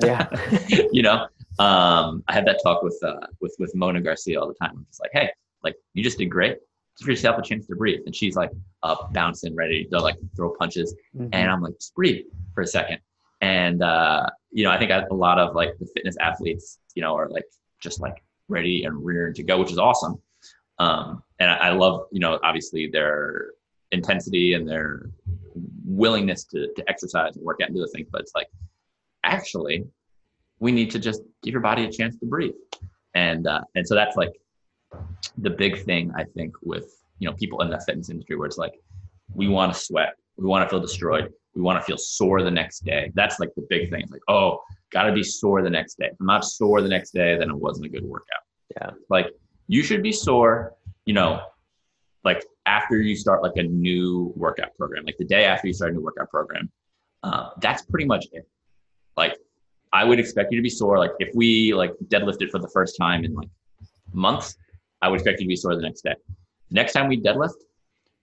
yeah. 0.03 0.28
you 0.91 1.01
know, 1.01 1.28
um, 1.59 2.24
I 2.28 2.34
had 2.34 2.45
that 2.47 2.59
talk 2.63 2.84
with 2.84 2.97
uh, 3.03 3.28
with 3.41 3.55
with 3.59 3.74
Mona 3.76 4.01
Garcia 4.01 4.39
all 4.39 4.47
the 4.47 4.53
time. 4.55 4.72
I'm 4.76 4.86
just 4.89 5.01
like, 5.01 5.11
hey, 5.13 5.30
like 5.63 5.76
you 5.93 6.03
just 6.03 6.18
did 6.18 6.28
great. 6.28 6.57
Give 6.99 7.09
yourself 7.09 7.38
a 7.38 7.41
chance 7.41 7.68
to 7.68 7.76
breathe. 7.76 8.01
And 8.05 8.16
she's 8.16 8.36
like 8.36 8.51
up, 8.82 9.13
bouncing, 9.13 9.55
ready 9.55 9.86
to 9.91 9.99
like 9.99 10.16
throw 10.36 10.51
punches. 10.51 10.95
Mm-hmm. 11.16 11.30
And 11.34 11.51
I'm 11.51 11.61
like, 11.61 11.76
just 11.76 11.93
breathe 11.93 12.26
for 12.53 12.61
a 12.61 12.68
second. 12.68 12.99
And 13.41 13.84
uh, 13.84 14.30
you 14.51 14.63
know, 14.63 14.72
I 14.72 14.80
think 14.80 14.91
a 14.91 15.13
lot 15.13 15.39
of 15.39 15.55
like 15.55 15.78
the 15.80 15.88
fitness 15.93 16.16
athletes, 16.18 16.80
you 16.95 17.01
know, 17.01 17.16
are 17.16 17.30
like 17.30 17.45
just 17.82 17.99
like 17.99 18.24
ready 18.47 18.86
and 18.86 19.05
rearing 19.05 19.34
to 19.36 19.43
go, 19.43 19.59
which 19.59 19.72
is 19.72 19.78
awesome. 19.78 20.22
Um, 20.80 21.24
and 21.39 21.49
I, 21.49 21.55
I 21.55 21.70
love, 21.72 22.07
you 22.11 22.20
know, 22.20 22.39
obviously 22.43 22.88
their 22.88 23.51
intensity 23.95 24.53
and 24.53 24.67
their 24.67 25.09
willingness 25.85 26.43
to, 26.45 26.67
to 26.76 26.89
exercise 26.89 27.35
and 27.35 27.45
work 27.45 27.59
out 27.61 27.67
and 27.67 27.76
do 27.76 27.81
those 27.81 27.91
things. 27.91 28.07
But 28.11 28.22
it's 28.22 28.35
like 28.35 28.47
actually 29.23 29.85
we 30.59 30.72
need 30.72 30.91
to 30.91 30.99
just 30.99 31.22
give 31.43 31.51
your 31.51 31.61
body 31.61 31.85
a 31.85 31.91
chance 31.91 32.17
to 32.19 32.26
breathe. 32.26 32.53
And 33.15 33.47
uh, 33.47 33.61
and 33.76 33.88
so 33.88 33.95
that's 33.95 34.15
like 34.15 34.34
the 35.39 35.49
big 35.49 35.84
thing 35.84 36.11
i 36.15 36.23
think 36.23 36.53
with 36.61 36.85
you 37.19 37.27
know 37.27 37.35
people 37.35 37.61
in 37.61 37.69
the 37.69 37.80
fitness 37.85 38.09
industry 38.09 38.38
where 38.38 38.47
it's 38.47 38.57
like 38.57 38.73
we 39.34 39.47
want 39.47 39.73
to 39.73 39.77
sweat 39.77 40.13
we 40.38 40.45
want 40.45 40.63
to 40.63 40.69
feel 40.69 40.80
destroyed 40.80 41.31
we 41.55 41.61
want 41.61 41.80
to 41.80 41.85
feel 41.85 41.97
sore 41.97 42.43
the 42.43 42.51
next 42.51 42.84
day. 42.84 43.11
That's 43.15 43.39
like 43.39 43.49
the 43.55 43.65
big 43.69 43.89
thing. 43.89 44.01
It's 44.01 44.11
like 44.11 44.22
oh 44.27 44.61
gotta 44.91 45.13
be 45.13 45.23
sore 45.23 45.61
the 45.61 45.69
next 45.69 45.97
day. 45.97 46.07
If 46.07 46.17
i'm 46.19 46.27
not 46.27 46.45
sore 46.45 46.81
the 46.81 46.89
next 46.89 47.11
day 47.11 47.38
then 47.38 47.49
it 47.49 47.55
wasn't 47.55 47.88
a 47.88 47.89
good 47.89 48.03
workout. 48.03 48.43
Yeah. 48.76 48.91
Like 49.09 49.27
you 49.67 49.81
should 49.81 50.03
be 50.03 50.11
sore 50.11 50.73
you 51.05 51.13
know 51.13 51.41
like 52.26 52.43
after 52.65 52.99
you 53.02 53.15
start 53.15 53.41
like 53.43 53.56
a 53.56 53.64
new 53.64 54.34
workout 54.35 54.76
program 54.76 55.06
like 55.06 55.18
the 55.18 55.26
day 55.26 55.45
after 55.45 55.68
you 55.68 55.73
start 55.73 55.91
a 55.91 55.93
new 55.93 56.02
workout 56.02 56.30
program 56.30 56.69
uh, 57.23 57.49
that's 57.61 57.84
pretty 57.84 58.06
much 58.06 58.26
it 58.34 58.47
like 59.18 59.38
I 59.95 60.03
would 60.03 60.19
expect 60.19 60.52
you 60.52 60.57
to 60.57 60.61
be 60.61 60.69
sore. 60.69 60.99
Like 60.99 61.11
if 61.19 61.34
we 61.34 61.73
like 61.73 61.93
deadlifted 62.07 62.49
for 62.49 62.60
the 62.60 62.68
first 62.68 62.97
time 62.97 63.23
in 63.23 63.34
like 63.34 63.47
months, 64.11 64.57
I 65.02 65.07
would 65.07 65.22
expect 65.22 65.39
you 65.39 65.45
to 65.45 65.47
be 65.47 65.56
sore 65.56 65.73
the 65.73 65.81
next 65.81 66.02
day. 66.02 66.15
Next 66.69 66.91
time 66.91 67.07
we 67.07 67.22
deadlift, 67.22 67.53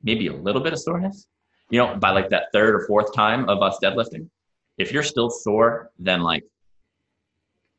maybe 0.03 0.27
a 0.27 0.35
little 0.35 0.61
bit 0.61 0.75
of 0.75 0.81
soreness. 0.81 1.27
You 1.71 1.79
know, 1.79 1.97
by 1.97 2.11
like 2.11 2.29
that 2.29 2.49
third 2.53 2.75
or 2.75 2.87
fourth 2.87 3.15
time 3.15 3.49
of 3.49 3.63
us 3.63 3.79
deadlifting, 3.83 4.29
if 4.77 4.93
you're 4.93 5.03
still 5.03 5.31
sore, 5.31 5.91
then 5.99 6.23
like, 6.23 6.45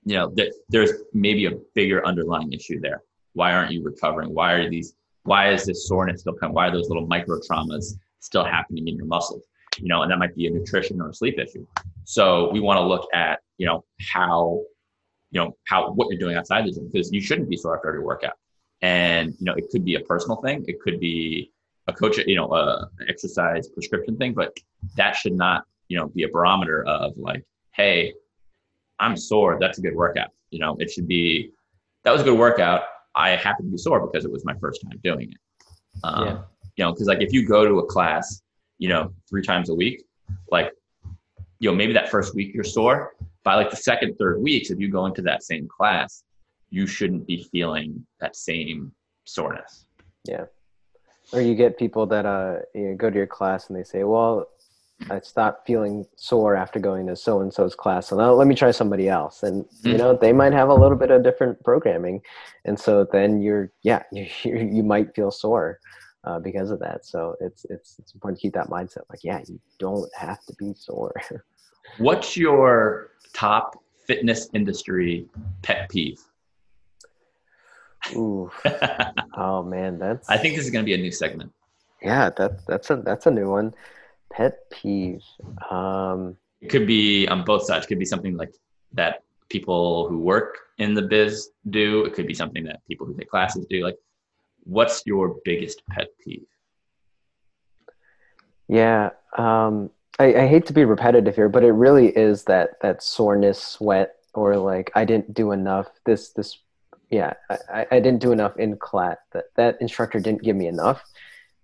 you 0.05 0.15
know, 0.15 0.31
th- 0.31 0.53
there's 0.69 0.91
maybe 1.13 1.45
a 1.45 1.51
bigger 1.75 2.03
underlying 2.03 2.51
issue 2.51 2.79
there. 2.79 3.03
Why 3.33 3.53
aren't 3.53 3.71
you 3.71 3.83
recovering? 3.83 4.33
Why 4.33 4.53
are 4.53 4.69
these? 4.69 4.95
Why 5.23 5.51
is 5.51 5.65
this 5.65 5.87
soreness 5.87 6.21
still 6.21 6.33
coming? 6.33 6.53
Why 6.53 6.67
are 6.67 6.71
those 6.71 6.89
little 6.89 7.07
micro 7.07 7.39
traumas 7.39 7.97
still 8.19 8.43
happening 8.43 8.87
in 8.87 8.95
your 8.95 9.05
muscles? 9.05 9.43
You 9.79 9.87
know, 9.87 10.03
and 10.03 10.11
that 10.11 10.19
might 10.19 10.35
be 10.35 10.47
a 10.47 10.51
nutrition 10.51 11.01
or 11.01 11.09
a 11.09 11.13
sleep 11.13 11.39
issue. 11.39 11.65
So 12.03 12.51
we 12.51 12.59
want 12.59 12.77
to 12.77 12.83
look 12.83 13.07
at, 13.13 13.39
you 13.57 13.65
know, 13.65 13.85
how, 13.99 14.61
you 15.31 15.39
know, 15.39 15.57
how 15.65 15.91
what 15.91 16.07
you're 16.09 16.19
doing 16.19 16.35
outside 16.35 16.65
the 16.65 16.71
gym 16.71 16.89
because 16.91 17.11
you 17.11 17.21
shouldn't 17.21 17.49
be 17.49 17.57
sore 17.57 17.75
after 17.75 17.87
every 17.87 18.03
workout. 18.03 18.37
And 18.81 19.33
you 19.39 19.45
know, 19.45 19.53
it 19.53 19.69
could 19.71 19.85
be 19.85 19.95
a 19.95 20.01
personal 20.01 20.37
thing. 20.37 20.65
It 20.67 20.81
could 20.81 20.99
be 20.99 21.51
a 21.87 21.93
coach, 21.93 22.17
you 22.17 22.35
know, 22.35 22.53
a 22.53 22.89
exercise 23.07 23.67
prescription 23.69 24.17
thing, 24.17 24.33
but 24.33 24.55
that 24.95 25.15
should 25.15 25.33
not, 25.33 25.65
you 25.87 25.97
know, 25.97 26.07
be 26.07 26.23
a 26.23 26.27
barometer 26.27 26.83
of 26.85 27.17
like, 27.17 27.43
hey, 27.71 28.13
I'm 28.99 29.17
sore. 29.17 29.57
That's 29.59 29.79
a 29.79 29.81
good 29.81 29.95
workout. 29.95 30.29
You 30.49 30.59
know, 30.59 30.75
it 30.79 30.91
should 30.91 31.07
be, 31.07 31.51
that 32.03 32.11
was 32.11 32.21
a 32.21 32.25
good 32.25 32.37
workout. 32.37 32.83
I 33.15 33.31
happened 33.31 33.67
to 33.67 33.71
be 33.71 33.77
sore 33.77 34.05
because 34.05 34.25
it 34.25 34.31
was 34.31 34.45
my 34.45 34.55
first 34.55 34.81
time 34.81 34.99
doing 35.03 35.31
it. 35.31 35.37
Um, 36.03 36.25
yeah. 36.25 36.41
You 36.75 36.85
know, 36.85 36.91
because 36.93 37.07
like 37.07 37.21
if 37.21 37.31
you 37.31 37.47
go 37.47 37.65
to 37.65 37.79
a 37.79 37.85
class, 37.85 38.41
you 38.79 38.89
know, 38.89 39.13
three 39.29 39.43
times 39.43 39.69
a 39.69 39.75
week, 39.75 40.03
like, 40.51 40.71
you 41.59 41.69
know, 41.69 41.75
maybe 41.75 41.93
that 41.93 42.09
first 42.09 42.35
week 42.35 42.53
you're 42.53 42.63
sore. 42.63 43.13
By 43.43 43.55
like 43.55 43.69
the 43.69 43.75
second, 43.75 44.15
third 44.17 44.41
weeks, 44.41 44.71
if 44.71 44.79
you 44.79 44.89
go 44.89 45.05
into 45.05 45.21
that 45.23 45.43
same 45.43 45.67
class, 45.67 46.23
you 46.69 46.87
shouldn't 46.87 47.27
be 47.27 47.43
feeling 47.51 48.05
that 48.19 48.35
same 48.35 48.91
soreness. 49.25 49.85
Yeah. 50.25 50.45
Or 51.31 51.41
you 51.41 51.53
get 51.53 51.77
people 51.77 52.05
that 52.07 52.25
uh, 52.25 52.59
you 52.73 52.89
know, 52.89 52.95
go 52.95 53.09
to 53.09 53.15
your 53.15 53.27
class 53.27 53.67
and 53.67 53.77
they 53.77 53.83
say, 53.83 54.03
well, 54.03 54.47
I 55.09 55.19
stopped 55.21 55.67
feeling 55.67 56.05
sore 56.15 56.55
after 56.55 56.79
going 56.79 57.07
to 57.07 57.15
so 57.15 57.41
and 57.41 57.53
so's 57.53 57.75
class. 57.75 58.07
So 58.07 58.17
now 58.17 58.33
let 58.33 58.47
me 58.47 58.55
try 58.55 58.71
somebody 58.71 59.09
else. 59.09 59.43
And 59.43 59.65
you 59.83 59.97
know, 59.97 60.15
they 60.15 60.33
might 60.33 60.53
have 60.53 60.69
a 60.69 60.73
little 60.73 60.97
bit 60.97 61.11
of 61.11 61.23
different 61.23 61.63
programming, 61.63 62.21
and 62.65 62.79
so 62.79 63.07
then 63.11 63.41
you're 63.41 63.71
yeah, 63.81 64.03
you 64.11 64.27
you 64.43 64.83
might 64.83 65.15
feel 65.15 65.31
sore 65.31 65.79
uh, 66.23 66.39
because 66.39 66.71
of 66.71 66.79
that. 66.79 67.05
So 67.05 67.35
it's 67.39 67.65
it's 67.69 67.97
it's 67.99 68.13
important 68.13 68.39
to 68.39 68.41
keep 68.41 68.53
that 68.53 68.69
mindset. 68.69 69.03
Like 69.09 69.23
yeah, 69.23 69.41
you 69.47 69.59
don't 69.79 70.09
have 70.15 70.43
to 70.45 70.53
be 70.55 70.73
sore. 70.75 71.13
What's 71.97 72.37
your 72.37 73.11
top 73.33 73.77
fitness 74.07 74.49
industry 74.53 75.27
pet 75.61 75.89
peeve? 75.89 76.19
Ooh. 78.15 78.51
oh 79.37 79.63
man, 79.63 79.97
that's. 79.97 80.29
I 80.29 80.37
think 80.37 80.55
this 80.55 80.65
is 80.65 80.71
going 80.71 80.83
to 80.83 80.89
be 80.89 80.93
a 80.93 80.97
new 80.97 81.11
segment. 81.11 81.51
Yeah, 82.01 82.29
that 82.31 82.65
that's 82.67 82.89
a 82.89 82.97
that's 82.97 83.25
a 83.25 83.31
new 83.31 83.49
one. 83.49 83.73
Pet 84.33 84.57
peeve. 84.71 85.23
Um, 85.69 86.37
it 86.61 86.69
could 86.69 86.87
be 86.87 87.27
on 87.27 87.43
both 87.43 87.65
sides. 87.65 87.85
It 87.85 87.87
could 87.87 87.99
be 87.99 88.05
something 88.05 88.35
like 88.35 88.53
that 88.93 89.23
people 89.49 90.07
who 90.09 90.17
work 90.19 90.57
in 90.79 90.93
the 90.93 91.01
biz 91.01 91.49
do. 91.69 92.05
It 92.05 92.13
could 92.13 92.25
be 92.25 92.33
something 92.33 92.63
that 92.63 92.81
people 92.87 93.05
who 93.05 93.13
take 93.13 93.29
classes 93.29 93.65
do. 93.69 93.83
Like, 93.83 93.97
what's 94.63 95.03
your 95.05 95.35
biggest 95.45 95.83
pet 95.89 96.07
peeve? 96.23 96.45
Yeah, 98.67 99.11
um, 99.37 99.91
I, 100.19 100.33
I 100.33 100.47
hate 100.47 100.65
to 100.67 100.73
be 100.73 100.85
repetitive 100.85 101.35
here, 101.35 101.49
but 101.49 101.63
it 101.63 101.71
really 101.71 102.07
is 102.07 102.43
that 102.45 102.81
that 102.81 103.03
soreness, 103.03 103.61
sweat, 103.61 104.15
or 104.33 104.57
like 104.57 104.91
I 104.95 105.05
didn't 105.05 105.33
do 105.33 105.51
enough. 105.51 105.87
This 106.05 106.29
this, 106.29 106.59
yeah, 107.09 107.33
I, 107.49 107.85
I 107.91 107.99
didn't 107.99 108.19
do 108.19 108.31
enough 108.31 108.57
in 108.57 108.77
class. 108.77 109.17
That 109.33 109.45
that 109.57 109.81
instructor 109.81 110.19
didn't 110.19 110.43
give 110.43 110.55
me 110.55 110.67
enough 110.67 111.03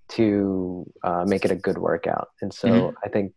to 0.10 0.92
uh, 1.04 1.24
make 1.26 1.46
it 1.46 1.52
a 1.52 1.56
good 1.56 1.78
workout. 1.78 2.30
And 2.42 2.54
so 2.54 2.68
mm-hmm. 2.68 2.98
I 3.04 3.10
think 3.10 3.34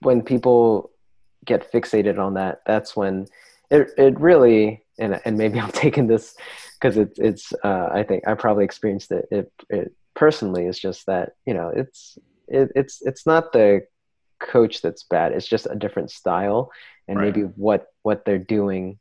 when 0.00 0.22
people 0.22 0.90
get 1.44 1.70
fixated 1.72 2.18
on 2.18 2.34
that, 2.34 2.60
that's 2.66 2.96
when 2.96 3.26
it 3.70 3.90
it 3.96 4.18
really 4.18 4.82
and 4.98 5.20
and 5.24 5.38
maybe 5.38 5.60
I'm 5.60 5.72
taking 5.72 6.06
this 6.06 6.34
because 6.74 6.96
it's 6.96 7.18
it's 7.18 7.52
uh, 7.64 7.88
I 7.92 8.02
think 8.02 8.26
I 8.26 8.34
probably 8.34 8.64
experienced 8.64 9.12
it, 9.12 9.26
it 9.30 9.52
it 9.70 9.92
personally. 10.14 10.66
It's 10.66 10.78
just 10.78 11.06
that 11.06 11.32
you 11.46 11.54
know 11.54 11.72
it's 11.74 12.18
it, 12.48 12.70
it's 12.74 13.02
it's 13.02 13.26
not 13.26 13.52
the 13.52 13.86
coach 14.40 14.82
that's 14.82 15.04
bad. 15.04 15.32
It's 15.32 15.48
just 15.48 15.66
a 15.70 15.76
different 15.76 16.10
style, 16.10 16.70
and 17.06 17.18
right. 17.18 17.26
maybe 17.26 17.42
what 17.42 17.86
what 18.02 18.24
they're 18.24 18.38
doing, 18.38 18.98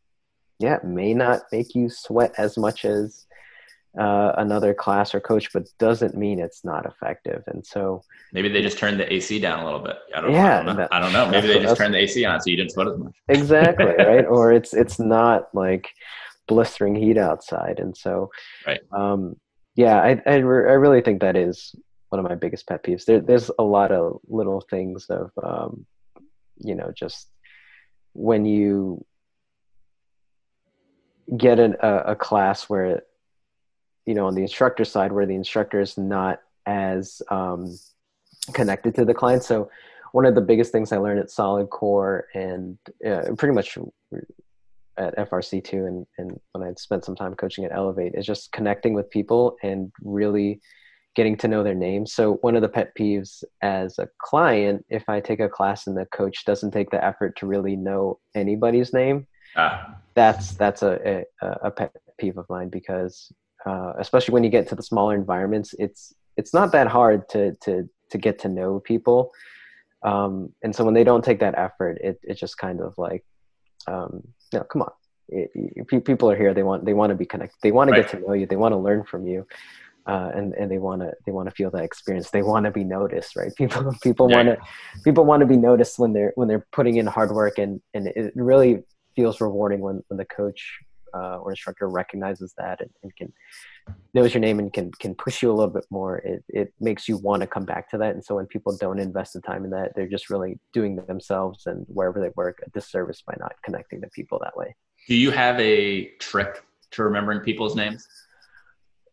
yeah, 0.60 0.80
may 0.84 1.14
not 1.14 1.42
make 1.52 1.76
you 1.76 1.90
sweat 1.90 2.34
as 2.38 2.58
much 2.58 2.86
as 2.86 3.26
uh, 3.98 4.34
another 4.38 4.74
class 4.74 5.16
or 5.16 5.20
coach, 5.20 5.52
but 5.54 5.68
doesn't 5.80 6.16
mean 6.16 6.40
it's 6.40 6.64
not 6.64 6.86
effective. 6.86 7.44
And 7.48 7.66
so 7.66 8.04
maybe 8.32 8.50
they 8.50 8.62
just 8.62 8.78
turned 8.78 9.00
the 9.00 9.12
AC 9.12 9.40
down 9.40 9.60
a 9.60 9.66
little 9.66 9.80
bit. 9.80 9.98
I 10.16 10.22
don't, 10.22 10.32
yeah, 10.32 10.60
I 10.60 10.64
don't 10.64 10.66
know. 10.66 10.76
That, 10.76 10.94
I 10.94 11.00
don't 11.00 11.14
know. 11.14 11.30
Maybe 11.32 11.48
they 11.48 11.60
just 11.60 11.78
turned 11.78 11.94
the 11.94 12.00
AC 12.00 12.24
on 12.26 12.40
so 12.40 12.50
you 12.50 12.58
didn't 12.58 12.72
sweat 12.72 12.88
as 12.88 12.98
much. 12.98 13.16
exactly 13.28 13.86
right. 13.98 14.26
Or 14.26 14.52
it's 14.52 14.74
it's 14.74 15.00
not 15.00 15.48
like 15.54 15.90
blistering 16.48 16.96
heat 16.96 17.18
outside, 17.18 17.80
and 17.80 17.96
so 17.98 18.30
right. 18.66 18.82
Um, 18.92 19.36
yeah, 19.76 20.00
I 20.00 20.22
I, 20.26 20.36
re- 20.38 20.70
I 20.70 20.74
really 20.74 21.02
think 21.02 21.22
that 21.22 21.36
is 21.36 21.74
one 22.10 22.20
of 22.20 22.30
my 22.30 22.36
biggest 22.36 22.68
pet 22.68 22.84
peeves. 22.84 23.06
There, 23.06 23.20
there's 23.20 23.52
a 23.58 23.64
lot 23.64 23.92
of 23.92 24.20
little 24.28 24.62
things 24.62 25.08
of 25.10 25.32
um, 25.44 25.86
you 26.58 26.76
know 26.76 26.92
just 26.96 27.28
when 28.14 28.46
you 28.46 29.04
get 31.36 31.60
an, 31.60 31.76
a, 31.82 31.98
a 31.98 32.16
class 32.16 32.70
where 32.70 33.04
you 34.08 34.16
know 34.16 34.26
on 34.26 34.34
the 34.34 34.42
instructor 34.42 34.86
side 34.86 35.12
where 35.12 35.28
the 35.28 35.36
instructor 35.36 35.80
is 35.80 35.98
not 35.98 36.40
as 36.66 37.22
um, 37.30 37.78
connected 38.54 38.96
to 38.96 39.06
the 39.06 39.14
client 39.14 39.44
so 39.44 39.70
one 40.14 40.26
of 40.26 40.34
the 40.34 40.42
biggest 40.42 40.72
things 40.72 40.92
i 40.92 40.98
learned 40.98 41.20
at 41.20 41.30
solid 41.30 41.70
core 41.70 42.26
and 42.34 42.78
uh, 43.06 43.24
pretty 43.38 43.54
much 43.54 43.78
at 44.98 45.16
frc2 45.30 45.74
and, 45.74 46.08
and 46.18 46.40
when 46.54 46.68
i 46.68 46.74
spent 46.76 47.06
some 47.06 47.16
time 47.16 47.36
coaching 47.36 47.66
at 47.66 47.72
elevate 47.72 48.14
is 48.16 48.26
just 48.26 48.52
connecting 48.54 48.94
with 48.94 49.10
people 49.12 49.58
and 49.62 49.92
really 50.02 50.60
getting 51.16 51.36
to 51.36 51.48
know 51.48 51.64
their 51.64 51.76
names 51.76 52.14
so 52.14 52.36
one 52.36 52.56
of 52.56 52.62
the 52.62 52.70
pet 52.70 52.94
peeves 52.98 53.44
as 53.62 54.00
a 54.00 54.08
client 54.22 54.86
if 54.90 55.04
i 55.10 55.20
take 55.20 55.42
a 55.42 55.50
class 55.50 55.88
and 55.88 55.98
the 55.98 56.06
coach 56.06 56.46
doesn't 56.46 56.72
take 56.72 56.90
the 56.92 57.04
effort 57.04 57.36
to 57.36 57.46
really 57.46 57.76
know 57.76 58.18
anybody's 58.36 58.94
name 58.94 59.28
ah. 59.58 59.94
that's 60.14 60.52
that's 60.52 60.82
a, 60.84 61.26
a, 61.42 61.48
a 61.64 61.72
pet 61.72 61.92
peeve 62.18 62.38
of 62.38 62.46
mine 62.50 62.70
because 62.70 63.32
uh, 63.66 63.94
especially 64.00 64.34
when 64.34 64.44
you 64.44 64.50
get 64.50 64.68
to 64.70 64.76
the 64.76 64.84
smaller 64.84 65.16
environments, 65.16 65.74
it's 65.80 66.14
it's 66.38 66.54
not 66.54 66.72
that 66.72 66.88
hard 66.88 67.28
to 67.30 67.56
to 67.62 67.90
to 68.12 68.18
get 68.18 68.40
to 68.40 68.50
know 68.50 68.80
people. 68.80 69.32
Um, 70.04 70.54
and 70.64 70.76
so 70.76 70.86
when 70.86 70.94
they 70.94 71.04
don't 71.04 71.24
take 71.24 71.40
that 71.40 71.58
effort, 71.58 71.98
it 72.02 72.20
it 72.24 72.36
just 72.36 72.58
kind 72.58 72.82
of 72.82 72.94
like, 72.98 73.26
um, 73.88 74.22
you 74.54 74.60
know, 74.60 74.66
come 74.66 74.84
on, 74.84 74.92
it, 75.30 75.50
it, 75.54 76.06
people 76.06 76.30
are 76.30 76.38
here. 76.38 76.54
They 76.54 76.64
want 76.64 76.86
they 76.86 76.94
want 76.94 77.10
to 77.10 77.16
be 77.16 77.26
connected. 77.26 77.58
They 77.62 77.72
want 77.72 77.90
right. 77.90 77.98
to 77.98 78.04
get 78.04 78.12
to 78.12 78.28
know 78.28 78.34
you. 78.34 78.46
They 78.46 78.56
want 78.56 78.74
to 78.74 78.78
learn 78.78 79.04
from 79.04 79.28
you. 79.28 79.46
Uh, 80.06 80.32
and 80.34 80.54
and 80.54 80.72
they 80.72 80.78
want 80.78 81.02
to 81.02 81.12
they 81.26 81.34
want 81.34 81.50
to 81.50 81.56
feel 81.56 81.70
that 81.72 81.84
experience. 81.84 82.30
They 82.30 82.44
want 82.44 82.66
to 82.66 82.72
be 82.72 82.86
noticed, 82.86 83.36
right? 83.36 83.54
People 83.58 83.94
people 84.02 84.30
yeah. 84.30 84.38
want 84.38 84.48
to 84.48 84.58
people 85.04 85.26
want 85.26 85.42
to 85.42 85.46
be 85.46 85.58
noticed 85.58 86.00
when 86.00 86.14
they're 86.14 86.32
when 86.36 86.48
they're 86.48 86.66
putting 86.72 86.96
in 86.96 87.08
hard 87.08 87.32
work, 87.32 87.58
and 87.58 87.82
and 87.94 88.08
it 88.08 88.32
really 88.36 88.84
feels 89.18 89.42
rewarding 89.42 89.82
when 89.82 90.02
when 90.08 90.18
the 90.18 90.26
coach 90.26 90.80
uh, 91.18 91.38
or 91.38 91.52
instructor 91.52 91.90
recognizes 91.90 92.54
that 92.58 92.82
and, 92.82 92.90
and, 93.04 93.16
can 93.16 93.34
knows 94.14 94.34
your 94.34 94.42
name 94.42 94.60
and 94.60 94.74
can 94.74 94.92
can 95.00 95.16
push 95.16 95.42
you 95.42 95.50
a 95.52 95.54
little 95.54 95.74
bit 95.74 95.86
more 95.90 96.18
it, 96.18 96.44
it 96.50 96.74
makes 96.80 97.08
you 97.08 97.18
want 97.18 97.42
to 97.42 97.48
come 97.48 97.66
back 97.66 97.90
to 97.90 97.98
that 97.98 98.14
and 98.14 98.24
so 98.24 98.36
when 98.36 98.46
people 98.46 98.76
don't 98.78 99.00
invest 99.00 99.34
the 99.34 99.42
time 99.42 99.64
in 99.64 99.72
that 99.72 99.94
they're 99.96 100.08
just 100.08 100.30
really 100.30 100.60
doing 100.74 100.96
themselves 101.08 101.66
and 101.66 101.86
wherever 101.88 102.20
they 102.20 102.32
work 102.36 102.60
a 102.66 102.70
disservice 102.72 103.24
by 103.26 103.34
not 103.40 103.54
connecting 103.64 104.02
to 104.02 104.08
people 104.10 104.40
that 104.44 104.56
way 104.58 104.76
do 105.08 105.16
you 105.16 105.32
have 105.32 105.60
a 105.60 106.06
trick 106.20 106.64
to 106.92 107.04
remembering 107.04 107.40
people's 107.40 107.76
names 107.76 108.08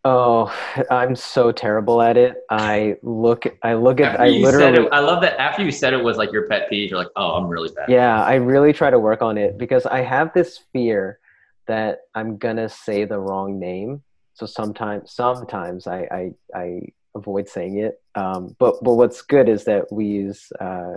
Oh, 0.06 0.54
I'm 0.90 1.16
so 1.16 1.50
terrible 1.50 2.02
at 2.02 2.18
it. 2.18 2.44
I 2.50 2.96
look, 3.02 3.44
I 3.62 3.72
look 3.72 4.00
at, 4.00 4.20
I 4.20 4.28
literally. 4.28 4.84
It, 4.84 4.92
I 4.92 5.00
love 5.00 5.22
that 5.22 5.40
after 5.40 5.62
you 5.62 5.70
said 5.70 5.94
it 5.94 6.04
was 6.04 6.18
like 6.18 6.30
your 6.30 6.46
pet 6.46 6.68
peeve. 6.68 6.90
You're 6.90 6.98
like, 6.98 7.08
oh, 7.16 7.30
I'm 7.30 7.48
really 7.48 7.70
bad. 7.74 7.88
Yeah, 7.88 8.22
I 8.22 8.34
really 8.34 8.74
try 8.74 8.90
to 8.90 8.98
work 8.98 9.22
on 9.22 9.38
it 9.38 9.56
because 9.56 9.86
I 9.86 10.02
have 10.02 10.30
this 10.34 10.60
fear 10.74 11.20
that 11.66 11.98
I'm 12.14 12.36
gonna 12.36 12.68
say 12.68 13.04
the 13.04 13.18
wrong 13.18 13.58
name. 13.58 14.02
So 14.34 14.46
sometimes, 14.46 15.12
sometimes 15.12 15.86
I 15.86 16.08
I, 16.10 16.58
I 16.58 16.80
avoid 17.14 17.48
saying 17.48 17.78
it. 17.78 18.00
Um, 18.14 18.54
but 18.58 18.76
but 18.82 18.94
what's 18.94 19.22
good 19.22 19.48
is 19.48 19.64
that 19.64 19.90
we 19.92 20.06
use 20.06 20.50
uh, 20.60 20.96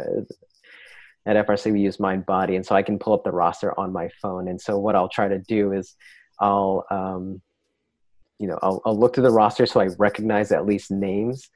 at 1.26 1.46
FRC 1.46 1.72
we 1.72 1.82
use 1.82 1.98
Mindbody, 1.98 2.56
and 2.56 2.66
so 2.66 2.76
I 2.76 2.84
can 2.84 3.00
pull 3.00 3.14
up 3.14 3.24
the 3.24 3.32
roster 3.32 3.78
on 3.80 3.92
my 3.92 4.10
phone. 4.22 4.48
And 4.48 4.60
so 4.60 4.78
what 4.80 4.96
I'll 4.96 5.10
try 5.10 5.28
to 5.28 5.40
do 5.40 5.74
is 5.74 5.96
I'll 6.40 6.86
um, 6.90 7.42
you 8.40 8.48
know 8.48 8.58
I'll, 8.62 8.82
I'll 8.86 8.98
look 8.98 9.16
through 9.16 9.24
the 9.24 9.32
roster 9.32 9.66
so 9.66 9.80
I 9.80 9.90
recognize 9.98 10.52
at 10.52 10.66
least 10.66 10.92
names. 10.92 11.50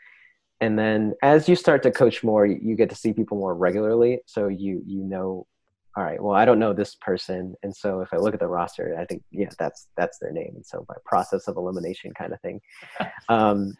And 0.59 0.77
then 0.77 1.15
as 1.23 1.49
you 1.49 1.55
start 1.55 1.81
to 1.83 1.91
coach 1.91 2.23
more, 2.23 2.45
you 2.45 2.75
get 2.75 2.89
to 2.91 2.95
see 2.95 3.13
people 3.13 3.37
more 3.37 3.55
regularly. 3.55 4.19
So 4.27 4.47
you 4.47 4.83
you 4.85 5.03
know 5.03 5.47
all 5.97 6.03
right, 6.03 6.21
well, 6.21 6.35
I 6.35 6.45
don't 6.45 6.59
know 6.59 6.73
this 6.73 6.95
person, 6.95 7.53
and 7.63 7.75
so 7.75 7.99
if 7.99 8.09
I 8.13 8.17
look 8.17 8.33
at 8.33 8.39
the 8.39 8.47
roster, 8.47 8.97
I 8.97 9.05
think 9.05 9.23
yeah, 9.31 9.49
that's 9.59 9.87
that's 9.97 10.19
their 10.19 10.31
name, 10.31 10.53
and 10.55 10.65
so 10.65 10.85
by 10.87 10.95
process 11.05 11.47
of 11.47 11.57
elimination 11.57 12.13
kind 12.13 12.31
of 12.31 12.39
thing. 12.39 12.61
um, 13.29 13.75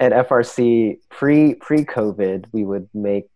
at 0.00 0.12
FRC 0.12 0.98
pre 1.10 1.54
pre 1.54 1.84
COVID, 1.84 2.46
we 2.52 2.64
would 2.64 2.88
make 2.92 3.28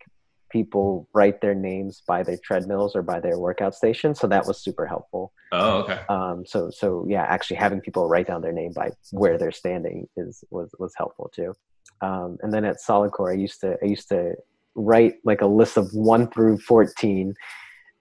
people 0.50 1.09
write 1.14 1.40
their 1.40 1.55
names 1.55 2.02
by 2.06 2.22
their 2.22 2.38
treadmills 2.42 2.94
or 2.94 3.02
by 3.02 3.18
their 3.18 3.38
workout 3.38 3.74
station, 3.74 4.14
so 4.14 4.26
that 4.26 4.46
was 4.46 4.62
super 4.62 4.86
helpful. 4.86 5.32
Oh, 5.52 5.78
okay. 5.78 6.00
Um, 6.10 6.44
so 6.44 6.70
so 6.70 7.06
yeah, 7.09 7.22
actually 7.22 7.56
having 7.56 7.80
people 7.80 8.09
write 8.09 8.26
down 8.26 8.42
their 8.42 8.52
name 8.52 8.72
by 8.74 8.90
where 9.10 9.38
they're 9.38 9.52
standing 9.52 10.06
is 10.18 10.44
was 10.50 10.70
was 10.78 10.92
helpful 10.98 11.30
too. 11.34 11.55
Um, 12.02 12.36
and 12.42 12.52
then 12.52 12.66
at 12.66 12.80
Solid 12.80 13.12
Core, 13.12 13.32
I 13.32 13.36
used 13.36 13.60
to 13.60 13.78
I 13.82 13.86
used 13.86 14.09
to 14.10 14.34
write 14.74 15.14
like 15.24 15.40
a 15.40 15.46
list 15.46 15.78
of 15.78 15.92
one 15.94 16.30
through 16.30 16.59
fourteen 16.59 17.34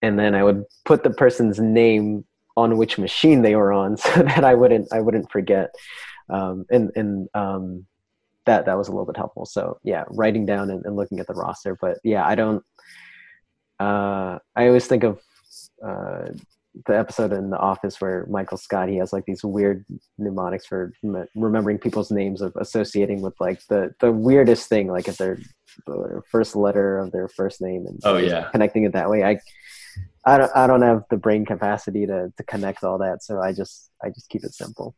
and 0.01 0.19
then 0.19 0.35
I 0.35 0.43
would 0.43 0.63
put 0.85 1.03
the 1.03 1.09
person's 1.09 1.59
name 1.59 2.25
on 2.55 2.77
which 2.77 2.97
machine 2.97 3.41
they 3.41 3.55
were 3.55 3.71
on 3.71 3.97
so 3.97 4.23
that 4.23 4.43
I 4.43 4.55
wouldn't 4.55 4.91
I 4.91 5.01
wouldn't 5.01 5.31
forget. 5.31 5.73
Um, 6.29 6.65
and 6.69 6.91
and 6.95 7.29
um, 7.33 7.85
that 8.45 8.65
that 8.65 8.77
was 8.77 8.87
a 8.87 8.91
little 8.91 9.05
bit 9.05 9.17
helpful. 9.17 9.45
So 9.45 9.79
yeah, 9.83 10.03
writing 10.09 10.45
down 10.45 10.69
and, 10.69 10.85
and 10.85 10.95
looking 10.95 11.19
at 11.19 11.27
the 11.27 11.33
roster. 11.33 11.77
But 11.79 11.99
yeah, 12.03 12.25
I 12.25 12.35
don't. 12.35 12.63
Uh, 13.79 14.39
I 14.55 14.67
always 14.67 14.87
think 14.87 15.03
of 15.03 15.21
uh, 15.85 16.29
the 16.85 16.97
episode 16.97 17.31
in 17.31 17.49
the 17.49 17.57
office 17.57 17.99
where 17.99 18.25
michael 18.29 18.57
scott 18.57 18.89
he 18.89 18.97
has 18.97 19.13
like 19.13 19.25
these 19.25 19.43
weird 19.43 19.85
mnemonics 20.17 20.65
for 20.65 20.91
remembering 21.35 21.77
people's 21.77 22.11
names 22.11 22.41
of 22.41 22.55
associating 22.57 23.21
with 23.21 23.33
like 23.39 23.65
the 23.67 23.93
the 23.99 24.11
weirdest 24.11 24.69
thing 24.69 24.87
like 24.87 25.07
if 25.07 25.17
they're 25.17 25.39
first 26.29 26.55
letter 26.55 26.99
of 26.99 27.11
their 27.11 27.27
first 27.27 27.61
name 27.61 27.85
and 27.87 27.99
oh 28.03 28.17
yeah 28.17 28.49
connecting 28.51 28.83
it 28.83 28.93
that 28.93 29.09
way 29.09 29.23
i 29.23 29.39
I 30.27 30.37
don't, 30.37 30.51
I 30.55 30.67
don't 30.67 30.81
have 30.81 31.03
the 31.09 31.15
brain 31.15 31.45
capacity 31.45 32.05
to, 32.05 32.31
to 32.35 32.43
connect 32.43 32.83
all 32.83 32.97
that. 32.97 33.23
So 33.23 33.39
I 33.39 33.53
just, 33.53 33.89
I 34.03 34.09
just 34.09 34.27
keep 34.27 34.43
it 34.43 34.53
simple. 34.53 34.93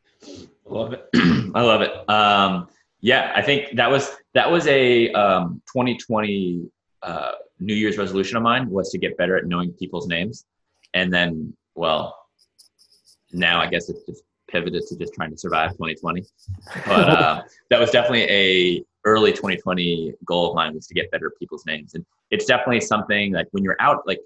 Love 0.66 0.94
it. 0.94 1.08
I 1.56 1.62
love 1.62 1.82
it. 1.82 2.10
Um, 2.10 2.68
yeah, 3.00 3.32
I 3.36 3.44
think 3.44 3.76
that 3.76 3.92
was, 3.92 4.12
that 4.34 4.50
was 4.50 4.66
a 4.68 5.12
um, 5.14 5.62
2020 5.72 6.68
uh, 7.04 7.32
New 7.60 7.76
Year's 7.76 7.98
resolution 7.98 8.38
of 8.38 8.44
mine 8.44 8.70
was 8.72 8.90
to 8.90 8.98
get 8.98 9.18
better 9.18 9.38
at 9.38 9.46
knowing 9.46 9.72
people's 9.74 10.08
names. 10.08 10.46
And 10.96 11.14
then, 11.14 11.56
well, 11.76 12.18
now 13.32 13.62
I 13.62 13.68
guess 13.68 13.88
it's 13.90 14.04
just 14.06 14.24
pivoted 14.50 14.84
to 14.88 14.98
just 14.98 15.14
trying 15.14 15.30
to 15.30 15.38
survive 15.38 15.72
2020. 15.74 16.26
But 16.88 17.10
uh, 17.10 17.42
that 17.70 17.80
was 17.80 17.92
definitely 17.92 18.24
a 18.24 18.84
early 19.06 19.32
2020 19.32 20.14
goal 20.26 20.50
of 20.50 20.56
mine 20.56 20.74
was 20.74 20.88
to 20.88 20.96
get 20.96 21.12
better 21.12 21.28
at 21.28 21.40
people's 21.40 21.66
names. 21.68 21.94
And 21.94 22.04
it's 22.32 22.46
definitely 22.46 22.82
something 22.82 23.34
like 23.34 23.48
when 23.52 23.64
you're 23.64 23.78
out, 23.80 24.06
like 24.08 24.20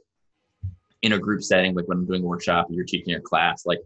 in 1.03 1.13
a 1.13 1.19
group 1.19 1.43
setting, 1.43 1.75
like 1.75 1.87
when 1.87 1.99
I'm 1.99 2.05
doing 2.05 2.23
a 2.23 2.25
workshop 2.25 2.69
or 2.69 2.73
you're 2.73 2.85
teaching 2.85 3.13
a 3.13 3.19
class, 3.19 3.65
like 3.65 3.79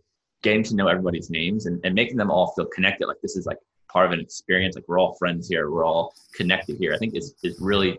getting 0.44 0.64
to 0.64 0.76
know 0.76 0.88
everybody's 0.88 1.30
names 1.30 1.65
and, 1.65 1.81
and 1.84 1.94
making 1.94 2.15
them 2.15 2.31
all 2.31 2.53
feel 2.56 2.65
connected. 2.68 3.07
Like 3.07 3.18
this 3.22 3.35
is 3.35 3.45
like 3.45 3.57
part 3.91 4.06
of 4.06 4.11
an 4.11 4.19
experience. 4.19 4.76
Like 4.76 4.88
we're 4.88 4.99
all 4.99 5.15
friends 5.15 5.49
here. 5.49 5.69
We're 5.72 5.84
all 5.84 6.14
connected 6.35 6.77
here. 6.77 6.94
I 6.94 6.98
think 6.98 7.15
is, 7.15 7.35
is 7.44 7.60
really 7.60 7.98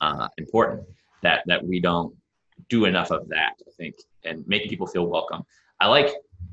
uh, 0.00 0.28
important 0.36 0.82
that, 1.22 1.44
that 1.46 1.64
we 1.64 1.80
don't 1.80 2.14
do 2.68 2.86
enough 2.86 3.12
of 3.12 3.28
that, 3.28 3.52
I 3.66 3.70
think, 3.76 3.94
and 4.24 4.46
making 4.48 4.68
people 4.68 4.88
feel 4.88 5.06
welcome. 5.06 5.44
I 5.80 5.86
like 5.86 6.10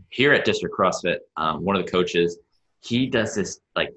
here 0.09 0.33
at 0.33 0.45
District 0.45 0.75
CrossFit, 0.77 1.17
um, 1.37 1.63
one 1.63 1.75
of 1.75 1.83
the 1.83 1.91
coaches, 1.91 2.37
he 2.81 3.07
does 3.07 3.33
this 3.33 3.59
like 3.75 3.89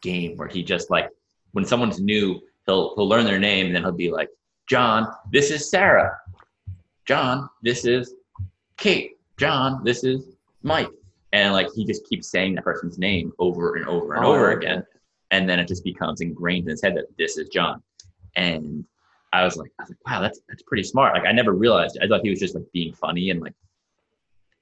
game 0.00 0.36
where 0.36 0.46
he 0.46 0.62
just 0.62 0.90
like, 0.90 1.08
when 1.52 1.64
someone's 1.64 2.00
new, 2.00 2.40
he'll, 2.66 2.94
he'll 2.94 3.08
learn 3.08 3.24
their 3.24 3.38
name 3.40 3.66
and 3.66 3.74
then 3.74 3.82
he'll 3.82 3.92
be 3.92 4.12
like, 4.12 4.28
John, 4.68 5.12
this 5.32 5.50
is 5.50 5.68
Sarah. 5.68 6.16
John, 7.06 7.48
this 7.62 7.84
is 7.84 8.14
Kate. 8.76 9.12
John, 9.36 9.82
this 9.84 10.04
is 10.04 10.36
Mike. 10.62 10.90
And 11.32 11.52
like 11.52 11.68
he 11.74 11.84
just 11.84 12.08
keeps 12.08 12.28
saying 12.28 12.54
that 12.54 12.64
person's 12.64 12.98
name 12.98 13.32
over 13.38 13.74
and 13.74 13.86
over 13.86 14.14
and 14.14 14.24
oh, 14.24 14.34
over 14.34 14.52
again. 14.52 14.84
And 15.30 15.48
then 15.48 15.58
it 15.58 15.66
just 15.66 15.84
becomes 15.84 16.20
ingrained 16.20 16.66
in 16.66 16.70
his 16.70 16.82
head 16.82 16.96
that 16.96 17.06
this 17.18 17.36
is 17.36 17.48
John. 17.48 17.82
And 18.36 18.84
I 19.32 19.44
was 19.44 19.56
like, 19.56 19.72
I 19.80 19.82
was 19.82 19.90
like, 19.90 20.06
wow, 20.06 20.20
that's 20.20 20.40
that's 20.48 20.62
pretty 20.62 20.84
smart. 20.84 21.14
Like 21.14 21.26
I 21.26 21.32
never 21.32 21.52
realized. 21.52 21.96
It. 21.96 22.04
I 22.04 22.08
thought 22.08 22.22
he 22.22 22.30
was 22.30 22.38
just 22.38 22.54
like 22.54 22.64
being 22.72 22.94
funny 22.94 23.30
and 23.30 23.40
like 23.40 23.54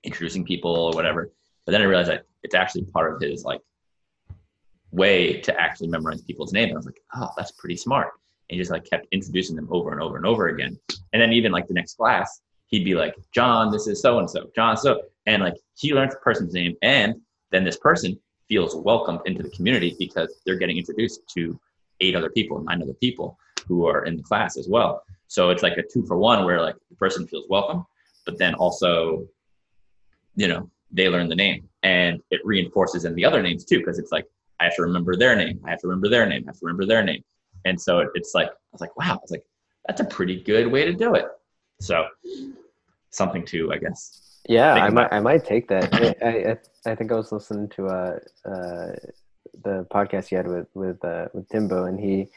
introducing 0.03 0.45
people 0.45 0.75
or 0.75 0.93
whatever. 0.93 1.31
But 1.67 1.73
then 1.73 1.83
I 1.83 1.85
realized 1.85 2.11
that 2.11 2.25
it's 2.43 2.55
actually 2.55 2.85
part 2.85 3.15
of 3.15 3.21
his 3.21 3.45
like 3.45 3.61
way 4.91 5.41
to 5.41 5.61
actually 5.61 5.89
memorize 5.89 6.23
people's 6.23 6.53
names. 6.53 6.73
I 6.73 6.77
was 6.77 6.87
like, 6.87 7.01
oh, 7.15 7.31
that's 7.37 7.53
pretty 7.53 7.77
smart. 7.77 8.13
And 8.49 8.57
he 8.57 8.59
just 8.59 8.71
like 8.71 8.85
kept 8.85 9.07
introducing 9.13 9.57
them 9.57 9.69
over 9.71 9.93
and 9.93 10.01
over 10.01 10.17
and 10.17 10.27
over 10.27 10.49
again. 10.49 10.79
And 11.13 11.23
then 11.23 11.33
even 11.33 11.53
like 11.53 11.69
the 11.69 11.75
next 11.75 11.95
class, 11.95 12.41
he'd 12.67 12.85
be 12.85 12.95
like, 12.95 13.15
John, 13.33 13.71
this 13.71 13.87
is 13.87 14.01
so 14.01 14.19
and 14.19 14.29
so, 14.29 14.51
John, 14.55 14.77
so. 14.77 15.03
And 15.27 15.43
like 15.43 15.55
he 15.77 15.95
learns 15.95 16.15
the 16.15 16.21
person's 16.21 16.55
name. 16.55 16.77
And 16.83 17.21
then 17.51 17.65
this 17.65 17.77
person 17.77 18.19
feels 18.49 18.75
welcomed 18.75 19.21
into 19.27 19.43
the 19.43 19.51
community 19.51 19.97
because 19.99 20.41
they're 20.45 20.57
getting 20.57 20.79
introduced 20.79 21.21
to 21.35 21.59
eight 22.01 22.17
other 22.17 22.31
people, 22.31 22.61
nine 22.63 22.83
other 22.83 22.95
people 22.95 23.39
who 23.67 23.87
are 23.87 24.05
in 24.05 24.17
the 24.17 24.23
class 24.23 24.57
as 24.57 24.69
well. 24.69 25.03
So 25.29 25.51
it's 25.51 25.63
like 25.63 25.79
a 25.79 25.83
two 25.83 26.05
for 26.07 26.19
one 26.19 26.45
where 26.45 26.61
like 26.61 26.77
the 26.91 26.97
person 26.97 27.27
feels 27.27 27.47
welcome, 27.49 27.87
but 28.27 28.39
then 28.39 28.55
also, 28.55 29.27
you 30.35 30.49
know, 30.49 30.69
they 30.91 31.09
learn 31.09 31.29
the 31.29 31.37
name 31.37 31.69
and 31.83 32.21
it 32.31 32.41
reinforces 32.45 33.05
in 33.05 33.15
the 33.15 33.25
other 33.25 33.43
names 33.43 33.65
too, 33.65 33.79
because 33.79 33.99
it's 33.99 34.13
like, 34.13 34.27
I 34.61 34.65
have 34.65 34.77
to 34.77 34.83
remember 34.83 35.17
their 35.17 35.35
name. 35.35 35.61
I 35.65 35.71
have 35.71 35.81
to 35.81 35.89
remember 35.89 36.09
their 36.09 36.27
name. 36.27 36.45
I 36.45 36.51
have 36.51 36.59
to 36.59 36.67
remember 36.67 36.87
their 36.87 37.03
name. 37.03 37.25
And 37.65 37.81
so 37.81 38.07
it's 38.15 38.35
like, 38.35 38.49
I 38.49 38.73
was 38.73 38.81
like, 38.81 38.97
wow, 38.97 39.13
I 39.13 39.19
was 39.23 39.31
like, 39.31 39.45
that's 39.87 40.01
a 40.01 40.05
pretty 40.05 40.43
good 40.43 40.67
way 40.67 40.85
to 40.85 40.93
do 40.93 41.15
it. 41.15 41.27
So 41.81 42.07
something 43.11 43.45
to, 43.47 43.73
I 43.73 43.79
guess. 43.79 44.41
Yeah, 44.49 44.75
I 44.75 44.91
might, 44.91 45.13
I 45.13 45.21
might 45.21 45.45
take 45.45 45.69
that. 45.69 45.95
I, 45.95 46.27
I, 46.27 46.91
I 46.91 46.95
think 46.97 47.13
I 47.13 47.15
was 47.15 47.31
listening 47.31 47.69
to 47.71 47.87
uh, 47.87 48.19
uh, 48.45 48.93
the 49.63 49.87
podcast 49.91 50.31
you 50.31 50.37
had 50.37 50.49
with 50.49 50.67
with 50.75 51.05
uh, 51.05 51.29
with 51.33 51.49
Timbo, 51.49 51.85
and 51.85 52.01
he 52.01 52.29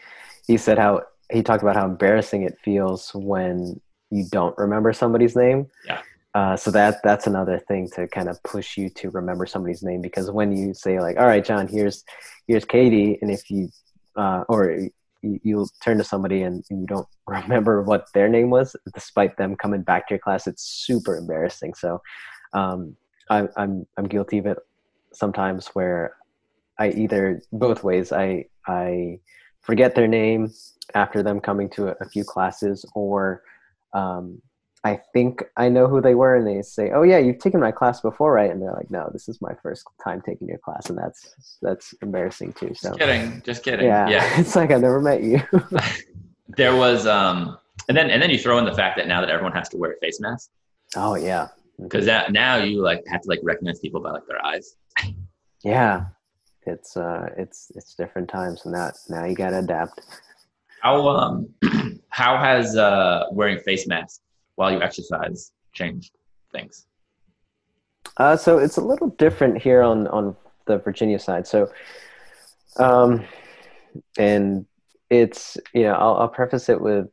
he 0.45 0.57
said 0.57 0.77
how 0.77 1.02
he 1.31 1.41
talked 1.41 1.64
about 1.64 1.76
how 1.76 1.85
embarrassing 1.85 2.43
it 2.43 2.57
feels 2.64 3.11
when 3.15 3.80
you 4.11 4.26
don't 4.30 4.56
remember 4.57 4.93
somebody's 4.93 5.35
name. 5.35 5.68
Yeah. 5.85 6.02
Uh, 6.35 6.56
so 6.56 6.69
that 6.69 7.02
that's 7.03 7.27
another 7.27 7.60
thing 7.60 7.89
to 7.95 8.07
kind 8.10 8.30
of 8.30 8.41
push 8.43 8.77
you 8.77 8.89
to 8.89 9.10
remember 9.10 9.45
somebody's 9.45 9.81
name 9.81 10.02
because 10.02 10.30
when 10.30 10.56
you 10.56 10.73
say 10.73 10.99
like, 10.99 11.18
"All 11.18 11.26
right, 11.26 11.43
John, 11.43 11.68
here's 11.68 12.03
here's 12.45 12.65
Katie," 12.65 13.18
and 13.22 13.31
if 13.31 13.49
you 13.49 13.69
uh, 14.15 14.43
or 14.49 14.89
you, 15.26 15.39
you 15.43 15.68
turn 15.81 15.97
to 15.97 16.03
somebody 16.03 16.43
and, 16.43 16.64
and, 16.69 16.81
you 16.81 16.88
don't 16.88 17.07
remember 17.27 17.81
what 17.81 18.07
their 18.14 18.30
name 18.30 18.49
was, 18.49 18.76
despite 18.93 19.38
them 19.38 19.56
coming 19.56 19.81
back 19.81 20.07
to 20.07 20.14
your 20.14 20.19
class, 20.19 20.47
it's 20.47 20.64
super 20.64 21.18
embarrassing. 21.18 21.73
So 21.73 22.02
um, 22.53 22.95
I, 23.30 23.47
I'm 23.57 23.85
I'm 23.97 24.06
guilty 24.06 24.38
of 24.38 24.45
it 24.45 24.57
sometimes 25.14 25.68
where 25.68 26.15
I 26.80 26.89
either 26.89 27.41
both 27.52 27.84
ways 27.84 28.11
I 28.11 28.45
I 28.68 29.19
forget 29.61 29.95
their 29.95 30.07
name 30.07 30.52
after 30.93 31.23
them 31.23 31.39
coming 31.39 31.69
to 31.72 31.88
a, 31.88 31.95
a 32.02 32.10
few 32.10 32.23
classes 32.23 32.85
or 32.93 33.41
um, 33.93 34.41
I 34.86 35.02
think 35.14 35.44
I 35.57 35.68
know 35.68 35.88
who 35.88 35.99
they 35.99 36.14
were, 36.14 36.36
and 36.36 36.45
they 36.45 36.62
say, 36.62 36.91
"Oh 36.91 37.02
yeah, 37.02 37.18
you've 37.18 37.40
taken 37.40 37.60
my 37.60 37.72
class 37.72 38.02
before, 38.02 38.32
right?" 38.32 38.52
And 38.52 38.62
they're 38.62 38.72
like, 38.72 38.91
"No, 38.91 39.10
this 39.12 39.28
is 39.28 39.41
my 39.41 39.53
first 39.64 39.84
time 40.03 40.22
taking 40.22 40.48
your 40.48 40.60
class," 40.60 40.91
and 40.91 40.98
that's 40.98 41.57
that's 41.64 41.95
embarrassing 42.03 42.53
too. 42.53 42.72
So 42.76 42.90
just 42.90 42.99
kidding, 42.99 43.41
just 43.44 43.64
kidding. 43.64 43.88
Yeah, 43.88 44.07
yeah. 44.07 44.40
it's 44.40 44.56
like 44.56 44.70
I 44.70 44.78
never 44.78 45.02
met 45.02 45.24
you. 45.24 45.41
there 46.49 46.76
was, 46.76 47.07
um, 47.07 47.57
and 47.90 47.98
then 47.98 48.12
and 48.12 48.22
then 48.22 48.30
you 48.30 48.38
throw 48.38 48.60
in 48.60 48.66
the 48.66 48.76
fact 48.76 48.95
that 48.98 49.07
now 49.07 49.22
that 49.22 49.32
everyone 49.32 49.53
has 49.53 49.70
to 49.70 49.78
wear 49.78 49.94
a 49.94 49.98
face 50.02 50.20
mask. 50.20 50.52
Oh 50.95 51.16
yeah, 51.16 51.48
because 51.82 52.06
that 52.06 52.32
now 52.32 52.57
you 52.57 52.84
like 52.84 53.03
have 53.07 53.22
to 53.22 53.28
like 53.28 53.40
recognize 53.41 53.80
people 53.80 54.02
by 54.02 54.12
like 54.12 54.28
their 54.28 54.45
eyes. 54.45 54.76
yeah, 55.64 56.06
it's 56.68 56.95
uh, 56.95 57.30
it's 57.38 57.72
it's 57.74 57.95
different 57.95 58.30
times, 58.30 58.62
and 58.66 58.76
that 58.76 58.94
now 59.10 59.26
you 59.26 59.34
got 59.34 59.49
to 59.49 59.60
adapt. 59.60 60.02
How 60.84 61.07
um, 61.07 61.49
how 62.10 62.38
has 62.38 62.78
uh 62.78 63.24
wearing 63.32 63.57
face 63.57 63.88
masks 63.88 64.22
while 64.56 64.72
you 64.72 64.82
exercise 64.82 65.52
change 65.73 66.11
things? 66.52 66.88
Uh, 68.18 68.38
so 68.38 68.57
it's 68.57 68.77
a 68.77 68.82
little 68.82 69.10
different 69.10 69.61
here 69.61 69.82
on 69.82 70.07
on 70.07 70.36
the 70.65 70.77
Virginia 70.80 71.19
side. 71.19 71.48
So, 71.48 71.72
um, 72.77 73.23
and 74.18 74.65
it's 75.10 75.57
you 75.73 75.84
know 75.84 75.94
I'll, 75.94 76.15
I'll 76.15 76.30
preface 76.30 76.69
it 76.69 76.80
with 76.80 77.07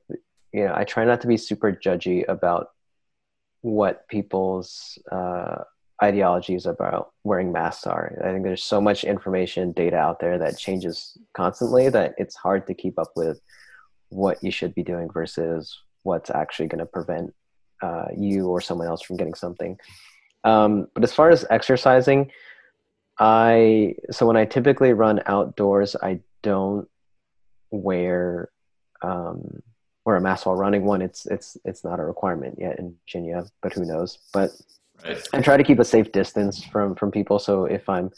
you 0.52 0.64
know 0.64 0.72
I 0.74 0.84
try 0.84 1.04
not 1.04 1.20
to 1.22 1.26
be 1.26 1.36
super 1.36 1.72
judgy 1.72 2.24
about 2.28 2.68
what 3.62 4.06
people's 4.08 4.98
uh, 5.10 5.62
ideologies 6.02 6.66
about 6.66 7.12
wearing 7.22 7.52
masks 7.52 7.86
are. 7.86 8.18
I 8.24 8.32
think 8.32 8.44
there's 8.44 8.64
so 8.64 8.80
much 8.80 9.04
information, 9.04 9.72
data 9.72 9.96
out 9.96 10.18
there 10.18 10.38
that 10.38 10.58
changes 10.58 11.16
constantly 11.32 11.88
that 11.90 12.14
it's 12.18 12.34
hard 12.34 12.66
to 12.66 12.74
keep 12.74 12.98
up 12.98 13.12
with 13.14 13.40
what 14.08 14.42
you 14.42 14.50
should 14.50 14.74
be 14.74 14.82
doing 14.82 15.08
versus 15.10 15.78
what's 16.02 16.30
actually 16.30 16.68
going 16.68 16.78
to 16.80 16.86
prevent 16.86 17.34
uh, 17.82 18.06
you 18.16 18.48
or 18.48 18.60
someone 18.60 18.86
else 18.86 19.02
from 19.02 19.16
getting 19.16 19.34
something. 19.34 19.78
Um, 20.44 20.88
but 20.94 21.04
as 21.04 21.12
far 21.12 21.30
as 21.30 21.44
exercising, 21.50 22.30
I 23.18 23.94
so 24.10 24.26
when 24.26 24.36
I 24.36 24.44
typically 24.44 24.92
run 24.92 25.20
outdoors, 25.26 25.94
I 26.02 26.20
don't 26.42 26.88
wear 27.70 28.50
um, 29.02 29.62
wear 30.04 30.16
a 30.16 30.20
mask 30.20 30.46
while 30.46 30.56
running. 30.56 30.84
One, 30.84 31.02
it's 31.02 31.26
it's 31.26 31.56
it's 31.64 31.84
not 31.84 32.00
a 32.00 32.04
requirement 32.04 32.56
yet 32.58 32.78
in 32.78 32.96
Virginia, 33.04 33.44
but 33.62 33.72
who 33.72 33.84
knows? 33.84 34.18
But 34.32 34.50
right. 35.04 35.28
I 35.32 35.40
try 35.40 35.56
to 35.56 35.64
keep 35.64 35.78
a 35.78 35.84
safe 35.84 36.10
distance 36.12 36.64
from 36.64 36.94
from 36.94 37.10
people. 37.10 37.38
So 37.38 37.64
if 37.66 37.88
I'm, 37.88 38.10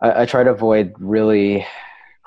I, 0.00 0.22
I 0.22 0.26
try 0.26 0.44
to 0.44 0.50
avoid 0.50 0.94
really 0.98 1.66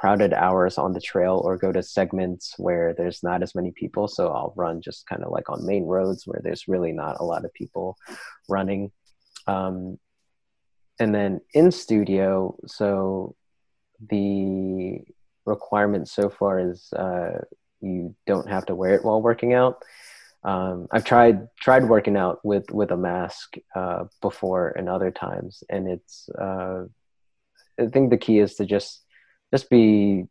crowded 0.06 0.34
hours 0.34 0.78
on 0.78 0.94
the 0.94 1.02
trail 1.02 1.42
or 1.44 1.58
go 1.58 1.72
to 1.72 1.82
segments 1.82 2.54
where 2.60 2.94
there's 2.94 3.24
not 3.24 3.42
as 3.42 3.56
many 3.56 3.72
people. 3.72 4.08
So 4.08 4.28
I'll 4.28 4.54
run 4.56 4.80
just 4.80 5.08
kind 5.08 5.24
of 5.24 5.32
like 5.32 5.50
on 5.50 5.66
main 5.66 5.86
roads 5.86 6.28
where 6.28 6.40
there's 6.44 6.68
really 6.68 6.92
not 6.92 7.18
a 7.20 7.24
lot 7.24 7.44
of 7.44 7.52
people 7.56 7.98
running. 8.48 8.92
Um, 9.48 9.98
and 11.00 11.16
then 11.16 11.42
in 11.56 11.72
studio, 11.72 12.56
so 12.68 13.34
the 14.12 15.00
requirement 15.44 16.08
so 16.08 16.30
far 16.30 16.60
is 16.60 16.94
uh, 16.94 17.40
you 17.82 18.16
don't 18.28 18.48
have 18.48 18.68
to 18.68 18.76
wear 18.76 18.94
it 18.94 19.04
while 19.04 19.24
working 19.24 19.56
out. 19.56 19.82
Um, 20.44 20.88
I've 20.92 21.04
tried 21.04 21.48
tried 21.60 21.90
working 21.90 22.16
out 22.16 22.46
with 22.46 22.70
with 22.70 22.92
a 22.92 22.98
mask 22.98 23.56
uh, 23.76 24.04
before 24.22 24.68
and 24.78 24.88
other 24.88 25.10
times, 25.10 25.64
and 25.68 25.90
it's 25.90 26.30
uh, 26.40 26.84
I 27.80 27.88
think 27.88 28.12
the 28.12 28.18
key 28.26 28.38
is 28.38 28.54
to 28.56 28.66
just 28.66 29.05
just 29.56 29.70
be 29.70 30.26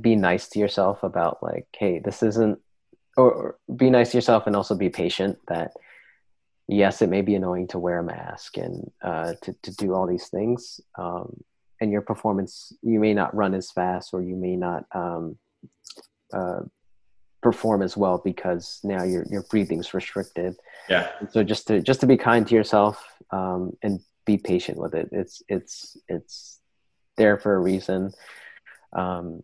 be 0.00 0.14
nice 0.14 0.48
to 0.48 0.58
yourself 0.58 1.02
about 1.02 1.42
like 1.42 1.66
hey 1.76 1.98
this 1.98 2.22
isn't 2.22 2.58
or 3.16 3.56
be 3.74 3.90
nice 3.90 4.12
to 4.12 4.16
yourself 4.16 4.46
and 4.46 4.54
also 4.54 4.74
be 4.74 4.88
patient 4.88 5.36
that 5.48 5.72
yes, 6.70 7.02
it 7.02 7.08
may 7.08 7.20
be 7.20 7.34
annoying 7.34 7.66
to 7.68 7.78
wear 7.78 7.98
a 7.98 8.02
mask 8.02 8.56
and 8.56 8.90
uh, 9.02 9.34
to 9.42 9.54
to 9.62 9.74
do 9.74 9.92
all 9.94 10.06
these 10.06 10.28
things. 10.28 10.80
Um, 10.96 11.42
and 11.80 11.90
your 11.90 12.02
performance, 12.02 12.72
you 12.82 13.00
may 13.00 13.14
not 13.14 13.34
run 13.34 13.54
as 13.54 13.70
fast, 13.70 14.12
or 14.12 14.22
you 14.22 14.36
may 14.36 14.54
not 14.54 14.84
um, 14.94 15.36
uh, 16.32 16.60
perform 17.42 17.82
as 17.82 17.96
well 17.96 18.20
because 18.24 18.80
now 18.84 19.02
your 19.02 19.24
your 19.30 19.42
breathing's 19.50 19.92
restricted. 19.92 20.56
Yeah. 20.88 21.10
So 21.30 21.42
just 21.42 21.66
to 21.66 21.80
just 21.80 22.00
to 22.00 22.06
be 22.06 22.16
kind 22.16 22.46
to 22.46 22.54
yourself 22.54 23.04
um, 23.30 23.76
and 23.82 24.00
be 24.24 24.38
patient 24.38 24.78
with 24.78 24.94
it. 24.94 25.08
It's 25.12 25.42
it's 25.48 25.96
it's 26.08 26.59
there 27.20 27.36
for 27.36 27.54
a 27.54 27.58
reason. 27.60 28.12
Um, 28.94 29.42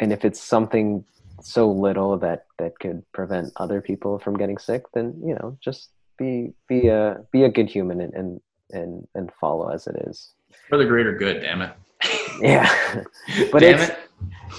and 0.00 0.12
if 0.12 0.24
it's 0.24 0.42
something 0.42 1.04
so 1.42 1.70
little 1.70 2.18
that 2.18 2.46
that 2.58 2.72
could 2.80 3.04
prevent 3.12 3.52
other 3.56 3.80
people 3.80 4.18
from 4.18 4.36
getting 4.36 4.58
sick, 4.58 4.84
then 4.94 5.14
you 5.24 5.34
know 5.34 5.56
just 5.60 5.90
be 6.18 6.54
be 6.68 6.88
a 6.88 7.20
be 7.30 7.44
a 7.44 7.48
good 7.48 7.68
human 7.68 8.00
and 8.00 8.14
and 8.14 8.40
and, 8.70 9.06
and 9.14 9.30
follow 9.40 9.68
as 9.68 9.86
it 9.86 9.96
is 10.08 10.32
for 10.68 10.78
the 10.78 10.84
greater 10.86 11.14
good. 11.16 11.42
Damn 11.42 11.62
it. 11.62 11.72
yeah, 12.40 13.04
but 13.52 13.60
damn 13.60 13.78
it's 13.78 13.90
it. 13.90 13.98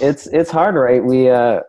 it's 0.02 0.28
it's 0.28 0.52
hard, 0.52 0.76
right? 0.76 1.04
We 1.04 1.30
uh 1.30 1.62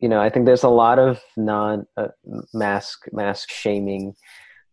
you 0.00 0.08
know, 0.08 0.20
I 0.20 0.30
think 0.30 0.46
there's 0.46 0.62
a 0.62 0.68
lot 0.68 0.98
of 0.98 1.20
non 1.36 1.86
uh, 1.96 2.08
mask 2.52 3.06
mask 3.12 3.50
shaming 3.50 4.14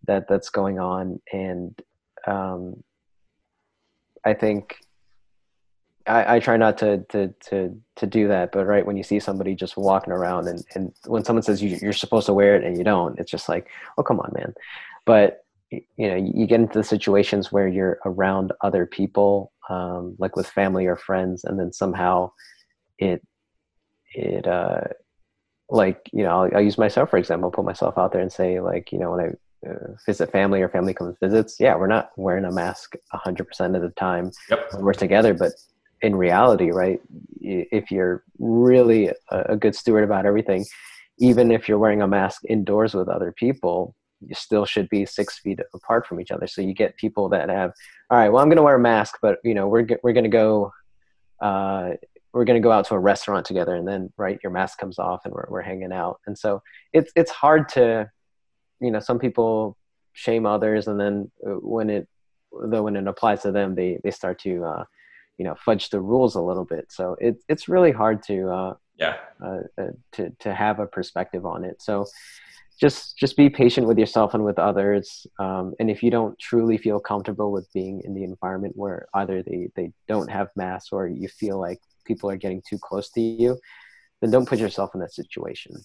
that 0.05 0.27
that's 0.27 0.49
going 0.49 0.79
on, 0.79 1.19
and 1.33 1.79
um, 2.27 2.83
I 4.23 4.33
think 4.33 4.75
I, 6.07 6.35
I 6.35 6.39
try 6.39 6.57
not 6.57 6.77
to, 6.79 6.99
to 7.09 7.33
to 7.49 7.75
to 7.95 8.07
do 8.07 8.27
that. 8.27 8.51
But 8.51 8.65
right 8.65 8.85
when 8.85 8.97
you 8.97 9.03
see 9.03 9.19
somebody 9.19 9.55
just 9.55 9.77
walking 9.77 10.13
around, 10.13 10.47
and 10.47 10.63
and 10.75 10.93
when 11.07 11.23
someone 11.23 11.43
says 11.43 11.61
you, 11.61 11.77
you're 11.81 11.93
supposed 11.93 12.25
to 12.27 12.33
wear 12.33 12.55
it 12.55 12.63
and 12.63 12.77
you 12.77 12.83
don't, 12.83 13.19
it's 13.19 13.31
just 13.31 13.49
like, 13.49 13.69
oh 13.97 14.03
come 14.03 14.19
on, 14.19 14.31
man. 14.33 14.53
But 15.05 15.45
you 15.71 15.81
know, 15.97 16.15
you 16.15 16.45
get 16.45 16.61
into 16.61 16.77
the 16.77 16.83
situations 16.83 17.51
where 17.51 17.67
you're 17.67 17.99
around 18.05 18.53
other 18.61 18.85
people, 18.85 19.51
um, 19.69 20.15
like 20.19 20.35
with 20.35 20.47
family 20.47 20.85
or 20.85 20.95
friends, 20.95 21.43
and 21.43 21.59
then 21.59 21.73
somehow 21.73 22.31
it 22.99 23.21
it 24.13 24.47
uh 24.47 24.81
like 25.69 26.09
you 26.13 26.23
know 26.23 26.29
I'll, 26.29 26.55
I'll, 26.57 26.61
use 26.61 26.77
myself 26.77 27.09
for 27.09 27.17
example 27.17 27.51
put 27.51 27.65
myself 27.65 27.97
out 27.97 28.11
there 28.13 28.21
and 28.21 28.31
say 28.31 28.59
like 28.59 28.91
you 28.91 28.99
know 28.99 29.11
when 29.11 29.19
i 29.19 29.67
uh, 29.67 29.95
visit 30.05 30.31
family 30.31 30.61
or 30.61 30.69
family 30.69 30.93
comes 30.93 31.17
visits 31.19 31.57
yeah 31.59 31.75
we're 31.75 31.87
not 31.87 32.11
wearing 32.17 32.45
a 32.45 32.51
mask 32.51 32.95
100% 33.13 33.75
of 33.75 33.81
the 33.81 33.89
time 33.97 34.31
yep. 34.49 34.71
when 34.71 34.83
we're 34.83 34.93
together 34.93 35.33
but 35.33 35.53
in 36.01 36.15
reality 36.15 36.71
right 36.71 36.99
if 37.41 37.91
you're 37.91 38.23
really 38.39 39.11
a, 39.31 39.55
good 39.55 39.75
steward 39.75 40.03
about 40.03 40.25
everything 40.25 40.65
even 41.19 41.51
if 41.51 41.69
you're 41.69 41.77
wearing 41.77 42.01
a 42.01 42.07
mask 42.07 42.41
indoors 42.49 42.93
with 42.93 43.07
other 43.07 43.31
people 43.31 43.95
you 44.21 44.33
still 44.33 44.65
should 44.65 44.89
be 44.89 45.05
six 45.05 45.39
feet 45.39 45.59
apart 45.73 46.07
from 46.07 46.19
each 46.19 46.31
other. 46.31 46.47
So 46.47 46.61
you 46.61 46.73
get 46.73 46.95
people 46.97 47.29
that 47.29 47.49
have 47.49 47.71
all 48.09 48.17
right 48.17 48.29
well 48.29 48.41
i'm 48.41 48.49
going 48.49 48.57
to 48.57 48.63
wear 48.63 48.75
a 48.75 48.79
mask 48.79 49.17
but 49.21 49.39
you 49.43 49.53
know 49.53 49.67
we're, 49.67 49.87
we're 50.03 50.13
going 50.13 50.23
to 50.23 50.29
go 50.29 50.71
uh, 51.41 51.91
we're 52.35 52.45
going 52.45 52.61
to 52.61 52.63
go 52.63 52.71
out 52.71 52.85
to 52.85 52.95
a 52.95 52.99
restaurant 52.99 53.45
together 53.45 53.75
and 53.75 53.87
then 53.87 54.11
right 54.17 54.39
your 54.43 54.51
mask 54.51 54.77
comes 54.77 54.99
off 54.99 55.21
and 55.23 55.33
we're, 55.33 55.45
we're 55.49 55.61
hanging 55.61 55.93
out. 55.93 56.19
And 56.27 56.37
so 56.37 56.61
it's 56.93 57.11
it's 57.15 57.31
hard 57.31 57.69
to 57.69 58.11
you 58.81 58.91
know 58.91 58.99
some 58.99 59.19
people 59.19 59.77
shame 60.13 60.45
others 60.45 60.87
and 60.87 60.99
then 60.99 61.31
uh, 61.45 61.51
when 61.51 61.89
it 61.89 62.07
though 62.51 62.83
when 62.83 62.95
it 62.95 63.07
applies 63.07 63.41
to 63.41 63.51
them 63.51 63.73
they 63.73 63.99
they 64.03 64.11
start 64.11 64.39
to 64.39 64.63
uh, 64.63 64.83
you 65.37 65.45
know 65.45 65.55
fudge 65.65 65.89
the 65.89 65.99
rules 65.99 66.35
a 66.35 66.41
little 66.41 66.65
bit 66.65 66.91
so 66.91 67.15
it, 67.19 67.37
it's 67.49 67.67
really 67.67 67.91
hard 67.91 68.23
to 68.23 68.49
uh, 68.49 68.73
yeah 68.97 69.15
uh, 69.43 69.59
uh, 69.77 69.87
to 70.11 70.29
to 70.39 70.53
have 70.53 70.79
a 70.79 70.87
perspective 70.87 71.45
on 71.45 71.63
it 71.63 71.81
so 71.81 72.05
just 72.79 73.17
just 73.17 73.37
be 73.37 73.49
patient 73.49 73.87
with 73.87 73.97
yourself 73.97 74.33
and 74.33 74.43
with 74.43 74.59
others 74.59 75.25
um, 75.39 75.73
and 75.79 75.89
if 75.89 76.03
you 76.03 76.11
don't 76.11 76.37
truly 76.39 76.77
feel 76.77 76.99
comfortable 76.99 77.51
with 77.51 77.71
being 77.73 78.01
in 78.03 78.13
the 78.13 78.23
environment 78.23 78.73
where 78.75 79.07
either 79.13 79.41
they 79.43 79.69
they 79.75 79.91
don't 80.07 80.29
have 80.29 80.49
masks 80.55 80.89
or 80.91 81.07
you 81.07 81.27
feel 81.27 81.59
like 81.59 81.79
people 82.05 82.29
are 82.29 82.37
getting 82.37 82.61
too 82.67 82.77
close 82.77 83.09
to 83.11 83.21
you, 83.21 83.59
then 84.21 84.31
don't 84.31 84.47
put 84.47 84.59
yourself 84.59 84.91
in 84.93 85.01
that 85.01 85.13
situation. 85.13 85.75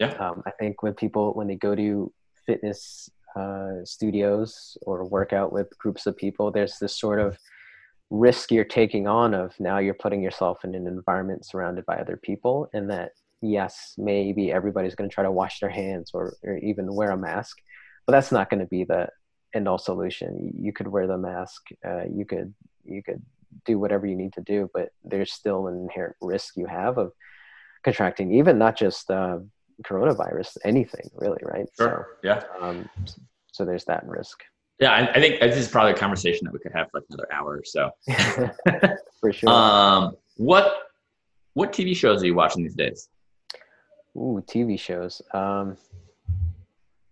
Yeah. 0.00 0.14
Um, 0.14 0.42
I 0.46 0.52
think 0.52 0.82
when 0.82 0.94
people 0.94 1.34
when 1.34 1.48
they 1.48 1.56
go 1.56 1.74
to 1.74 2.12
fitness 2.46 3.10
uh, 3.36 3.84
studios 3.84 4.78
or 4.82 5.04
work 5.04 5.32
out 5.32 5.52
with 5.52 5.76
groups 5.78 6.06
of 6.06 6.16
people, 6.16 6.50
there's 6.50 6.78
this 6.80 6.98
sort 6.98 7.20
of 7.20 7.36
risk 8.10 8.50
you're 8.50 8.64
taking 8.64 9.06
on 9.06 9.34
of 9.34 9.58
now 9.60 9.78
you're 9.78 9.94
putting 9.94 10.22
yourself 10.22 10.64
in 10.64 10.74
an 10.74 10.86
environment 10.86 11.44
surrounded 11.44 11.84
by 11.86 11.96
other 11.96 12.16
people, 12.16 12.68
and 12.72 12.90
that 12.90 13.12
yes, 13.40 13.94
maybe 13.98 14.50
everybody's 14.50 14.94
going 14.94 15.08
to 15.08 15.14
try 15.14 15.24
to 15.24 15.30
wash 15.30 15.60
their 15.60 15.70
hands 15.70 16.10
or, 16.14 16.36
or 16.42 16.56
even 16.58 16.94
wear 16.94 17.10
a 17.10 17.16
mask, 17.16 17.58
but 18.06 18.12
that's 18.12 18.32
not 18.32 18.50
going 18.50 18.60
to 18.60 18.66
be 18.66 18.84
the 18.84 19.08
end 19.54 19.68
all 19.68 19.78
solution. 19.78 20.52
You 20.58 20.72
could 20.72 20.88
wear 20.88 21.06
the 21.06 21.18
mask. 21.18 21.62
Uh, 21.86 22.04
you 22.12 22.24
could 22.24 22.54
you 22.84 23.02
could 23.02 23.22
do 23.64 23.78
whatever 23.78 24.06
you 24.06 24.16
need 24.16 24.32
to 24.34 24.42
do, 24.42 24.70
but 24.74 24.90
there's 25.04 25.32
still 25.32 25.66
an 25.66 25.76
inherent 25.76 26.16
risk 26.20 26.56
you 26.56 26.66
have 26.66 26.98
of 26.98 27.12
contracting, 27.84 28.34
even 28.34 28.58
not 28.58 28.76
just 28.76 29.10
uh, 29.10 29.38
coronavirus, 29.84 30.56
anything 30.64 31.08
really, 31.14 31.40
right? 31.42 31.68
Sure. 31.76 32.08
So, 32.10 32.18
yeah. 32.22 32.42
Um, 32.60 32.88
so 33.52 33.64
there's 33.64 33.84
that 33.84 34.06
risk. 34.06 34.42
Yeah, 34.80 34.92
I, 34.92 35.10
I, 35.10 35.14
think 35.14 35.40
this 35.40 35.56
is 35.56 35.68
probably 35.68 35.92
a 35.92 35.96
conversation 35.96 36.44
that 36.44 36.52
we 36.52 36.60
could 36.60 36.72
have 36.72 36.88
for 36.90 37.00
like 37.00 37.06
another 37.10 37.26
hour 37.32 37.58
or 37.58 37.64
so. 37.64 37.90
for 39.20 39.32
sure. 39.32 39.48
Um, 39.48 40.16
what 40.36 40.90
what 41.54 41.72
TV 41.72 41.96
shows 41.96 42.22
are 42.22 42.26
you 42.26 42.34
watching 42.34 42.62
these 42.62 42.76
days? 42.76 43.08
Ooh, 44.16 44.42
TV 44.46 44.78
shows. 44.78 45.20
Um, 45.34 45.76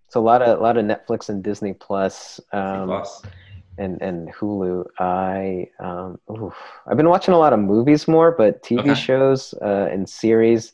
so 0.09 0.21
a 0.21 0.23
lot 0.23 0.43
of 0.43 0.59
a 0.59 0.63
lot 0.63 0.77
of 0.77 0.85
Netflix 0.85 1.29
and 1.29 1.43
Disney 1.43 1.73
Plus. 1.73 2.41
Um, 2.53 2.87
Plus 2.87 3.23
and 3.79 4.01
and 4.03 4.33
Hulu. 4.33 4.85
I 4.99 5.69
um, 5.81 6.19
oof, 6.31 6.55
I've 6.87 6.97
been 6.97 7.09
watching 7.09 7.35
a 7.35 7.39
lot 7.39 7.53
of 7.53 7.61
movies 7.61 8.09
more, 8.09 8.33
but 8.33 8.63
TV 8.63 8.81
okay. 8.81 8.95
shows 8.95 9.55
uh, 9.63 9.89
and 9.91 10.09
series. 10.09 10.73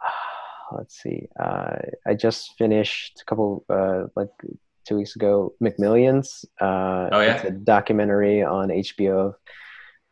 let's 0.72 1.00
see. 1.00 1.28
Uh, 1.38 1.76
I 2.06 2.14
just 2.14 2.56
finished 2.58 3.22
a 3.22 3.24
couple 3.24 3.64
uh, 3.68 4.06
like 4.16 4.30
two 4.90 4.96
weeks 4.96 5.16
ago. 5.16 5.54
McMillions. 5.62 6.44
Uh, 6.60 7.08
oh 7.12 7.20
yeah. 7.20 7.36
It's 7.36 7.44
a 7.44 7.50
documentary 7.52 8.42
on 8.42 8.68
HBO 8.68 9.28
of 9.28 9.34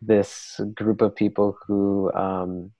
this 0.01 0.61
group 0.75 1.03
of 1.03 1.15
people 1.17 1.59
who 1.67 2.13
um, 2.15 2.71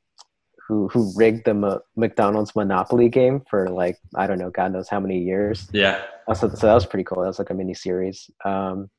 who 0.67 0.89
who 0.89 1.13
rigged 1.17 1.45
the 1.45 1.83
McDonald's 1.97 2.55
Monopoly 2.55 3.09
game 3.09 3.43
for 3.51 3.69
like 3.69 3.99
I 4.15 4.27
don't 4.27 4.39
know, 4.39 4.51
God 4.51 4.73
knows 4.73 4.89
how 4.89 5.01
many 5.01 5.19
years. 5.19 5.69
Yeah. 5.73 6.03
So, 6.29 6.49
so 6.49 6.67
that 6.67 6.75
was 6.75 6.87
pretty 6.87 7.05
cool. 7.05 7.23
That 7.23 7.29
was 7.29 7.39
like 7.39 7.51
a 7.51 7.55
mini 7.55 7.75
series. 7.75 8.31
Um, 8.45 8.91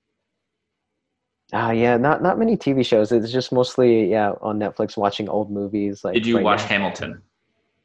uh, 1.54 1.72
yeah, 1.72 1.96
not 1.98 2.22
not 2.22 2.38
many 2.38 2.58
TV 2.58 2.86
shows. 2.86 3.12
It's 3.12 3.32
just 3.32 3.52
mostly 3.52 4.12
yeah 4.12 4.34
on 4.42 4.60
Netflix 4.60 4.98
watching 4.98 5.30
old 5.30 5.52
movies. 5.52 6.04
Like, 6.04 6.16
did 6.16 6.26
you 6.26 6.36
right 6.36 6.44
watch 6.44 6.62
now. 6.62 6.68
Hamilton? 6.68 7.22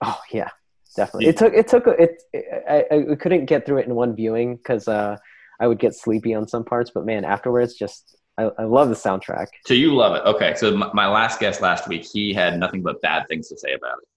Oh 0.03 0.21
yeah, 0.33 0.51
definitely. 0.95 1.27
It 1.27 1.37
took 1.37 1.55
it 1.55 1.69
took 1.69 1.87
it. 1.87 2.23
it 2.33 2.65
I, 2.69 3.13
I 3.13 3.15
couldn't 3.17 3.47
get 3.47 3.67
through 3.67 3.79
it 3.79 3.87
in 3.87 3.95
one 3.95 4.15
viewing 4.15 4.57
because 4.57 4.89
uh, 4.89 5.17
I 5.61 5.67
would 5.67 5.79
get 5.79 5.95
sleepy 5.95 6.35
on 6.35 6.49
some 6.49 6.65
parts. 6.65 6.91
But 6.95 7.05
man, 7.05 7.25
afterwards, 7.25 7.75
just 7.75 8.17
I, 8.39 8.51
I 8.59 8.65
love 8.65 8.89
the 8.89 8.95
soundtrack. 8.95 9.47
So 9.67 9.75
you 9.75 9.95
love 9.95 10.17
it. 10.17 10.23
Okay. 10.25 10.55
So 10.57 10.77
my, 10.77 10.91
my 10.93 11.07
last 11.09 11.41
guest 11.41 11.61
last 11.61 11.89
week, 11.89 12.05
he 12.05 12.33
had 12.33 12.59
nothing 12.59 12.83
but 12.83 13.01
bad 13.01 13.27
things 13.29 13.49
to 13.49 13.59
say 13.59 13.73
about 13.73 13.99
it. 13.99 14.09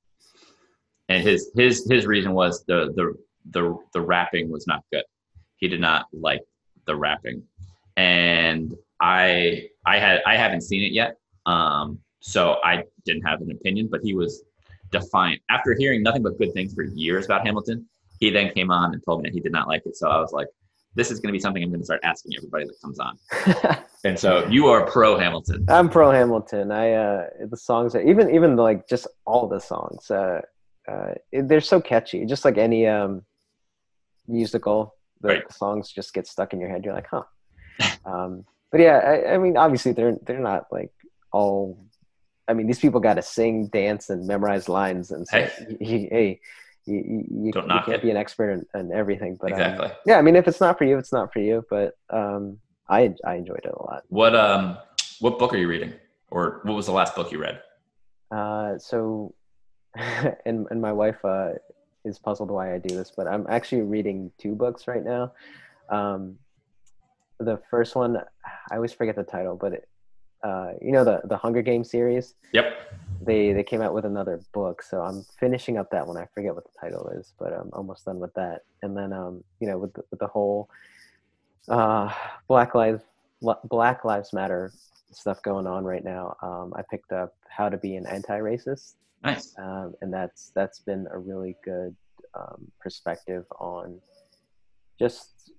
And 1.10 1.24
his 1.24 1.52
his 1.56 1.88
his 1.90 2.06
reason 2.06 2.34
was 2.34 2.64
the 2.66 2.94
the 2.96 3.14
the 3.52 3.78
the 3.94 4.02
rapping 4.02 4.50
was 4.50 4.68
not 4.68 4.84
good. 4.92 5.04
He 5.58 5.68
did 5.68 5.82
not 5.82 6.08
like 6.12 6.42
the 6.86 6.96
rapping. 6.96 7.44
And 7.96 8.74
I 9.00 9.70
I 9.86 10.00
had 10.00 10.22
I 10.26 10.36
haven't 10.36 10.62
seen 10.62 10.84
it 10.84 10.92
yet. 10.92 11.18
Um 11.46 12.00
so 12.20 12.58
I 12.64 12.84
didn't 13.06 13.24
have 13.24 13.42
an 13.42 13.52
opinion, 13.52 13.88
but 13.90 14.02
he 14.04 14.14
was 14.14 14.44
defiant. 14.92 15.42
After 15.50 15.76
hearing 15.78 16.04
nothing 16.04 16.24
but 16.24 16.38
good 16.38 16.54
things 16.54 16.74
for 16.74 16.84
years 16.84 17.26
about 17.26 17.46
Hamilton, 17.46 17.88
he 18.20 18.30
then 18.30 18.52
came 18.54 18.72
on 18.72 18.94
and 18.94 19.04
told 19.04 19.22
me 19.22 19.30
that 19.30 19.34
he 19.34 19.40
did 19.40 19.52
not 19.52 19.68
like 19.68 19.84
it. 19.86 19.96
So 19.96 20.10
I 20.10 20.20
was 20.20 20.32
like, 20.32 20.48
this 20.96 21.12
is 21.12 21.20
going 21.20 21.30
to 21.30 21.34
be 21.34 21.40
something 21.40 21.62
I'm 21.62 21.70
going 21.70 21.80
to 21.80 21.86
start 21.86 22.02
asking 22.04 22.34
everybody 22.36 22.66
that 22.66 22.76
comes 22.82 23.00
on. 23.00 23.18
and 24.04 24.18
so 24.18 24.48
you 24.48 24.68
are 24.68 24.86
pro 24.90 25.18
Hamilton. 25.18 25.64
I'm 25.70 25.90
pro 25.90 26.12
Hamilton. 26.12 26.72
I 26.72 26.94
uh, 26.94 27.28
the 27.50 27.58
songs 27.58 27.94
are 27.94 28.02
even 28.02 28.34
even 28.34 28.56
like 28.56 28.88
just 28.90 29.08
all 29.26 29.48
the 29.48 29.60
songs. 29.60 30.10
Uh, 30.10 30.42
uh, 30.88 31.14
they're 31.32 31.62
so 31.62 31.80
catchy. 31.80 32.26
Just 32.26 32.46
like 32.46 32.58
any 32.58 32.88
um, 32.88 33.22
musical, 34.28 34.96
the, 35.22 35.28
right. 35.28 35.52
songs 35.54 35.92
just 35.92 36.14
get 36.14 36.26
stuck 36.26 36.54
in 36.54 36.60
your 36.60 36.70
head. 36.70 36.84
You're 36.84 36.96
like, 36.96 37.08
huh. 37.12 37.24
um, 38.06 38.46
but 38.72 38.82
yeah, 38.82 38.98
I, 38.98 39.36
I 39.36 39.38
mean, 39.38 39.56
obviously 39.56 39.92
they're 39.92 40.18
they're 40.24 40.40
not 40.40 40.66
like 40.72 40.92
all. 41.32 41.86
I 42.48 42.54
mean, 42.54 42.68
these 42.68 42.80
people 42.80 43.00
got 43.00 43.16
to 43.16 43.22
sing, 43.22 43.68
dance, 43.68 44.10
and 44.10 44.26
memorize 44.26 44.70
lines, 44.70 45.12
and 45.12 45.28
say, 45.28 45.52
hey, 45.80 46.08
hey 46.12 46.40
you, 46.88 47.26
you, 47.30 47.52
Don't 47.52 47.66
you 47.70 47.80
can't 47.86 47.90
it. 47.90 48.02
be 48.02 48.12
an 48.12 48.18
expert 48.18 48.52
in, 48.52 48.66
in 48.80 48.92
everything. 48.92 49.38
But 49.40 49.52
um, 49.54 49.60
exactly. 49.60 49.88
Um, 49.88 49.94
yeah, 50.06 50.18
I 50.18 50.22
mean, 50.22 50.36
if 50.36 50.48
it's 50.48 50.62
not 50.62 50.78
for 50.78 50.86
you, 50.86 50.98
it's 50.98 51.12
not 51.12 51.34
for 51.34 51.40
you. 51.40 51.66
But 51.70 51.98
um, 52.10 52.60
I 52.90 53.14
I 53.26 53.36
enjoyed 53.36 53.66
it 53.66 53.74
a 53.74 53.84
lot. 53.84 54.04
What 54.08 54.36
um 54.36 54.78
what 55.20 55.38
book 55.38 55.54
are 55.54 55.58
you 55.58 55.68
reading, 55.68 55.94
or 56.32 56.62
what 56.64 56.76
was 56.76 56.86
the 56.86 56.94
last 56.94 57.16
book 57.16 57.32
you 57.32 57.40
read? 57.40 57.62
Uh, 58.32 58.78
so, 58.78 59.34
and 60.46 60.68
and 60.70 60.82
my 60.82 60.94
wife 60.94 61.24
uh 61.26 61.54
is 62.06 62.20
puzzled 62.20 62.50
why 62.50 62.74
I 62.74 62.78
do 62.78 62.96
this, 62.96 63.12
but 63.16 63.28
I'm 63.28 63.46
actually 63.50 63.82
reading 63.82 64.32
two 64.38 64.56
books 64.56 64.88
right 64.88 65.04
now. 65.04 65.34
Um, 65.90 66.38
the 67.40 67.60
first 67.70 67.96
one, 67.96 68.18
I 68.72 68.76
always 68.76 68.94
forget 68.94 69.16
the 69.16 69.24
title, 69.24 69.58
but 69.58 69.74
it, 69.74 69.90
uh, 70.48 70.72
you 70.82 70.92
know 70.92 71.04
the 71.04 71.22
the 71.26 71.38
Hunger 71.38 71.62
Games 71.62 71.90
series. 71.90 72.36
Yep. 72.54 72.66
They 73.22 73.52
they 73.52 73.64
came 73.64 73.82
out 73.82 73.94
with 73.94 74.06
another 74.06 74.40
book, 74.54 74.82
so 74.82 75.02
I'm 75.02 75.26
finishing 75.40 75.78
up 75.78 75.90
that 75.92 76.08
one. 76.08 76.18
I 76.18 76.26
forget 76.34 76.56
what 76.56 76.64
the 76.64 76.80
title 76.80 77.10
is, 77.10 77.34
but 77.38 77.52
I'm 77.52 77.70
almost 77.74 78.06
done 78.06 78.20
with 78.20 78.34
that. 78.36 78.62
And 78.82 78.96
then 78.96 79.12
um, 79.12 79.44
you 79.60 79.68
know, 79.68 79.78
with 79.78 79.94
the, 79.94 80.04
with 80.12 80.20
the 80.20 80.28
whole 80.28 80.70
uh, 81.68 82.14
Black 82.48 82.76
Lives 82.76 83.04
Black 83.66 84.06
Lives 84.06 84.32
Matter 84.34 84.72
stuff 85.12 85.42
going 85.42 85.68
on 85.68 85.84
right 85.84 86.04
now, 86.04 86.36
um, 86.42 86.74
I 86.76 86.82
picked 86.90 87.12
up 87.12 87.34
How 87.50 87.68
to 87.70 87.78
Be 87.78 87.96
an 87.96 88.06
Anti-Racist. 88.06 88.96
Nice. 89.24 89.54
Um, 89.58 89.96
and 90.02 90.14
that's 90.14 90.52
that's 90.56 90.80
been 90.80 91.08
a 91.12 91.18
really 91.18 91.58
good 91.64 91.96
um, 92.36 92.72
perspective 92.80 93.46
on 93.60 94.00
just 95.00 95.52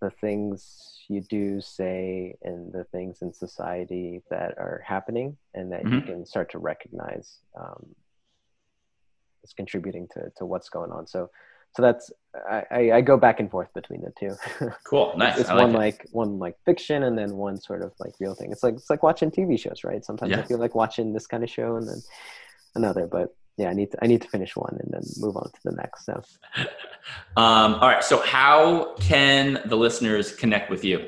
the 0.00 0.10
things 0.10 1.00
you 1.08 1.20
do 1.20 1.60
say 1.60 2.36
and 2.42 2.72
the 2.72 2.84
things 2.84 3.22
in 3.22 3.32
society 3.32 4.22
that 4.30 4.56
are 4.58 4.82
happening 4.84 5.36
and 5.54 5.72
that 5.72 5.84
mm-hmm. 5.84 5.94
you 5.94 6.00
can 6.02 6.26
start 6.26 6.50
to 6.50 6.58
recognize 6.58 7.38
um, 7.58 7.86
is 9.44 9.52
contributing 9.52 10.08
to, 10.12 10.30
to 10.36 10.44
what's 10.44 10.68
going 10.68 10.90
on 10.90 11.06
so 11.06 11.30
so 11.74 11.82
that's 11.82 12.10
I, 12.48 12.92
I 12.92 13.00
go 13.00 13.16
back 13.16 13.38
and 13.38 13.50
forth 13.50 13.72
between 13.74 14.02
the 14.02 14.12
two 14.18 14.36
cool 14.84 15.14
nice 15.16 15.38
it's 15.38 15.48
like 15.48 15.58
one 15.58 15.74
it. 15.74 15.78
like 15.78 16.06
one 16.10 16.38
like 16.38 16.56
fiction 16.64 17.02
and 17.04 17.16
then 17.16 17.36
one 17.36 17.60
sort 17.60 17.82
of 17.82 17.92
like 17.98 18.14
real 18.18 18.34
thing 18.34 18.52
it's 18.52 18.62
like 18.62 18.74
it's 18.74 18.90
like 18.90 19.02
watching 19.02 19.30
tv 19.30 19.58
shows 19.58 19.84
right 19.84 20.04
sometimes 20.04 20.32
yeah. 20.32 20.40
i 20.40 20.42
feel 20.42 20.58
like 20.58 20.74
watching 20.74 21.12
this 21.12 21.26
kind 21.26 21.44
of 21.44 21.50
show 21.50 21.76
and 21.76 21.88
then 21.88 22.02
another 22.74 23.06
but 23.06 23.34
yeah, 23.56 23.70
I 23.70 23.72
need 23.72 23.90
to 23.92 23.98
I 24.04 24.06
need 24.06 24.22
to 24.22 24.28
finish 24.28 24.54
one 24.54 24.76
and 24.80 24.92
then 24.92 25.02
move 25.18 25.36
on 25.36 25.44
to 25.44 25.60
the 25.64 25.72
next. 25.72 26.04
So, 26.04 26.22
um, 27.36 27.74
all 27.74 27.88
right. 27.88 28.04
So, 28.04 28.20
how 28.20 28.94
can 29.00 29.60
the 29.64 29.76
listeners 29.76 30.34
connect 30.34 30.70
with 30.70 30.84
you? 30.84 31.06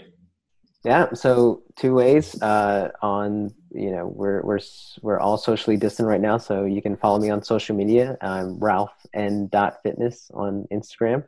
Yeah, 0.84 1.12
so 1.12 1.62
two 1.76 1.94
ways. 1.94 2.40
Uh, 2.40 2.90
on 3.02 3.52
you 3.70 3.90
know, 3.90 4.06
we're 4.06 4.40
we're 4.42 4.60
we're 5.02 5.20
all 5.20 5.36
socially 5.36 5.76
distant 5.76 6.08
right 6.08 6.20
now, 6.20 6.38
so 6.38 6.64
you 6.64 6.80
can 6.80 6.96
follow 6.96 7.18
me 7.18 7.28
on 7.28 7.42
social 7.42 7.76
media. 7.76 8.16
I'm 8.22 8.58
Ralph 8.58 8.94
N. 9.12 9.50
Fitness 9.82 10.30
on 10.32 10.66
Instagram, 10.72 11.24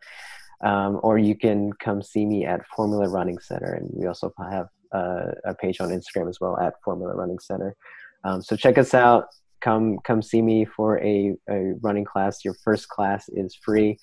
um, 0.62 1.01
or 1.02 1.18
you 1.18 1.34
can 1.34 1.72
come 1.74 2.01
see 2.01 2.24
me 2.24 2.47
at 2.47 2.66
Formula 2.68 3.09
Running 3.09 3.38
Center, 3.40 3.74
and 3.74 3.90
we 3.92 4.06
also 4.06 4.32
have 4.38 4.68
uh, 4.92 5.32
a 5.44 5.55
page 5.55 5.80
on 5.80 5.90
Instagram 5.90 6.30
as 6.30 6.40
well 6.40 6.59
at 6.59 6.74
Formula 6.82 7.14
Running 7.14 7.40
Center. 7.40 7.76
Um, 8.24 8.42
so 8.42 8.56
check 8.56 8.78
us 8.78 8.94
out 8.94 9.28
come 9.61 9.99
come 10.05 10.23
see 10.23 10.43
me 10.43 10.65
for 10.65 10.99
a, 11.01 11.35
a 11.49 11.74
running 11.81 12.05
class. 12.05 12.45
Your 12.45 12.55
first 12.65 12.89
class 12.89 13.28
is 13.28 13.55
free. 13.55 13.99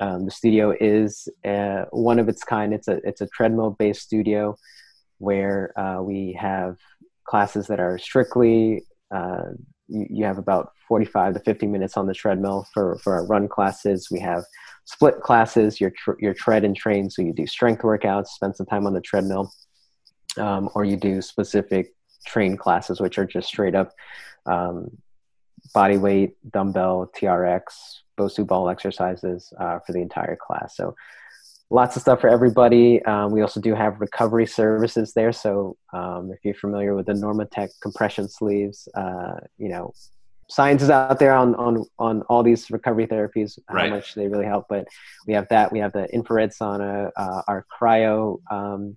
Um, 0.00 0.24
the 0.24 0.30
studio 0.30 0.74
is 0.80 1.28
uh, 1.44 1.84
one 1.90 2.18
of 2.18 2.28
its 2.28 2.42
kind. 2.42 2.74
It's 2.74 2.88
a 2.88 3.00
it's 3.04 3.20
a 3.20 3.28
treadmill 3.28 3.76
based 3.78 4.02
studio 4.02 4.56
where 5.18 5.78
uh, 5.78 6.02
we 6.02 6.36
have 6.38 6.76
classes 7.26 7.66
that 7.68 7.80
are 7.80 7.98
strictly 7.98 8.84
uh, 9.14 9.52
you, 9.88 10.06
you, 10.10 10.24
have 10.24 10.38
about 10.38 10.72
45 10.88 11.34
to 11.34 11.40
50 11.40 11.66
minutes 11.66 11.96
on 11.96 12.06
the 12.06 12.14
treadmill 12.14 12.66
for, 12.72 12.98
for 12.98 13.14
our 13.14 13.26
run 13.26 13.48
classes. 13.48 14.08
We 14.10 14.20
have 14.20 14.44
split 14.84 15.20
classes, 15.20 15.80
your, 15.80 15.90
tr- 15.90 16.18
your 16.18 16.34
tread 16.34 16.64
and 16.64 16.76
train. 16.76 17.10
So 17.10 17.22
you 17.22 17.32
do 17.32 17.46
strength 17.46 17.82
workouts, 17.82 18.28
spend 18.28 18.56
some 18.56 18.66
time 18.66 18.86
on 18.86 18.94
the 18.94 19.00
treadmill, 19.00 19.52
um, 20.36 20.68
or 20.74 20.84
you 20.84 20.96
do 20.96 21.20
specific 21.22 21.94
train 22.26 22.56
classes, 22.56 23.00
which 23.00 23.18
are 23.18 23.26
just 23.26 23.48
straight 23.48 23.74
up 23.74 23.92
um, 24.46 24.96
body 25.72 25.96
weight, 25.96 26.36
dumbbell, 26.50 27.10
TRX, 27.16 27.62
Bosu 28.18 28.46
ball 28.46 28.68
exercises 28.68 29.52
uh, 29.58 29.78
for 29.86 29.92
the 29.92 30.00
entire 30.00 30.36
class. 30.36 30.76
So 30.76 30.94
lots 31.70 31.96
of 31.96 32.02
stuff 32.02 32.20
for 32.20 32.28
everybody. 32.28 33.02
Um, 33.04 33.32
we 33.32 33.42
also 33.42 33.60
do 33.60 33.74
have 33.74 34.00
recovery 34.00 34.46
services 34.46 35.12
there. 35.14 35.32
So 35.32 35.76
um, 35.92 36.30
if 36.32 36.38
you're 36.44 36.54
familiar 36.54 36.94
with 36.94 37.06
the 37.06 37.12
Normatec 37.12 37.70
compression 37.82 38.28
sleeves, 38.28 38.88
uh, 38.94 39.34
you 39.58 39.68
know, 39.68 39.92
science 40.48 40.82
is 40.82 40.90
out 40.90 41.18
there 41.18 41.34
on, 41.34 41.54
on, 41.56 41.84
on 41.98 42.22
all 42.22 42.42
these 42.42 42.70
recovery 42.70 43.06
therapies, 43.06 43.58
right. 43.70 43.88
how 43.88 43.96
much 43.96 44.14
they 44.14 44.28
really 44.28 44.46
help. 44.46 44.66
But 44.68 44.86
we 45.26 45.34
have 45.34 45.48
that. 45.48 45.72
We 45.72 45.78
have 45.80 45.92
the 45.92 46.04
infrared 46.14 46.50
sauna, 46.50 47.10
uh, 47.16 47.42
our 47.48 47.66
cryo, 47.80 48.38
um, 48.50 48.96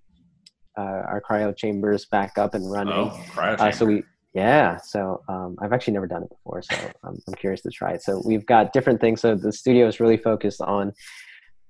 uh, 0.78 0.82
our 0.82 1.22
cryo 1.28 1.56
chambers 1.56 2.06
back 2.06 2.38
up 2.38 2.54
and 2.54 2.70
running. 2.70 2.94
Oh, 2.94 3.24
cryo 3.32 3.60
uh, 3.60 3.72
so 3.72 3.86
we, 3.86 4.04
yeah, 4.38 4.78
so 4.78 5.24
um, 5.28 5.58
I've 5.60 5.74
actually 5.74 5.96
never 5.96 6.06
done 6.06 6.22
it 6.22 6.30
before, 6.30 6.62
so 6.62 6.76
I'm, 7.04 7.18
I'm 7.28 7.34
curious 7.34 7.62
to 7.62 7.72
try 7.72 7.94
it. 7.94 8.04
So 8.04 8.22
we've 8.24 8.46
got 8.46 8.72
different 8.72 9.02
things. 9.02 9.20
So 9.20 9.34
the 9.34 9.52
studio 9.52 9.88
is 9.88 10.00
really 10.00 10.16
focused 10.16 10.62
on 10.62 10.94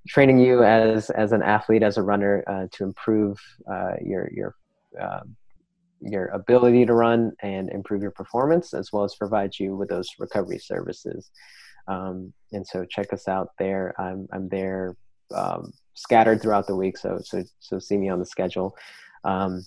training 0.10 0.39
you 0.39 0.65
as 0.65 1.10
as 1.11 1.31
an 1.31 1.41
athlete, 1.41 1.81
as 1.81 1.95
a 1.95 2.03
runner, 2.03 2.44
uh, 2.45 2.65
to 2.73 2.84
improve 2.84 3.39
uh, 3.72 3.94
your 4.03 4.30
your 4.34 4.56
uh, 5.02 5.22
your 6.02 6.26
ability 6.27 6.85
to 6.88 6.94
run 6.94 7.31
and 7.41 7.69
improve 7.69 8.02
your 8.02 8.11
performance, 8.11 8.73
as 8.73 8.91
well 8.91 9.06
as 9.06 9.15
provide 9.15 9.57
you 9.57 9.73
with 9.77 9.88
those 9.88 10.10
recovery 10.19 10.60
services. 10.60 11.31
Um, 11.88 12.34
and 12.52 12.68
so 12.68 12.84
check 12.84 13.14
us 13.14 13.30
out 13.30 13.52
there. 13.57 13.94
I'm 13.98 14.27
I'm 14.34 14.49
there 14.49 14.98
um, 15.34 15.72
scattered 15.94 16.41
throughout 16.41 16.68
the 16.68 16.76
week, 16.76 16.98
so 16.98 17.22
so 17.23 17.45
so 17.61 17.80
see 17.80 17.95
me 17.95 18.10
on 18.10 18.19
the 18.19 18.26
schedule. 18.26 18.76
Um, 19.23 19.65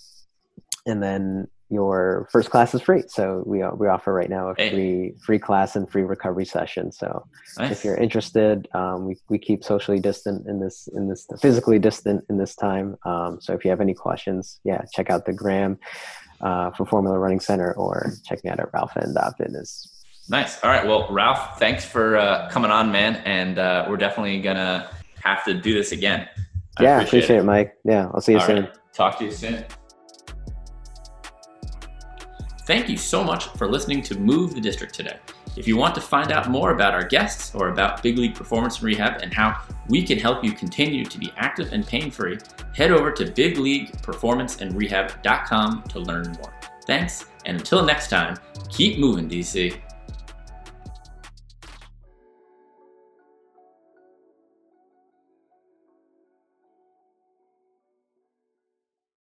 and 0.85 1.01
then 1.01 1.47
your 1.71 2.27
first 2.31 2.49
class 2.49 2.75
is 2.75 2.81
free. 2.81 3.03
So 3.07 3.43
we 3.45 3.63
we 3.77 3.87
offer 3.87 4.13
right 4.13 4.29
now 4.29 4.49
a 4.49 4.55
free 4.55 4.67
hey. 4.67 5.13
free 5.25 5.39
class 5.39 5.75
and 5.75 5.89
free 5.89 6.03
recovery 6.03 6.45
session. 6.45 6.91
So 6.91 7.25
nice. 7.57 7.71
if 7.71 7.85
you're 7.85 7.95
interested, 7.95 8.67
um, 8.73 9.05
we 9.05 9.15
we 9.29 9.39
keep 9.39 9.63
socially 9.63 9.99
distant 9.99 10.45
in 10.47 10.59
this 10.59 10.89
in 10.93 11.07
this 11.07 11.25
physically 11.41 11.79
distant 11.79 12.25
in 12.29 12.37
this 12.37 12.55
time. 12.55 12.97
Um, 13.05 13.39
so 13.39 13.53
if 13.53 13.63
you 13.63 13.71
have 13.71 13.79
any 13.79 13.93
questions, 13.93 14.59
yeah, 14.65 14.81
check 14.93 15.09
out 15.09 15.25
the 15.25 15.33
gram 15.33 15.79
uh, 16.41 16.71
for 16.71 16.85
Formula 16.85 17.17
Running 17.17 17.39
Center 17.39 17.73
or 17.73 18.11
check 18.25 18.43
me 18.43 18.49
out 18.49 18.59
at 18.59 18.73
ralph.fitness. 18.73 20.03
Nice. 20.29 20.61
All 20.63 20.69
right. 20.69 20.85
Well, 20.85 21.07
Ralph, 21.09 21.57
thanks 21.57 21.85
for 21.85 22.17
uh, 22.17 22.49
coming 22.51 22.69
on, 22.69 22.91
man. 22.91 23.15
And 23.25 23.57
uh, 23.57 23.85
we're 23.89 23.97
definitely 23.97 24.41
gonna 24.41 24.89
have 25.23 25.45
to 25.45 25.53
do 25.53 25.73
this 25.73 25.93
again. 25.93 26.27
I 26.77 26.83
yeah, 26.83 26.97
appreciate, 26.97 27.19
appreciate 27.19 27.35
it. 27.37 27.39
it. 27.39 27.45
Mike. 27.45 27.77
Yeah, 27.85 28.09
I'll 28.13 28.21
see 28.21 28.33
you 28.33 28.39
All 28.39 28.45
soon. 28.45 28.63
Right. 28.63 28.93
Talk 28.93 29.19
to 29.19 29.25
you 29.25 29.31
soon. 29.31 29.65
Thank 32.71 32.87
you 32.87 32.95
so 32.95 33.21
much 33.21 33.49
for 33.57 33.67
listening 33.67 34.01
to 34.03 34.17
Move 34.17 34.55
the 34.55 34.61
District 34.61 34.93
today. 34.93 35.17
If 35.57 35.67
you 35.67 35.75
want 35.75 35.93
to 35.95 35.99
find 35.99 36.31
out 36.31 36.49
more 36.49 36.71
about 36.71 36.93
our 36.93 37.03
guests 37.03 37.53
or 37.53 37.67
about 37.67 38.01
Big 38.01 38.17
League 38.17 38.33
Performance 38.33 38.77
and 38.77 38.85
Rehab 38.85 39.21
and 39.21 39.33
how 39.33 39.61
we 39.89 40.03
can 40.03 40.17
help 40.17 40.41
you 40.41 40.53
continue 40.53 41.03
to 41.03 41.17
be 41.17 41.33
active 41.35 41.73
and 41.73 41.85
pain 41.85 42.09
free, 42.09 42.37
head 42.73 42.91
over 42.91 43.11
to 43.11 43.25
bigleagueperformanceandrehab.com 43.25 45.83
to 45.89 45.99
learn 45.99 46.31
more. 46.31 46.53
Thanks, 46.85 47.25
and 47.45 47.57
until 47.57 47.83
next 47.83 48.07
time, 48.07 48.37
keep 48.69 48.99
moving, 48.99 49.29
DC. 49.29 49.77